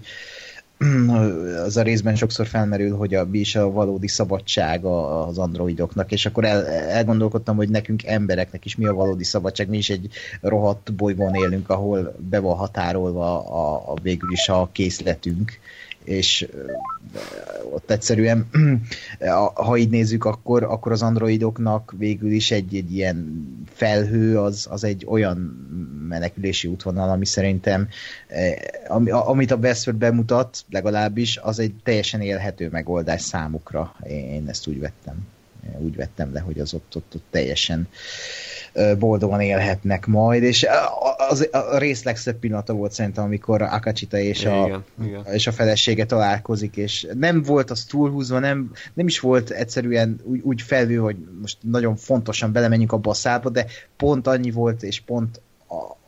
az 1.64 1.76
a 1.76 1.82
részben 1.82 2.16
sokszor 2.16 2.46
felmerül, 2.46 2.96
hogy 2.96 3.14
a, 3.14 3.24
mi 3.24 3.44
a 3.54 3.70
valódi 3.70 4.08
szabadság 4.08 4.84
az 4.84 5.38
androidoknak, 5.38 6.12
és 6.12 6.26
akkor 6.26 6.44
el, 6.44 6.66
elgondolkodtam, 6.66 7.56
hogy 7.56 7.68
nekünk 7.68 8.04
embereknek 8.04 8.64
is 8.64 8.76
mi 8.76 8.86
a 8.86 8.92
valódi 8.92 9.24
szabadság, 9.24 9.68
mi 9.68 9.76
is 9.76 9.90
egy 9.90 10.08
rohadt 10.40 10.94
bolygón 10.94 11.34
élünk, 11.34 11.70
ahol 11.70 12.14
be 12.18 12.38
van 12.38 12.56
határolva 12.56 13.44
a, 13.44 13.92
a 13.92 13.94
végül 14.02 14.32
is 14.32 14.48
a 14.48 14.68
készletünk, 14.72 15.52
és 16.04 16.48
ott 17.72 17.90
egyszerűen, 17.90 18.46
ha 19.54 19.76
így 19.76 19.90
nézzük, 19.90 20.24
akkor, 20.24 20.62
akkor 20.62 20.92
az 20.92 21.02
androidoknak 21.02 21.94
végül 21.98 22.30
is 22.30 22.50
egy, 22.50 22.76
egy 22.76 22.94
ilyen 22.94 23.46
felhő, 23.72 24.38
az, 24.38 24.66
az 24.70 24.84
egy 24.84 25.06
olyan 25.08 25.36
menekülési 26.08 26.68
útvonal, 26.68 27.10
ami 27.10 27.26
szerintem, 27.26 27.88
ami, 28.88 29.10
amit 29.10 29.50
a 29.50 29.56
Westworld 29.56 30.00
bemutat, 30.00 30.64
legalábbis, 30.70 31.36
az 31.36 31.58
egy 31.58 31.74
teljesen 31.82 32.20
élhető 32.20 32.68
megoldás 32.70 33.22
számukra. 33.22 33.94
Én 34.08 34.48
ezt 34.48 34.66
úgy 34.66 34.80
vettem. 34.80 35.26
Úgy 35.78 35.96
vettem 35.96 36.32
le, 36.32 36.40
hogy 36.40 36.58
az 36.58 36.74
ott, 36.74 36.96
ott, 36.96 37.14
ott 37.14 37.24
teljesen 37.30 37.88
boldogan 38.98 39.40
élhetnek 39.40 40.06
majd, 40.06 40.42
és 40.42 40.66
az, 41.28 41.48
a 41.52 41.78
rész 41.78 42.02
legszebb 42.02 42.36
pillanata 42.38 42.72
volt 42.72 42.92
szerintem, 42.92 43.24
amikor 43.24 43.62
Akachita 43.62 44.18
és 44.18 44.44
a, 44.44 44.66
igen, 44.66 44.84
igen. 45.04 45.24
és 45.32 45.46
a 45.46 45.52
felesége 45.52 46.06
találkozik, 46.06 46.76
és 46.76 47.06
nem 47.18 47.42
volt 47.42 47.70
az 47.70 47.84
túlhúzva, 47.84 48.38
nem, 48.38 48.70
nem 48.94 49.06
is 49.06 49.20
volt 49.20 49.50
egyszerűen 49.50 50.20
úgy, 50.24 50.40
úgy 50.42 50.62
felvő, 50.62 50.96
hogy 50.96 51.16
most 51.40 51.58
nagyon 51.60 51.96
fontosan 51.96 52.52
belemenjünk 52.52 52.92
a 53.02 53.14
szálba, 53.14 53.48
de 53.48 53.66
pont 53.96 54.26
annyi 54.26 54.50
volt, 54.50 54.82
és 54.82 55.00
pont 55.00 55.40
a, 55.68 55.99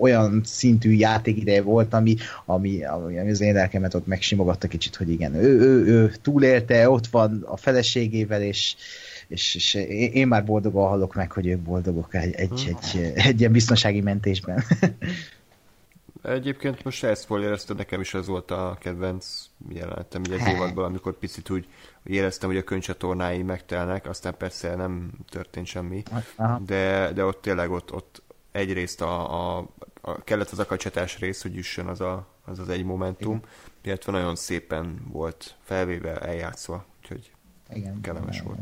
olyan 0.00 0.40
szintű 0.44 0.90
játékideje 0.90 1.62
volt, 1.62 1.94
ami, 1.94 2.16
ami, 2.44 2.84
ami, 2.84 3.18
ami 3.18 3.30
az 3.30 3.40
én 3.40 3.54
lelkemet 3.54 3.94
ott 3.94 4.06
megsimogatta 4.06 4.68
kicsit, 4.68 4.96
hogy 4.96 5.10
igen, 5.10 5.34
ő, 5.34 5.60
ő, 5.60 5.86
ő 5.86 6.12
túlélte, 6.22 6.90
ott 6.90 7.06
van 7.06 7.42
a 7.46 7.56
feleségével, 7.56 8.42
és, 8.42 8.74
és, 9.28 9.54
és 9.54 9.74
én 10.12 10.26
már 10.26 10.44
boldogan 10.44 10.88
hallok 10.88 11.14
meg, 11.14 11.32
hogy 11.32 11.46
ők 11.46 11.60
boldogok 11.60 12.14
egy, 12.14 12.34
egy, 12.34 12.64
hmm. 12.64 12.76
egy, 12.94 13.12
egy 13.14 13.40
ilyen 13.40 13.52
biztonsági 13.52 14.00
mentésben. 14.00 14.64
Egyébként 16.22 16.84
most 16.84 17.04
elszpoilerezted, 17.04 17.76
nekem 17.76 18.00
is 18.00 18.14
az 18.14 18.26
volt 18.26 18.50
a 18.50 18.76
kedvenc 18.80 19.44
jelenetem 19.68 20.22
ugye 20.26 20.34
az 20.34 20.46
évadban, 20.46 20.84
amikor 20.84 21.18
picit 21.18 21.50
úgy 21.50 21.66
éreztem, 22.04 22.48
hogy 22.48 22.58
a 22.58 22.62
könycsatornái 22.62 23.42
megtelnek, 23.42 24.08
aztán 24.08 24.34
persze 24.38 24.74
nem 24.74 25.10
történt 25.28 25.66
semmi, 25.66 26.02
de, 26.66 27.12
de 27.14 27.24
ott 27.24 27.42
tényleg 27.42 27.70
ott, 27.70 27.92
ott 27.92 28.21
egyrészt 28.52 29.00
a, 29.00 29.56
a, 29.58 29.66
a 30.00 30.22
kellett 30.24 30.50
az 30.50 30.58
akacsatás 30.58 31.18
rész, 31.18 31.42
hogy 31.42 31.54
jusson 31.54 31.86
az 31.86 32.00
a, 32.00 32.26
az, 32.44 32.58
az 32.58 32.68
egy 32.68 32.84
momentum, 32.84 33.34
Igen. 33.34 33.48
illetve 33.82 34.12
nagyon 34.12 34.36
szépen 34.36 35.08
volt 35.12 35.54
felvéve, 35.62 36.18
eljátszva, 36.18 36.84
úgyhogy 37.02 37.30
Igen, 37.74 38.00
kellemes 38.00 38.36
Igen. 38.36 38.46
volt. 38.46 38.60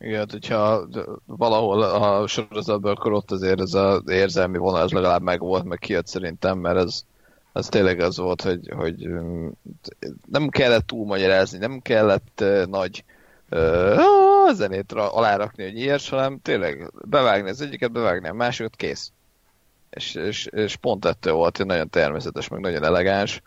Igen, 0.00 0.18
hát, 0.18 0.30
hogyha 0.30 0.86
valahol 1.26 1.82
a 1.82 2.26
sorozatban, 2.26 2.92
akkor 2.92 3.12
ott 3.12 3.30
azért 3.30 3.60
ez 3.60 3.74
az 3.74 4.02
érzelmi 4.06 4.58
vonal 4.58 4.80
az 4.80 4.92
legalább 4.92 5.22
megvolt, 5.22 5.64
meg 5.64 5.78
kijött 5.78 6.06
szerintem, 6.06 6.58
mert 6.58 6.76
ez, 6.76 7.04
ez 7.52 7.68
tényleg 7.68 8.00
az 8.00 8.16
volt, 8.16 8.42
hogy, 8.42 8.72
hogy 8.76 9.06
mm, 9.08 9.48
nem 10.30 10.48
kellett 10.48 10.86
túlmagyarázni, 10.86 11.58
nem 11.58 11.80
kellett 11.80 12.44
nagy 12.66 13.04
uh, 13.06 13.19
zenét 14.52 14.92
alárakni, 14.92 15.62
hogy 15.62 15.78
ilyes, 15.78 16.08
hanem 16.08 16.40
tényleg 16.42 16.90
bevágni 17.04 17.48
az 17.48 17.60
egyiket, 17.60 17.92
bevágni 17.92 18.28
a 18.28 18.34
másikat, 18.34 18.76
kész. 18.76 19.12
És, 19.90 20.14
és, 20.14 20.46
és 20.46 20.76
pont 20.76 21.04
ettől 21.04 21.32
volt 21.32 21.56
hogy 21.56 21.66
nagyon 21.66 21.90
természetes, 21.90 22.48
meg 22.48 22.60
nagyon 22.60 22.84
elegáns. 22.84 23.42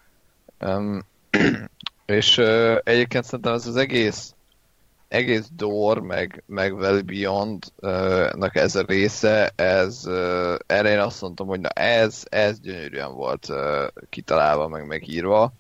Um, 0.60 1.06
és 2.06 2.38
uh, 2.38 2.78
egyébként 2.84 3.24
szerintem 3.24 3.54
ez 3.54 3.68
az 3.68 3.76
egész 3.76 4.34
egész 5.14 5.48
Door, 5.56 6.02
meg, 6.02 6.44
meg 6.46 6.74
Well 6.74 7.02
Beyond-nak 7.02 8.56
ez 8.56 8.76
a 8.76 8.84
része, 8.88 9.52
ez, 9.56 10.04
erre 10.66 10.92
én 10.92 11.00
azt 11.00 11.22
mondtam, 11.22 11.48
hogy 11.48 11.60
na 11.60 11.70
ez, 11.70 12.24
ez 12.30 12.60
gyönyörűen 12.60 13.14
volt 13.14 13.50
kitalálva, 14.10 14.68
meg 14.68 14.86
megírva, 14.86 15.54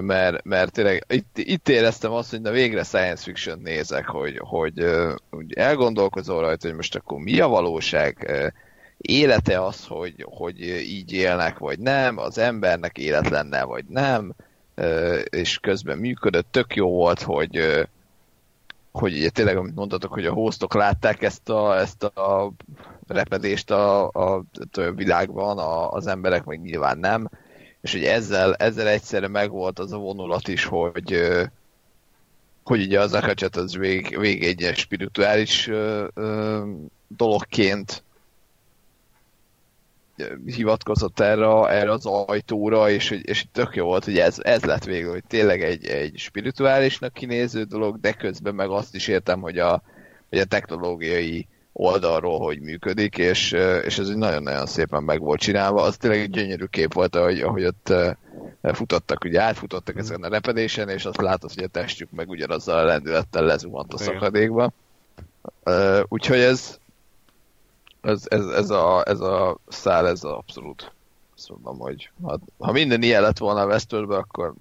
mert, 0.00 0.44
mert 0.44 0.72
tényleg 0.72 1.04
itt, 1.08 1.38
itt 1.38 1.68
éreztem 1.68 2.12
azt, 2.12 2.30
hogy 2.30 2.40
na 2.40 2.50
végre 2.50 2.82
science 2.82 3.22
fiction 3.22 3.58
nézek, 3.58 4.06
hogy, 4.06 4.38
hogy, 4.38 4.84
hogy 5.30 5.52
elgondolkozol 5.52 6.40
rajta, 6.40 6.66
hogy 6.66 6.76
most 6.76 6.94
akkor 6.94 7.18
mi 7.18 7.40
a 7.40 7.48
valóság, 7.48 8.30
élete 8.98 9.64
az, 9.64 9.86
hogy, 9.86 10.26
hogy 10.28 10.60
így 10.66 11.12
élnek, 11.12 11.58
vagy 11.58 11.78
nem, 11.78 12.18
az 12.18 12.38
embernek 12.38 12.98
élet 12.98 13.28
lenne, 13.28 13.64
vagy 13.64 13.84
nem, 13.88 14.34
és 15.24 15.58
közben 15.58 15.98
működött, 15.98 16.46
tök 16.50 16.74
jó 16.74 16.90
volt, 16.90 17.22
hogy, 17.22 17.86
hogy 18.92 19.12
ugye 19.12 19.28
tényleg, 19.28 19.56
amit 19.56 19.74
mondtatok, 19.74 20.12
hogy 20.12 20.26
a 20.26 20.32
hostok 20.32 20.74
látták 20.74 21.22
ezt 21.22 21.48
a, 21.48 21.78
ezt 21.78 22.02
a 22.04 22.52
repedést 23.06 23.70
a, 23.70 24.08
a, 24.08 24.44
a 24.72 24.92
világban, 24.94 25.58
a, 25.58 25.90
az 25.90 26.06
emberek 26.06 26.44
meg 26.44 26.60
nyilván 26.60 26.98
nem, 26.98 27.28
és 27.80 27.92
hogy 27.92 28.04
ezzel, 28.04 28.54
ezzel 28.54 28.88
egyszerre 28.88 29.28
megvolt 29.28 29.78
az 29.78 29.92
a 29.92 29.98
vonulat 29.98 30.48
is, 30.48 30.64
hogy 30.64 31.28
hogy 32.68 32.82
ugye 32.82 33.00
az 33.00 33.14
akacsat 33.14 33.56
az 33.56 33.76
vég, 33.76 34.18
vég 34.18 34.44
egy 34.44 34.60
ilyen 34.60 34.74
spirituális 34.74 35.68
ö, 35.68 36.64
dologként 37.06 38.02
hivatkozott 40.44 41.20
erre, 41.20 41.68
erre 41.68 41.90
az 41.90 42.06
ajtóra, 42.06 42.90
és, 42.90 43.10
és 43.10 43.44
tök 43.52 43.74
jó 43.74 43.84
volt, 43.84 44.04
hogy 44.04 44.18
ez, 44.18 44.38
ez 44.38 44.64
lett 44.64 44.84
végül, 44.84 45.10
hogy 45.10 45.24
tényleg 45.26 45.62
egy, 45.62 45.86
egy 45.86 46.18
spirituálisnak 46.18 47.12
kinéző 47.12 47.62
dolog, 47.62 48.00
de 48.00 48.12
közben 48.12 48.54
meg 48.54 48.68
azt 48.68 48.94
is 48.94 49.08
értem, 49.08 49.40
hogy 49.40 49.58
a, 49.58 49.82
hogy 50.28 50.38
a 50.38 50.44
technológiai 50.44 51.46
oldalról 51.78 52.38
hogy 52.38 52.60
működik, 52.60 53.18
és, 53.18 53.52
és 53.84 53.98
ez 53.98 54.08
nagyon-nagyon 54.08 54.66
szépen 54.66 55.02
meg 55.02 55.20
volt 55.20 55.40
csinálva. 55.40 55.82
Az 55.82 55.96
tényleg 55.96 56.20
egy 56.20 56.30
gyönyörű 56.30 56.64
kép 56.64 56.92
volt, 56.92 57.16
ahogy, 57.16 57.40
ahogy 57.40 57.64
ott 57.64 57.92
futottak, 58.62 59.24
ugye 59.24 59.42
átfutottak 59.42 59.98
ezen 59.98 60.22
a 60.22 60.28
repedésen, 60.28 60.88
és 60.88 61.04
azt 61.04 61.20
látod, 61.20 61.52
hogy 61.54 61.62
a 61.62 61.66
testük 61.66 62.10
meg 62.10 62.28
ugyanazzal 62.28 62.78
a 62.78 62.84
lendülettel 62.84 63.44
lezuhant 63.44 63.94
a 63.94 63.98
szakadékba. 63.98 64.72
Úgyhogy 66.08 66.38
ez, 66.38 66.78
ez, 68.00 68.22
ez, 68.28 68.46
ez, 68.46 68.70
a, 68.70 69.02
ez 69.06 69.20
a 69.20 69.58
szál, 69.68 70.08
ez 70.08 70.24
a 70.24 70.36
abszolút. 70.36 70.92
Azt 71.36 71.48
mondom, 71.48 71.78
hogy 71.78 72.10
ha, 72.22 72.38
ha 72.58 72.72
minden 72.72 73.02
ilyen 73.02 73.22
lett 73.22 73.38
volna 73.38 73.60
a 73.60 73.66
Westworldbe, 73.66 74.16
akkor 74.16 74.54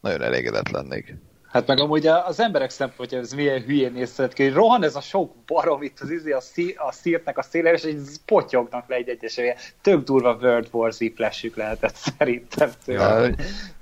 nagyon 0.00 0.22
elégedett 0.22 0.68
lennék. 0.68 1.16
Hát 1.54 1.66
meg 1.66 1.78
amúgy 1.78 2.06
az 2.06 2.40
emberek 2.40 2.70
szempontja, 2.70 3.18
ez 3.18 3.32
milyen 3.32 3.62
hülyén 3.62 3.92
nézhet 3.92 4.32
ki, 4.32 4.42
hogy 4.42 4.52
rohan 4.52 4.84
ez 4.84 4.96
a 4.96 5.00
sok 5.00 5.34
barom 5.46 5.82
itt 5.82 6.00
az 6.00 6.10
izé 6.10 6.30
a, 6.30 6.40
szí, 6.40 6.74
a 6.78 6.92
szírtnek 6.92 7.38
a 7.38 7.42
szélére, 7.42 7.74
és 7.74 7.82
egy 7.82 8.00
potyognak 8.24 8.88
le 8.88 8.96
egy 8.96 9.08
egyes 9.08 9.40
Tök 9.80 10.04
durva 10.04 10.34
World 10.40 10.68
War 10.70 10.92
Z 10.92 10.98
flashük 11.14 11.56
lehetett 11.56 11.94
szerintem 11.94 12.70
Ja, 12.86 13.20
hogy, 13.20 13.34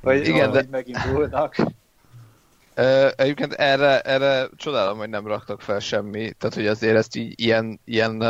hogy, 0.02 0.26
igen, 0.26 0.52
de... 0.52 0.64
megindulnak. 0.70 1.56
Uh, 2.76 3.10
egyébként 3.16 3.52
erre, 3.52 4.00
erre 4.00 4.48
csodálom, 4.56 4.98
hogy 4.98 5.08
nem 5.08 5.26
raktak 5.26 5.60
fel 5.60 5.78
semmi, 5.78 6.32
tehát 6.32 6.54
hogy 6.54 6.66
azért 6.66 6.96
ezt 6.96 7.16
így 7.16 7.40
ilyen, 7.40 7.80
ilyen 7.84 8.22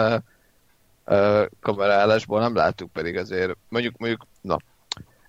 uh, 1.05 1.44
kamerálásból 1.60 2.40
nem 2.40 2.55
láttuk, 2.55 2.93
pedig 2.93 3.16
azért. 3.16 3.56
Mondjuk, 3.69 3.97
mondjuk, 3.98 4.27
na, 4.40 4.56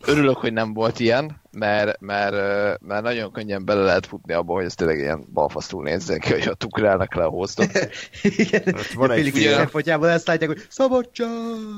Örülök, 0.05 0.37
hogy 0.37 0.53
nem 0.53 0.73
volt 0.73 0.99
ilyen, 0.99 1.41
mert, 1.51 1.99
mert, 2.01 2.31
mert 2.81 3.01
nagyon 3.03 3.31
könnyen 3.31 3.65
bele 3.65 3.81
lehet 3.83 4.05
futni 4.05 4.33
abba, 4.33 4.53
hogy 4.53 4.65
ez 4.65 4.75
tényleg 4.75 4.97
ilyen 4.97 5.25
balfasztul 5.33 5.83
nézzen 5.83 6.19
ki, 6.19 6.31
hogy 6.39 6.49
ott 6.49 6.63
ugrálnak 6.63 7.15
le 7.15 7.23
a 7.23 7.29
hoztok. 7.29 7.65
Igen, 8.23 8.61
Ott 8.67 8.87
van 8.87 9.11
egy 9.11 9.29
film. 9.29 9.53
szempontjából 9.53 10.09
ezt 10.09 10.27
látják, 10.27 10.49
hogy 10.49 10.65
szabadság! 10.69 11.27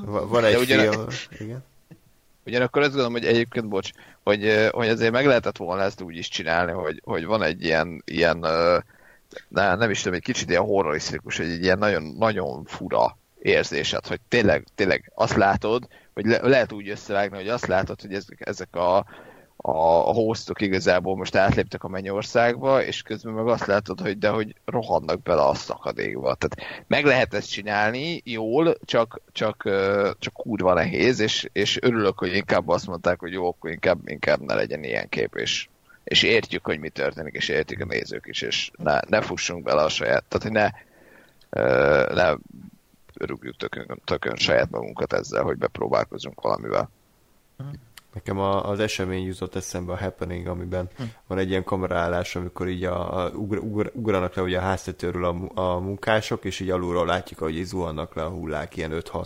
Va- 0.06 0.30
Van 0.30 0.43
egy 0.43 0.56
ugyan- 0.57 1.14
film, 1.14 1.47
igen. 1.47 1.64
Ugyanakkor 2.45 2.81
azt 2.81 2.89
gondolom, 2.91 3.14
hogy 3.14 3.26
egyébként, 3.26 3.68
bocs, 3.68 3.89
hogy, 4.23 4.69
hogy 4.72 4.88
azért 4.88 5.11
meg 5.11 5.26
lehetett 5.26 5.57
volna 5.57 5.81
ezt 5.84 6.02
úgy 6.02 6.18
is 6.18 6.27
csinálni, 6.30 6.72
hogy, 6.72 7.02
hogy 7.03 7.26
van 7.26 7.43
egy 7.43 7.64
ilyen, 7.64 8.02
ilyen 8.06 8.45
ne, 9.47 9.76
nem 9.76 9.89
is 9.89 10.02
tudom, 10.02 10.14
egy 10.18 10.23
kicsit 10.23 10.49
ilyen 10.49 10.61
horrorisztikus, 10.61 11.39
egy 11.39 11.64
ilyen 11.64 11.77
nagyon, 11.77 12.03
nagyon 12.03 12.65
fura 12.65 13.18
érzésed, 13.41 14.07
hogy 14.07 14.19
tényleg, 14.27 14.65
tényleg 14.76 15.11
azt 15.15 15.35
látod, 15.35 15.88
hogy 16.16 16.26
le, 16.26 16.40
lehet 16.42 16.72
úgy 16.72 16.90
összevágni, 16.90 17.38
hogy 17.38 17.48
azt 17.48 17.66
látod, 17.66 18.02
hogy 18.02 18.14
ezek, 18.14 18.48
ezek 18.48 18.76
a, 18.76 19.06
a, 19.56 20.14
hostok 20.14 20.62
igazából 20.62 21.16
most 21.16 21.36
átléptek 21.36 21.84
a 21.84 21.88
mennyországba, 21.88 22.84
és 22.84 23.02
közben 23.02 23.34
meg 23.34 23.48
azt 23.48 23.66
látod, 23.66 24.00
hogy 24.00 24.18
de 24.18 24.30
hogy 24.30 24.56
rohannak 24.66 25.22
bele 25.22 25.42
a 25.42 25.54
szakadékba. 25.54 26.36
Tehát 26.36 26.84
meg 26.88 27.06
lehet 27.06 27.34
ezt 27.34 27.52
csinálni 27.52 28.22
jól, 28.26 28.76
csak, 28.86 29.22
csak, 29.32 29.64
csak 30.20 30.34
kurva 30.34 30.74
nehéz, 30.74 31.20
és, 31.20 31.50
és 31.52 31.78
örülök, 31.82 32.18
hogy 32.18 32.36
inkább 32.36 32.68
azt 32.68 32.88
mondták, 32.88 33.20
hogy 33.20 33.32
jó, 33.32 33.48
akkor 33.48 33.70
inkább, 33.70 34.10
inkább 34.10 34.40
ne 34.40 34.54
legyen 34.54 34.84
ilyen 34.84 35.10
kép, 35.10 35.36
és, 35.36 35.68
és 36.04 36.24
értjük, 36.24 36.66
hogy 36.66 36.80
mi 36.80 36.90
történik, 36.90 37.34
és 37.34 37.50
értjük 37.50 37.82
a 37.82 37.86
nézők 37.86 38.26
is, 38.28 38.42
és 38.42 38.72
ne, 38.78 39.00
ne 39.08 39.22
fussunk 39.22 39.64
bele 39.64 39.82
a 39.82 39.90
saját, 39.90 40.24
tehát 40.28 40.44
hogy 40.44 40.52
ne, 40.52 40.70
ne 42.14 42.36
rúgjuk 43.18 43.56
tökön, 43.56 44.02
tökön 44.04 44.36
saját 44.36 44.70
magunkat 44.70 45.14
ezzel, 45.14 45.44
hogy 45.44 45.58
bepróbálkozunk 45.58 46.42
valamivel. 46.42 46.90
Nekem 48.14 48.40
a, 48.40 48.70
az 48.70 48.80
esemény 48.80 49.26
jutott 49.26 49.56
eszembe 49.56 49.92
a 49.92 49.98
Happening, 49.98 50.48
amiben 50.48 50.90
Hm. 50.98 51.04
van 51.28 51.38
egy 51.38 51.50
ilyen 51.50 51.64
kameraállás, 51.64 52.36
amikor 52.36 52.68
így 52.68 52.84
a, 52.84 53.24
a 53.24 53.30
ugr, 53.30 53.58
ugr, 53.58 53.92
ugranak 53.94 54.36
le 54.36 54.42
ugye 54.42 54.58
a 54.58 54.62
háztetőről 54.62 55.26
a, 55.26 55.62
a 55.62 55.80
munkások, 55.80 56.46
és 56.46 56.60
így 56.60 56.70
alulról 56.70 57.06
látjuk, 57.06 57.40
hogy 57.40 57.58
így 57.58 57.66
zuhannak 57.66 58.14
le 58.16 58.24
a 58.24 58.30
hullák, 58.30 58.78
ilyen 58.78 58.92
5-6. 58.94 59.26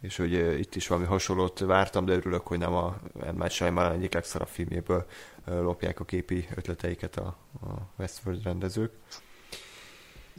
És 0.00 0.16
hogy 0.16 0.34
uh, 0.34 0.58
itt 0.58 0.74
is 0.74 0.88
valami 0.88 1.06
hasonlót 1.06 1.58
vártam, 1.58 2.04
de 2.04 2.12
örülök, 2.12 2.46
hogy 2.46 2.58
nem 2.58 2.74
a. 2.74 2.96
Night 3.32 3.50
Shyamalan 3.50 3.92
egyik 3.92 4.14
legszarabb 4.14 4.48
filmjéből 4.48 5.06
uh, 5.46 5.60
lopják 5.60 6.00
a 6.00 6.04
képi 6.04 6.48
ötleteiket 6.54 7.16
a, 7.16 7.36
a 7.60 7.68
Westworld 7.98 8.42
rendezők. 8.42 8.92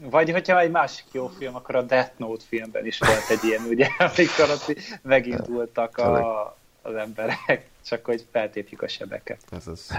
Vagy 0.02 0.32
hogyha 0.32 0.60
egy 0.60 0.72
másik 0.72 1.06
jó 1.12 1.28
film, 1.28 1.56
akkor 1.56 1.76
a 1.76 1.82
Death 1.82 2.12
Note 2.18 2.44
filmben 2.48 2.86
is 2.86 3.00
volt 3.00 3.30
egy 3.30 3.44
ilyen, 3.44 3.64
ugye, 3.64 3.88
amikor 3.98 4.50
ott 4.50 4.76
megindultak 5.02 5.98
a, 5.98 6.58
az 6.82 6.96
emberek, 6.96 7.70
csak 7.86 8.06
hogy 8.06 8.26
feltépjük 8.32 8.82
a 8.82 8.88
sebeket. 8.88 9.42
Ez 9.52 9.68
az. 9.68 9.92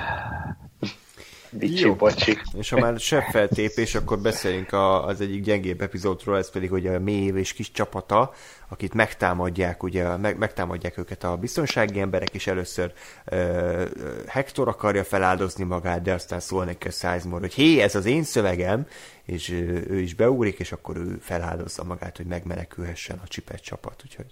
Bicsi, 1.51 1.85
Jó. 1.85 1.95
bocsi. 1.95 2.39
És 2.59 2.71
ha 2.71 2.81
már 2.81 2.99
sebb 2.99 3.23
feltépés, 3.23 3.95
akkor 3.95 4.19
beszéljünk 4.19 4.73
a, 4.73 5.07
az 5.07 5.21
egyik 5.21 5.43
gyengébb 5.43 5.81
epizódról, 5.81 6.39
ez 6.39 6.51
pedig 6.51 6.73
ugye 6.73 6.95
a 6.95 6.99
mély 6.99 7.33
és 7.35 7.53
kis 7.53 7.71
csapata, 7.71 8.33
akit 8.69 8.95
megtámadják, 8.95 9.83
ugye, 9.83 10.17
meg, 10.17 10.39
megtámadják 10.39 10.99
őket 10.99 11.25
a 11.25 11.37
biztonsági 11.37 12.01
emberek, 12.01 12.35
és 12.35 12.47
először 12.47 12.93
ö, 13.25 13.37
ö, 13.37 13.85
Hector 14.27 14.69
akarja 14.69 15.05
feláldozni 15.05 15.65
magát, 15.65 16.03
de 16.03 16.13
aztán 16.13 16.41
szól 16.41 16.65
neki 16.65 16.89
a 16.89 16.91
Sizemore, 16.91 17.41
hogy 17.41 17.55
hé, 17.55 17.81
ez 17.81 17.95
az 17.95 18.05
én 18.05 18.23
szövegem, 18.23 18.87
és 19.25 19.51
ö, 19.51 19.55
ő 19.89 20.01
is 20.01 20.15
beugrik, 20.15 20.59
és 20.59 20.73
akkor 20.73 20.97
ő 20.97 21.19
feláldozza 21.21 21.85
magát, 21.85 22.17
hogy 22.17 22.27
megmenekülhessen 22.27 23.21
a 23.25 23.29
csipet 23.29 23.63
csapat, 23.63 24.03
úgyhogy 24.05 24.27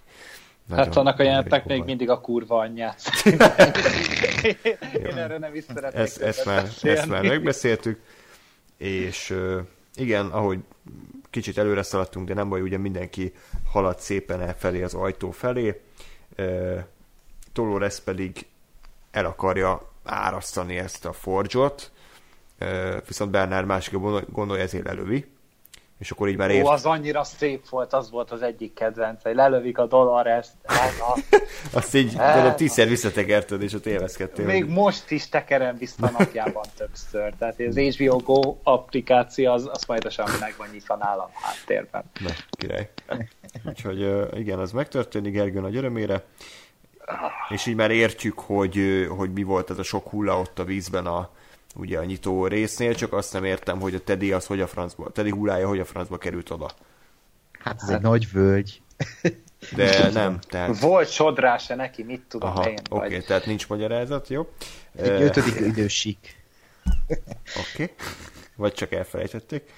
Hát 0.70 0.96
annak 0.96 1.18
a 1.18 1.22
jelenetnek 1.22 1.64
még 1.64 1.84
mindig 1.84 2.10
a 2.10 2.20
kurva 2.20 2.58
anyját. 2.58 3.02
Én 4.94 5.16
erről 5.16 5.38
nem 5.38 5.54
is 5.54 5.64
szeretnék 5.74 6.02
ezt, 6.02 6.20
ezt, 6.20 6.44
már, 6.44 6.62
beszélni. 6.62 6.98
ezt 6.98 7.08
már 7.08 7.22
megbeszéltük, 7.22 8.00
és 8.76 9.36
igen, 9.94 10.26
ahogy 10.26 10.58
kicsit 11.30 11.58
előre 11.58 11.82
szaladtunk, 11.82 12.26
de 12.26 12.34
nem 12.34 12.48
baj, 12.48 12.60
ugye 12.60 12.78
mindenki 12.78 13.32
halad 13.66 13.98
szépen 13.98 14.40
el 14.40 14.56
felé 14.56 14.82
az 14.82 14.94
ajtó 14.94 15.30
felé, 15.30 15.80
Ö, 16.36 16.78
Dolores 17.52 18.00
pedig 18.00 18.46
el 19.10 19.24
akarja 19.24 19.92
árasztani 20.04 20.76
ezt 20.76 21.04
a 21.04 21.12
forge-ot, 21.12 21.92
Ö, 22.58 22.96
viszont 23.06 23.30
Bernard 23.30 23.66
másik 23.66 23.94
gondolja, 24.28 24.62
ezért 24.62 24.84
lelövi, 24.84 25.26
és 25.98 26.10
akkor 26.10 26.28
így 26.28 26.36
már 26.36 26.50
ért. 26.50 26.66
Ó, 26.66 26.68
az 26.68 26.84
annyira 26.84 27.24
szép 27.24 27.68
volt, 27.68 27.92
az 27.92 28.10
volt 28.10 28.30
az 28.30 28.42
egyik 28.42 28.74
kedvenc, 28.74 29.22
hogy 29.22 29.34
lelövik 29.34 29.78
a 29.78 29.86
Dolores-t. 29.86 30.52
Ez 30.62 30.98
a... 31.00 31.18
Azt 31.78 31.94
így 31.94 32.16
gondolom 32.16 32.56
tízszer 32.56 32.88
visszatekerted, 32.88 33.62
és 33.62 33.72
ott 33.72 33.86
élvezkedtél. 33.86 34.44
Még 34.44 34.64
hogy- 34.64 34.72
most 34.72 35.10
is 35.10 35.28
tekerem 35.28 35.76
vissza 35.76 36.10
napjában 36.18 36.64
többször. 36.76 37.32
Tehát 37.38 37.60
az 37.60 37.78
HBO 37.78 38.16
Go 38.16 38.56
applikáció 38.62 39.52
az, 39.52 39.68
az 39.72 39.84
majdosan 39.84 40.28
meg 40.40 40.54
van 40.58 40.68
nyitva 40.72 40.96
nálam 40.96 41.28
háttérben. 41.32 42.04
Na, 42.20 42.30
király. 42.50 42.90
Úgyhogy 43.64 44.28
igen, 44.38 44.58
az 44.58 44.72
megtörténik 44.72 45.32
Gergő 45.32 45.60
nagy 45.60 45.76
örömére. 45.76 46.24
És 47.48 47.66
így 47.66 47.74
már 47.74 47.90
értjük, 47.90 48.38
hogy, 48.38 49.06
hogy 49.16 49.32
mi 49.32 49.42
volt 49.42 49.70
ez 49.70 49.78
a 49.78 49.82
sok 49.82 50.08
hulla 50.08 50.38
ott 50.38 50.58
a 50.58 50.64
vízben 50.64 51.06
a, 51.06 51.30
ugye 51.74 51.98
a 51.98 52.05
nyitó 52.05 52.46
résznél, 52.46 52.94
csak 52.94 53.12
azt 53.12 53.32
nem 53.32 53.44
értem, 53.44 53.80
hogy 53.80 53.94
a 53.94 54.01
Teddy 54.01 54.32
az 54.32 54.46
hogy 54.46 54.60
a 54.60 54.66
francba, 54.66 55.10
Teddy 55.10 55.30
hullája 55.30 55.68
hogy 55.68 55.78
a 55.78 55.84
francba 55.84 56.18
került 56.18 56.51
oda. 56.51 56.70
Hát 57.52 57.82
ez 57.82 57.88
egy 57.88 58.01
nagy 58.01 58.32
völgy. 58.32 58.82
De 59.76 60.10
nem, 60.10 60.38
tehát... 60.40 60.78
Volt 60.78 61.10
sodrása 61.10 61.74
neki, 61.74 62.02
mit 62.02 62.22
tudom 62.28 62.48
Aha, 62.48 62.68
én. 62.68 62.78
oké, 62.90 63.06
okay, 63.06 63.22
tehát 63.22 63.46
nincs 63.46 63.68
magyarázat, 63.68 64.28
jó? 64.28 64.48
Egy 64.96 65.22
ötödik 65.22 65.60
idősik. 65.60 66.36
Oké. 67.59 67.82
Okay. 67.82 67.94
Vagy 68.56 68.72
csak 68.72 68.92
elfelejtették. 68.92 69.70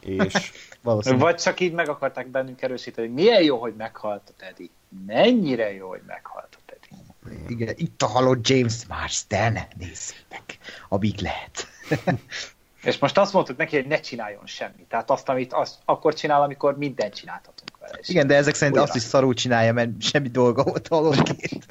És 0.00 0.52
Valószínűleg. 0.82 1.24
Vagy 1.24 1.34
csak 1.34 1.60
így 1.60 1.72
meg 1.72 1.88
akarták 1.88 2.26
bennünk 2.28 2.62
erősíteni, 2.62 3.06
hogy 3.06 3.16
milyen 3.16 3.42
jó, 3.42 3.58
hogy 3.58 3.74
meghalt 3.76 4.22
a 4.28 4.32
Teddy. 4.36 4.70
Mennyire 5.06 5.72
jó, 5.72 5.88
hogy 5.88 6.02
meghalt 6.06 6.56
a. 6.56 6.57
Igen, 7.48 7.74
itt 7.76 8.02
a 8.02 8.06
halott 8.06 8.48
James 8.48 8.86
Marsden. 8.88 9.58
Nézzétek, 9.78 10.58
amíg 10.88 11.20
lehet. 11.20 11.66
És 12.82 12.98
most 12.98 13.18
azt 13.18 13.32
mondtuk 13.32 13.56
neki, 13.56 13.76
hogy 13.76 13.86
ne 13.86 14.00
csináljon 14.00 14.46
semmit. 14.46 14.86
Tehát 14.88 15.10
azt, 15.10 15.28
amit 15.28 15.52
azt 15.52 15.74
akkor 15.84 16.14
csinál, 16.14 16.42
amikor 16.42 16.76
mindent 16.76 17.14
csinálhatunk 17.14 17.78
vele. 17.80 17.98
Igen, 18.06 18.26
de 18.26 18.34
ezek 18.34 18.54
szerint 18.54 18.76
azt 18.78 18.94
is 18.94 19.02
szarul 19.02 19.34
csinálja, 19.34 19.72
mert 19.72 20.02
semmi 20.02 20.28
dolga 20.28 20.62
volt 20.62 20.88
halottként. 20.88 21.66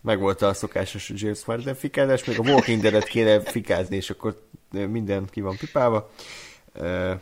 meg 0.00 0.18
volt 0.18 0.42
a 0.42 0.54
szokásos 0.54 1.12
James 1.14 1.44
Marsden 1.44 1.74
fikázás, 1.74 2.24
még 2.24 2.38
a 2.38 2.42
Walking 2.42 2.82
Dead-et 2.82 3.04
kéne 3.04 3.40
fikázni, 3.40 3.96
és 3.96 4.10
akkor 4.10 4.42
minden 4.70 5.26
ki 5.30 5.40
van 5.40 5.56
pipálva. 5.56 6.10
Ö, 6.72 7.14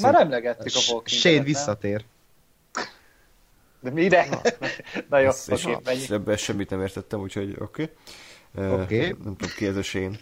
Már 0.00 0.14
emlegettük 0.14 0.74
a 0.74 0.92
Walking 0.92 1.20
Shane 1.20 1.34
Dead-et, 1.34 1.34
nem? 1.34 1.44
visszatér. 1.44 2.04
De 3.82 3.90
mire? 3.90 4.28
Na 5.08 5.18
jó, 5.18 5.28
és, 5.28 5.48
és 5.48 5.64
oké, 5.64 5.76
menjünk. 5.84 6.10
ebben 6.10 6.36
semmit 6.36 6.70
nem 6.70 6.80
értettem, 6.80 7.20
úgyhogy 7.20 7.56
oké. 7.58 7.92
Okay. 8.54 8.80
Oké. 8.80 9.00
Nem 9.24 9.36
tudom 9.36 9.54
ki 9.56 9.66
ez 9.66 9.76
a 9.76 9.82
Shane. 9.82 10.16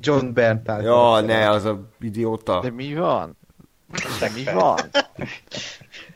John 0.00 0.32
Berntal. 0.32 0.82
Ja, 0.82 1.20
ne, 1.20 1.50
az 1.50 1.64
a 1.64 1.88
idióta. 2.00 2.60
De 2.60 2.70
mi 2.70 2.94
van? 2.94 3.36
De 4.20 4.30
mi 4.34 4.44
van? 4.44 4.78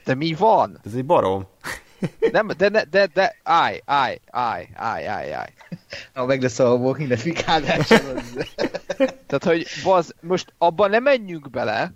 De 0.05 0.15
mi 0.15 0.35
van? 0.35 0.81
Ez 0.85 0.95
egy 0.95 1.07
barom. 1.07 1.49
Nem, 2.32 2.47
de, 2.57 2.69
de, 2.69 2.85
de, 2.91 3.07
de, 3.07 3.37
állj, 3.43 3.81
állj, 3.85 4.20
állj, 4.31 4.69
állj, 4.74 5.07
állj, 5.07 5.32
állj. 5.32 5.53
Ha 6.15 6.27
meg 6.27 6.43
lesz 6.43 6.59
a 6.59 6.74
Walking. 6.74 7.12
Tehát, 9.27 9.45
hogy 9.45 9.66
baz, 9.82 10.15
most 10.20 10.53
abban 10.59 10.91
nem 10.91 11.03
menjünk 11.03 11.51
bele, 11.51 11.95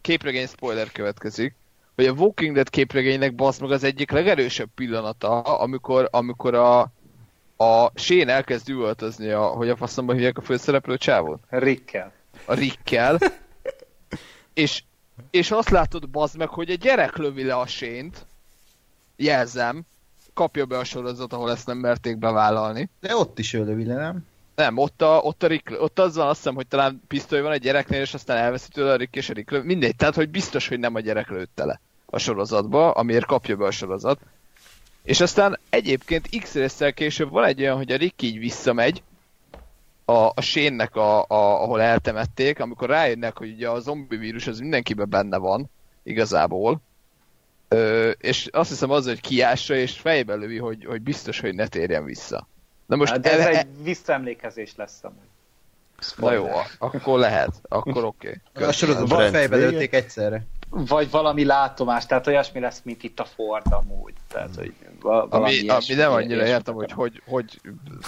képregény 0.00 0.46
spoiler 0.46 0.92
következik, 0.92 1.54
hogy 1.94 2.06
a 2.06 2.12
Walking 2.12 2.54
Dead 2.54 2.70
képregénynek 2.70 3.34
bazd 3.34 3.60
meg 3.60 3.70
az 3.70 3.84
egyik 3.84 4.10
legerősebb 4.10 4.68
pillanata, 4.74 5.40
amikor, 5.40 6.08
amikor 6.10 6.54
a, 6.54 6.80
a 7.56 7.90
Shane 7.94 8.32
elkezd 8.32 8.68
üvöltözni, 8.68 9.30
a, 9.30 9.46
hogy 9.46 9.68
a 9.68 9.76
faszomba 9.76 10.12
hívják 10.12 10.38
a 10.38 10.42
főszereplő 10.42 10.96
csávót? 10.96 11.40
Rickkel. 11.48 12.12
A 12.46 12.54
Rickkel, 12.54 13.18
és, 14.54 14.82
és 15.30 15.50
azt 15.50 15.70
látod 15.70 16.08
bazd 16.08 16.36
meg, 16.36 16.48
hogy 16.48 16.70
a 16.70 16.74
gyerek 16.74 17.16
lövi 17.16 17.44
le 17.44 17.54
a 17.54 17.66
Shane-t, 17.66 18.26
jelzem, 19.16 19.82
kapja 20.34 20.64
be 20.64 20.78
a 20.78 20.84
sorozat, 20.84 21.32
ahol 21.32 21.50
ezt 21.50 21.66
nem 21.66 21.78
merték 21.78 22.16
bevállalni. 22.16 22.88
De 23.00 23.16
ott 23.16 23.38
is 23.38 23.52
ő 23.52 23.64
lövi 23.64 23.84
le, 23.84 23.94
nem? 23.94 24.26
Nem, 24.54 24.76
ott, 24.76 25.02
a, 25.02 25.18
ott, 25.18 25.42
a 25.42 25.46
Rick, 25.46 25.80
ott 25.80 25.98
az 25.98 26.16
van, 26.16 26.26
azt 26.26 26.36
hiszem, 26.36 26.54
hogy 26.54 26.66
talán 26.66 27.02
pisztoly 27.08 27.40
van 27.40 27.52
egy 27.52 27.60
gyereknél, 27.60 28.00
és 28.00 28.14
aztán 28.14 28.36
elveszi 28.36 28.68
tőle 28.68 28.92
a 28.92 28.96
Rick 28.96 29.16
és 29.16 29.28
a 29.28 29.32
Rick 29.32 29.50
lő. 29.50 29.62
Mindegy, 29.62 29.96
tehát, 29.96 30.14
hogy 30.14 30.28
biztos, 30.28 30.68
hogy 30.68 30.78
nem 30.78 30.94
a 30.94 31.00
gyerek 31.00 31.28
lőtte 31.28 31.64
le 31.64 31.80
a 32.06 32.18
sorozatba, 32.18 32.90
amiért 32.90 33.26
kapja 33.26 33.56
be 33.56 33.64
a 33.64 33.70
sorozat. 33.70 34.18
És 35.02 35.20
aztán 35.20 35.58
egyébként 35.70 36.28
x 36.40 36.54
részsel 36.54 36.92
később 36.92 37.30
van 37.30 37.44
egy 37.44 37.60
olyan, 37.60 37.76
hogy 37.76 37.92
a 37.92 37.96
Rick 37.96 38.22
így 38.22 38.38
visszamegy, 38.38 39.02
a, 40.04 40.12
a 40.12 40.40
Shane-nek, 40.40 40.96
a, 40.96 41.18
a, 41.20 41.62
ahol 41.62 41.80
eltemették, 41.80 42.60
amikor 42.60 42.88
rájönnek, 42.88 43.38
hogy 43.38 43.52
ugye 43.52 43.68
a 43.68 43.80
zombi 43.80 44.16
vírus 44.16 44.46
az 44.46 44.58
mindenkiben 44.58 45.08
benne 45.08 45.36
van, 45.36 45.70
igazából, 46.02 46.80
Ö, 47.68 48.10
és 48.10 48.48
azt 48.52 48.68
hiszem 48.68 48.90
az, 48.90 49.06
hogy 49.06 49.20
kiássa, 49.20 49.74
és 49.74 49.98
fejbe 49.98 50.34
lövi, 50.34 50.58
hogy, 50.58 50.84
hogy 50.84 51.02
biztos, 51.02 51.40
hogy 51.40 51.54
ne 51.54 51.66
térjen 51.66 52.04
vissza. 52.04 52.48
Na 52.86 52.96
most 52.96 53.12
hát, 53.12 53.20
de 53.20 53.32
ez 53.32 53.38
e, 53.38 53.58
egy 53.58 53.82
visszaemlékezés 53.82 54.72
lesz 54.76 55.04
amúgy. 55.04 55.32
Na 56.16 56.32
jó, 56.32 56.46
akkor 56.78 57.18
lehet, 57.18 57.50
akkor 57.68 58.04
oké. 58.04 58.40
Okay. 58.54 58.68
A 58.68 58.72
sorozatban 58.72 59.30
fejbe 59.30 59.56
lőtték 59.56 59.94
egyszerre. 59.94 60.46
Vagy 60.70 61.10
valami 61.10 61.44
látomás, 61.44 62.06
tehát 62.06 62.26
olyasmi 62.26 62.60
lesz, 62.60 62.80
mint 62.84 63.02
itt 63.02 63.20
a 63.20 63.24
Ford 63.24 63.72
amúgy. 63.72 64.12
Tehát, 64.28 64.54
hogy 64.56 64.74
ami, 65.28 65.68
ami 65.68 65.94
nem 65.96 66.12
annyira 66.12 66.46
értem, 66.46 66.74
hogy, 66.74 66.92
hogy 66.92 67.22
hogy 67.26 67.60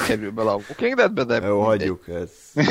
kerül 0.06 0.30
bele 0.30 0.50
a 0.50 0.54
Walking 0.68 0.94
Deadbe, 0.94 1.24
de... 1.24 1.46
Jó, 1.46 1.62
hagyjuk 1.62 2.08
ezt. 2.08 2.70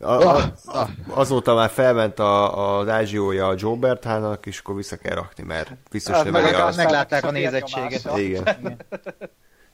A, 0.00 0.12
a, 0.12 0.52
a, 0.64 0.88
azóta 1.08 1.54
már 1.54 1.70
felment 1.70 2.18
a, 2.18 2.78
az 2.78 2.88
ázsiója 2.88 3.48
a 3.48 3.54
Joe 3.56 3.76
Berthának, 3.76 4.46
és 4.46 4.58
akkor 4.58 4.74
vissza 4.74 4.96
kell 4.96 5.14
rakni, 5.14 5.44
mert 5.44 5.70
biztos 5.90 6.14
hát, 6.14 6.30
meg, 6.30 6.54
a, 6.54 6.72
meglátták 6.76 7.24
a 7.24 7.30
nézettséget. 7.30 8.16
Igen. 8.16 8.44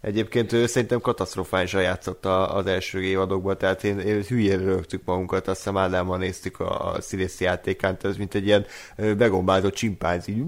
Egyébként 0.03 0.53
ő 0.53 0.66
szerintem 0.66 1.01
katasztrofálisan 1.01 1.83
játszott 1.83 2.27
az 2.27 2.66
első 2.66 3.03
évadokban, 3.03 3.59
tehát 3.59 3.85
én, 3.85 3.99
én 3.99 4.23
hülyén 4.23 4.59
rögtük 4.59 5.05
magunkat, 5.05 5.49
azt 5.49 5.57
hiszem 5.57 5.77
Ádámmal 5.77 6.19
néztük 6.19 6.61
a, 6.61 6.93
a 6.93 7.01
színész 7.01 7.41
játékán, 7.41 7.97
ez 8.03 8.16
mint 8.16 8.35
egy 8.35 8.47
ilyen 8.47 8.66
begombázott 8.97 9.74
csimpánz, 9.74 10.29
így 10.29 10.45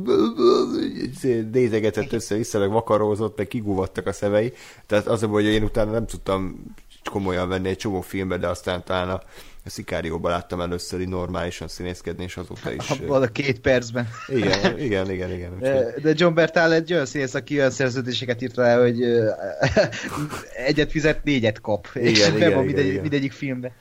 nézegetett 1.52 2.12
össze-vissza, 2.12 2.58
meg 2.58 2.70
vakarózott, 2.70 3.36
meg 3.36 3.48
kigúvattak 3.48 4.06
a 4.06 4.12
szemei, 4.12 4.52
tehát 4.86 5.06
az 5.06 5.22
a 5.22 5.26
hogy 5.26 5.44
én 5.44 5.62
utána 5.62 5.90
nem 5.90 6.06
tudtam 6.06 6.64
komolyan 7.10 7.48
venni 7.48 7.68
egy 7.68 7.76
csomó 7.76 8.00
filmbe, 8.00 8.36
de 8.36 8.48
aztán 8.48 8.84
talán 8.84 9.08
a 9.08 9.20
a 9.66 9.70
Szikárióban 9.70 10.30
láttam 10.30 10.60
először 10.60 11.00
így 11.00 11.08
normálisan 11.08 11.68
színészkedni, 11.68 12.24
és 12.24 12.36
azóta 12.36 12.72
is... 12.72 12.90
Abban 13.00 13.22
a 13.22 13.26
két 13.26 13.60
percben. 13.60 14.08
Igen, 14.26 14.78
igen, 14.86 15.10
igen. 15.10 15.32
igen 15.32 15.58
de, 15.58 15.94
de 16.02 16.12
John 16.16 16.34
Bertal 16.34 16.72
egy 16.72 16.92
olyan 16.92 17.06
színész, 17.06 17.34
aki 17.34 17.56
olyan 17.56 17.70
szerződéseket 17.70 18.42
írt 18.42 18.56
rá, 18.56 18.80
hogy 18.80 19.02
egyet 20.66 20.90
fizet, 20.90 21.24
négyet 21.24 21.60
kap. 21.60 21.88
Igen, 21.94 22.08
és 22.08 22.18
igen, 22.18 22.36
igen, 22.36 22.64
mindegy, 22.64 22.86
igen. 22.86 23.00
mindegyik 23.00 23.32
filmbe. 23.32 23.72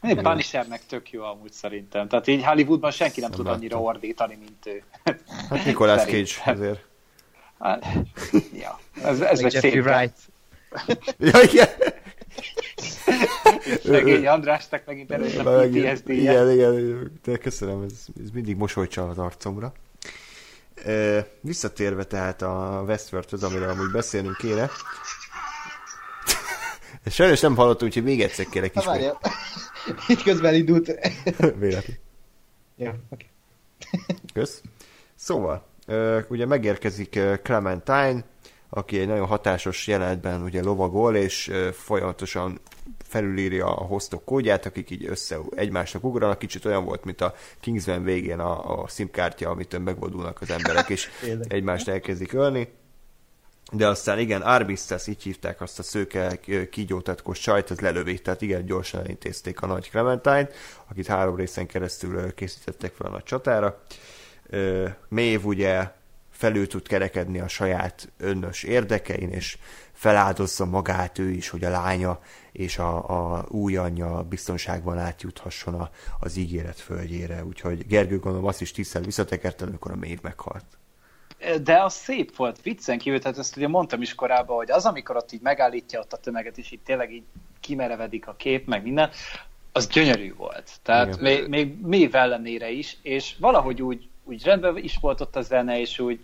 Punishernek 0.00 0.80
tök 0.86 1.10
jó 1.10 1.22
amúgy 1.22 1.52
szerintem. 1.52 2.08
Tehát 2.08 2.26
így 2.26 2.44
Hollywoodban 2.44 2.90
senki 2.90 3.20
nem, 3.20 3.28
nem 3.28 3.38
tud 3.38 3.46
láttam. 3.46 3.60
annyira 3.60 3.80
ordítani, 3.80 4.38
mint 4.40 4.66
ő. 4.66 4.82
Hát 5.50 5.64
Nicolas 5.64 6.04
Cage 6.04 6.52
azért. 6.52 6.86
Hát, 7.58 7.86
ja, 8.60 8.80
ez, 9.04 9.20
ez 9.20 9.40
egy 9.40 9.50
szép. 9.50 9.84
Wright. 9.84 10.16
ja, 11.18 11.42
igen. 11.42 11.68
Szegény 13.84 14.26
Andrásnak 14.26 14.82
megint 14.86 15.10
előtt 15.10 15.36
a 15.36 15.60
PTSD-je. 15.60 16.14
Igen, 16.14 16.50
igen, 16.50 17.20
de 17.24 17.36
köszönöm, 17.36 17.82
ez, 17.82 18.06
ez 18.22 18.30
mindig 18.30 18.56
mosolycsal 18.56 19.08
az 19.10 19.18
arcomra. 19.18 19.72
Visszatérve 21.40 22.04
tehát 22.04 22.42
a 22.42 22.84
Westworld-höz, 22.86 23.42
amiről 23.42 23.68
amúgy 23.68 23.90
beszélnünk 23.90 24.36
kéne. 24.36 24.70
Sajnos 27.06 27.40
nem 27.40 27.56
hallottam, 27.56 27.86
úgyhogy 27.86 28.04
még 28.04 28.22
egyszer 28.22 28.46
kérek 28.46 28.76
is. 28.76 28.84
Itt 30.16 30.22
közben 30.22 30.54
indult. 30.54 30.86
Véletlen. 31.58 31.98
Jó, 32.76 32.90
oké. 33.08 33.26
Kösz. 34.32 34.62
Szóval, 35.14 35.66
ugye 36.28 36.46
megérkezik 36.46 37.20
Clementine, 37.42 38.24
aki 38.70 38.98
egy 38.98 39.06
nagyon 39.06 39.26
hatásos 39.26 39.86
jelenetben 39.86 40.42
ugye 40.42 40.62
lovagol, 40.62 41.16
és 41.16 41.50
folyamatosan 41.72 42.60
felülírja 43.08 43.66
a 43.66 43.84
hostok 43.84 44.24
kódját, 44.24 44.66
akik 44.66 44.90
így 44.90 45.06
össze 45.06 45.38
egymásnak 45.54 46.04
ugranak, 46.04 46.38
kicsit 46.38 46.64
olyan 46.64 46.84
volt, 46.84 47.04
mint 47.04 47.20
a 47.20 47.34
Kingsman 47.60 48.02
végén 48.02 48.38
a, 48.38 48.80
a 48.82 48.88
szimkártya, 48.88 49.50
amitől 49.50 49.80
megvadulnak 49.80 50.40
az 50.40 50.50
emberek, 50.50 50.88
és 50.88 51.08
egymást 51.48 51.88
elkezdik 51.88 52.32
ölni. 52.32 52.68
De 53.72 53.86
aztán 53.86 54.18
igen, 54.18 54.42
Arbistas, 54.42 55.06
így 55.06 55.22
hívták 55.22 55.60
azt 55.60 55.78
a 55.78 55.82
szőke 55.82 56.40
kígyótatkos 56.70 57.38
csajt, 57.38 57.70
az 57.70 57.80
lelövi, 57.80 58.18
tehát 58.18 58.42
igen, 58.42 58.64
gyorsan 58.64 59.00
elintézték 59.00 59.62
a 59.62 59.66
nagy 59.66 59.90
Clementine, 59.90 60.48
akit 60.88 61.06
három 61.06 61.36
részen 61.36 61.66
keresztül 61.66 62.34
készítettek 62.34 62.94
fel 62.94 63.06
a 63.06 63.10
nagy 63.10 63.22
csatára. 63.22 63.82
Mév 65.08 65.44
ugye 65.44 65.90
felül 66.38 66.66
tud 66.66 66.86
kerekedni 66.86 67.38
a 67.38 67.48
saját 67.48 68.12
önös 68.18 68.62
érdekein, 68.62 69.30
és 69.30 69.58
feláldozza 69.92 70.64
magát 70.64 71.18
ő 71.18 71.30
is, 71.30 71.48
hogy 71.48 71.64
a 71.64 71.70
lánya 71.70 72.20
és 72.52 72.78
a, 72.78 73.08
a 73.36 73.44
új 73.48 73.76
anyja 73.76 74.22
biztonságban 74.22 74.98
átjuthasson 74.98 75.74
a, 75.74 75.90
az 76.20 76.36
ígéret 76.36 76.80
földjére. 76.80 77.44
Úgyhogy 77.44 77.86
Gergő 77.86 78.18
gondolom 78.18 78.46
azt 78.46 78.60
is 78.60 78.72
tízszer 78.72 79.04
visszatekert, 79.04 79.62
amikor 79.62 79.90
a 79.90 79.96
mév 79.96 80.18
meghalt. 80.22 80.64
De 81.62 81.82
az 81.82 81.94
szép 81.94 82.36
volt, 82.36 82.62
viccen 82.62 82.98
kívül, 82.98 83.20
tehát 83.20 83.38
ezt 83.38 83.56
ugye 83.56 83.68
mondtam 83.68 84.02
is 84.02 84.14
korábban, 84.14 84.56
hogy 84.56 84.70
az, 84.70 84.84
amikor 84.84 85.16
ott 85.16 85.32
így 85.32 85.42
megállítja 85.42 86.00
ott 86.00 86.12
a 86.12 86.16
tömeget, 86.16 86.58
és 86.58 86.70
így 86.70 86.80
tényleg 86.84 87.12
így 87.12 87.24
kimerevedik 87.60 88.26
a 88.26 88.34
kép, 88.36 88.66
meg 88.66 88.82
minden, 88.82 89.10
az 89.72 89.86
gyönyörű 89.86 90.34
volt. 90.34 90.70
Tehát 90.82 91.20
még, 91.20 91.48
még 91.48 91.80
mév 91.80 92.14
ellenére 92.14 92.70
is, 92.70 92.98
és 93.02 93.36
valahogy 93.38 93.82
úgy, 93.82 94.08
úgy 94.28 94.44
rendben 94.44 94.76
is 94.76 94.98
volt 95.00 95.20
ott 95.20 95.36
a 95.36 95.40
zene, 95.40 95.80
és 95.80 95.98
úgy 95.98 96.20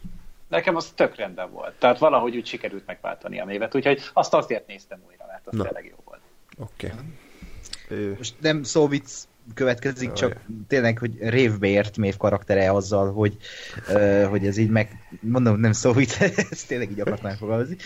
nekem 0.49 0.77
az 0.77 0.93
tök 0.95 1.17
rendben 1.17 1.51
volt. 1.51 1.75
Tehát 1.79 1.99
valahogy 1.99 2.37
úgy 2.37 2.47
sikerült 2.47 2.87
megváltani 2.87 3.41
a 3.41 3.45
mévet, 3.45 3.75
úgyhogy 3.75 4.01
azt 4.13 4.35
azért 4.35 4.67
néztem 4.67 4.99
újra, 5.09 5.25
mert 5.29 5.47
az 5.47 5.57
Na. 5.57 5.63
tényleg 5.63 5.85
jó 5.85 5.97
volt. 6.05 6.21
Oké. 6.59 6.93
Okay. 7.89 8.15
Most 8.17 8.35
nem 8.41 8.63
szó 8.63 8.89
vicc 8.89 9.11
következik, 9.55 10.13
csak 10.13 10.33
oh, 10.33 10.39
tényleg, 10.69 10.99
hogy 10.99 11.19
révbe 11.19 11.67
ért 11.67 11.97
Mév 11.97 12.17
karaktere 12.17 12.73
azzal, 12.73 13.13
hogy, 13.13 13.37
uh, 13.89 14.25
hogy 14.25 14.47
ez 14.47 14.57
így 14.57 14.71
meg, 14.71 14.91
mondom, 15.21 15.61
nem 15.61 15.73
szó 15.73 15.93
vicc, 15.93 16.21
ezt 16.51 16.69
tényleg 16.69 16.91
így 16.91 17.01
akartam 17.01 17.37
fogalmazni. 17.37 17.77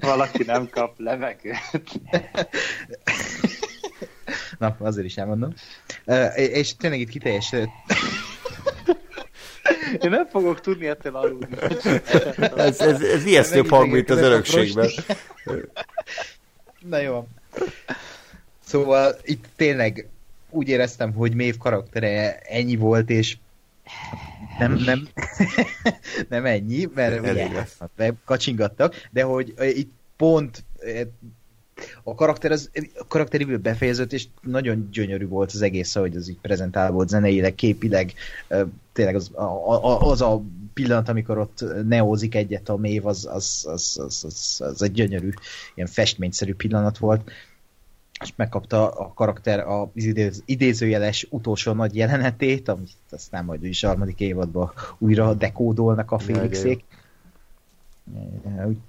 Valaki 0.00 0.42
nem 0.42 0.68
kap 0.68 0.98
levegőt. 0.98 2.00
Na, 4.58 4.76
azért 4.78 5.06
is 5.06 5.16
elmondom. 5.16 5.54
Uh, 6.04 6.38
és 6.38 6.76
tényleg 6.76 7.00
itt 7.00 7.08
kiteljesedett. 7.08 7.68
Én 10.02 10.10
nem 10.10 10.26
fogok 10.26 10.60
tudni 10.60 10.86
ettől 10.86 11.16
aludni. 11.16 11.56
ez, 12.56 12.80
ez, 12.80 13.02
ez 13.02 13.26
ijesztőbb 13.26 13.68
hang, 13.68 13.92
mint 13.92 14.10
az 14.10 14.18
örökségben. 14.18 14.90
Na 16.90 16.98
jó. 16.98 17.28
Szóval 18.64 19.16
itt 19.22 19.44
tényleg 19.56 20.08
úgy 20.50 20.68
éreztem, 20.68 21.12
hogy 21.12 21.34
Mév 21.34 21.56
karaktere 21.56 22.38
ennyi 22.38 22.76
volt, 22.76 23.10
és 23.10 23.36
nem, 24.58 24.72
nem, 24.72 25.08
nem 26.28 26.44
ennyi, 26.44 26.88
mert 26.94 27.20
ugye, 27.20 27.48
kacsingattak, 28.24 29.08
de 29.10 29.22
hogy 29.22 29.54
itt 29.58 29.92
pont 30.16 30.64
a 32.02 32.14
karakter 32.14 32.50
az, 32.50 32.70
a 32.98 33.06
karakterívül 33.08 33.58
befejezett, 33.58 34.12
és 34.12 34.26
nagyon 34.42 34.88
gyönyörű 34.92 35.26
volt 35.26 35.52
az 35.52 35.62
egész, 35.62 35.96
ahogy 35.96 36.16
az 36.16 36.28
így 36.28 36.38
prezentálva 36.40 36.94
volt 36.94 37.08
zeneileg, 37.08 37.54
képileg, 37.54 38.12
tényleg 38.92 39.14
az 39.14 39.30
a, 39.34 40.10
az 40.10 40.20
a 40.20 40.42
pillanat, 40.74 41.08
amikor 41.08 41.38
ott 41.38 41.64
neózik 41.86 42.34
egyet 42.34 42.68
a 42.68 42.76
mév, 42.76 43.06
az, 43.06 43.28
az, 43.32 43.66
az, 43.68 43.98
az, 44.04 44.24
az, 44.24 44.60
az 44.60 44.82
egy 44.82 44.92
gyönyörű, 44.92 45.30
ilyen 45.74 45.88
festményszerű 45.88 46.54
pillanat 46.54 46.98
volt 46.98 47.30
és 48.22 48.32
megkapta 48.36 48.88
a 48.88 49.12
karakter 49.14 49.58
az 49.58 50.42
idézőjeles 50.44 51.26
utolsó 51.30 51.72
nagy 51.72 51.96
jelenetét, 51.96 52.68
amit 52.68 52.96
aztán 53.10 53.44
majd 53.44 53.64
is 53.64 53.82
harmadik 53.82 54.20
évadban 54.20 54.72
újra 54.98 55.34
dekódolnak 55.34 56.10
a 56.10 56.18
Félixék. 56.18 56.84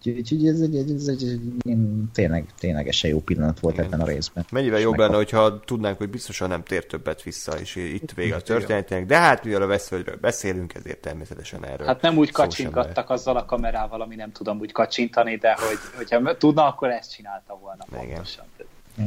Úgyhogy 0.06 0.48
ez 0.48 0.60
egy, 0.60 0.76
ez 0.76 1.08
egy, 1.08 1.24
egy 1.24 1.78
tényleg, 2.14 2.46
ténylegesen 2.58 3.10
jó 3.10 3.20
pillanat 3.20 3.60
volt 3.60 3.80
ebben 3.80 4.02
a 4.02 4.06
részben. 4.06 4.46
Mennyivel 4.52 4.80
jobb 4.80 4.98
lenne, 4.98 5.16
hogyha 5.16 5.60
tudnánk, 5.60 5.98
hogy 5.98 6.10
biztosan 6.10 6.50
nem 6.50 6.64
tér 6.64 6.86
többet 6.86 7.24
vissza, 7.24 7.60
és 7.60 7.76
itt 7.76 8.12
vége 8.12 8.36
a 8.36 8.42
történetének, 8.42 9.06
de 9.06 9.18
hát 9.18 9.44
mivel 9.44 9.62
a 9.62 9.66
Westworldről 9.66 10.18
beszélünk, 10.22 10.74
ezért 10.74 11.02
természetesen 11.02 11.66
erről. 11.66 11.88
Hát 11.88 12.02
nem 12.02 12.18
úgy 12.18 12.32
kacsingattak 12.32 13.10
azzal 13.10 13.38
a 13.38 13.46
kamerával, 13.46 14.02
ami 14.02 14.16
nem 14.16 14.32
tudom 14.32 14.60
úgy 14.60 14.72
kacsintani, 14.72 15.36
de 15.36 15.54
hogy, 15.54 15.78
hogyha 15.96 16.38
tudna, 16.38 16.68
akkor 16.68 16.90
ezt 16.90 17.12
csinálta 17.12 17.58
volna 17.62 17.86
Igen. 17.92 18.06
pontosan. 18.06 18.46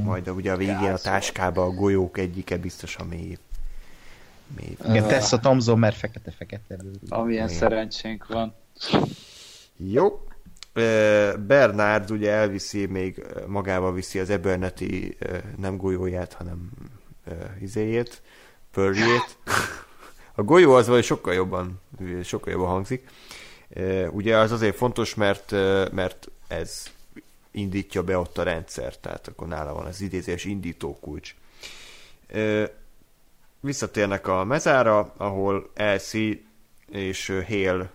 Majd 0.05 0.28
ugye 0.28 0.52
a 0.52 0.56
végén 0.56 0.93
a 0.93 0.98
táskába 0.98 1.62
a 1.62 1.70
golyók 1.70 2.18
egyike 2.18 2.56
biztosan 2.56 3.06
mély. 3.06 3.39
mély. 4.56 4.76
Igen, 4.89 5.06
tesz 5.06 5.32
a 5.32 5.39
Tomzon, 5.39 5.78
mert 5.78 5.97
fekete-fekete. 5.97 6.76
Amilyen 7.09 7.47
Igen. 7.47 7.59
szerencsénk 7.59 8.26
van. 8.26 8.55
Jó. 9.81 10.23
Bernard 11.47 12.11
ugye 12.11 12.31
elviszi, 12.31 12.87
még 12.87 13.27
magával 13.47 13.93
viszi 13.93 14.19
az 14.19 14.31
Eberneti 14.31 15.17
nem 15.57 15.77
golyóját, 15.77 16.33
hanem 16.33 16.71
izéjét, 17.61 18.23
pörjét. 18.73 19.39
A 20.35 20.43
golyó 20.43 20.73
az 20.73 20.87
vagy 20.87 21.05
sokkal 21.05 21.35
jobban, 21.35 21.81
sokkal 22.23 22.53
jobban 22.53 22.69
hangzik. 22.69 23.09
Ugye 24.11 24.37
az 24.37 24.53
azért 24.53 24.77
fontos, 24.77 25.15
mert, 25.15 25.51
mert 25.93 26.29
ez 26.49 26.91
indítja 27.51 28.03
be 28.03 28.19
ott 28.19 28.39
a 28.39 28.43
rendszer, 28.43 28.97
tehát 28.97 29.29
akkor 29.29 29.49
nála 29.49 29.75
van 29.75 29.87
az 29.87 30.01
idézés 30.01 30.45
indító 30.45 30.99
kulcs. 31.01 31.35
visszatérnek 33.61 34.27
a 34.27 34.45
mezára, 34.45 35.13
ahol 35.17 35.71
Elsie 35.75 36.37
és 36.91 37.33
Hale 37.49 37.91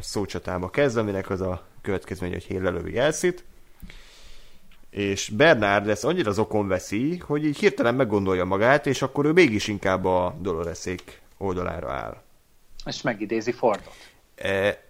szócsatába 0.00 0.70
kezd, 0.70 0.96
aminek 0.96 1.30
az 1.30 1.40
a 1.40 1.62
következmény, 1.82 2.32
hogy 2.32 2.46
Hale 2.46 2.62
lelövi 2.62 2.98
Elsie-t. 2.98 3.44
És 4.90 5.28
Bernard 5.28 5.86
lesz 5.86 6.04
annyira 6.04 6.30
az 6.30 6.38
okon 6.38 6.68
veszi, 6.68 7.16
hogy 7.16 7.44
így 7.44 7.58
hirtelen 7.58 7.94
meggondolja 7.94 8.44
magát, 8.44 8.86
és 8.86 9.02
akkor 9.02 9.24
ő 9.24 9.32
mégis 9.32 9.68
inkább 9.68 10.04
a 10.04 10.36
Doloreszék 10.40 11.20
oldalára 11.38 11.92
áll. 11.92 12.22
És 12.86 13.02
megidézi 13.02 13.52
Fordot. 13.52 13.94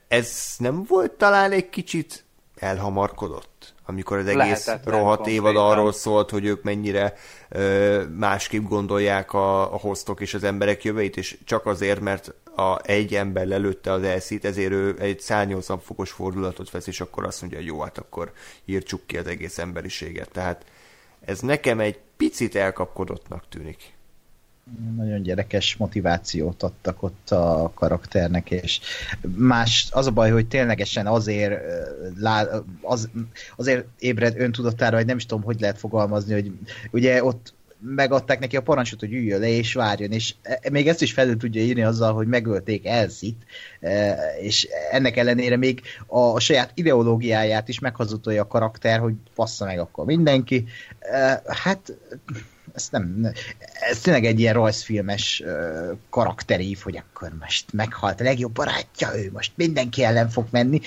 Ez 0.08 0.54
nem 0.58 0.84
volt 0.84 1.12
talán 1.12 1.52
egy 1.52 1.68
kicsit 1.68 2.24
elhamarkodott? 2.54 3.48
Amikor 3.86 4.18
az 4.18 4.26
egész 4.26 4.66
Lehetetlen 4.66 4.98
rohadt 4.98 5.26
évad 5.26 5.56
arról 5.56 5.92
szólt, 5.92 6.30
hogy 6.30 6.44
ők 6.44 6.62
mennyire 6.62 7.14
ö, 7.48 8.02
másképp 8.18 8.68
gondolják 8.68 9.32
a, 9.32 9.74
a 9.74 9.76
hostok 9.76 10.20
és 10.20 10.34
az 10.34 10.44
emberek 10.44 10.84
jövőit, 10.84 11.16
és 11.16 11.38
csak 11.44 11.66
azért, 11.66 12.00
mert 12.00 12.34
a, 12.56 12.78
egy 12.82 13.14
ember 13.14 13.46
lelőtte 13.46 13.92
az 13.92 14.02
elszít, 14.02 14.44
ezért 14.44 14.72
ő 14.72 14.96
egy 14.98 15.20
180 15.20 15.80
fokos 15.80 16.10
fordulatot 16.10 16.70
vesz, 16.70 16.86
és 16.86 17.00
akkor 17.00 17.24
azt 17.24 17.40
mondja, 17.40 17.58
hogy 17.58 17.66
jó, 17.66 17.80
hát 17.80 17.98
akkor 17.98 18.32
írtsuk 18.64 19.06
ki 19.06 19.18
az 19.18 19.26
egész 19.26 19.58
emberiséget. 19.58 20.30
Tehát 20.30 20.64
ez 21.24 21.40
nekem 21.40 21.80
egy 21.80 21.98
picit 22.16 22.54
elkapkodottnak 22.54 23.44
tűnik 23.48 23.92
nagyon 24.96 25.22
gyerekes 25.22 25.76
motivációt 25.76 26.62
adtak 26.62 27.02
ott 27.02 27.30
a 27.30 27.72
karakternek, 27.74 28.50
és 28.50 28.80
más, 29.36 29.88
az 29.90 30.06
a 30.06 30.10
baj, 30.10 30.30
hogy 30.30 30.48
ténylegesen 30.48 31.06
azért, 31.06 31.60
az, 32.82 33.10
azért 33.56 33.86
ébred 33.98 34.40
öntudatára, 34.40 34.96
vagy 34.96 35.06
nem 35.06 35.16
is 35.16 35.26
tudom, 35.26 35.44
hogy 35.44 35.60
lehet 35.60 35.78
fogalmazni, 35.78 36.32
hogy 36.32 36.52
ugye 36.90 37.24
ott 37.24 37.54
megadták 37.84 38.38
neki 38.38 38.56
a 38.56 38.62
parancsot, 38.62 39.00
hogy 39.00 39.12
üljön 39.12 39.40
le 39.40 39.48
és 39.48 39.74
várjon, 39.74 40.10
és 40.10 40.34
e, 40.42 40.60
még 40.70 40.88
ezt 40.88 41.02
is 41.02 41.12
felül 41.12 41.36
tudja 41.36 41.62
írni 41.62 41.82
azzal, 41.82 42.12
hogy 42.12 42.26
megölték 42.26 42.86
Elzit, 42.86 43.44
e, 43.80 44.14
és 44.40 44.68
ennek 44.90 45.16
ellenére 45.16 45.56
még 45.56 45.82
a 46.06 46.40
saját 46.40 46.70
ideológiáját 46.74 47.68
is 47.68 47.78
meghazudtolja 47.78 48.42
a 48.42 48.46
karakter, 48.46 48.98
hogy 48.98 49.14
passza 49.34 49.64
meg 49.64 49.78
akkor 49.78 50.04
mindenki. 50.04 50.64
E, 50.98 51.42
hát 51.46 51.92
ez 52.74 52.88
nem, 52.90 53.26
ez 53.90 54.00
tényleg 54.00 54.24
egy 54.24 54.40
ilyen 54.40 54.54
rajzfilmes 54.54 55.42
karakterív, 56.10 56.78
hogy 56.78 56.96
akkor 56.96 57.32
most 57.40 57.72
meghalt 57.72 58.20
a 58.20 58.24
legjobb 58.24 58.52
barátja, 58.52 59.16
ő 59.16 59.30
most 59.32 59.52
mindenki 59.54 60.04
ellen 60.04 60.28
fog 60.28 60.46
menni. 60.50 60.80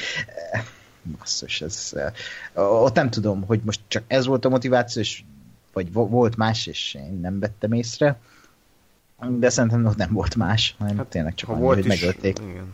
Basszus, 1.18 1.62
ez, 1.62 1.94
ott 2.54 2.96
nem 2.96 3.10
tudom, 3.10 3.44
hogy 3.44 3.62
most 3.64 3.80
csak 3.88 4.04
ez 4.08 4.26
volt 4.26 4.46
a 4.46 4.50
motiváció, 4.50 5.02
és, 5.02 5.24
vagy 5.74 5.92
volt 5.92 6.36
más, 6.36 6.68
és 6.68 6.94
én 6.94 7.20
nem 7.22 7.40
vettem 7.40 7.72
észre. 7.72 8.20
De 9.30 9.50
szerintem 9.50 9.86
ott 9.86 9.96
nem 9.96 10.14
volt 10.14 10.36
más, 10.36 10.76
hanem 10.78 10.98
hát, 10.98 11.08
tényleg 11.08 11.36
csak 11.36 11.50
annyi, 11.50 11.62
volt 11.62 11.84
hogy 11.84 11.92
is, 11.92 12.00
megölték. 12.00 12.40
Igen. 12.40 12.74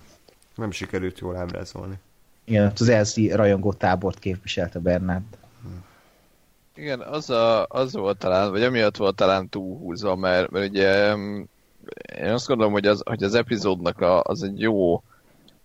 Nem 0.56 0.72
sikerült 0.72 1.20
jól 1.20 1.36
ábrázolni. 1.36 1.96
Igen, 2.44 2.72
az 2.76 2.90
Elzi 2.90 3.32
rajongó 3.32 3.74
tábort 3.74 4.20
képviselte 4.20 4.80
Bernard. 4.80 5.24
Igen, 6.82 7.02
az, 7.02 7.30
a, 7.30 7.66
az 7.66 7.94
volt 7.94 8.18
talán, 8.18 8.52
vagy 8.52 8.64
amiatt 8.64 8.98
volt 8.98 9.16
talán 9.16 9.50
túlhúzva, 9.50 10.16
mert, 10.16 10.50
mert 10.50 10.70
ugye 10.70 11.16
én 12.18 12.32
azt 12.32 12.48
gondolom, 12.48 12.72
hogy 12.72 12.86
az, 12.86 13.02
hogy 13.06 13.24
az 13.24 13.34
epizódnak 13.34 14.00
a, 14.02 14.22
az 14.22 14.44
egy 14.44 14.60
jó, 14.60 15.04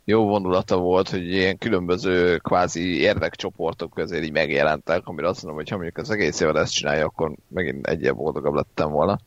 jó 0.05 0.27
vonulata 0.27 0.77
volt, 0.77 1.09
hogy 1.09 1.29
ilyen 1.29 1.59
különböző 1.59 2.37
kvázi 2.37 3.01
érdekcsoportok 3.01 3.95
közé 3.95 4.23
így 4.23 4.33
megjelentek, 4.33 5.01
amire 5.05 5.29
azt 5.29 5.43
mondom, 5.43 5.61
hogy 5.61 5.71
ha 5.71 5.77
mondjuk 5.77 5.99
az 5.99 6.11
egész 6.11 6.41
évad 6.41 6.57
ezt 6.57 6.73
csinálja, 6.73 7.05
akkor 7.05 7.33
megint 7.49 7.87
egyéb 7.87 8.17
boldogabb 8.17 8.55
lettem 8.55 8.91
volna. 8.91 9.19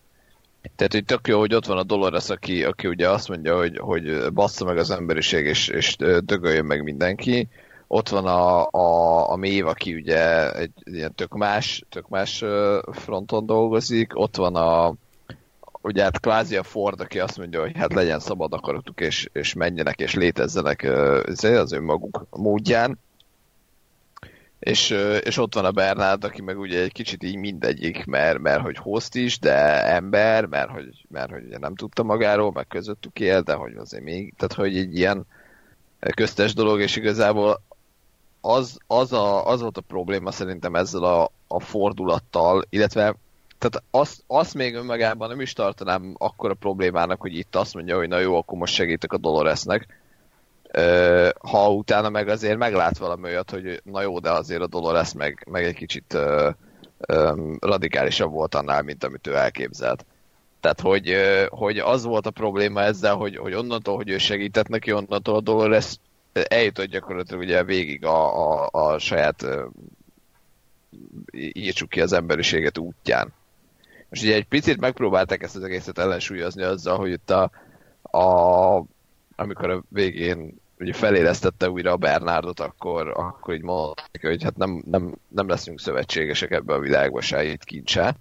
Tehát, 0.75 0.93
hogy 0.93 1.05
tök 1.05 1.27
jó, 1.27 1.39
hogy 1.39 1.55
ott 1.55 1.65
van 1.65 1.77
a 1.77 1.83
Dolores, 1.83 2.29
aki, 2.29 2.63
aki 2.63 2.87
ugye 2.87 3.09
azt 3.09 3.27
mondja, 3.27 3.57
hogy, 3.57 3.77
hogy 3.77 4.33
bassza 4.33 4.65
meg 4.65 4.77
az 4.77 4.91
emberiség, 4.91 5.45
és, 5.45 5.67
és 5.67 5.95
dögöljön 6.23 6.65
meg 6.65 6.83
mindenki, 6.83 7.47
ott 7.91 8.09
van 8.09 8.25
a, 8.25 8.67
a, 8.71 9.31
a 9.31 9.35
Mév, 9.35 9.67
aki 9.67 9.93
ugye 9.93 10.51
egy 10.51 10.71
ilyen 10.83 11.15
tök 11.15 11.33
más, 11.33 11.83
tök 11.89 12.07
más 12.07 12.43
fronton 12.91 13.45
dolgozik, 13.45 14.11
ott 14.19 14.35
van 14.35 14.55
a 14.55 14.93
ugye 15.81 16.03
hát 16.03 16.19
kvázi 16.19 16.55
a 16.55 16.63
Ford, 16.63 17.01
aki 17.01 17.19
azt 17.19 17.37
mondja, 17.37 17.61
hogy 17.61 17.77
hát 17.77 17.93
legyen 17.93 18.19
szabad 18.19 18.53
akaratuk, 18.53 18.99
és, 18.99 19.29
és 19.33 19.53
menjenek, 19.53 19.99
és 19.99 20.13
létezzenek 20.13 20.83
az 21.41 21.71
önmaguk 21.71 22.25
módján. 22.29 22.99
És, 24.59 24.89
és 25.23 25.37
ott 25.37 25.53
van 25.53 25.65
a 25.65 25.71
Bernard, 25.71 26.23
aki 26.23 26.41
meg 26.41 26.59
ugye 26.59 26.81
egy 26.81 26.91
kicsit 26.91 27.23
így 27.23 27.35
mindegyik, 27.35 28.05
mert, 28.05 28.39
mert 28.39 28.61
hogy 28.61 28.77
host 28.77 29.15
is, 29.15 29.39
de 29.39 29.85
ember, 29.85 30.45
mert 30.45 30.69
hogy, 30.69 31.05
mert 31.07 31.31
hogy 31.31 31.43
ugye 31.45 31.57
nem 31.57 31.75
tudta 31.75 32.03
magáról, 32.03 32.51
meg 32.51 32.67
közöttük 32.67 33.19
él, 33.19 33.41
de 33.41 33.53
hogy 33.53 33.75
azért 33.75 34.03
még, 34.03 34.33
tehát 34.37 34.53
hogy 34.53 34.77
egy 34.77 34.97
ilyen 34.97 35.25
köztes 36.15 36.53
dolog, 36.53 36.81
és 36.81 36.95
igazából 36.95 37.61
az, 38.41 38.77
az, 38.87 39.13
a, 39.13 39.47
az 39.47 39.61
volt 39.61 39.77
a 39.77 39.81
probléma 39.81 40.31
szerintem 40.31 40.75
ezzel 40.75 41.03
a, 41.03 41.31
a 41.47 41.59
fordulattal, 41.59 42.63
illetve 42.69 43.15
tehát 43.57 43.83
azt, 43.91 44.23
azt 44.27 44.53
még 44.53 44.75
önmagában 44.75 45.29
nem 45.29 45.41
is 45.41 45.53
tartanám 45.53 46.15
akkora 46.17 46.53
problémának, 46.53 47.21
hogy 47.21 47.37
itt 47.37 47.55
azt 47.55 47.73
mondja, 47.73 47.97
hogy 47.97 48.07
na 48.07 48.19
jó, 48.19 48.35
akkor 48.35 48.57
most 48.57 48.73
segítek 48.73 49.13
a 49.13 49.17
Doloresnek, 49.17 49.87
ha 51.39 51.71
utána 51.71 52.09
meg 52.09 52.27
azért 52.27 52.57
meglát 52.57 52.97
valami 52.97 53.23
olyat, 53.23 53.51
hogy 53.51 53.81
na 53.83 54.01
jó, 54.01 54.19
de 54.19 54.31
azért 54.31 54.61
a 54.61 54.67
Dolores 54.67 55.13
meg, 55.13 55.45
meg 55.49 55.63
egy 55.63 55.75
kicsit 55.75 56.13
ö, 56.13 56.49
ö, 56.97 57.53
radikálisabb 57.59 58.31
volt 58.31 58.55
annál, 58.55 58.81
mint 58.81 59.03
amit 59.03 59.27
ő 59.27 59.35
elképzelt. 59.35 60.05
Tehát, 60.59 60.81
hogy, 60.81 61.15
hogy 61.49 61.77
az 61.77 62.03
volt 62.03 62.25
a 62.25 62.31
probléma 62.31 62.81
ezzel, 62.81 63.15
hogy, 63.15 63.37
hogy 63.37 63.53
onnantól, 63.53 63.95
hogy 63.95 64.09
ő 64.09 64.17
segített 64.17 64.67
neki, 64.67 64.91
onnantól 64.91 65.35
a 65.35 65.41
Dolores 65.41 65.95
eljutott 66.33 66.85
gyakorlatilag 66.85 67.41
ugye 67.41 67.63
végig 67.63 68.05
a, 68.05 68.51
a, 68.51 68.69
a 68.71 68.97
saját 68.97 69.45
írtsuk 71.31 71.89
ki 71.89 72.01
az 72.01 72.13
emberiséget 72.13 72.77
útján. 72.77 73.33
Most 74.09 74.23
ugye 74.23 74.35
egy 74.35 74.47
picit 74.47 74.79
megpróbálták 74.79 75.43
ezt 75.43 75.55
az 75.55 75.63
egészet 75.63 75.97
ellensúlyozni 75.97 76.63
azzal, 76.63 76.97
hogy 76.97 77.11
itt 77.11 77.29
a, 77.29 77.51
a 78.17 78.83
amikor 79.35 79.69
a 79.69 79.83
végén 79.89 80.59
ugye 80.79 80.93
felélesztette 80.93 81.69
újra 81.69 81.91
a 81.91 81.97
Bernardot, 81.97 82.59
akkor, 82.59 83.07
akkor 83.15 83.53
így 83.53 83.61
mondták, 83.61 84.21
hogy 84.21 84.43
hát 84.43 84.57
nem, 84.57 84.83
nem, 84.85 85.15
nem 85.27 85.47
leszünk 85.47 85.79
szövetségesek 85.79 86.51
ebbe 86.51 86.73
a 86.73 86.79
világba 86.79 87.21
se, 87.21 87.43
itt 87.43 87.63
kincse. 87.63 88.15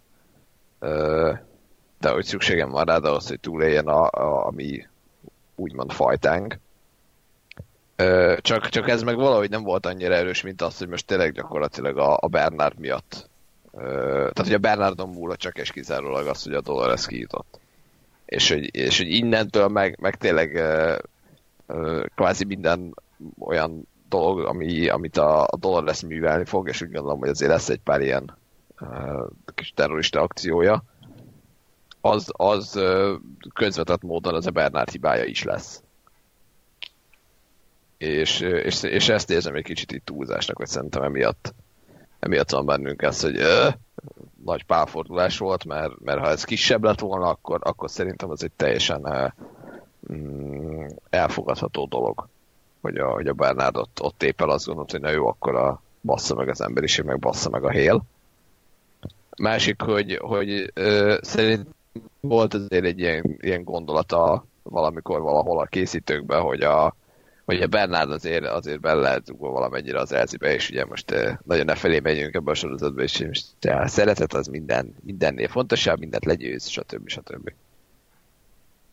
De 1.98 2.10
hogy 2.10 2.24
szükségem 2.24 2.70
van 2.70 2.84
rád 2.84 3.04
ahhoz, 3.04 3.28
hogy 3.28 3.40
túléljen 3.40 3.86
a, 3.86 4.02
a, 4.10 4.46
a 4.46 4.50
mi 4.50 4.86
úgymond 5.54 5.92
fajtánk. 5.92 6.58
Csak, 8.40 8.68
csak 8.68 8.88
ez 8.88 9.02
meg 9.02 9.16
valahogy 9.16 9.50
nem 9.50 9.62
volt 9.62 9.86
annyira 9.86 10.14
erős, 10.14 10.42
mint 10.42 10.62
az, 10.62 10.78
hogy 10.78 10.88
most 10.88 11.06
tényleg 11.06 11.32
gyakorlatilag 11.32 11.98
a, 11.98 12.18
a 12.20 12.26
Bernard 12.26 12.78
miatt. 12.78 13.30
Tehát, 13.72 14.38
hogy 14.38 14.52
a 14.52 14.58
Bernardon 14.58 15.08
múlva 15.08 15.36
csak 15.36 15.58
és 15.58 15.70
kizárólag 15.70 16.26
az, 16.26 16.42
hogy 16.42 16.52
a 16.52 16.60
Dolores 16.60 17.06
kijutott. 17.06 17.60
És 18.26 18.48
hogy, 18.48 18.74
és 18.76 18.98
hogy 18.98 19.08
innentől 19.08 19.68
meg, 19.68 19.98
meg 20.00 20.16
tényleg 20.16 20.62
kvázi 22.14 22.44
minden 22.44 22.94
olyan 23.38 23.88
dolog, 24.08 24.44
ami, 24.44 24.88
amit 24.88 25.16
a, 25.16 25.42
a 25.42 25.56
Dolores 25.56 26.02
művelni 26.02 26.44
fog, 26.44 26.68
és 26.68 26.82
úgy 26.82 26.92
gondolom, 26.92 27.18
hogy 27.18 27.28
azért 27.28 27.50
lesz 27.50 27.68
egy 27.68 27.80
pár 27.80 28.00
ilyen 28.00 28.36
kis 29.54 29.72
terrorista 29.74 30.20
akciója, 30.20 30.82
az, 32.00 32.30
az 32.32 32.80
közvetett 33.54 34.02
módon 34.02 34.34
az 34.34 34.46
a 34.46 34.50
Bernard 34.50 34.90
hibája 34.90 35.24
is 35.24 35.42
lesz 35.42 35.82
és, 37.98 38.40
és, 38.40 38.82
és 38.82 39.08
ezt 39.08 39.30
érzem 39.30 39.54
egy 39.54 39.64
kicsit 39.64 39.92
itt 39.92 40.04
túlzásnak, 40.04 40.56
hogy 40.56 40.66
szerintem 40.66 41.02
emiatt, 41.02 41.54
emiatt 42.18 42.50
van 42.50 42.66
bennünk 42.66 43.02
ez, 43.02 43.20
hogy 43.20 43.36
ö, 43.36 43.68
nagy 44.44 44.64
pálfordulás 44.64 45.38
volt, 45.38 45.64
mert, 45.64 46.00
mert 46.00 46.20
ha 46.20 46.28
ez 46.28 46.44
kisebb 46.44 46.84
lett 46.84 47.00
volna, 47.00 47.28
akkor, 47.28 47.58
akkor 47.62 47.90
szerintem 47.90 48.30
az 48.30 48.42
egy 48.42 48.52
teljesen 48.56 49.32
mm, 50.12 50.86
elfogadható 51.10 51.86
dolog, 51.86 52.28
hogy 52.80 52.96
a, 52.96 53.10
hogy 53.10 53.26
a 53.26 53.32
Bernard 53.32 53.76
ott, 53.76 54.02
ott 54.02 54.22
éppen 54.22 54.48
azt 54.48 54.66
gondolt, 54.66 54.90
hogy 54.90 55.00
na 55.00 55.10
jó, 55.10 55.26
akkor 55.26 55.54
a 55.54 55.82
bassza 56.00 56.34
meg 56.34 56.48
az 56.48 56.60
emberiség, 56.60 57.04
meg 57.04 57.18
bassza 57.18 57.50
meg 57.50 57.64
a 57.64 57.70
hél. 57.70 58.02
Másik, 59.36 59.82
hogy, 59.82 60.16
hogy 60.16 60.70
ö, 60.74 61.18
szerint 61.22 61.66
volt 62.20 62.54
azért 62.54 62.84
egy 62.84 62.98
ilyen, 62.98 63.36
ilyen 63.40 63.64
gondolata 63.64 64.44
valamikor 64.62 65.20
valahol 65.20 65.58
a 65.58 65.64
készítőkben, 65.64 66.40
hogy 66.40 66.60
a, 66.60 66.94
a 67.56 67.66
Bernard 67.66 68.10
azért, 68.10 68.44
azért 68.44 68.80
bele 68.80 69.00
lehet 69.00 69.32
valamennyire 69.38 70.00
az 70.00 70.12
elzibe, 70.12 70.54
és 70.54 70.70
ugye 70.70 70.84
most 70.84 71.10
eh, 71.10 71.36
nagyon 71.44 71.64
ne 71.64 71.74
felé 71.74 72.00
megyünk 72.00 72.34
ebbe 72.34 72.50
a 72.50 72.54
sorozatba, 72.54 73.02
és 73.02 73.18
most 73.18 73.64
a 73.64 73.88
szeretet 73.88 74.34
az 74.34 74.46
minden, 74.46 74.94
mindennél 75.00 75.48
fontosabb, 75.48 75.98
mindent 75.98 76.24
legyőz, 76.24 76.66
stb. 76.66 77.08
stb. 77.08 77.52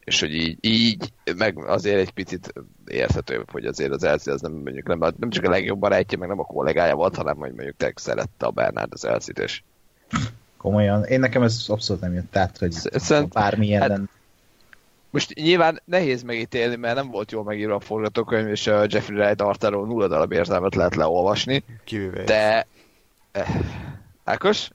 És 0.03 0.19
hogy 0.19 0.33
így, 0.33 0.57
így 0.61 1.13
meg 1.37 1.57
azért 1.57 1.99
egy 1.99 2.11
picit 2.11 2.53
érthető, 2.87 3.43
hogy 3.51 3.65
azért 3.65 3.91
az 3.91 4.03
Elzi 4.03 4.31
az 4.31 4.41
nem 4.41 4.51
mondjuk 4.51 4.87
nem, 4.87 4.99
nem 5.17 5.29
csak 5.29 5.43
a 5.43 5.49
legjobb 5.49 5.79
barátja, 5.79 6.17
meg 6.17 6.27
nem 6.27 6.39
a 6.39 6.43
kollégája 6.43 6.95
volt, 6.95 7.15
hanem 7.15 7.37
hogy 7.37 7.53
mondjuk 7.53 7.77
te 7.77 7.91
szerette 7.95 8.45
a 8.45 8.51
Bernard 8.51 8.93
az 8.93 9.05
Elzit, 9.05 9.39
és 9.39 9.61
Komolyan. 10.57 11.03
Én 11.03 11.19
nekem 11.19 11.43
ez 11.43 11.65
abszolút 11.67 12.01
nem 12.01 12.13
jött 12.13 12.35
át, 12.35 12.57
hogy 12.57 12.71
Szerint, 12.71 13.33
bármilyen 13.33 13.81
hát, 13.81 14.01
Most 15.15 15.33
nyilván 15.33 15.81
nehéz 15.85 16.23
megítélni, 16.23 16.75
mert 16.75 16.95
nem 16.95 17.11
volt 17.11 17.31
jól 17.31 17.43
megírva 17.43 17.75
a 17.75 17.79
forgatókönyv, 17.79 18.47
és 18.47 18.67
a 18.67 18.85
Jeffrey 18.87 19.17
Wright 19.17 19.41
artáról 19.41 19.85
nulla 19.85 20.07
darab 20.07 20.31
értelmet 20.31 20.75
lehet 20.75 20.95
leolvasni. 20.95 21.63
Kivéve. 21.83 22.23
De... 22.23 22.67
Eh, 23.31 23.47
Ákos? 24.23 24.69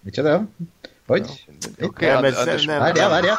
Micsoda? 0.00 0.44
Hogy? 1.06 1.46
Oké, 1.80 1.84
okay, 1.84 2.08
ez- 2.24 2.36
András, 2.38 2.64
nem. 2.64 2.78
Várjál, 2.78 3.08
várjál. 3.08 3.38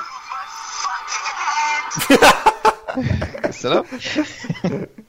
köszönöm. 3.41 3.83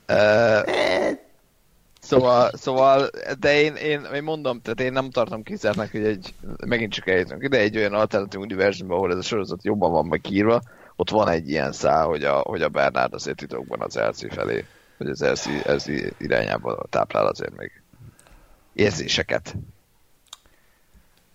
Eh, 0.05 0.61
Szóval, 2.11 2.51
szóval, 2.53 3.09
de 3.39 3.61
én, 3.61 3.75
én, 3.75 4.07
én 4.13 4.23
mondom, 4.23 4.61
tehát 4.61 4.81
én 4.81 4.91
nem 4.91 5.09
tartom 5.09 5.43
kizártnak, 5.43 5.91
hogy 5.91 6.05
egy, 6.05 6.33
megint 6.65 6.93
csak 6.93 7.07
eljutunk 7.07 7.43
ide, 7.43 7.57
egy 7.57 7.77
olyan 7.77 7.93
alternatív 7.93 8.39
univerzumban, 8.39 8.97
ahol 8.97 9.11
ez 9.11 9.17
a 9.17 9.21
sorozat 9.21 9.63
jobban 9.63 9.91
van 9.91 10.05
megírva, 10.05 10.61
ott 10.95 11.09
van 11.09 11.29
egy 11.29 11.49
ilyen 11.49 11.71
szál, 11.71 12.05
hogy 12.05 12.23
a, 12.23 12.33
hogy 12.33 12.61
a 12.61 12.69
Bernard 12.69 13.13
azért 13.13 13.37
titokban 13.37 13.81
az 13.81 13.97
Elsie 13.97 14.31
felé, 14.31 14.65
hogy 14.97 15.07
az 15.07 15.21
Elsie, 15.21 15.63
Elsie 15.63 16.11
irányába 16.17 16.85
táplál 16.89 17.27
azért 17.27 17.57
még 17.57 17.71
érzéseket. 18.73 19.55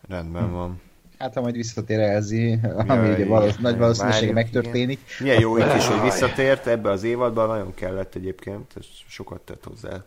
Rendben 0.08 0.52
van. 0.52 0.80
Hát 1.18 1.34
ha 1.34 1.40
majd 1.40 1.54
visszatér 1.54 2.00
Elzi, 2.00 2.58
ami 2.86 3.08
ugye 3.08 3.26
valósz, 3.26 3.56
nagy 3.56 3.78
valószínűséggel 3.78 4.34
várjuk, 4.34 4.52
megtörténik. 4.52 5.00
Milyen 5.18 5.40
jó 5.40 5.56
itt 5.56 5.74
is, 5.76 5.86
hogy 5.86 6.00
visszatért 6.10 6.66
ebbe 6.66 6.90
az 6.90 7.02
évadban, 7.02 7.48
nagyon 7.48 7.74
kellett 7.74 8.14
egyébként, 8.14 8.72
és 8.78 8.86
sokat 9.08 9.40
tett 9.40 9.64
hozzá. 9.64 10.04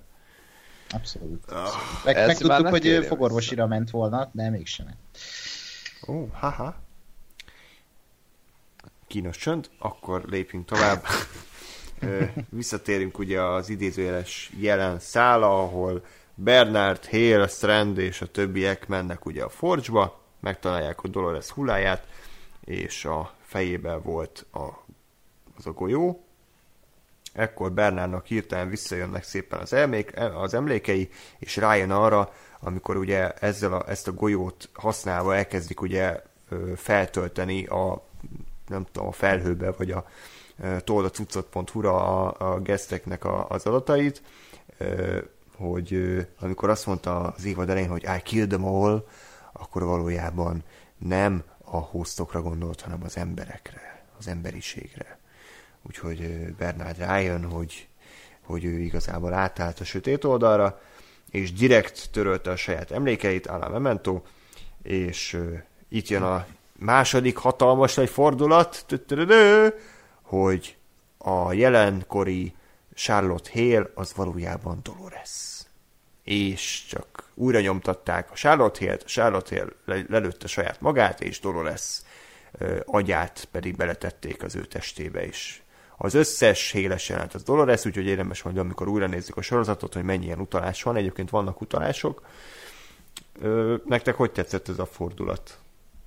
Abszolút. 0.92 1.52
Ah. 1.52 1.68
Meg, 2.06 2.26
megtudtuk, 2.26 2.68
hogy 2.68 2.86
ő 2.86 3.02
fogorvosira 3.02 3.68
ment 3.68 3.90
volna, 3.90 4.30
de 4.32 4.50
mégsem. 4.50 4.88
Ó, 6.08 6.26
haha. 6.32 6.76
Kínos 9.08 9.38
csönd, 9.38 9.70
akkor 9.80 10.24
lépjünk 10.26 10.66
tovább. 10.66 11.04
Visszatérünk 12.50 13.18
ugye 13.18 13.42
az 13.42 13.70
idézőjeles 13.70 14.52
jelen 14.60 15.00
szála, 15.00 15.64
ahol 15.64 16.06
Bernard, 16.36 17.06
Hale, 17.06 17.48
Strand 17.48 17.98
és 17.98 18.22
a 18.22 18.32
többiek 18.32 18.88
mennek 18.88 19.26
ugye 19.26 19.44
a 19.44 19.50
Forge-ba, 19.50 20.22
megtalálják 20.40 21.04
a 21.04 21.08
Dolores 21.08 21.50
hulláját, 21.50 22.08
és 22.66 23.06
a 23.06 23.34
fejében 23.42 24.02
volt 24.02 24.46
a, 24.52 24.68
az 25.58 25.66
a 25.66 25.72
golyó. 25.72 26.29
Ekkor 27.40 27.72
Bernardnak 27.72 28.26
hirtelen 28.26 28.70
visszajönnek 28.70 29.24
szépen 29.24 29.60
az, 29.60 29.74
elmék, 29.74 30.14
az 30.36 30.54
emlékei, 30.54 31.10
és 31.40 31.56
rájön 31.56 31.92
arra, 31.92 32.34
amikor 32.60 32.98
ugye 32.98 33.32
ezzel 33.34 33.74
a, 33.74 33.90
ezt 33.90 34.08
a 34.08 34.14
golyót 34.14 34.70
használva 34.74 35.36
elkezdik 35.36 35.82
ugye 35.82 36.22
feltölteni 36.76 37.66
a 37.66 38.04
nem 38.68 38.86
tudom, 38.92 39.08
a 39.08 39.12
felhőbe, 39.12 39.72
vagy 39.72 39.92
a 39.92 40.06
ö, 40.60 40.80
toldacuccot.hu-ra 40.80 42.26
a, 42.26 42.54
a 42.54 42.60
geszteknek 42.60 43.26
a, 43.26 43.50
az 43.50 43.66
adatait, 43.66 44.22
hogy 45.58 46.18
amikor 46.40 46.70
azt 46.70 46.86
mondta 46.86 47.22
az 47.22 47.46
évad 47.46 47.70
elején, 47.70 47.90
hogy 47.90 48.04
I 48.04 48.22
killed 48.24 48.50
them 48.50 48.66
all, 48.66 49.08
akkor 49.54 49.84
valójában 49.84 50.64
nem 50.98 51.44
a 51.64 51.78
hostokra 51.78 52.42
gondolt, 52.42 52.82
hanem 52.82 53.04
az 53.04 53.18
emberekre, 53.18 54.06
az 54.18 54.28
emberiségre. 54.28 55.19
Úgyhogy 55.88 56.54
Bernard 56.58 56.98
rájön, 56.98 57.44
hogy, 57.44 57.88
hogy 58.42 58.66
ő 58.66 58.80
igazából 58.80 59.34
átállt 59.34 59.80
a 59.80 59.84
sötét 59.84 60.24
oldalra, 60.24 60.82
és 61.32 61.54
direkt 61.54 62.10
törölte 62.12 62.52
a 62.52 62.56
saját 62.56 62.92
emlékeit, 62.92 63.48
a 63.48 63.58
la 63.58 63.70
Memento, 63.70 64.22
és 64.84 65.40
itt 65.90 66.08
jön 66.08 66.22
a 66.22 66.46
második 66.74 67.38
hatalmas 67.38 67.94
nagy 67.94 68.10
fordulat, 68.10 68.86
hogy 70.22 70.78
a 71.18 71.54
jelenkori 71.54 72.54
Charlotte 72.94 73.50
Hale 73.54 73.92
az 73.94 74.14
valójában 74.16 74.80
Dolores. 74.84 75.62
És 76.24 76.86
csak 76.88 77.30
újra 77.34 77.60
nyomtatták 77.60 78.32
a 78.32 78.36
Charlotte 78.36 78.86
Hale-t, 78.86 79.06
Charlotte 79.06 79.56
Hale 79.56 79.72
le- 79.86 80.06
lelőtte 80.10 80.48
saját 80.48 80.82
magát, 80.82 81.22
és 81.22 81.40
Dolores 81.40 82.02
agyát 82.86 83.48
pedig 83.52 83.76
beletették 83.76 84.44
az 84.44 84.56
ő 84.56 84.66
testébe 84.66 85.26
is. 85.26 85.64
Az 86.02 86.14
összes 86.14 86.72
héles 86.72 87.10
jelent 87.10 87.34
az 87.34 87.44
Dolores, 87.44 87.86
úgyhogy 87.86 88.06
érdemes 88.06 88.44
majd, 88.44 88.58
amikor 88.58 88.88
újra 88.88 89.08
nézzük 89.08 89.38
a 89.38 89.42
sorozatot, 89.42 89.94
hogy 89.94 90.04
mennyi 90.04 90.26
ilyen 90.26 90.40
utalás 90.40 90.84
van. 90.84 90.96
Egyébként 90.96 91.30
vannak 91.30 91.62
utalások. 91.62 92.22
Ö, 93.42 93.76
nektek 93.86 94.16
hogy 94.16 94.32
tetszett 94.32 94.68
ez 94.68 94.80
a 94.80 94.86
fordulat? 94.86 95.58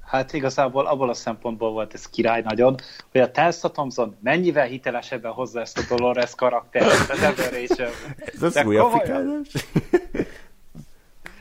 Hát 0.01 0.33
igazából 0.33 0.87
abból 0.87 1.09
a 1.09 1.15
szempontból 1.15 1.71
volt 1.71 1.95
ez 1.95 2.09
király 2.09 2.43
nagyon, 2.43 2.77
hogy 3.11 3.21
a 3.21 3.31
Tessa 3.31 3.71
Thompson 3.71 4.17
mennyivel 4.23 4.67
hitelesebben 4.67 5.33
hozza 5.33 5.61
ezt 5.61 5.79
a 5.79 5.83
Dolores 5.97 6.35
karaktert, 6.35 7.11
az 7.11 7.23
Ever 7.23 7.53
Rachel. 7.53 7.91
Ez 8.17 8.43
az 8.43 8.63
új 8.65 8.77
afrikánus? 8.77 9.49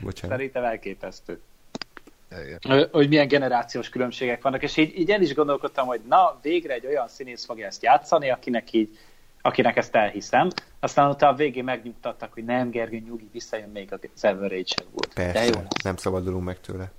Bocsánat. 0.02 0.38
Szerintem 0.38 0.64
elképesztő. 0.64 1.42
Ö, 2.68 2.86
Hogy 2.92 3.08
milyen 3.08 3.28
generációs 3.28 3.90
különbségek 3.90 4.42
vannak, 4.42 4.64
és 4.64 4.78
így, 4.78 5.00
így 5.00 5.12
el 5.12 5.22
is 5.22 5.34
gondolkodtam, 5.34 5.88
hogy 5.88 6.02
na, 6.08 6.40
végre 6.42 6.74
egy 6.74 6.86
olyan 6.86 7.08
színész 7.08 7.46
fogja 7.46 7.66
ezt 7.66 7.84
játszani, 7.84 8.30
akinek 8.30 8.74
így 8.74 8.98
akinek 9.42 9.78
ezt 9.78 9.96
elhiszem. 9.96 10.50
Aztán 10.80 11.10
utána 11.10 11.34
a 11.34 11.36
végén 11.36 11.64
megnyugtattak, 11.64 12.34
hogy 12.34 12.46
nem, 12.46 12.70
Gergő, 12.70 13.00
nyugi, 13.00 13.30
visszajön 13.32 13.70
még 13.70 13.94
az 13.94 14.24
Ever 14.24 14.50
Rachel 14.50 14.86
volt. 14.92 15.14
De 15.14 15.24
jó 15.24 15.32
Persze, 15.32 15.56
lesz. 15.56 15.84
nem 15.84 15.96
szabadulunk 15.96 16.44
meg 16.44 16.60
tőle. 16.60 16.92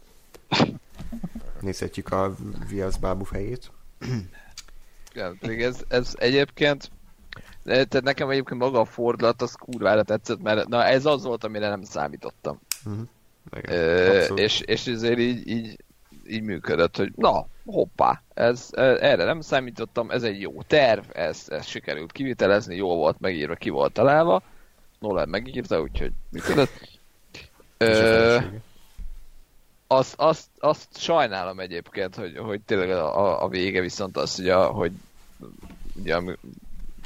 Nézhetjük 1.61 2.13
a 2.13 2.35
viasz 2.69 2.97
bábú 2.97 3.25
fejét. 3.25 3.71
Igen, 5.13 5.39
pedig 5.41 5.63
ez, 5.63 5.85
ez 5.89 6.15
egyébként 6.19 6.91
tehát 7.65 8.03
nekem 8.03 8.31
egyébként 8.31 8.61
maga 8.61 8.81
a 8.81 8.85
fordulat 8.85 9.43
az 9.43 9.55
kurvára 9.55 10.03
tetszett, 10.03 10.43
mert 10.43 10.69
na 10.69 10.85
ez 10.85 11.07
az 11.07 11.25
volt, 11.25 11.45
amire 11.45 11.69
nem 11.69 11.83
számítottam. 11.83 12.61
Igen, 13.57 13.79
Ö, 13.79 14.35
és, 14.35 14.61
és 14.61 14.87
ezért 14.87 15.19
így, 15.19 15.49
így, 15.49 15.77
így 16.29 16.43
működött, 16.43 16.97
hogy 16.97 17.13
na, 17.17 17.47
hoppá, 17.67 18.23
ez, 18.35 18.69
ez, 18.71 18.99
erre 18.99 19.25
nem 19.25 19.41
számítottam, 19.41 20.11
ez 20.11 20.23
egy 20.23 20.41
jó 20.41 20.63
terv, 20.63 21.05
ez, 21.13 21.47
ez 21.49 21.67
sikerült 21.67 22.13
kivitelezni, 22.13 22.77
jól 22.77 22.97
volt 22.97 23.21
megírva, 23.21 23.55
ki 23.55 23.71
volt 23.71 23.93
találva, 23.93 24.43
Nolan 24.99 25.29
megírta, 25.29 25.81
úgyhogy 25.81 26.13
működött. 26.31 26.91
Ö, 27.77 28.39
azt, 29.87 30.15
azt, 30.17 30.47
azt 30.59 30.99
sajnálom 30.99 31.61
egyébként, 31.61 32.15
hogy, 32.15 32.37
hogy 32.37 32.61
tényleg 32.61 32.91
a, 32.91 33.43
a, 33.43 33.49
vége 33.49 33.81
viszont 33.81 34.17
az, 34.17 34.37
hogy, 34.37 34.49
a, 34.49 34.67
hogy 34.67 34.93
ugye, 35.95 36.21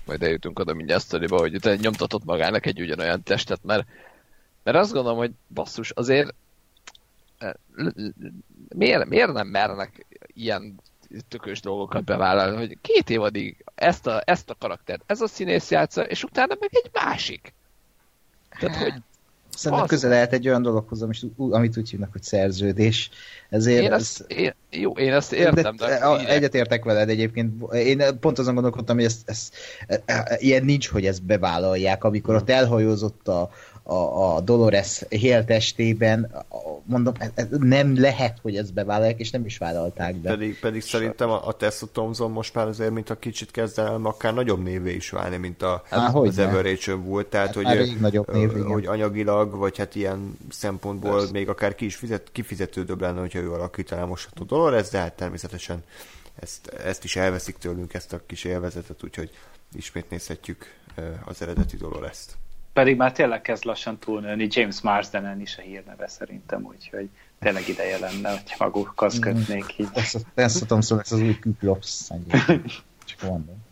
majd 0.06 0.22
eljutunk 0.22 0.58
oda 0.58 0.74
mindjárt 0.74 1.02
sztoriba, 1.02 1.38
hogy 1.38 1.54
utána 1.54 1.76
nyomtatott 1.80 2.24
magának 2.24 2.66
egy 2.66 2.80
ugyanolyan 2.80 3.22
testet, 3.22 3.60
mert, 3.62 3.86
mert 4.66 4.78
azt 4.78 4.92
gondolom, 4.92 5.18
hogy 5.18 5.30
basszus, 5.48 5.90
azért 5.90 6.34
eh, 7.38 7.52
miért, 8.68 9.08
miért 9.08 9.32
nem 9.32 9.46
mernek 9.46 10.06
ilyen 10.26 10.80
tökös 11.28 11.60
dolgokat 11.60 12.04
bevállalni, 12.04 12.56
hogy 12.56 12.78
két 12.80 13.10
évadig 13.10 13.64
ezt 13.74 14.06
a, 14.06 14.22
ezt 14.24 14.50
a 14.50 14.56
karaktert, 14.58 15.02
ez 15.06 15.20
a 15.20 15.26
színész 15.26 15.70
játsza, 15.70 16.02
és 16.02 16.24
utána 16.24 16.56
meg 16.60 16.70
egy 16.72 16.90
másik. 16.92 17.54
Tehát, 18.58 18.76
hogy 18.76 19.02
Szerintem 19.56 19.82
Az- 19.84 19.90
közel 19.90 20.10
lehet 20.10 20.32
egy 20.32 20.48
olyan 20.48 20.62
dologhoz, 20.62 21.02
amit, 21.02 21.18
amit 21.36 21.76
úgy 21.76 21.90
hívnak, 21.90 22.12
hogy 22.12 22.22
szerződés. 22.22 23.10
Ezért 23.48 23.82
én 23.82 23.92
ez... 23.92 24.00
ezt, 24.00 24.24
én, 24.30 24.54
jó, 24.70 24.92
én 24.92 25.12
ezt 25.12 25.32
értem, 25.32 25.76
de, 25.76 25.86
de, 25.86 25.94
a- 25.94 26.26
egyetértek 26.28 26.84
veled 26.84 27.08
egyébként. 27.08 27.72
Én 27.72 28.02
pont 28.20 28.38
azon 28.38 28.54
gondolkodtam, 28.54 28.96
hogy 28.96 29.04
ezt, 29.04 29.28
ezt, 29.28 29.54
e- 29.86 30.02
e- 30.06 30.36
ilyen 30.38 30.64
nincs, 30.64 30.88
hogy 30.88 31.06
ezt 31.06 31.22
bevállalják. 31.22 32.04
Amikor 32.04 32.34
ott 32.34 32.50
elhajózott 32.50 33.28
a, 33.28 33.50
a, 33.86 34.34
a 34.34 34.40
Dolores 34.40 35.04
Hale 35.20 35.44
testében, 35.44 36.24
a- 36.48 36.80
mondom, 36.84 37.14
nem 37.50 38.00
lehet, 38.00 38.38
hogy 38.42 38.56
ezt 38.56 38.72
bevállalják, 38.74 39.18
és 39.20 39.30
nem 39.30 39.44
is 39.44 39.58
vállalták 39.58 40.14
be. 40.14 40.28
Pedig, 40.30 40.60
pedig 40.60 40.82
szerintem 40.82 41.30
a, 41.30 41.46
a 41.46 41.52
Tessa 41.52 41.86
Thompson 41.92 42.30
most 42.30 42.54
már 42.54 42.66
azért, 42.66 42.90
mint 42.90 43.10
a 43.10 43.18
kicsit 43.18 43.50
kezd 43.50 43.78
el 43.78 44.00
akár 44.02 44.34
nagyobb 44.34 44.62
névé 44.62 44.94
is 44.94 45.10
válni, 45.10 45.36
mint 45.36 45.62
a, 45.62 45.82
Há, 45.90 46.06
az 46.06 46.12
hogyne. 46.12 46.42
Ever 46.42 46.64
Rachel 46.64 46.96
volt. 46.96 47.26
Tehát, 47.26 47.46
Hát 47.46 47.54
hogy, 47.54 47.66
rég 47.66 48.00
nagyobb 48.00 48.32
név, 48.32 48.50
igen. 48.50 48.62
hogy 48.66 48.86
anyagilag, 48.86 49.56
vagy 49.56 49.78
hát 49.78 49.94
ilyen 49.94 50.38
szempontból 50.50 51.16
Persze. 51.16 51.32
még 51.32 51.48
akár 51.48 51.74
ki 51.74 51.84
is 51.84 51.96
fizet, 51.96 52.28
kifizetődőbb 52.32 53.00
lenne, 53.00 53.20
hogyha 53.20 53.38
ő 53.38 53.52
alakítaná 53.52 54.04
most 54.04 54.28
a 54.40 54.44
Dolores, 54.44 54.88
de 54.88 54.98
hát 54.98 55.12
természetesen 55.16 55.82
ezt, 56.40 56.66
ezt 56.66 57.04
is 57.04 57.16
elveszik 57.16 57.56
tőlünk, 57.56 57.94
ezt 57.94 58.12
a 58.12 58.20
kis 58.26 58.44
élvezetet, 58.44 59.02
úgyhogy 59.04 59.30
ismét 59.74 60.10
nézhetjük 60.10 60.64
az 61.24 61.42
eredeti 61.42 61.76
Dolores-t. 61.76 62.36
Pedig 62.76 62.96
már 62.96 63.12
tényleg 63.12 63.42
kezd 63.42 63.64
lassan 63.64 63.98
túlnőni 63.98 64.46
James 64.50 64.80
Marsdenen 64.80 65.40
is 65.40 65.56
a 65.58 65.60
hírneve 65.60 66.08
szerintem, 66.08 66.64
úgyhogy 66.64 67.08
tényleg 67.38 67.68
ideje 67.68 67.98
lenne, 67.98 68.30
hogy 68.30 68.54
magukhoz 68.58 69.18
kötnék 69.18 69.78
így. 69.78 69.88
Ezt, 70.34 70.62
a 70.62 70.66
Thompson 70.66 70.96
lesz 70.96 71.10
az 71.10 71.20
új 71.20 71.38
Küklops. 71.38 72.08
Csak 73.04 73.22
mondom. 73.22 73.64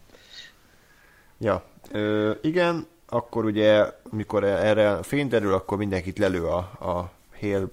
Ja, 1.38 1.64
ö, 1.90 2.32
igen, 2.42 2.86
akkor 3.08 3.44
ugye, 3.44 3.84
amikor 4.10 4.44
erre 4.44 5.02
fény 5.02 5.28
derül, 5.28 5.52
akkor 5.52 5.78
mindenkit 5.78 6.18
lelő 6.18 6.46
a, 6.46 6.56
a 6.80 7.12
Hale 7.40 7.66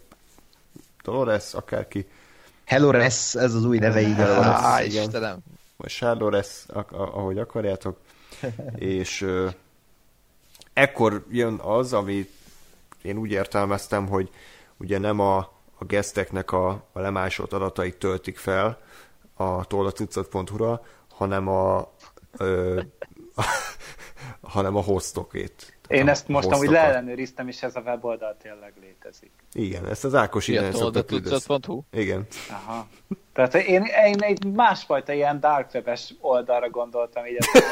Dolores, 1.03 1.53
akárki. 1.53 2.07
Hellores, 2.65 3.35
ez 3.35 3.53
az 3.53 3.65
új 3.65 3.77
neve 3.77 4.25
van. 4.35 4.43
Á, 4.43 4.83
igen. 4.83 5.03
Istenem. 5.03 5.37
vagy 5.77 5.89
Charlores, 5.89 6.65
ahogy 6.89 7.37
akarjátok, 7.37 7.99
és 8.75 9.21
ö, 9.21 9.49
ekkor 10.81 11.25
jön 11.29 11.59
az, 11.59 11.93
ami 11.93 12.29
én 13.01 13.17
úgy 13.17 13.31
értelmeztem, 13.31 14.07
hogy 14.07 14.29
ugye 14.77 14.97
nem 14.97 15.19
a, 15.19 15.37
a 15.77 15.85
geszteknek 15.85 16.51
a, 16.51 16.69
a 16.91 16.99
lemásolt 16.99 17.53
adatait 17.53 17.95
töltik 17.95 18.37
fel 18.37 18.81
a 19.33 19.65
tollacucat.hu-ra, 19.65 20.81
hanem 21.09 21.47
a, 21.47 21.91
ö, 22.37 22.81
hanem 24.41 24.75
a 24.75 24.81
hostokét. 24.81 25.73
Én 25.87 26.07
ezt 26.07 26.27
most 26.27 26.47
amúgy 26.47 26.69
leellenőriztem, 26.69 27.47
és 27.47 27.63
ez 27.63 27.75
a 27.75 27.79
weboldal 27.79 28.37
tényleg 28.41 28.73
létezik. 28.81 29.31
Igen, 29.53 29.87
ezt 29.87 30.03
az 30.03 30.15
Ákos 30.15 30.47
innen 30.47 30.71
szokta. 30.71 31.03
Ilyetoldatudcat.hu? 31.09 31.81
Igen. 31.91 32.27
Aha. 32.49 32.87
Tehát 33.33 33.55
én, 33.55 33.83
én 34.05 34.21
egy 34.21 34.45
másfajta 34.45 35.13
ilyen 35.13 35.39
dark 35.39 35.69
webes 35.73 36.13
oldalra 36.19 36.69
gondoltam 36.69 37.25
így 37.25 37.37
ezt 37.39 37.71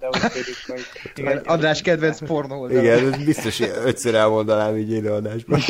de 0.00 0.08
úgy 0.08 0.32
tűnik, 0.32 0.66
hogy... 0.66 0.80
Igen, 1.14 1.38
András 1.38 1.82
kedvenc 1.82 2.26
pornó 2.26 2.60
oldal. 2.60 2.82
Igen, 2.82 3.12
ez 3.12 3.24
biztos 3.24 3.60
ötször 3.60 4.14
elmondanám 4.14 4.76
így 4.76 4.92
élőadásban. 4.92 5.60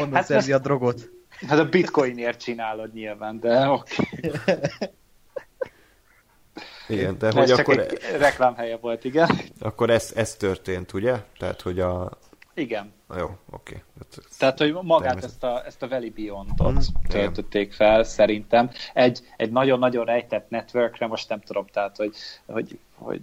Onnan 0.00 0.14
Hát 0.14 0.24
szerzi 0.24 0.52
a 0.52 0.58
drogot. 0.58 1.10
Hát 1.46 1.58
a 1.58 1.68
bitcoinért 1.68 2.40
csinálod 2.40 2.92
nyilván, 2.92 3.40
de 3.40 3.68
oké. 3.68 3.94
Igen, 6.88 7.18
de 7.18 7.30
hogy 7.32 7.50
akkor, 7.50 7.78
egy 7.78 7.98
reklámhelye 8.18 8.76
volt, 8.76 9.04
igen. 9.04 9.28
akkor 9.60 9.90
ez, 9.90 10.12
ez 10.16 10.34
történt, 10.34 10.92
ugye? 10.92 11.14
Tehát, 11.38 11.60
hogy 11.60 11.80
a... 11.80 12.10
Igen. 12.54 12.92
Na 13.08 13.18
jó, 13.18 13.30
oké. 13.50 13.82
Hát 13.98 14.06
ez- 14.30 14.36
Tehát, 14.36 14.58
hogy 14.58 14.76
magát 14.82 15.24
ezt 15.24 15.44
a, 15.44 15.62
ezt 15.66 15.82
a 15.82 15.88
Valley 15.88 16.10
Beyond-ot 16.10 16.72
Mhm. 16.72 16.78
töltötték 17.08 17.72
fel, 17.72 18.02
szerintem. 18.04 18.70
Egy, 18.94 19.20
egy 19.36 19.50
nagyon-nagyon 19.52 20.04
rejtett 20.04 20.50
networkre, 20.50 21.06
most 21.06 21.28
nem 21.28 21.40
tudom, 21.40 21.66
tehát, 21.66 21.96
hogy, 21.96 22.14
hogy, 22.46 22.78
hogy 22.94 23.20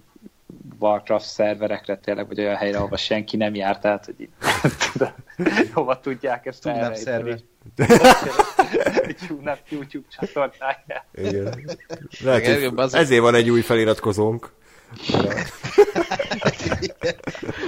Warcraft 0.78 1.26
szerverekre 1.26 1.96
tényleg, 1.96 2.26
vagy 2.26 2.38
olyan 2.40 2.56
helyre, 2.56 2.78
ahova 2.78 2.96
senki 2.96 3.36
nem 3.36 3.54
jár, 3.54 3.78
tehát, 3.78 4.04
hogy 4.04 4.14
így, 4.20 4.30
hova 5.72 6.00
tudják 6.00 6.46
ezt 6.46 6.62
Túl 6.62 6.72
nem 6.72 6.82
elrejteni. 6.82 7.30
Egy 7.30 7.44
UNAP 9.30 9.58
YouTube 9.70 10.06
csatornáját. 10.18 11.06
Igen. 11.14 11.70
Lehet, 12.20 12.46
Igen, 12.46 12.78
az- 12.78 12.94
ezért 12.94 13.20
van 13.20 13.34
egy 13.34 13.50
új 13.50 13.60
feliratkozónk. 13.60 14.52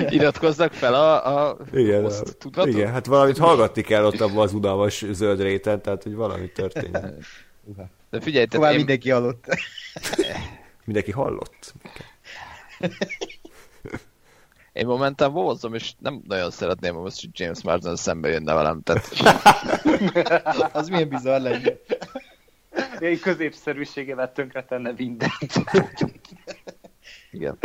Iratkoznak 0.09 0.73
fel 0.73 0.95
a, 0.95 1.47
a 1.49 1.57
Igen, 1.73 2.03
host 2.03 2.21
a- 2.21 2.33
tudatot? 2.33 2.73
igen, 2.75 2.93
hát 2.93 3.07
valamit 3.07 3.39
hallgatni 3.39 3.83
kell 3.83 4.05
ott 4.05 4.21
abban 4.21 4.43
az 4.43 4.53
unalmas 4.53 5.05
zöld 5.11 5.41
réten, 5.41 5.83
tehát 5.83 6.03
hogy 6.03 6.15
valami 6.15 6.49
történjen. 6.53 7.15
De 8.11 8.21
figyelj, 8.21 8.45
tehát 8.47 8.71
én, 8.71 8.77
mindenki 8.77 9.11
halott. 9.11 9.45
Mindenki 10.85 11.11
hallott? 11.13 11.75
Én 14.77 14.87
momentán 14.87 15.33
bózom, 15.33 15.75
és 15.75 15.93
nem 15.99 16.23
nagyon 16.27 16.51
szeretném, 16.51 16.95
hogy 16.95 17.03
most 17.03 17.21
hogy 17.21 17.31
James 17.33 17.63
Marsden 17.63 17.97
szembe 17.97 18.29
jönne 18.29 18.55
velem, 18.55 18.83
tehát 18.83 19.09
Az 20.73 20.89
milyen 20.89 21.09
bizarr 21.09 21.41
lenne. 21.41 21.73
Egy 22.99 23.21
középszerűségével 23.21 24.33
tönkretenne 24.33 24.93
mindent. 24.97 25.53
igen. 27.31 27.59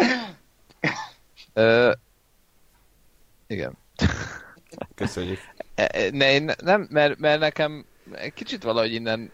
Ö, 1.54 1.92
igen. 3.48 3.78
Köszönjük. 4.96 5.40
E- 5.76 5.90
e- 5.94 6.10
Ne, 6.12 6.32
én 6.32 6.52
nem, 6.64 6.88
mert, 6.90 7.20
mert 7.20 7.40
nekem 7.40 7.86
kicsit 8.34 8.64
valahogy 8.64 8.94
innen 8.94 9.32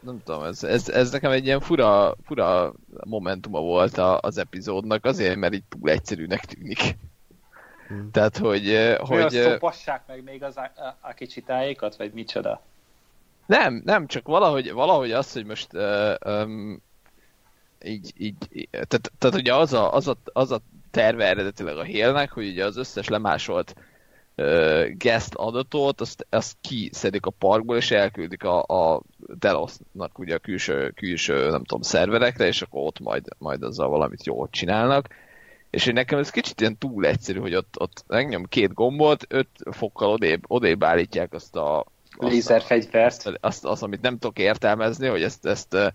nem 0.00 0.20
tudom, 0.24 0.42
ez, 0.42 0.64
ez, 0.64 0.88
ez 0.88 1.10
nekem 1.10 1.30
egy 1.30 1.44
ilyen 1.44 1.60
fura, 1.60 2.14
fura 2.24 2.72
momentuma 3.04 3.60
volt 3.60 3.98
a, 3.98 4.18
az 4.20 4.38
epizódnak, 4.38 5.04
azért, 5.04 5.36
mert 5.36 5.54
így 5.54 5.64
túl 5.68 5.90
egyszerűnek 5.90 6.44
tűnik. 6.44 6.96
Hmm. 7.88 8.10
Tehát, 8.10 8.36
hogy, 8.38 8.68
eh, 8.68 8.98
Hogy 8.98 9.34
eh, 9.34 9.50
szopassák 9.50 10.02
meg 10.06 10.22
még 10.22 10.42
az 10.42 10.56
a, 10.56 10.62
a, 10.62 10.96
a 11.00 11.12
kicsi 11.12 11.40
tájékat, 11.40 11.96
vagy 11.96 12.12
micsoda? 12.12 12.62
nem, 13.50 13.82
nem, 13.84 14.06
csak 14.06 14.26
valahogy, 14.26 14.72
valahogy 14.72 15.12
az, 15.12 15.32
hogy 15.32 15.44
most 15.44 15.72
uh, 15.72 16.14
um, 16.26 16.82
így, 17.84 18.12
így, 18.16 18.36
így 18.52 18.68
tehát, 18.70 19.12
tehát 19.18 19.36
ugye 19.36 19.54
az 19.54 19.72
a, 19.72 19.94
az, 19.94 20.08
a, 20.08 20.16
az 20.24 20.50
a 20.50 20.60
terve 20.90 21.26
eredetileg 21.26 21.76
a 21.76 21.82
Hélnek, 21.82 22.30
hogy 22.30 22.48
ugye 22.48 22.64
az 22.64 22.76
összes 22.76 23.08
lemásolt 23.08 23.74
guest 24.92 25.34
adatot, 25.34 26.00
azt, 26.00 26.26
azt 26.30 26.56
kiszedik 26.60 27.26
a 27.26 27.30
parkból, 27.30 27.76
és 27.76 27.90
elküldik 27.90 28.44
a, 28.44 28.62
a 28.62 29.02
Delosnak 29.18 30.18
ugye 30.18 30.34
a 30.34 30.38
külső, 30.38 30.90
külső, 30.90 31.50
nem 31.50 31.64
tudom, 31.64 31.82
szerverekre, 31.82 32.46
és 32.46 32.62
akkor 32.62 32.86
ott 32.86 33.00
majd, 33.00 33.24
majd 33.38 33.62
azzal 33.62 33.88
valamit 33.88 34.26
jól 34.26 34.48
csinálnak. 34.50 35.08
És 35.70 35.86
én 35.86 35.92
nekem 35.92 36.18
ez 36.18 36.30
kicsit 36.30 36.60
ilyen 36.60 36.78
túl 36.78 37.06
egyszerű, 37.06 37.38
hogy 37.38 37.54
ott, 37.54 37.74
ott 37.78 38.04
megnyom 38.06 38.44
két 38.44 38.72
gombot, 38.72 39.24
öt 39.28 39.48
fokkal 39.70 40.10
odébb, 40.10 40.44
odébb 40.46 40.84
állítják 40.84 41.32
azt 41.32 41.56
a- 41.56 41.86
Lézerfegyvert. 42.28 43.32
azt, 43.40 43.64
azt, 43.64 43.82
amit 43.82 44.00
nem 44.00 44.18
tudok 44.18 44.38
értelmezni, 44.38 45.06
hogy 45.06 45.22
ezt, 45.22 45.46
ezt 45.46 45.74
ö, 45.74 45.88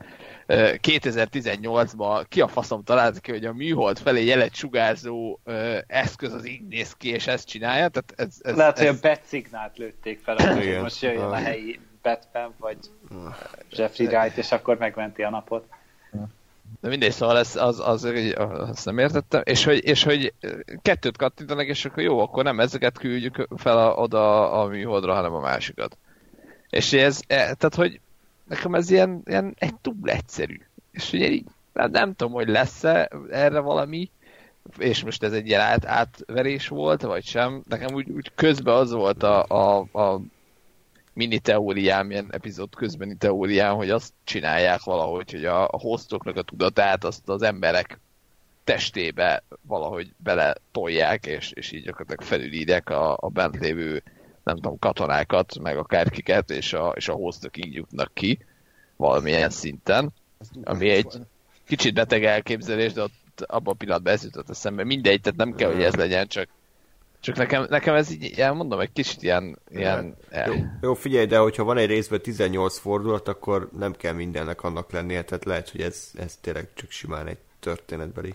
2018-ban 0.47 2.25
ki 2.29 2.41
a 2.41 2.47
faszom 2.47 2.83
talált 2.83 3.19
ki, 3.19 3.31
hogy 3.31 3.45
a 3.45 3.53
műhold 3.53 3.99
felé 3.99 4.25
jelet 4.25 4.55
sugárzó 4.55 5.39
ö, 5.43 5.77
eszköz 5.87 6.33
az 6.33 6.47
így 6.47 6.67
néz 6.67 6.93
ki, 6.93 7.09
és 7.09 7.27
ezt 7.27 7.47
csinálja. 7.47 7.87
Tehát 7.87 8.13
ez, 8.15 8.35
ez, 8.41 8.55
Lehet, 8.55 8.77
hogy 8.77 8.87
ez, 8.87 8.95
a 8.95 8.99
Bat-szignált 9.01 9.77
lőtték 9.77 10.19
fel, 10.23 10.53
hogy 10.53 10.79
most 10.81 11.01
jöjjön 11.01 11.23
a 11.23 11.31
Ah. 11.31 11.41
helyi 11.41 11.79
Batman, 12.01 12.53
vagy 12.57 12.77
Jeffrey 13.71 14.07
Wright, 14.07 14.37
és 14.37 14.51
akkor 14.51 14.77
megmenti 14.77 15.23
a 15.23 15.29
napot. 15.29 15.65
De 16.81 16.89
mindegy, 16.89 17.11
szóval 17.11 17.37
ez, 17.37 17.55
az, 17.55 17.79
az, 17.79 18.03
az, 18.03 18.33
azt 18.69 18.85
nem 18.85 18.97
értettem. 18.97 19.41
És 19.43 19.63
hogy, 19.63 19.85
és 19.85 20.03
hogy 20.03 20.33
kettőt 20.81 21.17
kattintanak, 21.17 21.65
és 21.65 21.85
akkor 21.85 22.03
jó, 22.03 22.19
akkor 22.19 22.43
nem 22.43 22.59
ezeket 22.59 22.97
küldjük 22.97 23.47
fel 23.55 23.77
a, 23.77 23.93
oda 23.93 24.51
a 24.51 24.67
műholdra, 24.67 25.13
hanem 25.13 25.33
a 25.33 25.39
másikat. 25.39 25.97
És 26.75 26.93
ez, 26.93 27.21
e, 27.27 27.35
tehát 27.35 27.75
hogy 27.75 27.99
nekem 28.43 28.75
ez 28.75 28.89
ilyen, 28.89 29.21
ilyen 29.25 29.55
egy 29.57 29.75
túl 29.75 29.95
egyszerű. 30.03 30.59
És 30.91 31.13
ugye 31.13 31.29
így, 31.29 31.45
hát 31.73 31.91
nem 31.91 32.15
tudom, 32.15 32.33
hogy 32.33 32.47
lesz-e 32.47 33.09
erre 33.31 33.59
valami, 33.59 34.09
és 34.77 35.03
most 35.03 35.23
ez 35.23 35.33
egy 35.33 35.47
ilyen 35.47 35.61
át, 35.61 35.85
átverés 35.85 36.67
volt, 36.67 37.01
vagy 37.01 37.25
sem. 37.25 37.63
Nekem 37.69 37.95
úgy, 37.95 38.09
úgy 38.09 38.31
közben 38.35 38.75
az 38.75 38.91
volt 38.91 39.23
a, 39.23 39.43
a, 39.43 39.99
a 39.99 40.21
mini 41.13 41.39
teóriám, 41.39 42.11
ilyen 42.11 42.27
epizód 42.31 42.75
közbeni 42.75 43.15
teóriám, 43.15 43.75
hogy 43.75 43.89
azt 43.89 44.13
csinálják 44.23 44.83
valahogy, 44.83 45.31
hogy 45.31 45.45
a, 45.45 45.63
a 45.63 45.79
hostoknak 45.79 46.35
a 46.35 46.41
tudatát 46.41 47.03
azt 47.03 47.29
az 47.29 47.41
emberek 47.41 47.99
testébe 48.63 49.43
valahogy 49.61 50.13
bele 50.17 50.55
tolják, 50.71 51.25
és, 51.25 51.51
és 51.51 51.71
így 51.71 51.83
gyakorlatilag 51.83 52.21
felülírják 52.21 52.89
a, 52.89 53.17
a 53.19 53.29
bent 53.29 53.59
lévő 53.59 54.03
nem 54.45 54.55
tudom, 54.55 54.79
katonákat, 54.79 55.59
meg 55.59 55.77
akárkiket, 55.77 56.49
és 56.49 56.73
a, 56.73 56.93
és 56.95 57.07
a 57.07 57.13
hostok 57.13 57.57
így 57.57 57.73
jutnak 57.73 58.13
ki 58.13 58.45
valamilyen 58.95 59.49
szinten, 59.49 60.13
ami 60.63 60.89
egy 60.89 61.07
kicsit 61.67 61.93
beteg 61.93 62.23
elképzelés, 62.23 62.93
de 62.93 63.01
ott 63.01 63.41
abban 63.45 63.73
a 63.73 63.77
pillanatban 63.77 64.13
ez 64.13 64.23
jutott 64.23 64.49
eszembe. 64.49 64.83
Mindegy, 64.83 65.21
tehát 65.21 65.39
nem 65.39 65.55
kell, 65.55 65.71
hogy 65.71 65.83
ez 65.83 65.95
legyen, 65.95 66.27
csak 66.27 66.47
csak 67.19 67.35
nekem, 67.35 67.65
nekem 67.69 67.95
ez 67.95 68.11
így, 68.11 68.37
mondom, 68.53 68.79
egy 68.79 68.91
kicsit 68.93 69.23
ilyen, 69.23 69.59
ilyen 69.69 70.15
Jó, 70.45 70.53
jó, 70.81 70.93
figyelj, 70.93 71.25
de 71.25 71.37
hogyha 71.37 71.63
van 71.63 71.77
egy 71.77 71.87
részben 71.87 72.21
18 72.21 72.77
fordulat, 72.77 73.27
akkor 73.27 73.69
nem 73.77 73.93
kell 73.93 74.13
mindennek 74.13 74.63
annak 74.63 74.91
lennie, 74.91 75.23
tehát 75.23 75.45
lehet, 75.45 75.69
hogy 75.69 75.81
ez, 75.81 76.11
ez 76.17 76.37
tényleg 76.41 76.69
csak 76.73 76.91
simán 76.91 77.27
egy 77.27 77.37
történetbeli. 77.59 78.33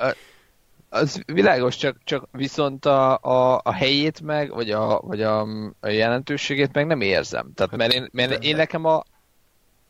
Az 0.92 1.22
világos, 1.26 1.76
csak, 1.76 1.96
csak 2.04 2.28
viszont 2.32 2.84
a, 2.84 3.16
a, 3.16 3.60
a 3.64 3.72
helyét 3.72 4.20
meg, 4.20 4.50
vagy, 4.50 4.70
a, 4.70 5.00
vagy 5.00 5.22
a, 5.22 5.40
a 5.80 5.88
jelentőségét 5.88 6.72
meg 6.72 6.86
nem 6.86 7.00
érzem. 7.00 7.52
Tehát 7.54 7.76
mert 7.76 7.92
én, 7.92 8.08
mert 8.12 8.44
én 8.44 8.56
nekem 8.56 8.84
a 8.84 9.02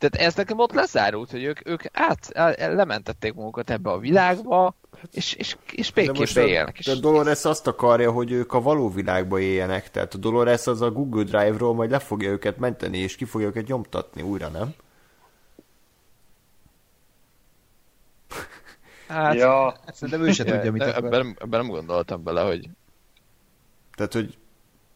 tehát 0.01 0.27
ez 0.27 0.35
nekem 0.35 0.59
ott 0.59 0.73
lezárult, 0.73 1.31
hogy 1.31 1.45
ők, 1.45 1.69
ők 1.69 1.83
át, 1.93 2.31
lementették 2.57 3.35
magukat 3.35 3.71
ebbe 3.71 3.91
a 3.91 3.99
világba, 3.99 4.75
és, 5.13 5.35
és, 5.35 5.57
és 5.73 5.93
a, 6.37 6.41
élnek. 6.41 6.79
De 6.85 6.93
a 6.93 6.95
Dolores 6.95 7.45
azt 7.45 7.67
akarja, 7.67 8.11
hogy 8.11 8.33
ők 8.33 8.53
a 8.53 8.61
való 8.61 8.91
világba 8.91 9.41
éljenek, 9.41 9.91
tehát 9.91 10.15
a 10.15 10.19
Dolores 10.19 10.67
az 10.67 10.81
a 10.81 10.91
Google 10.91 11.23
Drive-ról 11.23 11.75
majd 11.75 11.91
le 11.91 11.99
fogja 11.99 12.31
őket 12.31 12.59
menteni, 12.59 12.99
és 12.99 13.17
ki 13.17 13.25
fogja 13.25 13.47
őket 13.47 13.67
nyomtatni 13.67 14.23
újra, 14.23 14.49
nem? 14.49 14.75
Hát, 19.11 19.35
Ja, 19.35 19.75
Szerintem 19.93 20.27
ő 20.27 20.33
se 20.33 20.45
tudja, 20.45 20.73
mit 20.73 20.83
akar. 20.83 21.05
ebben, 21.05 21.37
ebben 21.41 21.61
nem 21.61 21.69
gondoltam 21.69 22.23
bele, 22.23 22.41
hogy 22.41 22.69
Tehát, 23.97 24.13
hogy 24.13 24.39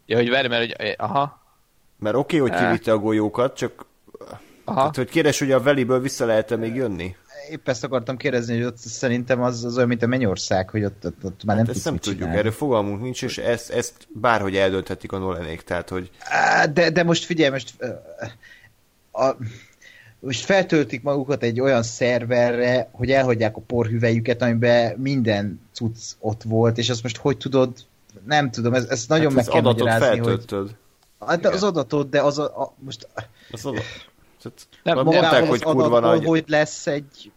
ja, 0.07 0.17
hogy 0.17 0.31
várj, 0.31 0.49
mert 0.49 0.77
hogy, 0.77 0.95
aha, 0.99 1.41
mert 1.99 2.17
oké, 2.17 2.41
okay, 2.41 2.51
hogy 2.51 2.67
kivitte 2.67 2.93
a 2.93 2.99
golyókat, 2.99 3.57
csak 3.57 3.87
aha. 4.65 4.79
tehát, 4.79 4.97
hogy 4.97 5.11
kérdés, 5.11 5.39
hogy 5.39 5.53
a 5.53 5.61
Veliből 5.61 6.01
vissza 6.01 6.25
lehet-e 6.27 6.57
még 6.57 6.75
jönni? 6.75 7.17
Épp 7.51 7.69
ezt 7.69 7.85
akartam 7.85 8.17
kérdezni, 8.17 8.57
hogy 8.57 8.65
ott 8.65 8.77
szerintem 8.77 9.43
az, 9.43 9.65
az 9.65 9.77
olyan, 9.77 9.89
mint 9.89 10.03
a 10.03 10.07
Mennyország, 10.07 10.71
hogy 10.71 10.85
ott, 10.85 11.05
ott, 11.07 11.25
ott 11.25 11.45
már 11.45 11.57
nem 11.57 11.65
Hát 11.65 11.65
tudsz 11.65 11.77
ezt 11.77 11.85
nem 11.85 11.97
tudjuk, 11.97 12.17
csinálni. 12.17 12.39
erről 12.39 12.53
fogalmunk 12.53 13.01
nincs, 13.01 13.23
és 13.23 13.39
ezt, 13.39 13.71
ezt 13.71 14.09
bárhogy 14.13 14.57
eldönthetik 14.57 15.13
a 15.13 15.19
Nolanék, 15.19 15.63
tehát, 15.63 15.89
hogy 15.89 16.11
De, 16.73 16.91
de 16.91 17.03
most 17.03 17.25
figyelj, 17.25 17.51
most 17.51 17.75
a, 19.13 19.37
most 20.25 20.45
feltöltik 20.45 21.03
magukat 21.03 21.43
egy 21.43 21.61
olyan 21.61 21.83
szerverre, 21.83 22.89
hogy 22.93 23.11
elhagyják 23.11 23.57
a 23.57 23.61
porhüvelyüket, 23.61 24.43
amiben 24.43 24.97
minden 24.99 25.61
cucc 25.73 26.13
ott 26.19 26.43
volt, 26.43 26.79
és 26.79 26.91
azt 26.91 27.03
most 27.03 27.17
hogy 27.17 27.37
tudod, 27.37 27.73
nem 28.27 28.51
tudom, 28.51 28.75
ez, 28.75 28.85
ez 28.85 29.07
nagyon 29.07 29.27
hát 29.27 29.35
meg 29.35 29.45
az 29.47 29.51
kell 29.51 29.61
adatot 29.61 29.79
magyarázni, 29.79 30.19
hogy... 30.19 30.27
feltöltöd. 30.27 30.77
Hát 31.27 31.47
az 31.47 31.63
adatot, 31.63 32.09
de 32.09 32.21
az 32.21 32.39
a, 32.39 32.45
a 32.45 32.75
most 32.79 33.09
Az 33.51 33.67
adat. 33.67 33.85
Nem, 34.83 35.03
mondták, 35.03 35.43
az 35.43 35.49
hogy 35.49 35.63
kurva 35.63 36.01
nagy. 36.01 36.25
hogy 36.25 36.45
lesz 36.47 36.87
egy 36.87 37.33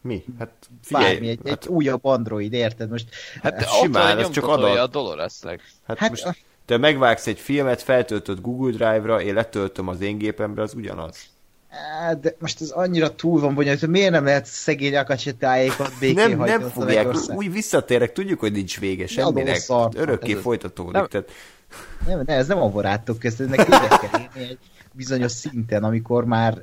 Mi? 0.00 0.24
Hát 0.38 0.52
figyelj, 0.82 1.12
bármi, 1.12 1.28
egy, 1.28 1.40
hát, 1.44 1.64
egy 1.64 1.68
újabb 1.68 2.04
Android, 2.04 2.52
érted? 2.52 2.90
Most 2.90 3.08
Hát 3.42 3.52
Hát 3.52 3.62
ott 3.62 3.68
simán, 3.68 4.18
ez 4.18 4.30
csak 4.30 4.46
adat. 4.46 4.78
a 4.78 4.86
Doloresnek. 4.86 5.60
hát, 5.86 5.98
hát, 5.98 6.10
most 6.10 6.44
te 6.64 6.76
megvágsz 6.76 7.26
egy 7.26 7.38
filmet, 7.38 7.82
feltöltöd 7.82 8.40
Google 8.40 8.70
Drive-ra, 8.70 9.20
én 9.20 9.34
letöltöm 9.34 9.88
az 9.88 10.00
én 10.00 10.18
gépemre, 10.18 10.62
az 10.62 10.74
ugyanaz. 10.74 11.16
De 12.20 12.34
most 12.38 12.60
ez 12.60 12.70
annyira 12.70 13.14
túl 13.14 13.40
van 13.40 13.54
bonyolult, 13.54 13.80
hogy 13.80 13.88
miért 13.88 14.10
nem 14.10 14.24
lehet 14.24 14.46
szegény 14.46 14.96
akacsetájékot 14.96 15.92
békén 16.00 16.36
Nem, 16.36 16.38
nem 16.38 16.60
fogják, 16.60 17.14
úgy 17.28 17.52
visszatérek, 17.52 18.12
tudjuk, 18.12 18.40
hogy 18.40 18.52
nincs 18.52 18.80
vége 18.80 19.06
semminek, 19.06 19.56
szart, 19.56 19.94
örökké 19.98 20.32
ez 20.32 20.40
folytatódik. 20.40 20.92
Nem. 20.92 21.06
Tehát, 21.06 21.30
Nem, 22.06 22.22
ne, 22.26 22.34
ez 22.34 22.46
nem 22.46 22.58
a 22.58 22.68
barátok, 22.68 23.24
ez 23.24 23.40
ennek 23.40 23.66
kell 23.66 23.88
érni 24.02 24.28
egy 24.48 24.58
bizonyos 24.92 25.32
szinten, 25.32 25.84
amikor 25.84 26.24
már 26.24 26.62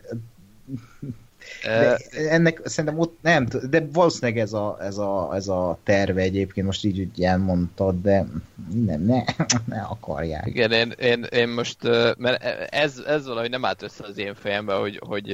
de 1.64 1.98
ennek 2.30 2.62
szerintem 2.64 3.00
ott 3.00 3.18
nem, 3.22 3.48
de 3.70 3.88
valószínűleg 3.92 4.40
ez 4.40 4.54
a, 4.54 4.78
ez 4.82 4.98
a, 4.98 5.32
ez 5.34 5.48
a 5.48 5.80
terve 5.84 6.22
egyébként, 6.22 6.66
most 6.66 6.86
így 6.86 7.00
úgy 7.00 7.24
elmondtad, 7.24 8.02
de 8.02 8.26
nem, 8.74 9.02
ne, 9.02 9.24
ne 9.76 9.82
akarják. 9.82 10.46
Igen, 10.46 10.72
én, 10.72 10.94
én, 11.00 11.24
én 11.24 11.50
most, 11.50 11.78
mert 12.18 12.44
ez, 12.74 12.98
ez 13.08 13.28
valahogy 13.28 13.50
nem 13.50 13.66
állt 13.66 13.82
össze 13.82 14.04
az 14.04 14.18
én 14.18 14.36
fejembe, 14.36 14.74
hogy, 14.74 15.02
hogy 15.06 15.26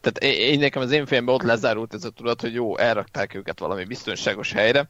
tehát 0.00 0.18
én, 0.18 0.58
nekem 0.58 0.82
az 0.82 0.90
én 0.90 1.06
fejemben 1.06 1.34
ott 1.34 1.42
lezárult 1.42 1.94
ez 1.94 2.04
a 2.04 2.10
tudat, 2.10 2.40
hogy 2.40 2.54
jó, 2.54 2.78
elrakták 2.78 3.34
őket 3.34 3.58
valami 3.58 3.84
biztonságos 3.84 4.52
helyre, 4.52 4.88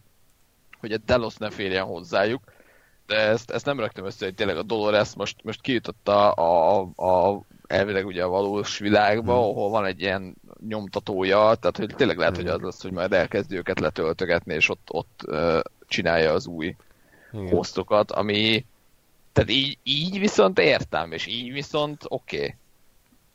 hogy 0.80 0.92
a 0.92 0.98
Delos 1.06 1.36
ne 1.36 1.50
férjen 1.50 1.84
hozzájuk, 1.84 2.42
de 3.06 3.16
ezt, 3.16 3.50
ezt 3.50 3.64
nem 3.64 3.80
raktam 3.80 4.04
össze, 4.04 4.24
hogy 4.24 4.34
tényleg 4.34 4.56
a 4.56 4.62
Dolores 4.62 5.14
most, 5.14 5.36
most 5.42 5.60
kijutott 5.60 6.08
a, 6.08 6.34
a, 6.34 6.80
a 6.96 7.40
elvileg 7.70 8.06
ugye 8.06 8.22
a 8.22 8.28
valós 8.28 8.78
világba, 8.78 9.32
Hmm. 9.32 9.42
ahol 9.42 9.70
van 9.70 9.84
egy 9.84 10.00
ilyen 10.00 10.34
nyomtatója, 10.68 11.36
tehát 11.36 11.76
hogy 11.76 11.94
tényleg 11.96 12.16
lehet, 12.16 12.36
hogy 12.36 12.46
az 12.46 12.60
lesz, 12.60 12.82
hogy 12.82 12.92
majd 12.92 13.12
elkezdi 13.12 13.56
őket 13.56 13.80
letöltögetni, 13.80 14.54
és 14.54 14.68
ott, 14.68 14.88
ott 14.90 15.22
ö, 15.26 15.60
csinálja 15.86 16.32
az 16.32 16.46
új 16.46 16.76
igen. 17.32 17.48
posztokat, 17.48 18.10
ami 18.10 18.64
tehát 19.32 19.50
így, 19.50 19.78
így 19.82 20.18
viszont 20.18 20.58
értem, 20.58 21.12
és 21.12 21.26
így 21.26 21.52
viszont 21.52 22.04
oké. 22.08 22.36
Okay. 22.36 22.54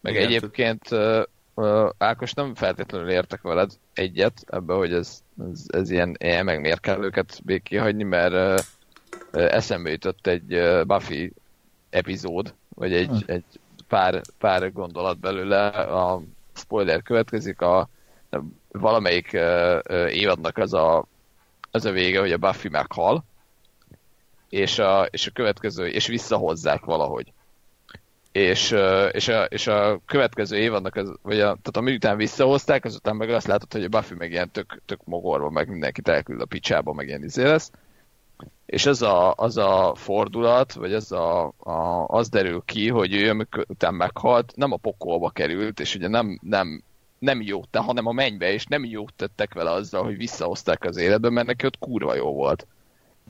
Meg 0.02 0.14
Igen, 0.14 0.26
egyébként 0.26 0.92
uh, 0.92 1.24
uh, 1.54 1.90
Ákos 1.98 2.34
nem 2.34 2.56
feltétlenül 2.56 3.10
értek 3.10 3.42
veled 3.42 3.72
egyet 3.94 4.44
ebbe, 4.48 4.74
hogy 4.74 4.94
ez, 4.94 5.24
ez, 5.52 5.64
ez 5.68 5.90
ilyen, 5.90 6.16
ilyen 6.20 6.46
megmérkelőket 6.46 7.42
béké 7.44 7.78
hagyni, 7.78 8.04
mert 8.04 8.34
uh, 8.34 8.66
uh, 9.34 9.54
eszembe 9.54 9.90
jutott 9.90 10.28
egy 10.28 10.54
uh, 10.54 10.84
Buffy 10.84 11.34
epizód, 11.90 12.54
vagy 12.70 12.94
egy, 12.94 13.08
Hm. 13.08 13.32
egy 13.32 13.44
pár, 13.88 14.22
pár 14.38 14.72
gondolat 14.72 15.20
belőle, 15.20 15.68
a 15.68 16.22
spoiler 16.54 17.02
következik, 17.02 17.62
a 17.62 17.90
valamelyik 18.72 19.30
uh, 19.34 20.14
évadnak 20.14 20.58
az 20.58 20.74
a, 20.74 21.06
az 21.72 21.86
a 21.86 21.92
vége, 21.92 22.20
hogy 22.20 22.32
a 22.32 22.38
Buffy 22.38 22.70
meghal, 22.70 23.24
és 24.50 24.80
a, 24.80 25.08
és 25.12 25.28
a 25.28 25.32
következő, 25.32 25.88
és 25.88 26.08
visszahozzák 26.08 26.86
valahogy. 26.86 27.34
És, 28.32 28.76
és, 29.12 29.28
a, 29.28 29.44
és 29.44 29.68
a 29.68 30.00
következő 30.06 30.58
évadnak, 30.58 30.96
az, 30.96 31.12
vagy 31.22 31.40
a, 31.40 31.44
tehát 31.44 31.78
ami 31.78 31.94
után 31.94 32.18
visszahozták, 32.18 32.86
azután 32.86 33.16
meg 33.16 33.30
azt 33.30 33.48
látod, 33.48 33.72
hogy 33.72 33.84
a 33.84 33.88
Buffy 33.88 34.14
meg 34.14 34.32
ilyen 34.32 34.52
tök, 34.52 34.82
tök 34.86 35.00
mogorva, 35.04 35.50
meg 35.50 35.70
mindenkit 35.70 36.08
elküld 36.08 36.42
a 36.42 36.46
picsába, 36.46 36.94
meg 36.94 37.08
ilyen 37.08 37.24
izé 37.24 37.44
lesz. 37.44 37.72
És 38.66 38.86
az 38.86 39.02
a, 39.02 39.34
az 39.34 39.58
a 39.58 39.94
fordulat, 39.96 40.74
vagy 40.74 40.94
az, 40.94 41.12
a, 41.12 41.54
a, 41.58 42.06
az 42.08 42.30
derül 42.30 42.62
ki, 42.66 42.90
hogy 42.90 43.14
ő 43.14 43.30
amikor 43.30 43.66
után 43.68 43.94
meghalt, 43.94 44.54
nem 44.56 44.72
a 44.72 44.78
pokolba 44.78 45.30
került, 45.30 45.80
és 45.80 45.96
ugye 45.96 46.08
nem, 46.08 46.40
nem, 46.42 46.84
nem 47.20 47.42
jót 47.42 47.70
te, 47.70 47.80
hanem 47.80 48.06
a 48.06 48.12
mennybe, 48.12 48.52
és 48.52 48.66
nem 48.66 48.86
jót 48.86 49.14
tettek 49.14 49.54
vele 49.54 49.72
azzal, 49.72 50.04
hogy 50.04 50.18
visszahozták 50.18 50.84
az 50.84 50.98
életbe, 50.98 51.30
mert 51.30 51.48
neki 51.48 51.66
ott 51.66 51.80
kurva 51.80 52.16
jó 52.16 52.34
volt. 52.34 52.68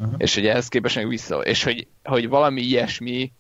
Aha. 0.02 0.14
És 0.18 0.36
hogy 0.36 0.48
ehhez 0.48 0.68
képest 0.68 0.96
meg 0.96 1.08
vissza, 1.08 1.40
és 1.40 1.64
hogy, 1.64 1.88
hogy 2.04 2.30
valami 2.30 2.62
ilyesmi 2.62 3.32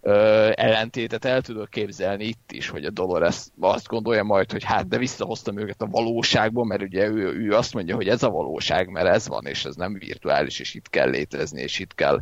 ö, 0.00 0.50
ellentétet 0.54 1.24
el 1.24 1.42
tudok 1.42 1.70
képzelni 1.70 2.24
itt 2.24 2.52
is, 2.52 2.68
hogy 2.68 2.84
a 2.84 2.90
Dolores 2.90 3.46
azt 3.60 3.86
gondolja 3.86 4.22
majd, 4.22 4.52
hogy 4.52 4.64
hát 4.64 4.88
de 4.88 4.98
visszahoztam 4.98 5.58
őket 5.58 5.82
a 5.82 5.86
valóságba, 5.86 6.64
mert 6.64 6.82
ugye 6.82 7.06
ő, 7.06 7.34
ő 7.34 7.52
azt 7.52 7.74
mondja, 7.74 7.94
hogy 7.94 8.08
ez 8.08 8.22
a 8.22 8.30
valóság, 8.30 8.88
mert 8.88 9.08
ez 9.08 9.28
van, 9.28 9.46
és 9.46 9.64
ez 9.64 9.74
nem 9.74 9.96
virtuális, 9.98 10.60
és 10.60 10.74
itt 10.74 10.90
kell 10.90 11.10
létezni, 11.10 11.62
és 11.62 11.78
itt 11.78 11.94
kell 11.94 12.20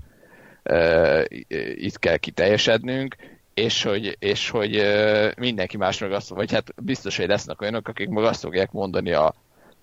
ö, 0.62 1.22
itt 1.74 1.98
kell 1.98 2.16
kiteljesednünk, 2.16 3.16
és 3.54 3.82
hogy, 3.82 4.16
és 4.18 4.50
hogy 4.50 4.82
mindenki 5.36 5.76
más 5.76 5.98
meg 5.98 6.12
azt, 6.12 6.28
vagy 6.28 6.52
hát 6.52 6.74
biztos, 6.82 7.16
hogy 7.16 7.28
lesznek 7.28 7.60
olyanok, 7.60 7.88
akik 7.88 8.08
meg 8.08 8.24
azt 8.24 8.40
fogják 8.40 8.72
mondani 8.72 9.12
a, 9.12 9.34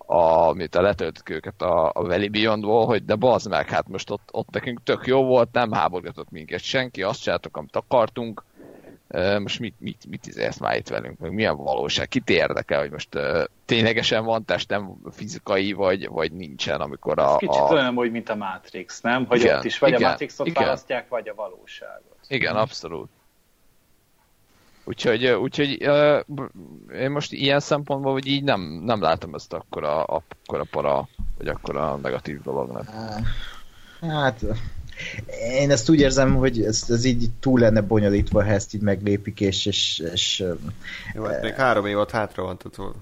a, 0.06 0.48
amit 0.48 0.74
a 0.74 0.80
letöltük 0.80 1.28
őket 1.28 1.62
a, 1.62 1.86
a 1.94 2.02
Valley 2.02 2.28
Beyondból, 2.28 2.86
hogy 2.86 3.04
de 3.04 3.14
bazd 3.14 3.48
meg, 3.48 3.68
hát 3.68 3.88
most 3.88 4.10
ott, 4.10 4.28
ott 4.32 4.50
nekünk 4.50 4.82
tök 4.82 5.06
jó 5.06 5.24
volt, 5.24 5.52
nem 5.52 5.72
háborgatott 5.72 6.30
minket 6.30 6.60
senki, 6.60 7.02
azt 7.02 7.22
csináltok, 7.22 7.56
amit 7.56 7.76
akartunk, 7.76 8.44
most 9.38 9.60
mit, 9.60 9.74
mit, 9.78 10.06
mit 10.08 10.26
izélsz 10.26 10.58
már 10.58 10.76
itt 10.76 10.88
velünk, 10.88 11.18
meg 11.18 11.32
milyen 11.32 11.56
valóság, 11.56 12.08
kit 12.08 12.30
érdekel, 12.30 12.80
hogy 12.80 12.90
most 12.90 13.14
uh, 13.14 13.44
ténylegesen 13.64 14.24
van 14.24 14.44
testem 14.44 14.94
fizikai, 15.10 15.72
vagy, 15.72 16.08
vagy 16.08 16.32
nincsen, 16.32 16.80
amikor 16.80 17.18
a... 17.18 17.36
Kicsit 17.36 17.60
a... 17.60 17.72
olyan 17.72 17.98
úgy, 17.98 18.10
mint 18.10 18.28
a 18.28 18.34
Matrix, 18.34 19.00
nem? 19.00 19.26
Hogy 19.26 19.40
Igen, 19.40 19.56
ott 19.56 19.64
is 19.64 19.78
vagy 19.78 19.88
igen, 19.88 20.02
a 20.02 20.08
Matrixot 20.08 20.46
igen. 20.46 20.62
választják, 20.62 21.08
vagy 21.08 21.28
a 21.28 21.34
valóságot. 21.34 22.16
Igen, 22.28 22.56
abszolút. 22.56 23.08
Úgyhogy, 24.88 25.26
úgyhogy 25.26 25.86
uh, 25.86 26.20
én 27.00 27.10
most 27.10 27.32
ilyen 27.32 27.60
szempontból, 27.60 28.12
hogy 28.12 28.26
így 28.26 28.42
nem, 28.42 28.60
nem 28.60 29.00
látom 29.00 29.34
ezt 29.34 29.52
akkora, 29.52 30.04
akkora 30.04 30.64
para, 30.70 31.08
vagy 31.38 31.48
akkora 31.48 31.96
negatív 31.96 32.42
dolognak. 32.42 32.88
Hát, 34.00 34.44
én 35.50 35.70
ezt 35.70 35.88
úgy 35.88 36.00
érzem, 36.00 36.34
hogy 36.34 36.62
ez, 36.62 36.84
ez 36.88 37.04
így 37.04 37.30
túl 37.40 37.60
lenne 37.60 37.80
bonyolítva, 37.80 38.44
ha 38.44 38.50
ezt 38.50 38.74
így 38.74 38.80
meglépik, 38.80 39.40
és, 39.40 39.66
és, 39.66 40.02
és 40.12 40.44
Jó, 41.14 41.24
hát 41.24 41.42
még 41.42 41.54
három 41.54 41.86
évad 41.86 42.10
hátra 42.10 42.42
van, 42.42 42.58
tehát 42.58 42.94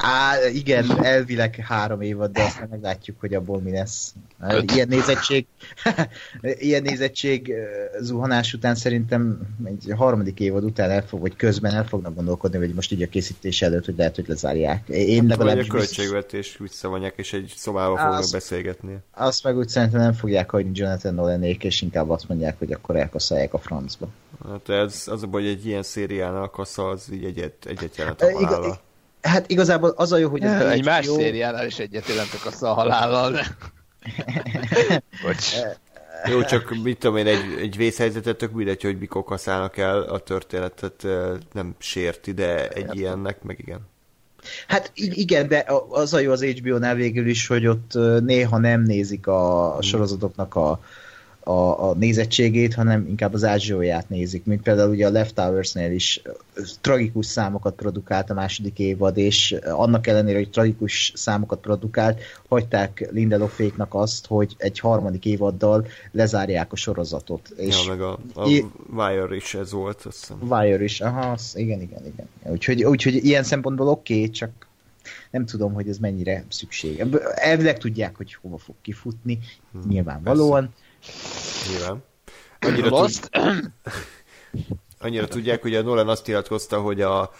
Á, 0.00 0.48
igen, 0.52 1.04
elvileg 1.04 1.54
három 1.54 2.00
évad, 2.00 2.32
de 2.32 2.42
aztán 2.42 2.68
meglátjuk, 2.70 3.20
hogy 3.20 3.34
abból 3.34 3.60
mi 3.60 3.70
lesz. 3.70 4.14
Öt. 4.48 4.70
Ilyen 4.74 4.88
nézettség, 4.88 5.46
ilyen 6.42 6.82
nézettség 6.82 7.52
zuhanás 8.00 8.52
után 8.54 8.74
szerintem 8.74 9.40
egy 9.64 9.92
harmadik 9.96 10.40
évad 10.40 10.64
után 10.64 10.90
el 10.90 11.06
fog, 11.06 11.20
vagy 11.20 11.36
közben 11.36 11.74
el 11.74 11.84
fognak 11.86 12.14
gondolkodni, 12.14 12.58
vagy 12.58 12.74
most 12.74 12.92
így 12.92 13.02
a 13.02 13.08
készítés 13.08 13.62
előtt, 13.62 13.84
hogy 13.84 13.96
lehet, 13.96 14.14
hogy 14.14 14.28
lezárják. 14.28 14.88
Én 14.88 15.22
vagy 15.22 15.32
a 15.32 15.36
legalábbis 15.36 15.68
biztos- 15.68 15.96
költségvetés 15.96 16.56
visszavonják, 16.58 17.12
és 17.16 17.32
egy 17.32 17.52
szobába 17.56 17.96
fognak 17.96 18.18
az- 18.18 18.32
beszélgetni. 18.32 18.96
azt 19.14 19.44
meg 19.44 19.56
úgy 19.56 19.68
szerintem 19.68 20.00
nem 20.00 20.12
fogják 20.12 20.50
hagyni 20.50 20.70
Jonathan 20.74 21.14
Nolanék, 21.14 21.64
és 21.64 21.82
inkább 21.82 22.10
azt 22.10 22.28
mondják, 22.28 22.58
hogy 22.58 22.72
akkor 22.72 22.96
elkaszálják 22.96 23.54
a 23.54 23.58
francba. 23.58 24.08
Hát 24.48 24.68
ez, 24.68 25.02
az 25.06 25.22
a 25.22 25.26
baj, 25.26 25.42
hogy 25.42 25.50
egy 25.50 25.66
ilyen 25.66 25.82
szériánál 25.82 26.42
a 26.42 26.50
kassa 26.50 26.88
az 26.88 27.08
így 27.12 27.24
egyet, 27.24 27.66
egyet 27.66 27.96
jelent 27.96 28.20
a 28.22 28.32
halállal. 28.32 28.80
Hát 29.22 29.50
igazából 29.50 29.92
az 29.96 30.12
a 30.12 30.16
jó, 30.16 30.28
hogy 30.28 30.42
ez 30.42 30.62
Egy 30.62 30.84
más 30.84 31.06
HBO 31.06 31.14
szériánál 31.14 31.66
is 31.66 31.78
egyet 31.78 32.08
jelentek 32.08 32.40
a 32.60 32.66
halállal, 32.66 33.30
de... 33.30 33.56
Bocs. 35.22 35.54
Jó, 36.30 36.44
csak 36.44 36.74
mit 36.82 36.98
tudom 36.98 37.16
én, 37.16 37.26
egy, 37.26 37.58
egy 37.60 37.76
vészhelyzetet 37.76 38.36
tök 38.36 38.52
mindegy, 38.52 38.82
hogy 38.82 38.98
mikor 38.98 39.24
kaszálnak 39.24 39.76
el 39.76 40.02
a 40.02 40.18
történetet, 40.18 41.06
nem 41.52 41.74
sérti, 41.78 42.32
de 42.32 42.68
egy 42.68 42.96
ilyennek 42.96 43.42
meg 43.42 43.58
igen. 43.58 43.80
Hát 44.66 44.90
igen, 44.94 45.48
de 45.48 45.66
az 45.88 46.14
a 46.14 46.18
jó 46.18 46.30
az 46.30 46.44
HBO-nál 46.44 46.94
végül 46.94 47.26
is, 47.26 47.46
hogy 47.46 47.66
ott 47.66 47.92
néha 48.20 48.58
nem 48.58 48.82
nézik 48.82 49.26
a 49.26 49.78
sorozatoknak 49.80 50.54
a, 50.54 50.80
a, 51.44 51.88
a 51.88 51.94
nézettségét, 51.94 52.74
hanem 52.74 53.06
inkább 53.08 53.34
az 53.34 53.44
ázsióját 53.44 54.08
nézik, 54.08 54.44
mint 54.44 54.62
például 54.62 54.90
ugye 54.90 55.06
a 55.06 55.10
Leftovers-nél 55.10 55.92
is 55.92 56.22
tragikus 56.80 57.26
számokat 57.26 57.74
produkált 57.74 58.30
a 58.30 58.34
második 58.34 58.78
évad, 58.78 59.16
és 59.16 59.56
annak 59.64 60.06
ellenére, 60.06 60.38
hogy 60.38 60.50
tragikus 60.50 61.12
számokat 61.14 61.60
produkált, 61.60 62.20
hagyták 62.48 63.08
Lindeloféknak 63.10 63.94
azt, 63.94 64.26
hogy 64.26 64.54
egy 64.58 64.78
harmadik 64.78 65.24
évaddal 65.24 65.86
lezárják 66.10 66.72
a 66.72 66.76
sorozatot. 66.76 67.48
És 67.56 67.84
Ja, 67.84 67.90
meg 67.90 68.00
a, 68.00 68.18
a 68.34 68.48
I- 68.48 68.64
Wire 68.96 69.34
is 69.34 69.54
ez 69.54 69.72
volt, 69.72 70.02
azt 70.02 70.18
hiszem. 70.18 70.36
Wire 70.50 70.82
is, 70.82 71.00
aha, 71.00 71.30
az, 71.30 71.52
igen, 71.56 71.80
igen, 71.80 72.06
igen. 72.06 72.52
Úgyhogy, 72.52 72.84
úgyhogy 72.84 73.24
ilyen 73.24 73.42
szempontból 73.42 73.88
oké, 73.88 74.14
okay, 74.14 74.30
csak 74.30 74.50
nem 75.30 75.46
tudom, 75.46 75.72
hogy 75.72 75.88
ez 75.88 75.98
mennyire 75.98 76.44
szükség. 76.48 77.06
Elvileg 77.34 77.78
tudják, 77.78 78.16
hogy 78.16 78.34
hova 78.42 78.58
fog 78.58 78.74
kifutni, 78.82 79.38
Hmm, 79.72 79.82
nyilvánvalóan. 79.88 80.74
Nyilván. 81.70 82.04
Annyira 82.60 82.88
tud, 82.88 82.98
Lost? 82.98 83.30
annyira 85.02 85.26
tudják, 85.28 85.62
hogy 85.62 85.74
a 85.74 85.82
Nolan 85.82 86.08
azt 86.08 86.26
nyilatkozta, 86.26 86.80
hogy 86.80 87.00
a 87.00 87.32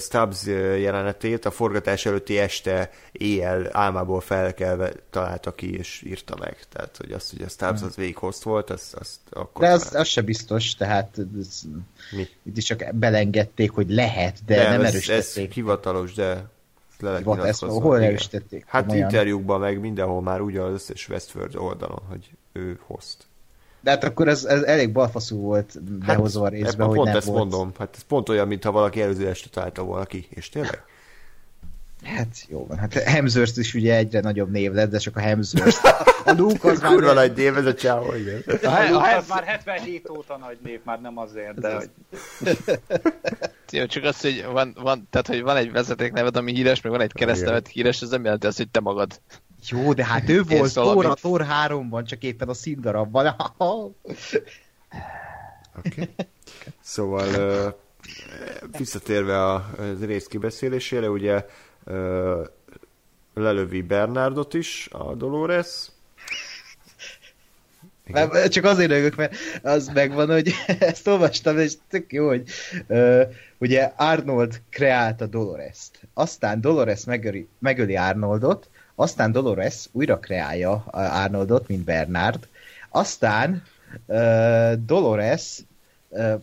Stubbs 0.00 0.46
jelenetét 0.78 1.44
a 1.44 1.50
forgatás 1.50 2.06
előtti 2.06 2.38
este 2.38 2.90
éjjel 3.12 3.68
álmából 3.72 4.20
felkelve 4.20 4.92
találta 5.10 5.54
ki 5.54 5.76
és 5.78 6.02
írta 6.06 6.36
meg. 6.38 6.56
Tehát, 6.72 6.96
hogy 6.96 7.12
azt, 7.12 7.30
hogy 7.30 7.42
a 7.42 7.48
Stubbs 7.48 7.82
az 7.82 7.96
végig 7.96 8.16
host 8.16 8.42
volt, 8.42 8.70
azt, 8.70 8.94
azt 8.94 9.18
akkor... 9.30 9.66
De 9.66 9.72
az, 9.72 9.94
az 9.94 10.06
se 10.06 10.20
biztos, 10.20 10.74
tehát 10.74 11.18
ez, 11.38 11.60
Mi? 12.10 12.28
itt 12.42 12.56
is 12.56 12.64
csak 12.64 12.94
belengedték, 12.94 13.70
hogy 13.70 13.90
lehet, 13.90 14.38
de, 14.46 14.54
de 14.54 14.68
nem 14.70 14.80
ez, 14.80 14.86
erősítették. 14.88 15.48
Ez 15.48 15.54
hivatalos, 15.54 16.12
de 16.12 16.44
Volt, 17.22 17.44
ezt 17.44 17.64
hol 17.64 18.02
erősítették? 18.02 18.64
Hát 18.66 18.86
Komolyan. 18.86 19.08
interjúkban 19.08 19.60
meg 19.60 19.80
mindenhol 19.80 20.22
már 20.22 20.40
úgy 20.40 20.56
az 20.56 20.72
összes 20.72 21.08
Westworld 21.08 21.56
oldalon, 21.56 22.02
hogy 22.08 22.30
ő 22.56 22.78
host. 22.86 23.16
De 23.80 23.90
hát 23.90 24.04
akkor 24.04 24.28
ez, 24.28 24.44
ez 24.44 24.62
elég 24.62 24.92
balfaszú 24.92 25.40
volt 25.40 25.82
behozva 26.06 26.44
a 26.44 26.48
részbe, 26.48 26.84
hogy 26.84 26.94
pont 26.94 27.08
nem 27.08 27.16
ezt 27.16 27.26
volt. 27.26 27.38
mondom. 27.38 27.72
Hát 27.78 27.94
ez 27.96 28.02
pont 28.02 28.28
olyan, 28.28 28.48
mintha 28.48 28.70
valaki 28.72 29.00
előző 29.02 29.28
este 29.28 29.48
találta 29.48 29.82
volna 29.82 30.04
ki. 30.04 30.26
És 30.30 30.48
tényleg? 30.48 30.82
Hát 32.06 32.44
jó 32.48 32.66
van, 32.66 32.78
hát 32.78 32.92
Hemsworth 32.94 33.58
is 33.58 33.74
ugye 33.74 33.96
egyre 33.96 34.20
nagyobb 34.20 34.50
név 34.50 34.72
lett, 34.72 34.90
de 34.90 34.98
csak 34.98 35.16
a 35.16 35.20
Hemsworth. 35.20 35.78
A 36.26 36.32
Luke 36.32 36.68
az 36.70 36.80
már... 36.80 36.92
Kurva 36.92 37.12
nagy 37.12 37.32
név 37.32 37.56
ez 37.56 37.66
a 37.66 37.74
csávó, 37.74 38.14
igen. 38.14 38.42
A, 38.62 38.66
a, 38.66 39.08
ez- 39.08 39.28
már 39.28 39.44
77 39.44 40.08
óta 40.10 40.36
nagy 40.36 40.58
név, 40.62 40.80
már 40.84 41.00
nem 41.00 41.18
azért, 41.18 41.60
de 41.60 41.74
hogy... 41.74 41.90
Jó, 43.70 43.86
csak 43.86 44.04
az, 44.04 44.20
hogy 44.20 44.44
van, 44.52 44.76
van, 44.80 45.06
tehát, 45.10 45.26
hogy 45.26 45.42
van 45.42 45.56
egy 45.56 45.72
vezetékneved, 45.72 46.36
ami 46.36 46.52
híres, 46.52 46.80
meg 46.80 46.92
van 46.92 47.00
egy 47.00 47.12
keresztnevet 47.12 47.68
híres, 47.68 48.02
ez 48.02 48.08
nem 48.08 48.24
jelenti 48.24 48.46
azt, 48.46 48.56
hogy 48.56 48.68
te 48.68 48.80
magad. 48.80 49.20
Jó, 49.68 49.92
de 49.92 50.04
hát 50.04 50.28
ő 50.28 50.42
volt 50.42 50.72
Thor, 50.72 51.04
a 51.04 51.08
mint- 51.08 51.18
Thor 51.20 51.46
3-ban, 51.66 52.06
csak 52.06 52.22
éppen 52.22 52.48
a 52.48 52.54
színdarabban. 52.54 53.34
Okay. 55.78 56.14
Szóval 56.80 57.76
visszatérve 58.78 59.44
a, 59.44 59.70
rész 60.00 60.26
kibeszélésére, 60.26 61.10
ugye 61.10 61.46
lelövi 63.34 63.82
Bernardot 63.82 64.54
is, 64.54 64.88
a 64.92 65.14
Dolores. 65.14 65.90
Igen. 68.06 68.48
Csak 68.48 68.64
azért 68.64 68.90
rögök, 68.90 69.16
mert 69.16 69.34
az 69.62 69.90
megvan, 69.94 70.28
hogy 70.28 70.52
ezt 70.78 71.06
olvastam, 71.06 71.58
és 71.58 71.72
tök 71.88 72.12
jó, 72.12 72.26
hogy 72.26 72.50
uh, 72.86 73.22
ugye 73.58 73.92
Arnold 73.96 74.60
kreálta 74.70 75.26
Dolores-t. 75.26 76.00
Aztán 76.14 76.60
Dolores 76.60 77.04
megöli, 77.04 77.48
megöli 77.58 77.96
Arnoldot, 77.96 78.68
aztán 78.94 79.32
Dolores 79.32 79.88
újra 79.92 80.18
kreálja 80.18 80.84
Arnoldot, 80.90 81.68
mint 81.68 81.84
Bernard. 81.84 82.48
Aztán 82.88 83.62
uh, 84.06 84.72
Dolores 84.72 85.58
uh, 86.08 86.42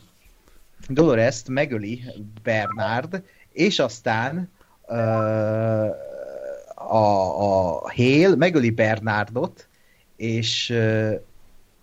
Dolores-t 0.88 1.48
megöli 1.48 2.03
Bernard, 2.44 3.24
és 3.52 3.80
aztán 3.80 4.52
a, 6.76 6.95
a 6.95 7.91
Hale 7.95 8.35
megöli 8.35 8.69
Bernardot, 8.69 9.68
és 10.15 10.69
uh, 10.69 11.14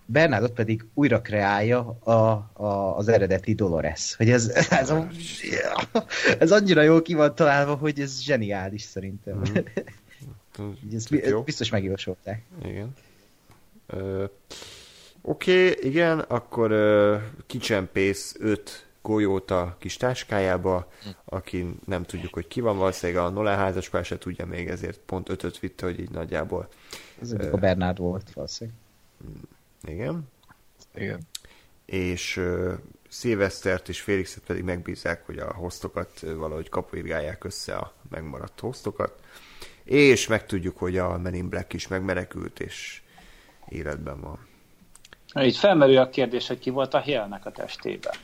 Bernardot 0.07 0.53
pedig 0.53 0.87
újra 0.95 1.21
kreálja 1.21 1.99
a, 2.03 2.11
a, 2.53 2.97
az 2.97 3.09
eredeti 3.09 3.55
Dolores. 3.55 4.15
Hogy 4.17 4.31
ez, 4.31 4.49
ez, 4.71 4.91
a, 4.91 5.09
ez 6.39 6.53
annyira 6.53 6.83
jól 6.83 7.03
ki 7.03 7.15
van 7.15 7.35
találva, 7.35 7.75
hogy 7.75 8.01
ez 8.01 8.21
zseniális 8.23 8.83
szerintem. 8.83 9.39
Mhm. 9.39 9.59
Így 10.85 10.95
ezt 10.95 11.45
biztos 11.45 11.71
megjósolták. 11.71 12.43
Igen. 12.65 12.95
Oké, 15.23 15.69
okay, 15.71 15.89
igen, 15.89 16.19
akkor 16.19 16.71
ö, 16.71 17.17
kicsempész 17.47 18.37
öt 18.39 18.87
golyót 19.03 19.51
a 19.51 19.77
kis 19.79 19.97
táskájába, 19.97 20.91
aki 21.25 21.75
nem 21.87 22.03
tudjuk, 22.03 22.35
hogy 22.35 22.47
ki 22.47 22.61
van, 22.61 22.79
valószínűleg 22.79 23.25
a 23.25 23.29
Nolan 23.29 23.57
házaspár 23.57 24.05
se 24.05 24.19
tudja 24.19 24.47
még, 24.47 24.69
ezért 24.69 24.99
pont 24.99 25.29
ötöt 25.29 25.59
vitte, 25.59 25.87
hogy 25.87 26.01
így 26.01 26.11
nagyjából. 26.11 26.69
Ez 27.21 27.33
a 27.33 27.57
Bernard 27.57 27.99
volt 27.99 28.33
valószínűleg. 28.33 28.79
Igen. 29.85 30.29
Igen. 30.95 31.21
És 31.85 32.37
ö, 32.37 32.75
Szilvesztert 33.09 33.89
és 33.89 34.01
Félixet 34.01 34.43
pedig 34.47 34.63
megbízák, 34.63 35.27
hogy 35.27 35.39
a 35.39 35.55
hostokat 35.55 36.11
ö, 36.23 36.37
valahogy 36.37 36.69
kapuirgálják 36.69 37.45
össze 37.45 37.77
a 37.77 37.93
megmaradt 38.11 38.61
hostokat. 38.61 39.21
És 39.85 40.27
megtudjuk, 40.27 40.79
hogy 40.79 40.99
a 40.99 41.19
Men 41.19 41.35
in 41.35 41.49
Black 41.49 41.73
is 41.73 41.89
megmenekült, 41.89 42.61
és 42.61 43.03
életben 43.69 44.21
van. 44.21 44.49
Így 45.45 45.57
felmerül 45.57 45.97
a 45.97 46.09
kérdés, 46.09 46.47
hogy 46.47 46.59
ki 46.59 46.71
volt 46.71 46.95
a 46.95 47.01
Hélnek 47.01 47.47
a 47.47 47.51
testében. 47.51 48.15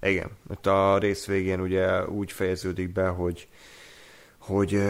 Igen, 0.00 0.30
mert 0.48 0.66
a 0.66 0.98
rész 0.98 1.26
végén 1.26 1.60
ugye 1.60 2.06
úgy 2.06 2.32
fejeződik 2.32 2.92
be, 2.92 3.08
hogy 3.08 3.48
hogy 4.38 4.80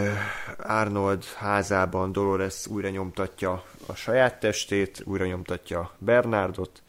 Arnold 0.57 1.23
házában 1.23 2.11
Dolores 2.11 2.67
újra 2.67 2.89
nyomtatja 2.89 3.63
a 3.85 3.95
saját 3.95 4.39
testét, 4.39 5.01
újra 5.05 5.25
nyomtatja 5.25 5.91
Bernardot, 5.97 6.83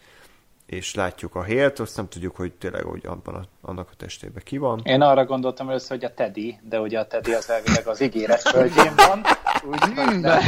és 0.70 0.94
látjuk 0.94 1.34
a 1.34 1.42
Hélt, 1.42 1.78
azt 1.78 1.97
nem 1.97 2.09
tudjuk, 2.09 2.36
hogy 2.36 2.52
tényleg 2.52 2.82
hogy 2.82 3.06
abban 3.06 3.34
a, 3.34 3.40
annak 3.60 3.88
a 3.92 3.94
testében 3.97 4.42
ki 4.44 4.59
van. 4.59 4.80
Én 4.84 5.01
arra 5.01 5.24
gondoltam 5.24 5.68
először, 5.68 5.88
hogy 5.90 6.05
a 6.05 6.14
Teddy, 6.14 6.59
de 6.68 6.80
ugye 6.80 6.98
a 6.98 7.06
Teddy 7.06 7.32
az 7.32 7.51
elvileg 7.51 7.86
az 7.86 8.01
ígéret 8.01 8.40
földjén 8.40 8.92
van. 8.97 9.22
Úgy, 9.70 10.20
de, 10.20 10.40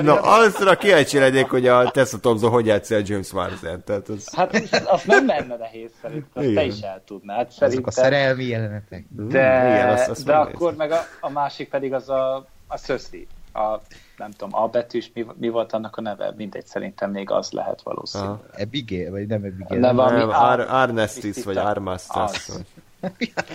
Na, 0.00 0.20
azra 0.20 0.76
kíváncsi 0.76 1.18
lennék, 1.18 1.46
hogy 1.46 1.66
a 1.66 1.90
Tessa 1.90 2.20
Thompson 2.20 2.50
hogy 2.50 2.66
játszik 2.66 2.96
a 2.96 3.00
James 3.04 3.32
Marsden. 3.32 3.84
Tehát 3.84 4.08
az... 4.08 4.34
hát 4.34 4.56
azt 4.84 5.06
nem 5.06 5.26
lenne 5.26 5.56
nehéz 5.56 5.90
szerintem, 6.02 6.44
azt 6.44 6.54
te 6.54 6.64
is 6.64 6.80
el 6.80 7.02
tudnád 7.06 7.46
Azok 7.46 7.52
szerintem. 7.52 7.84
a 7.86 7.90
szerelmi 7.90 8.44
jelenetek. 8.44 9.04
De, 9.08 9.28
Igen, 9.74 9.88
azt- 9.88 10.08
azt 10.08 10.24
de 10.24 10.34
akkor 10.34 10.74
meg 10.76 10.90
a, 10.90 11.00
a 11.20 11.30
másik 11.30 11.68
pedig 11.68 11.92
az 11.92 12.08
a, 12.08 12.46
a 12.66 12.76
Cersei. 12.78 13.26
A, 13.52 13.80
nem 14.16 14.30
tudom, 14.30 14.62
a 14.62 14.68
betűs, 14.68 15.10
mi, 15.14 15.26
mi 15.38 15.48
volt 15.48 15.72
annak 15.72 15.96
a 15.96 16.00
neve? 16.00 16.32
Mindegy, 16.36 16.66
szerintem 16.66 17.10
még 17.10 17.30
az 17.30 17.50
lehet 17.50 17.82
valószínű. 17.82 18.24
Aha. 18.24 18.42
Abigail, 18.58 19.10
vagy 19.10 19.26
nem 19.26 19.42
Abigail. 19.44 19.80
Nem, 19.80 19.96
Nem, 19.96 20.28
Ar- 20.28 20.32
Ar- 20.32 20.68
Arnestis, 20.68 21.44
vagy 21.44 21.56
Armastas. 21.56 22.48
Az. 22.48 22.64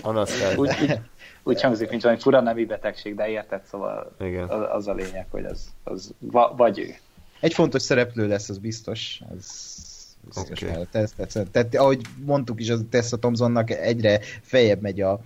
Anastas. 0.02 0.56
Úgy, 0.56 0.70
úgy, 0.82 1.00
úgy 1.44 1.62
hangzik, 1.62 1.90
mint 1.90 2.02
valami 2.02 2.22
fura 2.22 2.42
nemi 2.42 2.66
betegség, 2.66 3.16
de 3.16 3.28
érted, 3.28 3.62
szóval 3.66 4.12
Igen. 4.20 4.50
az, 4.50 4.66
az 4.70 4.88
a 4.88 4.94
lényeg, 4.94 5.28
hogy 5.32 5.46
az, 5.46 5.68
az 5.84 6.14
va, 6.20 6.54
vagy 6.58 6.80
ő. 6.80 6.96
Egy 7.40 7.54
fontos 7.54 7.82
szereplő 7.82 8.28
lesz, 8.28 8.50
az 8.50 8.58
biztos. 8.58 9.22
Ez 9.38 9.46
biztos 10.22 10.50
Oké. 10.50 10.70
okay. 10.70 11.44
tehát, 11.52 11.76
ahogy 11.76 12.02
mondtuk 12.26 12.60
is, 12.60 12.70
az 12.70 12.86
Tessa 12.90 13.18
Thompsonnak 13.18 13.70
egyre 13.70 14.20
feljebb 14.42 14.82
megy 14.82 15.02
a 15.02 15.20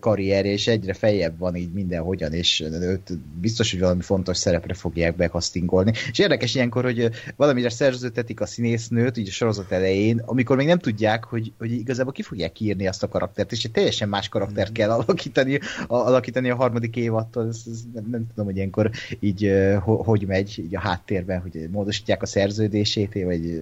karrier, 0.00 0.44
és 0.44 0.66
egyre 0.66 0.92
feljebb 0.92 1.38
van 1.38 1.56
így 1.56 1.72
mindenhogyan, 1.72 2.32
és 2.32 2.60
őt 2.60 3.18
biztos, 3.40 3.70
hogy 3.70 3.80
valami 3.80 4.02
fontos 4.02 4.36
szerepre 4.36 4.74
fogják 4.74 5.16
bekasztingolni. 5.16 5.92
És 6.10 6.18
érdekes 6.18 6.54
ilyenkor, 6.54 6.84
hogy 6.84 7.10
valamire 7.36 7.70
szerződtetik 7.70 8.40
a 8.40 8.46
színésznőt, 8.46 9.16
így 9.16 9.28
a 9.28 9.30
sorozat 9.30 9.72
elején, 9.72 10.22
amikor 10.24 10.56
még 10.56 10.66
nem 10.66 10.78
tudják, 10.78 11.24
hogy, 11.24 11.52
hogy 11.58 11.72
igazából 11.72 12.12
ki 12.12 12.22
fogják 12.22 12.60
írni 12.60 12.86
azt 12.86 13.02
a 13.02 13.08
karaktert, 13.08 13.52
és 13.52 13.64
egy 13.64 13.70
teljesen 13.70 14.08
más 14.08 14.28
karaktert 14.28 14.72
kell 14.72 14.90
alakítani 14.90 15.60
a, 15.86 15.94
alakítani 15.94 16.50
a 16.50 16.56
harmadik 16.56 16.96
évattól. 16.96 17.46
Ez, 17.48 17.62
ez 17.70 17.80
nem, 17.94 18.04
nem 18.10 18.26
tudom, 18.28 18.44
hogy 18.44 18.56
ilyenkor 18.56 18.90
így 19.20 19.52
hogy 19.82 20.26
megy 20.26 20.58
így 20.58 20.76
a 20.76 20.80
háttérben, 20.80 21.40
hogy 21.40 21.68
módosítják 21.70 22.22
a 22.22 22.26
szerződését, 22.26 23.12
vagy, 23.12 23.60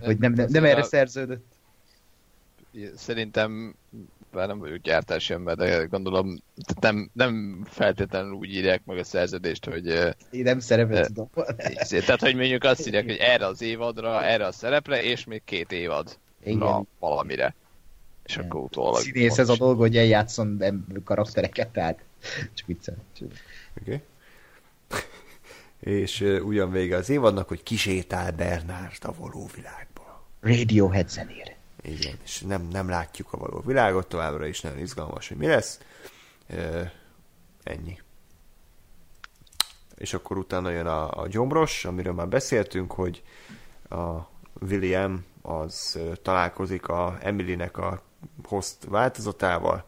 vagy 0.00 0.18
nem, 0.22 0.32
nem, 0.32 0.46
nem 0.48 0.64
erre 0.64 0.82
szerződött. 0.82 1.44
Szerintem, 2.96 3.74
bár 4.32 4.46
nem 4.46 4.58
vagyok 4.58 4.78
gyártási 4.78 5.32
ember, 5.32 5.56
de 5.56 5.84
gondolom 5.84 6.42
nem, 6.80 7.10
nem 7.12 7.62
feltétlenül 7.64 8.32
úgy 8.32 8.54
írják 8.54 8.84
meg 8.84 8.98
a 8.98 9.04
szerződést, 9.04 9.64
hogy 9.64 9.86
Én 10.30 10.42
nem 10.42 10.60
szerepet 10.60 11.06
tudom. 11.06 11.30
izé, 11.82 12.00
tehát 12.00 12.20
hogy 12.20 12.34
mondjuk 12.34 12.64
azt 12.64 12.86
írják, 12.86 13.04
hogy 13.04 13.16
erre 13.20 13.46
az 13.46 13.62
évadra, 13.62 14.24
erre 14.24 14.46
a 14.46 14.52
szerepre, 14.52 15.02
és 15.02 15.24
még 15.24 15.42
két 15.44 15.72
évad 15.72 16.18
Igen. 16.44 16.88
valamire. 16.98 17.54
És 18.24 18.34
Igen. 18.34 18.46
akkor 18.46 18.60
utólag. 18.60 19.00
Színész 19.00 19.38
ez 19.38 19.48
a 19.48 19.56
dolga, 19.56 19.80
hogy 19.80 19.96
eljátszon 19.96 20.62
karaktereket, 21.04 21.68
tehát 21.68 21.98
csak 22.54 22.66
viccel. 22.66 22.96
Okay. 23.80 24.00
És 25.80 26.20
uh, 26.20 26.46
ugyan 26.46 26.70
vége 26.70 26.96
az 26.96 27.08
évadnak, 27.08 27.48
hogy 27.48 27.62
kisétál 27.62 28.30
Bernard 28.30 28.98
a 29.00 29.12
való 29.18 29.48
világba. 29.54 30.26
Radiohead 30.40 31.08
zenére. 31.08 31.51
Igen, 31.82 32.18
és 32.24 32.40
nem, 32.40 32.62
nem 32.62 32.88
látjuk 32.88 33.32
a 33.32 33.36
való 33.36 33.62
világot, 33.66 34.08
továbbra 34.08 34.46
is 34.46 34.60
nagyon 34.60 34.78
izgalmas, 34.78 35.28
hogy 35.28 35.36
mi 35.36 35.46
lesz. 35.46 35.80
Uh, 36.48 36.90
ennyi. 37.62 38.00
És 39.96 40.14
akkor 40.14 40.38
utána 40.38 40.70
jön 40.70 40.86
a, 40.86 41.20
a 41.20 41.26
gyomros, 41.28 41.84
amiről 41.84 42.12
már 42.12 42.28
beszéltünk, 42.28 42.92
hogy 42.92 43.22
a 43.88 44.30
William 44.60 45.24
az 45.42 45.94
ö, 45.96 46.12
találkozik 46.22 46.88
a 46.88 47.18
Emilynek 47.20 47.76
a 47.76 48.02
host 48.44 48.76
változatával, 48.84 49.84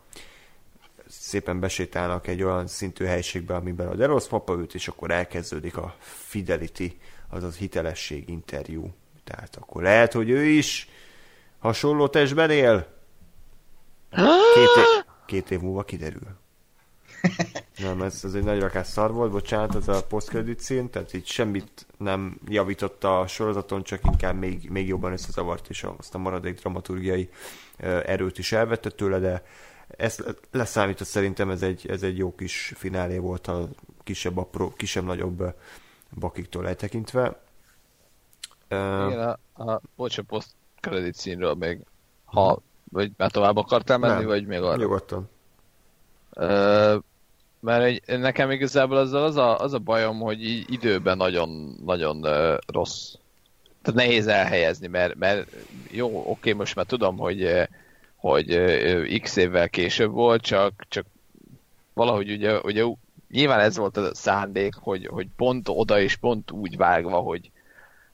szépen 1.09 1.61
besétálnak 1.61 2.27
egy 2.27 2.43
olyan 2.43 2.67
szintű 2.67 3.05
helységbe, 3.05 3.55
amiben 3.55 3.89
a 3.89 3.95
Deros 3.95 4.27
papa 4.27 4.53
ült, 4.53 4.75
és 4.75 4.89
akkor 4.89 5.11
elkezdődik 5.11 5.77
a 5.77 5.95
Fidelity, 5.99 6.99
azaz 7.29 7.57
hitelesség 7.57 8.29
interjú. 8.29 8.95
Tehát 9.25 9.57
akkor 9.57 9.83
lehet, 9.83 10.13
hogy 10.13 10.31
ő 10.31 10.45
is 10.45 10.89
hasonló 11.65 12.09
testben 12.09 12.51
él, 12.51 12.87
Két, 14.55 14.77
év, 14.77 15.05
két 15.27 15.51
év 15.51 15.61
múlva 15.61 15.83
kiderül. 15.83 16.29
Nem, 17.77 18.03
ez, 18.03 18.21
ez 18.25 18.35
egy 18.35 18.45
nagy 18.45 18.61
rakás 18.61 18.87
szar 18.87 19.13
volt, 19.13 19.31
bocsánat, 19.31 19.75
ez 19.75 19.89
a 19.89 20.05
post 20.05 20.33
szín, 20.59 20.91
tehát 20.91 21.15
így 21.15 21.27
semmit 21.27 21.87
nem 21.97 22.39
javította 22.49 23.21
a 23.21 23.27
sorozaton, 23.27 23.83
csak 23.83 24.01
inkább 24.05 24.39
még, 24.39 24.71
még 24.71 24.89
jobban 24.89 25.13
összezavart, 25.13 25.69
és 25.69 25.87
azt 25.99 26.15
a 26.15 26.19
maradék 26.19 26.59
dramaturgiai 26.59 27.31
erőt 28.05 28.39
is 28.39 28.53
elvette 28.53 28.91
tőle, 28.91 29.19
de 29.19 29.45
ez 29.97 30.19
leszámított 30.51 31.09
szerintem 31.09 31.51
ez 31.51 31.63
egy, 31.63 31.87
ez 31.89 32.03
egy 32.03 32.19
jó 32.19 32.35
kis 32.35 32.73
finálé 32.77 33.19
volt 33.19 33.47
a 33.47 33.69
kisebb, 34.03 34.37
apró, 34.37 34.73
kisebb-nagyobb 34.77 35.55
bakiktól 36.19 36.69
eltekintve. 36.69 37.41
Igen, 38.69 39.37
a, 39.55 39.63
a 39.73 39.81
bocs, 39.97 40.19
a 40.19 40.23
post 40.23 40.55
credit 40.91 41.15
színről 41.15 41.55
még, 41.55 41.79
ha, 42.25 42.59
vagy 42.91 43.11
már 43.17 43.31
tovább 43.31 43.57
akartál 43.57 43.99
menni, 43.99 44.19
nem, 44.19 44.27
vagy 44.27 44.47
még 44.47 44.61
arra? 44.61 44.77
Nyugodtan. 44.77 45.29
Uh, 46.37 47.03
mert 47.61 47.85
egy, 47.85 48.19
nekem 48.19 48.51
igazából 48.51 48.97
az, 48.97 49.13
az, 49.13 49.37
a, 49.37 49.59
az 49.59 49.73
a 49.73 49.79
bajom, 49.79 50.21
hogy 50.21 50.45
így 50.45 50.73
időben 50.73 51.17
nagyon, 51.17 51.77
nagyon 51.85 52.17
uh, 52.17 52.57
rossz. 52.67 53.15
Tehát 53.83 54.01
nehéz 54.01 54.27
elhelyezni, 54.27 54.87
mert, 54.87 55.15
mert 55.15 55.51
jó, 55.91 56.31
oké, 56.31 56.53
most 56.53 56.75
már 56.75 56.85
tudom, 56.85 57.17
hogy, 57.17 57.69
hogy 58.17 58.55
uh, 58.55 59.19
x 59.19 59.37
évvel 59.37 59.69
később 59.69 60.11
volt, 60.11 60.43
csak, 60.43 60.85
csak 60.89 61.07
valahogy 61.93 62.31
ugye, 62.31 62.61
ugye 62.61 62.85
nyilván 63.31 63.61
ez 63.61 63.77
volt 63.77 63.97
a 63.97 64.15
szándék, 64.15 64.75
hogy, 64.75 65.07
hogy 65.07 65.27
pont 65.37 65.69
oda 65.69 66.01
és 66.01 66.17
pont 66.17 66.51
úgy 66.51 66.77
vágva, 66.77 67.19
hogy 67.19 67.51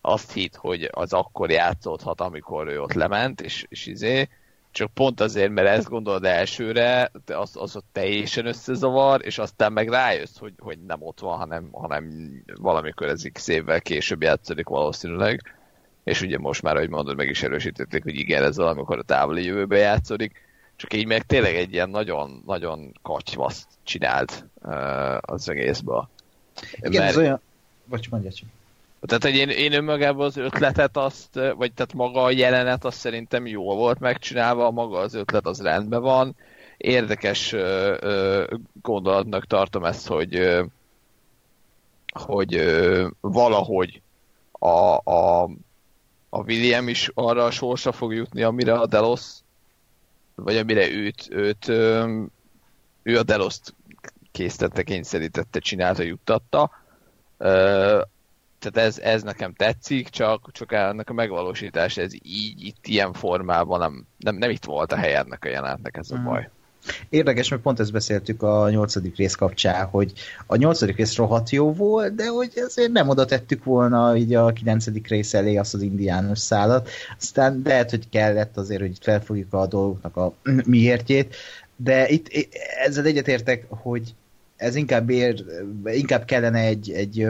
azt 0.01 0.33
hitt, 0.33 0.55
hogy 0.55 0.89
az 0.93 1.13
akkor 1.13 1.51
játszódhat, 1.51 2.21
amikor 2.21 2.69
ő 2.69 2.81
ott 2.81 2.93
lement, 2.93 3.41
és, 3.41 3.67
és 3.69 3.87
izé, 3.87 4.29
csak 4.73 4.95
pont 4.95 5.21
azért, 5.21 5.51
mert 5.51 5.69
ezt 5.69 5.89
gondolod 5.89 6.25
elsőre, 6.25 7.11
az, 7.27 7.51
az 7.55 7.77
ott 7.77 7.87
teljesen 7.93 8.47
összezavar, 8.47 9.21
és 9.25 9.39
aztán 9.39 9.73
meg 9.73 9.89
rájössz, 9.89 10.39
hogy, 10.39 10.53
hogy 10.59 10.79
nem 10.87 11.03
ott 11.03 11.21
van, 11.21 11.39
hanem, 11.39 11.69
hanem 11.73 12.33
valamikor 12.55 13.07
ez 13.07 13.23
x 13.33 13.49
évvel 13.49 13.81
később 13.81 14.23
játszódik 14.23 14.69
valószínűleg. 14.69 15.55
És 16.05 16.23
ugye 16.23 16.39
most 16.39 16.63
már, 16.63 16.77
ahogy 16.77 16.89
mondod, 16.89 17.17
meg 17.17 17.29
is 17.29 17.43
erősítették, 17.43 18.03
hogy 18.03 18.15
igen, 18.15 18.43
ez 18.43 18.57
valamikor 18.57 18.99
a 18.99 19.03
távoli 19.03 19.45
jövőben 19.45 19.79
játszódik. 19.79 20.49
Csak 20.77 20.95
így 20.95 21.07
meg 21.07 21.23
tényleg 21.23 21.55
egy 21.55 21.73
ilyen 21.73 21.91
nagyon, 21.91 22.43
nagyon 22.47 22.99
kacsvaszt 23.03 23.69
csinált 23.83 24.47
uh, 24.63 25.17
az 25.21 25.49
egészbe. 25.49 26.09
Igen, 26.73 27.03
mert... 27.03 27.11
ez 27.11 27.17
olyan... 27.17 27.41
Vagy 27.85 28.07
mondja 28.11 28.33
csak. 28.33 28.49
Tehát, 29.01 29.23
hogy 29.23 29.35
én, 29.35 29.49
én 29.49 29.73
önmagában 29.73 30.27
az 30.27 30.37
ötletet 30.37 30.97
azt, 30.97 31.35
vagy 31.35 31.73
tehát 31.73 31.93
maga 31.95 32.23
a 32.23 32.31
jelenet 32.31 32.85
az 32.85 32.95
szerintem 32.95 33.47
jó 33.47 33.75
volt 33.75 33.99
megcsinálva, 33.99 34.71
maga 34.71 34.99
az 34.99 35.15
ötlet 35.15 35.47
az 35.47 35.61
rendben 35.63 36.03
van. 36.03 36.37
Érdekes 36.77 37.53
ö, 37.53 37.97
ö, 38.01 38.45
gondolatnak 38.83 39.47
tartom 39.47 39.85
ezt, 39.85 40.07
hogy 40.07 40.37
ö, 40.37 40.65
hogy 42.13 42.55
ö, 42.55 43.09
valahogy 43.21 44.03
a, 44.53 45.11
a, 45.11 45.43
a 46.29 46.43
William 46.43 46.89
is 46.89 47.11
arra 47.15 47.45
a 47.45 47.51
sorsa 47.51 47.93
fog 47.93 48.15
jutni, 48.15 48.43
amire 48.43 48.73
a 48.73 48.87
Delos, 48.87 49.23
vagy 50.35 50.57
amire 50.57 50.91
őt, 50.91 51.27
őt 51.31 51.69
ö, 51.69 52.23
ő 53.03 53.19
a 53.19 53.23
Delos-t 53.23 53.75
készítette, 54.33 54.83
kényszerítette, 54.83 55.59
csinálta, 55.59 56.03
juttatta 56.03 56.71
tehát 58.61 58.89
ez, 58.89 58.99
ez 58.99 59.23
nekem 59.23 59.53
tetszik, 59.53 60.09
csak, 60.09 60.49
csak 60.53 60.73
ennek 60.73 61.11
a 61.11 61.12
megvalósítás, 61.12 61.97
ez 61.97 62.12
így, 62.23 62.65
itt 62.65 62.87
ilyen 62.87 63.12
formában 63.12 63.78
nem, 63.78 64.07
nem, 64.19 64.37
nem 64.37 64.51
itt 64.51 64.65
volt 64.65 64.93
a 64.93 64.97
helye 64.97 65.19
ennek 65.19 65.45
a 65.45 65.49
jelenetnek, 65.49 65.97
ez 65.97 66.11
a 66.11 66.19
mm. 66.19 66.24
baj. 66.24 66.49
Érdekes, 67.09 67.49
mert 67.49 67.62
pont 67.62 67.81
ezt 67.81 67.93
beszéltük 67.93 68.43
a 68.43 68.70
nyolcadik 68.70 69.16
rész 69.16 69.35
kapcsán, 69.35 69.87
hogy 69.87 70.12
a 70.47 70.57
nyolcadik 70.57 70.97
rész 70.97 71.16
rohadt 71.16 71.51
jó 71.51 71.73
volt, 71.73 72.15
de 72.15 72.28
hogy 72.28 72.53
azért 72.66 72.93
nem 72.93 73.09
oda 73.09 73.24
tettük 73.24 73.65
volna 73.65 74.16
így 74.16 74.35
a 74.35 74.53
kilencedik 74.53 75.09
rész 75.09 75.35
elé 75.35 75.57
azt 75.57 75.74
az 75.74 75.82
indiánus 75.82 76.39
szállat. 76.39 76.89
Aztán 77.19 77.62
lehet, 77.65 77.91
hogy 77.91 78.09
kellett 78.09 78.57
azért, 78.57 78.81
hogy 78.81 78.91
itt 78.91 79.03
felfogjuk 79.03 79.53
a 79.53 79.66
dolgoknak 79.66 80.16
a 80.16 80.35
miértjét, 80.65 81.37
de 81.77 82.09
itt 82.09 82.28
ezzel 82.85 83.05
egyetértek, 83.05 83.66
hogy 83.69 84.15
ez 84.57 84.74
inkább, 84.74 85.11
ér, 85.11 85.45
inkább 85.85 86.24
kellene 86.24 86.59
egy, 86.59 86.91
egy 86.91 87.28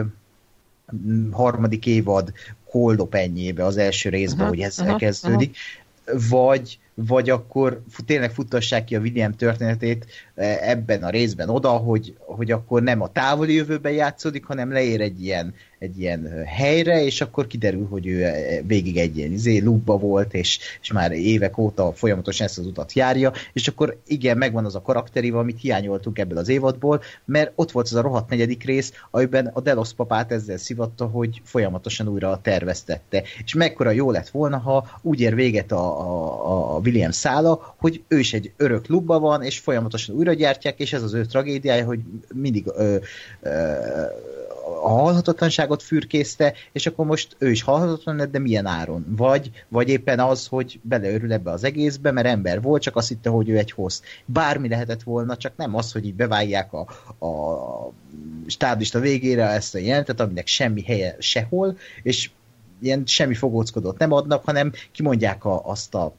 harmadik 1.31 1.85
évad 1.85 2.33
koldop 2.69 3.15
ennyibe 3.15 3.65
az 3.65 3.77
első 3.77 4.09
részben, 4.09 4.39
uh-huh, 4.39 4.55
hogy 4.57 4.65
ezzel 4.65 4.85
uh-huh, 4.85 4.99
kezdődik, 4.99 5.57
uh-huh. 6.05 6.29
vagy 6.29 6.79
vagy 6.93 7.29
akkor 7.29 7.81
tényleg 8.05 8.31
futtassák 8.31 8.83
ki 8.83 8.95
a 8.95 8.99
William 8.99 9.31
történetét 9.31 10.05
e, 10.35 10.57
ebben 10.61 11.03
a 11.03 11.09
részben 11.09 11.49
oda, 11.49 11.69
hogy, 11.69 12.15
hogy 12.19 12.51
akkor 12.51 12.81
nem 12.81 13.01
a 13.01 13.11
távoli 13.11 13.53
jövőben 13.53 13.91
játszódik, 13.91 14.45
hanem 14.45 14.71
leér 14.71 15.01
egy 15.01 15.23
ilyen, 15.23 15.53
egy 15.81 15.99
ilyen 15.99 16.43
helyre, 16.45 17.03
és 17.03 17.21
akkor 17.21 17.47
kiderül, 17.47 17.87
hogy 17.89 18.07
ő 18.07 18.23
e, 18.23 18.61
végig 18.63 18.97
egy 18.97 19.17
ilyen 19.17 19.31
izé, 19.31 19.57
lúbba 19.57 19.97
volt, 19.97 20.33
és, 20.33 20.59
és 20.81 20.91
már 20.91 21.11
évek 21.11 21.57
óta 21.57 21.91
folyamatosan 21.93 22.47
ezt 22.47 22.57
az 22.57 22.65
utat 22.65 22.93
járja, 22.93 23.31
és 23.53 23.67
akkor 23.67 23.97
igen, 24.07 24.37
megvan 24.37 24.65
az 24.65 24.75
a 24.75 24.81
karakteri, 24.81 25.29
amit 25.29 25.59
hiányoltunk 25.59 26.19
ebből 26.19 26.37
az 26.37 26.49
évadból, 26.49 27.01
mert 27.25 27.51
ott 27.55 27.71
volt 27.71 27.85
az 27.85 27.93
a 27.93 28.01
rohadt 28.01 28.29
negyedik 28.29 28.63
rész, 28.63 28.93
amiben 29.11 29.51
a 29.53 29.61
Delos 29.61 29.93
papát 29.93 30.31
ezzel 30.31 30.57
szivatta, 30.57 31.05
hogy 31.05 31.41
folyamatosan 31.43 32.07
újra 32.07 32.39
terveztette. 32.41 33.23
És 33.43 33.53
mekkora 33.53 33.91
jó 33.91 34.11
lett 34.11 34.29
volna, 34.29 34.57
ha 34.57 34.99
úgy 35.01 35.19
ér 35.19 35.35
véget 35.35 35.71
a, 35.71 35.99
a, 35.99 36.75
a 36.75 36.79
William 36.79 37.11
szála, 37.11 37.75
hogy 37.77 38.03
ő 38.07 38.19
is 38.19 38.33
egy 38.33 38.51
örök 38.57 38.87
lubba 38.87 39.19
van, 39.19 39.43
és 39.43 39.59
folyamatosan 39.59 40.15
újra 40.15 40.33
gyártják, 40.33 40.79
és 40.79 40.93
ez 40.93 41.03
az 41.03 41.13
ő 41.13 41.25
tragédiája, 41.25 41.85
hogy 41.85 41.99
mindig 42.33 42.65
ö, 42.67 42.95
ö, 43.41 43.49
a 44.83 44.89
halhatatlanságot 44.89 45.83
fürkészte, 45.83 46.53
és 46.71 46.85
akkor 46.85 47.05
most 47.05 47.35
ő 47.37 47.49
is 47.49 47.61
halhatatlan 47.61 48.15
lett, 48.15 48.31
de 48.31 48.39
milyen 48.39 48.65
áron? 48.65 49.05
Vagy, 49.07 49.51
vagy 49.67 49.89
éppen 49.89 50.19
az, 50.19 50.47
hogy 50.47 50.79
beleörül 50.83 51.33
ebbe 51.33 51.51
az 51.51 51.63
egészbe, 51.63 52.11
mert 52.11 52.27
ember 52.27 52.61
volt, 52.61 52.81
csak 52.81 52.95
azt 52.95 53.07
hitte, 53.07 53.29
hogy 53.29 53.49
ő 53.49 53.57
egy 53.57 53.71
hossz. 53.71 54.01
Bármi 54.25 54.67
lehetett 54.67 55.03
volna, 55.03 55.37
csak 55.37 55.53
nem 55.55 55.75
az, 55.75 55.91
hogy 55.91 56.05
így 56.05 56.15
bevágják 56.15 56.73
a, 56.73 56.79
a 57.25 57.91
stáblista 58.47 58.99
végére 58.99 59.47
ezt 59.47 59.75
a 59.75 59.77
jelentet, 59.77 60.19
aminek 60.19 60.47
semmi 60.47 60.83
helye 60.83 61.15
sehol, 61.19 61.77
és 62.03 62.29
ilyen 62.81 63.05
semmi 63.05 63.33
fogóckodót 63.33 63.97
nem 63.97 64.11
adnak, 64.11 64.45
hanem 64.45 64.71
kimondják 64.91 65.45
a, 65.45 65.61
azt 65.65 65.95
a 65.95 66.13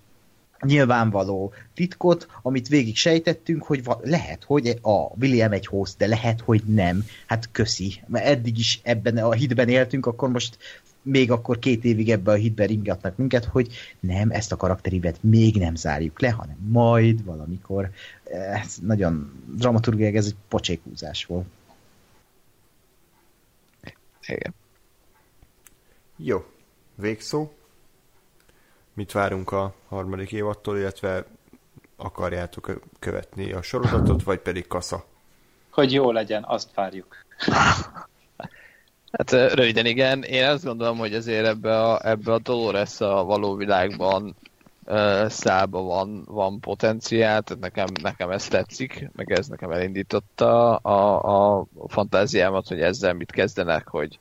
nyilvánvaló 0.66 1.52
titkot, 1.74 2.26
amit 2.42 2.68
végig 2.68 2.96
sejtettünk, 2.96 3.62
hogy 3.62 3.82
lehet, 4.02 4.44
hogy 4.44 4.78
a 4.82 5.16
William 5.20 5.52
egy 5.52 5.66
host, 5.66 5.96
de 5.96 6.06
lehet, 6.06 6.40
hogy 6.40 6.62
nem. 6.66 7.04
Hát 7.26 7.48
köszi. 7.52 8.02
Mert 8.06 8.24
eddig 8.24 8.58
is 8.58 8.80
ebben 8.82 9.16
a 9.16 9.32
hitben 9.32 9.68
éltünk, 9.68 10.06
akkor 10.06 10.30
most 10.30 10.58
még 11.02 11.30
akkor 11.30 11.58
két 11.58 11.84
évig 11.84 12.10
ebbe 12.10 12.30
a 12.30 12.34
hitben 12.34 12.66
ringatnak 12.66 13.16
minket, 13.16 13.44
hogy 13.44 13.74
nem, 14.00 14.30
ezt 14.30 14.52
a 14.52 14.56
karakterivet 14.56 15.22
még 15.22 15.56
nem 15.56 15.74
zárjuk 15.74 16.20
le, 16.20 16.30
hanem 16.30 16.56
majd 16.68 17.24
valamikor. 17.24 17.90
Ez 18.52 18.76
nagyon 18.80 19.42
dramaturgiai, 19.56 20.16
ez 20.16 20.26
egy 20.26 20.36
pocsékúzás 20.48 21.24
volt. 21.24 21.46
Igen. 24.26 24.54
Jó. 26.16 26.44
Végszó? 26.94 27.50
Mit 28.94 29.12
várunk 29.12 29.52
a 29.52 29.74
harmadik 29.88 30.32
évattól, 30.32 30.78
illetve 30.78 31.24
akarjátok 31.96 32.80
követni 32.98 33.52
a 33.52 33.62
sorozatot, 33.62 34.22
vagy 34.22 34.38
pedig 34.38 34.66
kasza? 34.66 35.04
Hogy 35.70 35.92
jó 35.92 36.10
legyen, 36.10 36.44
azt 36.46 36.74
várjuk. 36.74 37.16
Hát 39.12 39.30
röviden 39.30 39.86
igen, 39.86 40.22
én 40.22 40.44
azt 40.44 40.64
gondolom, 40.64 40.98
hogy 40.98 41.14
azért 41.14 41.46
ebbe 41.46 41.80
a, 41.80 42.08
ebbe 42.08 42.32
a 42.32 42.38
Dolores 42.38 43.00
a 43.00 43.24
való 43.24 43.54
világban 43.54 44.36
uh, 44.84 45.28
szába 45.28 45.82
van, 45.82 46.22
van 46.26 46.60
potenciál, 46.60 47.42
tehát 47.42 47.62
nekem, 47.62 47.86
nekem 48.02 48.30
ez 48.30 48.48
tetszik, 48.48 49.10
meg 49.16 49.32
ez 49.32 49.46
nekem 49.46 49.70
elindította 49.70 50.76
a, 50.76 51.58
a 51.58 51.66
fantáziámat, 51.88 52.68
hogy 52.68 52.80
ezzel 52.80 53.12
mit 53.12 53.30
kezdenek, 53.30 53.88
hogy, 53.88 54.18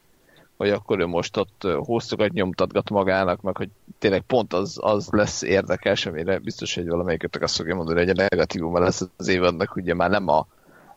hogy 0.61 0.69
akkor 0.69 0.99
ő 0.99 1.05
most 1.05 1.38
ott 1.38 1.67
hosszokat 1.83 2.31
nyomtatgat 2.31 2.89
magának, 2.89 3.41
meg 3.41 3.57
hogy 3.57 3.69
tényleg 3.99 4.21
pont 4.21 4.53
az, 4.53 4.77
az 4.81 5.07
lesz 5.11 5.41
érdekes, 5.41 6.05
amire 6.05 6.39
biztos, 6.39 6.75
hogy 6.75 6.88
valamelyikötök 6.88 7.41
azt 7.41 7.55
fogja 7.55 7.75
mondani, 7.75 7.99
hogy 7.99 8.09
egy 8.09 8.15
negatívuma 8.15 8.79
lesz 8.79 9.09
az 9.17 9.27
évadnak, 9.27 9.75
ugye 9.75 9.93
már 9.93 10.09
nem 10.09 10.27
a, 10.27 10.47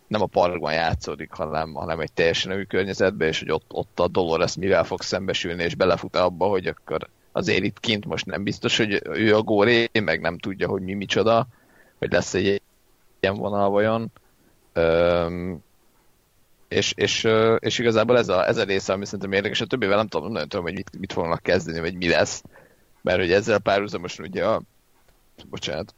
nem 0.06 0.22
a 0.22 0.26
parkban 0.26 0.72
játszódik, 0.72 1.32
hanem, 1.32 1.74
hanem 1.74 2.00
egy 2.00 2.12
teljesen 2.12 2.56
új 2.56 2.66
környezetben, 2.66 3.28
és 3.28 3.38
hogy 3.38 3.50
ott, 3.50 3.72
ott 3.72 4.00
a 4.00 4.08
Dolores 4.08 4.56
mivel 4.56 4.84
fog 4.84 5.02
szembesülni, 5.02 5.62
és 5.62 5.74
belefut 5.74 6.16
abba, 6.16 6.46
hogy 6.46 6.66
akkor 6.66 7.08
azért 7.32 7.64
itt 7.64 7.80
kint 7.80 8.06
most 8.06 8.26
nem 8.26 8.42
biztos, 8.42 8.76
hogy 8.76 9.02
ő 9.04 9.36
a 9.36 9.42
góré, 9.42 9.88
meg 10.02 10.20
nem 10.20 10.38
tudja, 10.38 10.68
hogy 10.68 10.82
mi 10.82 10.94
micsoda, 10.94 11.46
hogy 11.98 12.12
lesz 12.12 12.34
egy 12.34 12.62
ilyen 13.20 13.34
vonal 13.34 13.70
vajon. 13.70 14.12
Üm, 14.74 15.63
és, 16.74 16.92
és, 16.96 17.28
és 17.58 17.78
igazából 17.78 18.18
ez 18.18 18.28
a, 18.28 18.46
ez 18.46 18.56
a 18.56 18.64
része, 18.64 18.92
ami 18.92 19.04
szerintem 19.04 19.32
érdekes, 19.32 19.60
a 19.60 19.66
többivel 19.66 19.96
nem 19.96 20.08
tudom, 20.08 20.32
nagyon 20.32 20.48
tudom, 20.48 20.64
hogy 20.64 20.74
mit, 20.74 20.98
mit 20.98 21.12
fognak 21.12 21.42
kezdeni, 21.42 21.80
vagy 21.80 21.94
mi 21.94 22.08
lesz, 22.08 22.42
mert 23.00 23.18
hogy 23.18 23.32
ezzel 23.32 23.58
párhuzamosan 23.58 24.24
ugye 24.24 24.46
a, 24.46 24.62
bocsánat, 25.50 25.94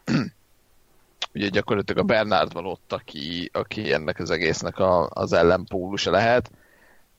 ugye 1.35 1.49
gyakorlatilag 1.49 2.03
a 2.03 2.07
Bernard 2.07 2.53
van 2.53 2.67
ott, 2.67 2.93
aki, 2.93 3.51
aki 3.53 3.93
ennek 3.93 4.19
az 4.19 4.31
egésznek 4.31 4.79
a, 4.79 5.09
az 5.11 5.33
ellenpólusa 5.33 6.11
lehet, 6.11 6.51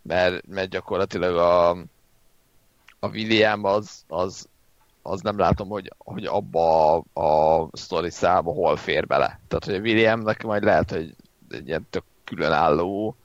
mert, 0.01 0.47
mert 0.47 0.69
gyakorlatilag 0.69 1.35
a, 1.35 1.69
a 2.99 3.07
William 3.07 3.63
az, 3.63 4.03
az, 4.07 4.47
az 5.01 5.21
nem 5.21 5.37
látom, 5.37 5.69
hogy, 5.69 5.93
hogy 5.97 6.25
abba 6.25 6.95
a, 6.95 7.21
a 7.21 7.69
sztori 7.71 8.09
szába 8.09 8.51
hol 8.51 8.75
fér 8.75 9.07
bele. 9.07 9.39
Tehát, 9.47 9.65
hogy 9.65 9.75
a 9.75 9.79
Williamnek 9.79 10.43
majd 10.43 10.63
lehet, 10.63 10.91
hogy 10.91 11.15
egy 11.49 11.67
ilyen 11.67 11.87
tök 11.89 12.03
különálló 12.23 13.15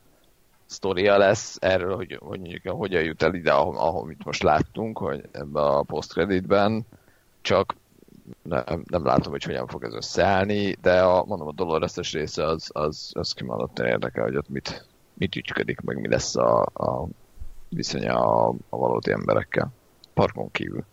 sztoria 0.72 1.16
lesz 1.16 1.56
erről, 1.60 1.96
hogy, 1.96 2.18
hogy 2.20 2.40
mondjuk 2.40 2.68
hogyan 2.68 3.02
jut 3.02 3.22
el 3.22 3.34
ide, 3.34 3.52
ahol, 3.52 3.76
ahol 3.76 4.06
mit 4.06 4.24
most 4.24 4.42
láttunk, 4.42 4.98
hogy 4.98 5.28
ebben 5.32 5.62
a 5.62 5.82
post 5.82 6.14
csak 7.40 7.74
nem, 8.42 8.82
nem 8.84 9.04
látom, 9.04 9.32
hogy 9.32 9.42
hogyan 9.42 9.66
fog 9.66 9.84
ez 9.84 9.94
összeállni, 9.94 10.72
de 10.72 11.02
a, 11.02 11.24
mondom, 11.24 11.48
a 11.48 11.52
Dolores-es 11.52 12.12
része 12.12 12.46
az, 12.46 12.70
az, 12.72 13.10
az 13.14 13.32
kimondottan 13.32 13.86
érdekel, 13.86 14.24
hogy 14.24 14.36
ott 14.36 14.48
mit, 14.48 14.86
mit 15.14 15.36
ügyködik, 15.36 15.80
meg 15.80 16.00
mi 16.00 16.08
lesz 16.08 16.36
a, 16.36 16.60
a 16.62 17.06
viszonya 17.68 18.18
a, 18.18 18.54
a 18.68 18.76
valódi 18.76 19.12
emberekkel. 19.12 19.72
Parkon 20.14 20.50
kívül. 20.50 20.84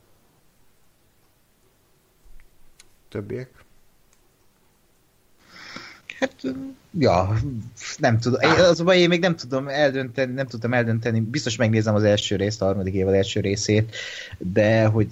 Többiek? 3.09 3.65
Hát, 6.19 6.33
ja, 6.99 7.33
nem 7.97 8.19
tudom. 8.19 8.39
Az 8.69 8.79
a 8.79 8.83
baj, 8.83 8.99
én 8.99 9.07
még 9.07 9.19
nem 9.19 9.35
tudom 9.35 9.67
eldönteni, 9.67 10.33
nem 10.33 10.47
tudtam 10.47 10.73
eldönteni. 10.73 11.19
Biztos 11.19 11.55
megnézem 11.55 11.95
az 11.95 12.03
első 12.03 12.35
részt, 12.35 12.61
a 12.61 12.65
harmadik 12.65 12.93
évad 12.93 13.13
első 13.13 13.39
részét, 13.39 13.95
de 14.37 14.85
hogy 14.85 15.07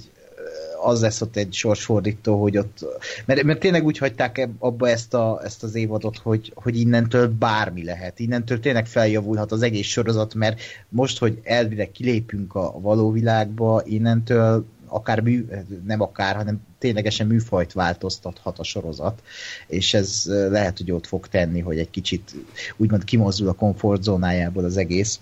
az 0.81 1.01
lesz 1.01 1.21
ott 1.21 1.35
egy 1.35 1.53
sorsfordító, 1.53 2.41
hogy 2.41 2.57
ott, 2.57 2.85
mert, 3.25 3.43
mert 3.43 3.59
tényleg 3.59 3.85
úgy 3.85 3.97
hagyták 3.97 4.49
abba 4.59 4.89
ezt, 4.89 5.13
a, 5.13 5.41
ezt 5.43 5.63
az 5.63 5.75
évadot, 5.75 6.17
hogy, 6.17 6.51
hogy 6.55 6.79
innentől 6.79 7.27
bármi 7.27 7.83
lehet. 7.83 8.19
Innentől 8.19 8.59
tényleg 8.59 8.85
feljavulhat 8.87 9.51
az 9.51 9.61
egész 9.61 9.87
sorozat, 9.87 10.33
mert 10.33 10.61
most, 10.89 11.19
hogy 11.19 11.39
elvileg 11.43 11.91
kilépünk 11.91 12.55
a 12.55 12.79
való 12.79 13.11
világba, 13.11 13.81
innentől 13.85 14.65
akár 14.87 15.19
mű, 15.19 15.45
nem 15.85 16.01
akár, 16.01 16.35
hanem 16.35 16.61
ténylegesen 16.77 17.27
műfajt 17.27 17.73
változtathat 17.73 18.59
a 18.59 18.63
sorozat, 18.63 19.21
és 19.67 19.93
ez 19.93 20.23
lehet, 20.27 20.77
hogy 20.77 20.91
ott 20.91 21.07
fog 21.07 21.27
tenni, 21.27 21.59
hogy 21.59 21.79
egy 21.79 21.89
kicsit 21.89 22.35
úgymond 22.77 23.03
kimozdul 23.03 23.47
a 23.47 23.53
komfortzónájából 23.53 24.63
az 24.63 24.77
egész. 24.77 25.19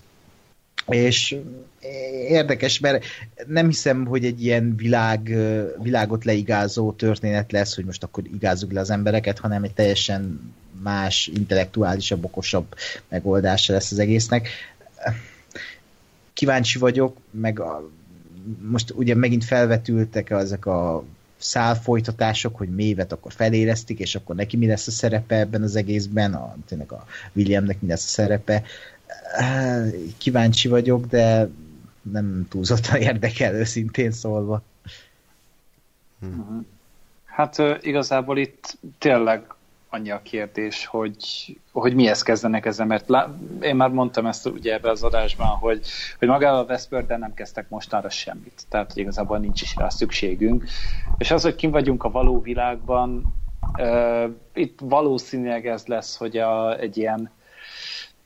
És 0.88 1.36
érdekes, 2.28 2.78
mert 2.78 3.04
nem 3.46 3.66
hiszem, 3.66 4.06
hogy 4.06 4.24
egy 4.24 4.44
ilyen 4.44 4.76
világ, 4.76 5.36
világot 5.82 6.24
leigázó 6.24 6.92
történet 6.92 7.52
lesz, 7.52 7.74
hogy 7.74 7.84
most 7.84 8.02
akkor 8.02 8.24
igázzuk 8.34 8.72
le 8.72 8.80
az 8.80 8.90
embereket, 8.90 9.38
hanem 9.38 9.62
egy 9.62 9.72
teljesen 9.72 10.54
más, 10.82 11.26
intellektuálisabb, 11.26 12.24
okosabb 12.24 12.74
megoldása 13.08 13.72
lesz 13.72 13.90
az 13.90 13.98
egésznek. 13.98 14.48
Kíváncsi 16.32 16.78
vagyok, 16.78 17.16
meg 17.30 17.60
a, 17.60 17.90
most 18.70 18.92
ugye 18.96 19.14
megint 19.14 19.44
felvetültek 19.44 20.30
ezek 20.30 20.66
a 20.66 21.04
szálfolytatások, 21.36 22.56
hogy 22.56 22.68
mévet 22.68 23.12
akkor 23.12 23.32
feléreztik, 23.32 23.98
és 23.98 24.14
akkor 24.14 24.36
neki 24.36 24.56
mi 24.56 24.66
lesz 24.66 24.86
a 24.86 24.90
szerepe 24.90 25.36
ebben 25.36 25.62
az 25.62 25.76
egészben, 25.76 26.34
a, 26.34 26.56
tényleg 26.66 26.92
a 26.92 27.06
Williamnek 27.32 27.80
mi 27.80 27.88
lesz 27.88 28.04
a 28.04 28.08
szerepe. 28.08 28.62
Kíváncsi 30.16 30.68
vagyok, 30.68 31.06
de 31.06 31.48
nem 32.02 32.46
túlzottan 32.48 33.00
érdekel 33.10 33.54
őszintén 33.54 34.10
szólva. 34.10 34.62
Mhm. 36.18 36.58
Hát 37.24 37.56
igazából 37.80 38.38
itt 38.38 38.78
tényleg 38.98 39.42
annyi 39.96 40.10
a 40.10 40.22
kérdés, 40.22 40.86
hogy, 40.86 41.16
hogy 41.72 41.94
mihez 41.94 42.22
kezdenek 42.22 42.66
ezzel, 42.66 42.86
mert 42.86 43.08
lá, 43.08 43.34
én 43.60 43.76
már 43.76 43.90
mondtam 43.90 44.26
ezt 44.26 44.46
ugye 44.46 44.72
ebbe 44.72 44.90
az 44.90 45.02
adásban, 45.02 45.46
hogy, 45.46 45.86
hogy 46.18 46.28
magával 46.28 46.60
a 46.60 46.64
Westworld 46.68 47.18
nem 47.18 47.34
kezdtek 47.34 47.68
mostanra 47.68 48.10
semmit. 48.10 48.62
Tehát, 48.68 48.92
hogy 48.92 49.02
igazából 49.02 49.38
nincs 49.38 49.62
is 49.62 49.76
rá 49.76 49.88
szükségünk. 49.88 50.64
És 51.18 51.30
az, 51.30 51.42
hogy 51.42 51.54
kim 51.54 51.70
vagyunk 51.70 52.04
a 52.04 52.10
való 52.10 52.40
világban, 52.40 53.34
uh, 53.78 54.30
itt 54.54 54.78
valószínűleg 54.82 55.66
ez 55.66 55.86
lesz, 55.86 56.16
hogy 56.16 56.36
a, 56.36 56.78
egy 56.78 56.96
ilyen 56.96 57.30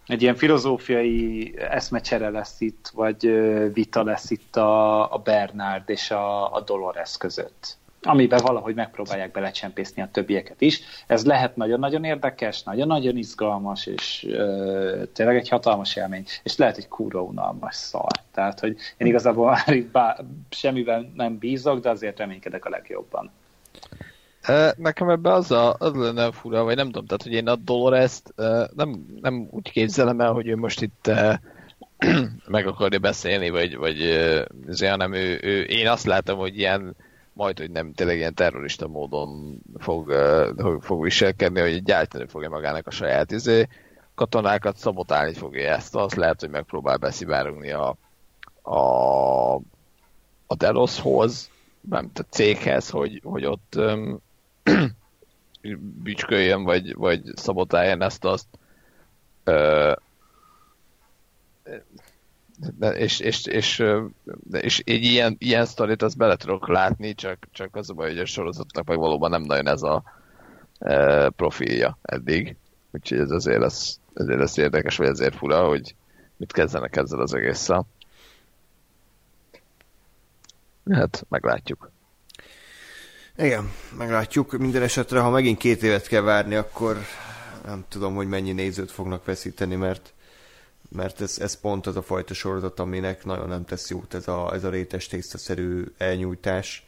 egy 0.07 0.23
ilyen 0.23 0.35
filozófiai 0.35 1.55
eszmecsere 1.59 2.31
lesz 2.31 2.61
itt, 2.61 2.91
vagy 2.95 3.31
vita 3.73 4.03
lesz 4.03 4.31
itt 4.31 4.57
a, 4.57 5.13
a 5.15 5.19
Bernard 5.19 5.89
és 5.89 6.11
a, 6.11 6.55
a 6.55 6.61
Dolores 6.61 7.17
között 7.17 7.79
amiben 8.03 8.41
valahogy 8.43 8.75
megpróbálják 8.75 9.31
belecsempészni 9.31 10.03
a 10.03 10.09
többieket 10.13 10.61
is. 10.61 10.81
Ez 11.07 11.27
lehet 11.27 11.57
nagyon-nagyon 11.57 12.05
érdekes, 12.05 12.63
nagyon-nagyon 12.63 13.17
izgalmas, 13.17 13.87
és 13.87 14.27
ö, 14.29 15.03
tényleg 15.13 15.37
egy 15.37 15.49
hatalmas 15.49 15.97
élmény, 15.97 16.25
és 16.43 16.57
lehet 16.57 16.77
egy 16.77 16.89
kúra 16.89 17.23
unalmas 17.23 17.75
szar. 17.75 18.11
Tehát, 18.33 18.61
hogy 18.61 18.77
én 18.97 19.07
igazából 19.07 19.51
már 19.51 19.75
itt 19.77 19.91
bá, 19.91 20.17
semmivel 20.51 21.11
nem 21.15 21.39
bízok, 21.39 21.81
de 21.81 21.91
azért 21.91 22.19
reménykedek 22.19 22.65
a 22.65 22.71
legjobban. 22.71 23.31
Nekem 24.77 25.09
ebben 25.09 25.33
az, 25.33 25.51
a, 25.51 25.75
az 25.79 25.95
lenne 25.95 26.33
fura, 26.33 26.65
vagy 26.65 26.77
nem 26.77 26.87
tudom, 26.87 27.07
tehát 27.07 27.23
hogy 27.23 27.33
én 27.33 27.49
a 27.49 27.57
Dolores-t 27.57 28.35
nem, 28.75 29.19
nem 29.21 29.49
úgy 29.51 29.71
képzelem 29.71 30.21
el, 30.21 30.33
hogy 30.33 30.47
ő 30.47 30.57
most 30.57 30.83
itt 30.83 31.11
meg 32.47 32.67
akarja 32.67 32.99
beszélni, 32.99 33.51
vagy, 33.51 33.77
vagy 33.77 34.03
azért, 34.69 34.91
hanem 34.91 35.13
ő, 35.13 35.39
ő, 35.43 35.63
én 35.63 35.89
azt 35.89 36.07
látom, 36.07 36.39
hogy 36.39 36.59
ilyen 36.59 36.97
majd, 37.41 37.59
hogy 37.59 37.71
nem 37.71 37.93
tényleg 37.93 38.17
ilyen 38.17 38.35
terrorista 38.35 38.89
módon 38.89 39.59
fog, 39.79 40.09
uh, 40.09 40.81
fog 40.81 41.03
viselkedni, 41.03 41.61
hogy 41.61 41.83
gyártani 41.83 42.27
fogja 42.27 42.49
magának 42.49 42.87
a 42.87 42.91
saját 42.91 43.31
izé, 43.31 43.69
katonákat 44.15 44.77
szabotálni 44.77 45.35
fogja 45.35 45.75
ezt, 45.75 45.95
az 45.95 46.15
lehet, 46.15 46.41
hogy 46.41 46.51
megpróbál 46.51 46.97
beszivárogni 46.97 47.71
a, 47.71 47.97
a, 48.63 49.55
a 50.47 50.55
Deloshoz, 50.57 51.51
nem, 51.81 52.11
a 52.15 52.21
céghez, 52.29 52.91
hogy, 52.91 53.21
hogy 53.25 53.45
ott 53.45 53.75
um, 53.77 54.21
bücsköljön, 56.03 56.63
vagy, 56.63 56.95
vagy 56.95 57.23
szabotáljon 57.35 58.03
ezt 58.03 58.25
azt. 58.25 58.47
Uh, 59.47 59.93
és, 62.81 63.21
és, 63.21 63.47
és, 63.47 63.85
és 64.51 64.79
egy 64.79 65.03
ilyen, 65.03 65.37
ilyen 65.39 65.67
sztorit 65.67 66.03
azt 66.03 66.17
bele 66.17 66.37
tudok 66.37 66.69
látni, 66.69 67.15
csak, 67.15 67.49
csak 67.53 67.77
az 67.77 67.91
a 67.91 67.95
baj, 67.95 68.09
hogy 68.09 68.19
a 68.19 68.27
sorozatnak 68.27 68.87
meg 68.87 68.99
valóban 68.99 69.31
nem 69.31 69.43
nagyon 69.43 69.69
ez 69.69 69.83
a 69.83 70.03
e, 70.79 71.29
profilja 71.31 71.99
eddig. 72.03 72.57
Úgyhogy 72.91 73.19
ez 73.19 73.31
azért 73.31 73.61
lesz, 73.61 73.99
ezért 74.15 74.39
lesz 74.39 74.57
érdekes, 74.57 74.97
vagy 74.97 75.09
ezért 75.09 75.37
fura, 75.37 75.67
hogy 75.67 75.95
mit 76.37 76.53
kezdenek 76.53 76.97
ezzel 76.97 77.21
az 77.21 77.35
egésszel. 77.35 77.87
Hát, 80.91 81.27
meglátjuk. 81.29 81.91
Igen, 83.37 83.71
meglátjuk. 83.99 84.59
Minden 84.59 84.83
esetre, 84.83 85.21
ha 85.21 85.31
megint 85.31 85.59
két 85.59 85.83
évet 85.83 86.07
kell 86.07 86.23
várni, 86.23 86.55
akkor 86.55 86.99
nem 87.65 87.85
tudom, 87.89 88.15
hogy 88.15 88.29
mennyi 88.29 88.53
nézőt 88.53 88.91
fognak 88.91 89.25
veszíteni, 89.25 89.75
mert 89.75 90.13
mert 90.91 91.21
ez, 91.21 91.39
ez 91.39 91.61
pont 91.61 91.87
az 91.87 91.97
a 91.97 92.03
fajta 92.03 92.35
sorozat, 92.35 92.81
aminek 92.81 93.25
nagyon 93.25 93.49
nem 93.49 93.65
tesz 93.65 93.91
jót 93.91 94.15
ez 94.15 94.29
a, 94.29 94.55
ez 94.55 94.65
a 94.65 94.71
rétes 94.71 95.07
tésztaszerű 95.07 95.85
elnyújtás, 95.99 96.87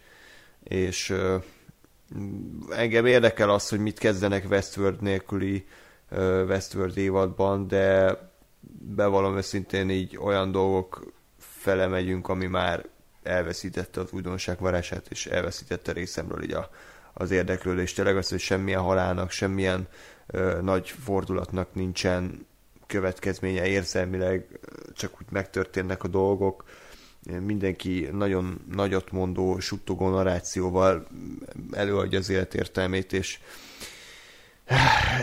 és 0.62 1.10
uh, 1.10 1.42
engem 2.70 3.06
érdekel 3.06 3.50
az, 3.50 3.68
hogy 3.68 3.78
mit 3.78 3.98
kezdenek 3.98 4.50
Westworld 4.50 5.02
nélküli 5.02 5.66
uh, 6.10 6.18
Westworld 6.48 6.96
évadban, 6.96 7.68
de 7.68 8.16
bevallom 8.94 9.36
őszintén 9.36 9.90
így 9.90 10.16
olyan 10.16 10.50
dolgok 10.50 11.12
fele 11.38 11.86
megyünk, 11.86 12.28
ami 12.28 12.46
már 12.46 12.86
elveszítette 13.22 14.00
az 14.00 14.12
újdonság 14.12 14.60
varását, 14.60 15.06
és 15.10 15.26
elveszítette 15.26 15.92
részemről 15.92 16.42
így 16.42 16.52
a, 16.52 16.70
az 17.12 17.30
érdeklődést. 17.30 17.96
Tényleg 17.96 18.16
az, 18.16 18.28
hogy 18.28 18.40
semmilyen 18.40 18.80
halálnak, 18.80 19.30
semmilyen 19.30 19.88
ö, 20.26 20.58
nagy 20.62 20.88
fordulatnak 20.88 21.74
nincsen 21.74 22.46
következménye 22.92 23.66
érzelmileg, 23.66 24.60
csak 24.94 25.12
úgy 25.20 25.26
megtörténnek 25.30 26.02
a 26.04 26.08
dolgok. 26.08 26.64
Mindenki 27.40 28.08
nagyon 28.12 28.64
nagyot 28.74 29.12
mondó, 29.12 29.58
suttogó 29.58 30.08
narrációval 30.08 31.06
előadja 31.70 32.18
az 32.18 32.28
életértelmét, 32.28 33.12
és 33.12 33.38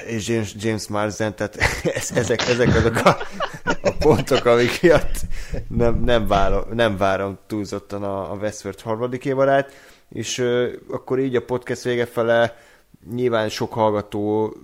és 0.08 0.28
James, 0.28 0.56
James 0.58 0.88
Marsden, 0.88 1.36
tehát 1.36 1.56
ezek, 2.14 2.48
ezek 2.48 2.76
azok 2.76 2.96
a, 2.96 3.18
a 3.82 3.92
pontok, 4.00 4.46
amik 4.46 4.82
miatt 4.82 5.16
nem, 5.68 6.04
nem, 6.04 6.28
várom, 6.28 6.64
nem 6.74 6.98
várom 6.98 7.38
túlzottan 7.48 8.04
a, 8.04 8.32
a 8.32 8.36
Westworld 8.36 8.82
harmadik 8.82 9.26
évadát, 9.26 9.74
és 10.10 10.38
uh, 10.38 10.68
akkor 10.90 11.20
így 11.20 11.36
a 11.36 11.46
podcast 11.46 11.84
vége 11.84 12.06
fele 12.06 12.58
nyilván 13.12 13.50
sok 13.50 13.74
hallgató 13.74 14.56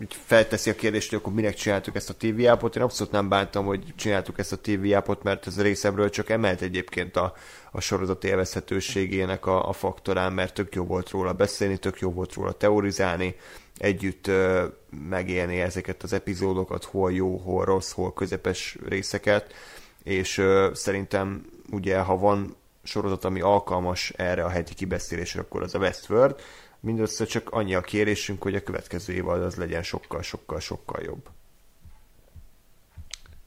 így 0.00 0.16
felteszi 0.26 0.70
a 0.70 0.74
kérdést, 0.74 1.10
hogy 1.10 1.18
akkor 1.18 1.32
minek 1.32 1.54
csináltuk 1.54 1.96
ezt 1.96 2.10
a 2.10 2.14
TV 2.14 2.44
appot. 2.44 2.76
Én 2.76 2.82
abszolút 2.82 3.12
nem 3.12 3.28
bántam, 3.28 3.64
hogy 3.64 3.94
csináltuk 3.96 4.38
ezt 4.38 4.52
a 4.52 4.58
TV 4.58 4.92
appot, 4.94 5.22
mert 5.22 5.46
ez 5.46 5.62
részemről 5.62 6.10
csak 6.10 6.30
emelt 6.30 6.60
egyébként 6.60 7.16
a, 7.16 7.34
a 7.70 7.80
sorozat 7.80 8.24
élvezhetőségének 8.24 9.46
a, 9.46 9.68
a 9.68 9.72
faktorán, 9.72 10.32
mert 10.32 10.54
tök 10.54 10.74
jó 10.74 10.84
volt 10.84 11.10
róla 11.10 11.32
beszélni, 11.32 11.76
tök 11.76 11.98
jó 11.98 12.10
volt 12.10 12.34
róla 12.34 12.52
teorizálni, 12.52 13.34
együtt 13.76 14.26
ö, 14.26 14.66
megélni 15.08 15.60
ezeket 15.60 16.02
az 16.02 16.12
epizódokat, 16.12 16.84
hol 16.84 17.12
jó, 17.12 17.36
hol 17.36 17.64
rossz, 17.64 17.92
hol 17.92 18.12
közepes 18.12 18.78
részeket, 18.88 19.54
és 20.02 20.38
ö, 20.38 20.70
szerintem 20.74 21.46
ugye, 21.70 21.98
ha 21.98 22.16
van 22.18 22.56
sorozat, 22.82 23.24
ami 23.24 23.40
alkalmas 23.40 24.10
erre 24.10 24.44
a 24.44 24.48
heti 24.48 24.74
kibeszélésre, 24.74 25.40
akkor 25.40 25.62
az 25.62 25.74
a 25.74 25.78
Westworld, 25.78 26.40
mindössze 26.80 27.24
csak 27.24 27.50
annyi 27.50 27.74
a 27.74 27.80
kérésünk, 27.80 28.42
hogy 28.42 28.54
a 28.54 28.62
következő 28.62 29.12
évad 29.12 29.42
az 29.42 29.54
legyen 29.54 29.82
sokkal, 29.82 30.22
sokkal, 30.22 30.60
sokkal 30.60 31.02
jobb. 31.02 31.28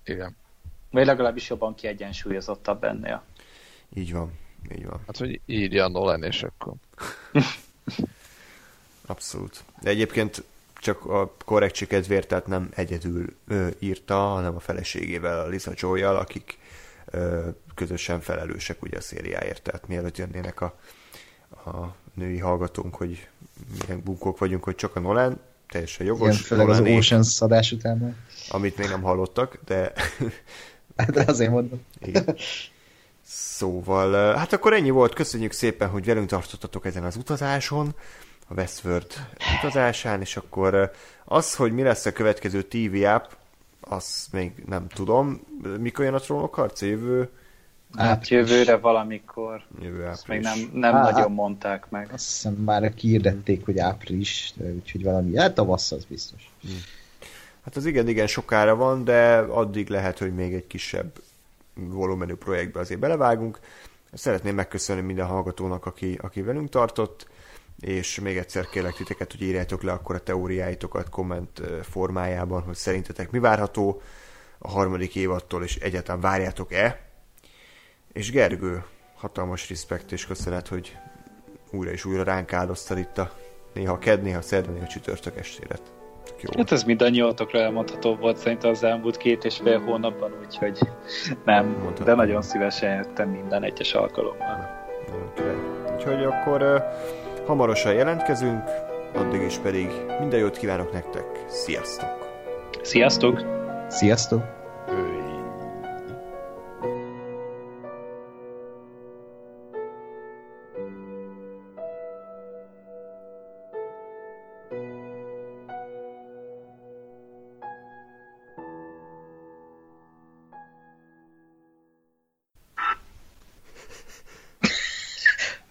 Igen. 0.04 0.36
Vagy 0.92 1.06
legalábbis 1.06 1.50
jobban 1.50 1.76
kiegyensúlyozottabb 1.76 2.84
ennél. 2.84 3.24
Így 3.94 4.14
van, 4.14 4.32
így 4.72 4.86
van. 4.86 5.02
Hát, 5.06 5.18
hogy 5.18 5.42
írja 5.46 5.88
Nolan, 5.88 6.24
és 6.24 6.44
akkor... 6.44 6.74
Abszolút. 9.06 9.64
De 9.82 9.90
egyébként 9.90 10.44
csak 10.74 11.06
a 11.06 11.36
korrektség 11.46 11.88
kedvéért, 11.88 12.28
tehát 12.28 12.48
nem 12.48 12.70
egyedül 12.76 13.36
ö, 13.48 13.68
írta, 13.80 14.16
hanem 14.16 14.56
a 14.56 14.60
feleségével, 14.60 15.40
a 15.40 15.48
Lisa 15.48 15.72
joy 15.76 16.02
akik 16.02 16.58
ö, 17.06 17.50
közösen 17.76 18.22
felelősek 18.22 18.82
ugye 18.82 18.98
a 18.98 19.02
szériáért. 19.02 19.62
Tehát 19.62 19.88
mielőtt 19.88 20.18
jönnének 20.18 20.62
a, 20.62 20.80
a 21.66 21.96
női 22.14 22.38
hallgatónk, 22.40 22.96
hogy 22.96 23.28
milyen 23.80 24.02
bunkók 24.04 24.38
vagyunk, 24.38 24.64
hogy 24.64 24.76
csak 24.76 24.96
a 24.96 25.00
Nolan, 25.00 25.40
teljesen 25.70 26.06
jogos. 26.06 26.30
Igen, 26.30 26.42
főleg 26.42 26.70
az 26.70 26.78
Nolané, 26.78 26.98
Oceans 26.98 27.42
adás 27.42 27.72
után. 27.72 28.18
Amit 28.50 28.78
még 28.78 28.88
nem 28.88 29.02
hallottak, 29.02 29.60
de 29.66 29.94
De 31.14 31.24
azért 31.28 31.52
mondom. 31.52 31.86
Igen. 32.00 32.36
Szóval, 33.26 34.36
hát 34.36 34.54
akkor 34.54 34.74
ennyi 34.74 34.90
volt. 34.90 35.14
Köszönjük 35.14 35.52
szépen, 35.52 35.90
hogy 35.90 36.06
velünk 36.06 36.28
tartottatok 36.28 36.86
ezen 36.86 37.04
az 37.04 37.16
utazáson, 37.16 37.96
a 38.48 38.54
Westworld 38.54 39.12
utazásán, 39.58 40.22
és 40.22 40.38
akkor 40.38 40.92
az, 41.26 41.56
hogy 41.56 41.72
mi 41.72 41.82
lesz 41.82 42.06
a 42.06 42.12
következő 42.12 42.62
TV 42.62 43.04
app, 43.04 43.24
azt 43.80 44.32
még 44.32 44.64
nem 44.66 44.88
tudom. 44.88 45.42
Mikor 45.80 46.06
jön 46.06 46.14
a 46.14 46.20
trónok 46.20 46.56
harca? 46.56 46.86
Jövő, 46.86 47.30
Hát 47.98 48.28
jövőre 48.28 48.78
valamikor. 48.78 49.64
jövő 49.82 50.06
Ezt 50.06 50.28
még 50.28 50.46
április. 50.46 50.70
nem, 50.72 50.80
nem 50.80 50.96
Á, 50.96 51.02
nagyon 51.02 51.20
hát- 51.20 51.30
mondták 51.30 51.90
meg. 51.90 52.10
Azt 52.14 52.26
hiszem 52.28 52.54
már 52.54 52.94
kiirdették, 52.94 53.66
hogy 53.66 53.80
április, 53.80 54.54
úgyhogy 54.76 55.04
valami, 55.04 55.38
hát 55.38 55.54
tavasz 55.56 55.92
az 55.92 56.06
biztos. 56.06 56.52
Hát 57.64 57.76
az 57.76 57.86
igen, 57.86 58.08
igen 58.08 58.28
sokára 58.28 58.76
van, 58.76 59.04
de 59.04 59.38
addig 59.38 59.90
lehet, 59.90 60.18
hogy 60.18 60.34
még 60.34 60.54
egy 60.54 60.68
kisebb 60.68 61.12
volumenű 61.74 62.34
projektbe 62.34 62.80
azért 62.80 63.00
belevágunk. 63.00 63.60
Szeretném 64.14 64.56
megköszönni 64.56 65.02
minden 65.02 65.26
hallgatónak, 65.26 65.86
aki, 65.86 66.18
aki 66.22 66.42
velünk 66.42 66.70
tartott, 66.70 67.28
és 67.80 68.20
még 68.20 68.38
egyszer 68.38 68.66
kérlek 68.70 68.94
titeket, 68.94 69.32
hogy 69.32 69.42
írjátok 69.42 69.84
le 69.84 69.92
akkor 69.92 70.16
a 70.16 70.20
teóriáitokat 70.24 71.10
komment 71.10 71.62
formájában, 71.82 72.62
hogy 72.62 72.76
szerintetek 72.76 73.32
mi 73.32 73.40
várható 73.40 74.02
a 74.58 74.68
harmadik 74.70 75.16
évattól, 75.16 75.64
és 75.64 75.76
egyáltalán 75.76 76.22
várjátok-e. 76.22 77.00
És 78.14 78.32
Gergő, 78.32 78.84
hatalmas 79.16 79.70
respekt 79.70 80.12
és 80.12 80.26
köszönet, 80.26 80.68
hogy 80.68 80.98
újra 81.72 81.92
és 81.92 82.06
újra 82.06 82.24
ránk 82.24 82.54
áldoztad 82.54 82.98
itt 82.98 83.18
a 83.18 83.32
néha 83.74 83.98
ked, 83.98 84.22
néha 84.22 84.42
szerda, 84.42 84.72
néha 84.72 84.88
csütörtök 84.88 85.38
estéret. 85.38 85.82
Tök 86.26 86.42
Jó. 86.42 86.50
Hát 86.58 86.72
ez 86.72 86.84
mindannyiótokra 86.84 87.60
elmondható 87.60 88.16
volt 88.16 88.38
szerintem 88.38 88.70
az 88.72 88.84
elmúlt 88.84 89.18
két 89.18 89.44
és 89.44 89.58
fél 89.64 89.80
hónapban, 89.80 90.32
úgyhogy 90.46 90.80
nem, 91.46 91.66
Mondhatnám. 91.66 92.06
de 92.06 92.14
nagyon 92.14 92.42
szívesen 92.42 92.96
jöttem 92.96 93.30
minden 93.30 93.64
egyes 93.64 93.94
alkalommal. 93.94 94.86
Király. 95.36 95.56
Úgyhogy 95.96 96.24
akkor 96.24 96.62
uh, 96.62 96.82
hamarosan 97.46 97.94
jelentkezünk, 97.94 98.64
addig 99.14 99.42
is 99.42 99.58
pedig 99.58 99.90
minden 100.20 100.40
jót 100.40 100.58
kívánok 100.58 100.92
nektek. 100.92 101.26
Sziasztok! 101.48 102.10
Sziasztok! 102.82 103.42
Sziasztok! 103.90 104.63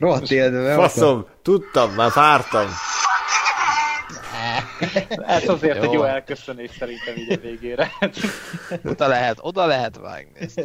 Rohadt 0.02 0.30
élve, 0.30 0.74
Faszom! 0.74 1.26
Tudtam, 1.42 1.92
már 1.92 2.10
vártam! 2.14 2.66
Ez 5.26 5.48
azért 5.48 5.76
Jó. 5.76 5.82
egy 5.82 5.92
jó 5.92 6.04
elköszönés 6.04 6.70
szerintem 6.78 7.16
így 7.16 7.32
a 7.32 7.36
végére. 7.42 7.90
Oda 8.84 9.06
lehet, 9.06 9.38
oda 9.40 9.66
lehet 9.66 9.98
vágni. 9.98 10.32
ezt. 10.40 10.60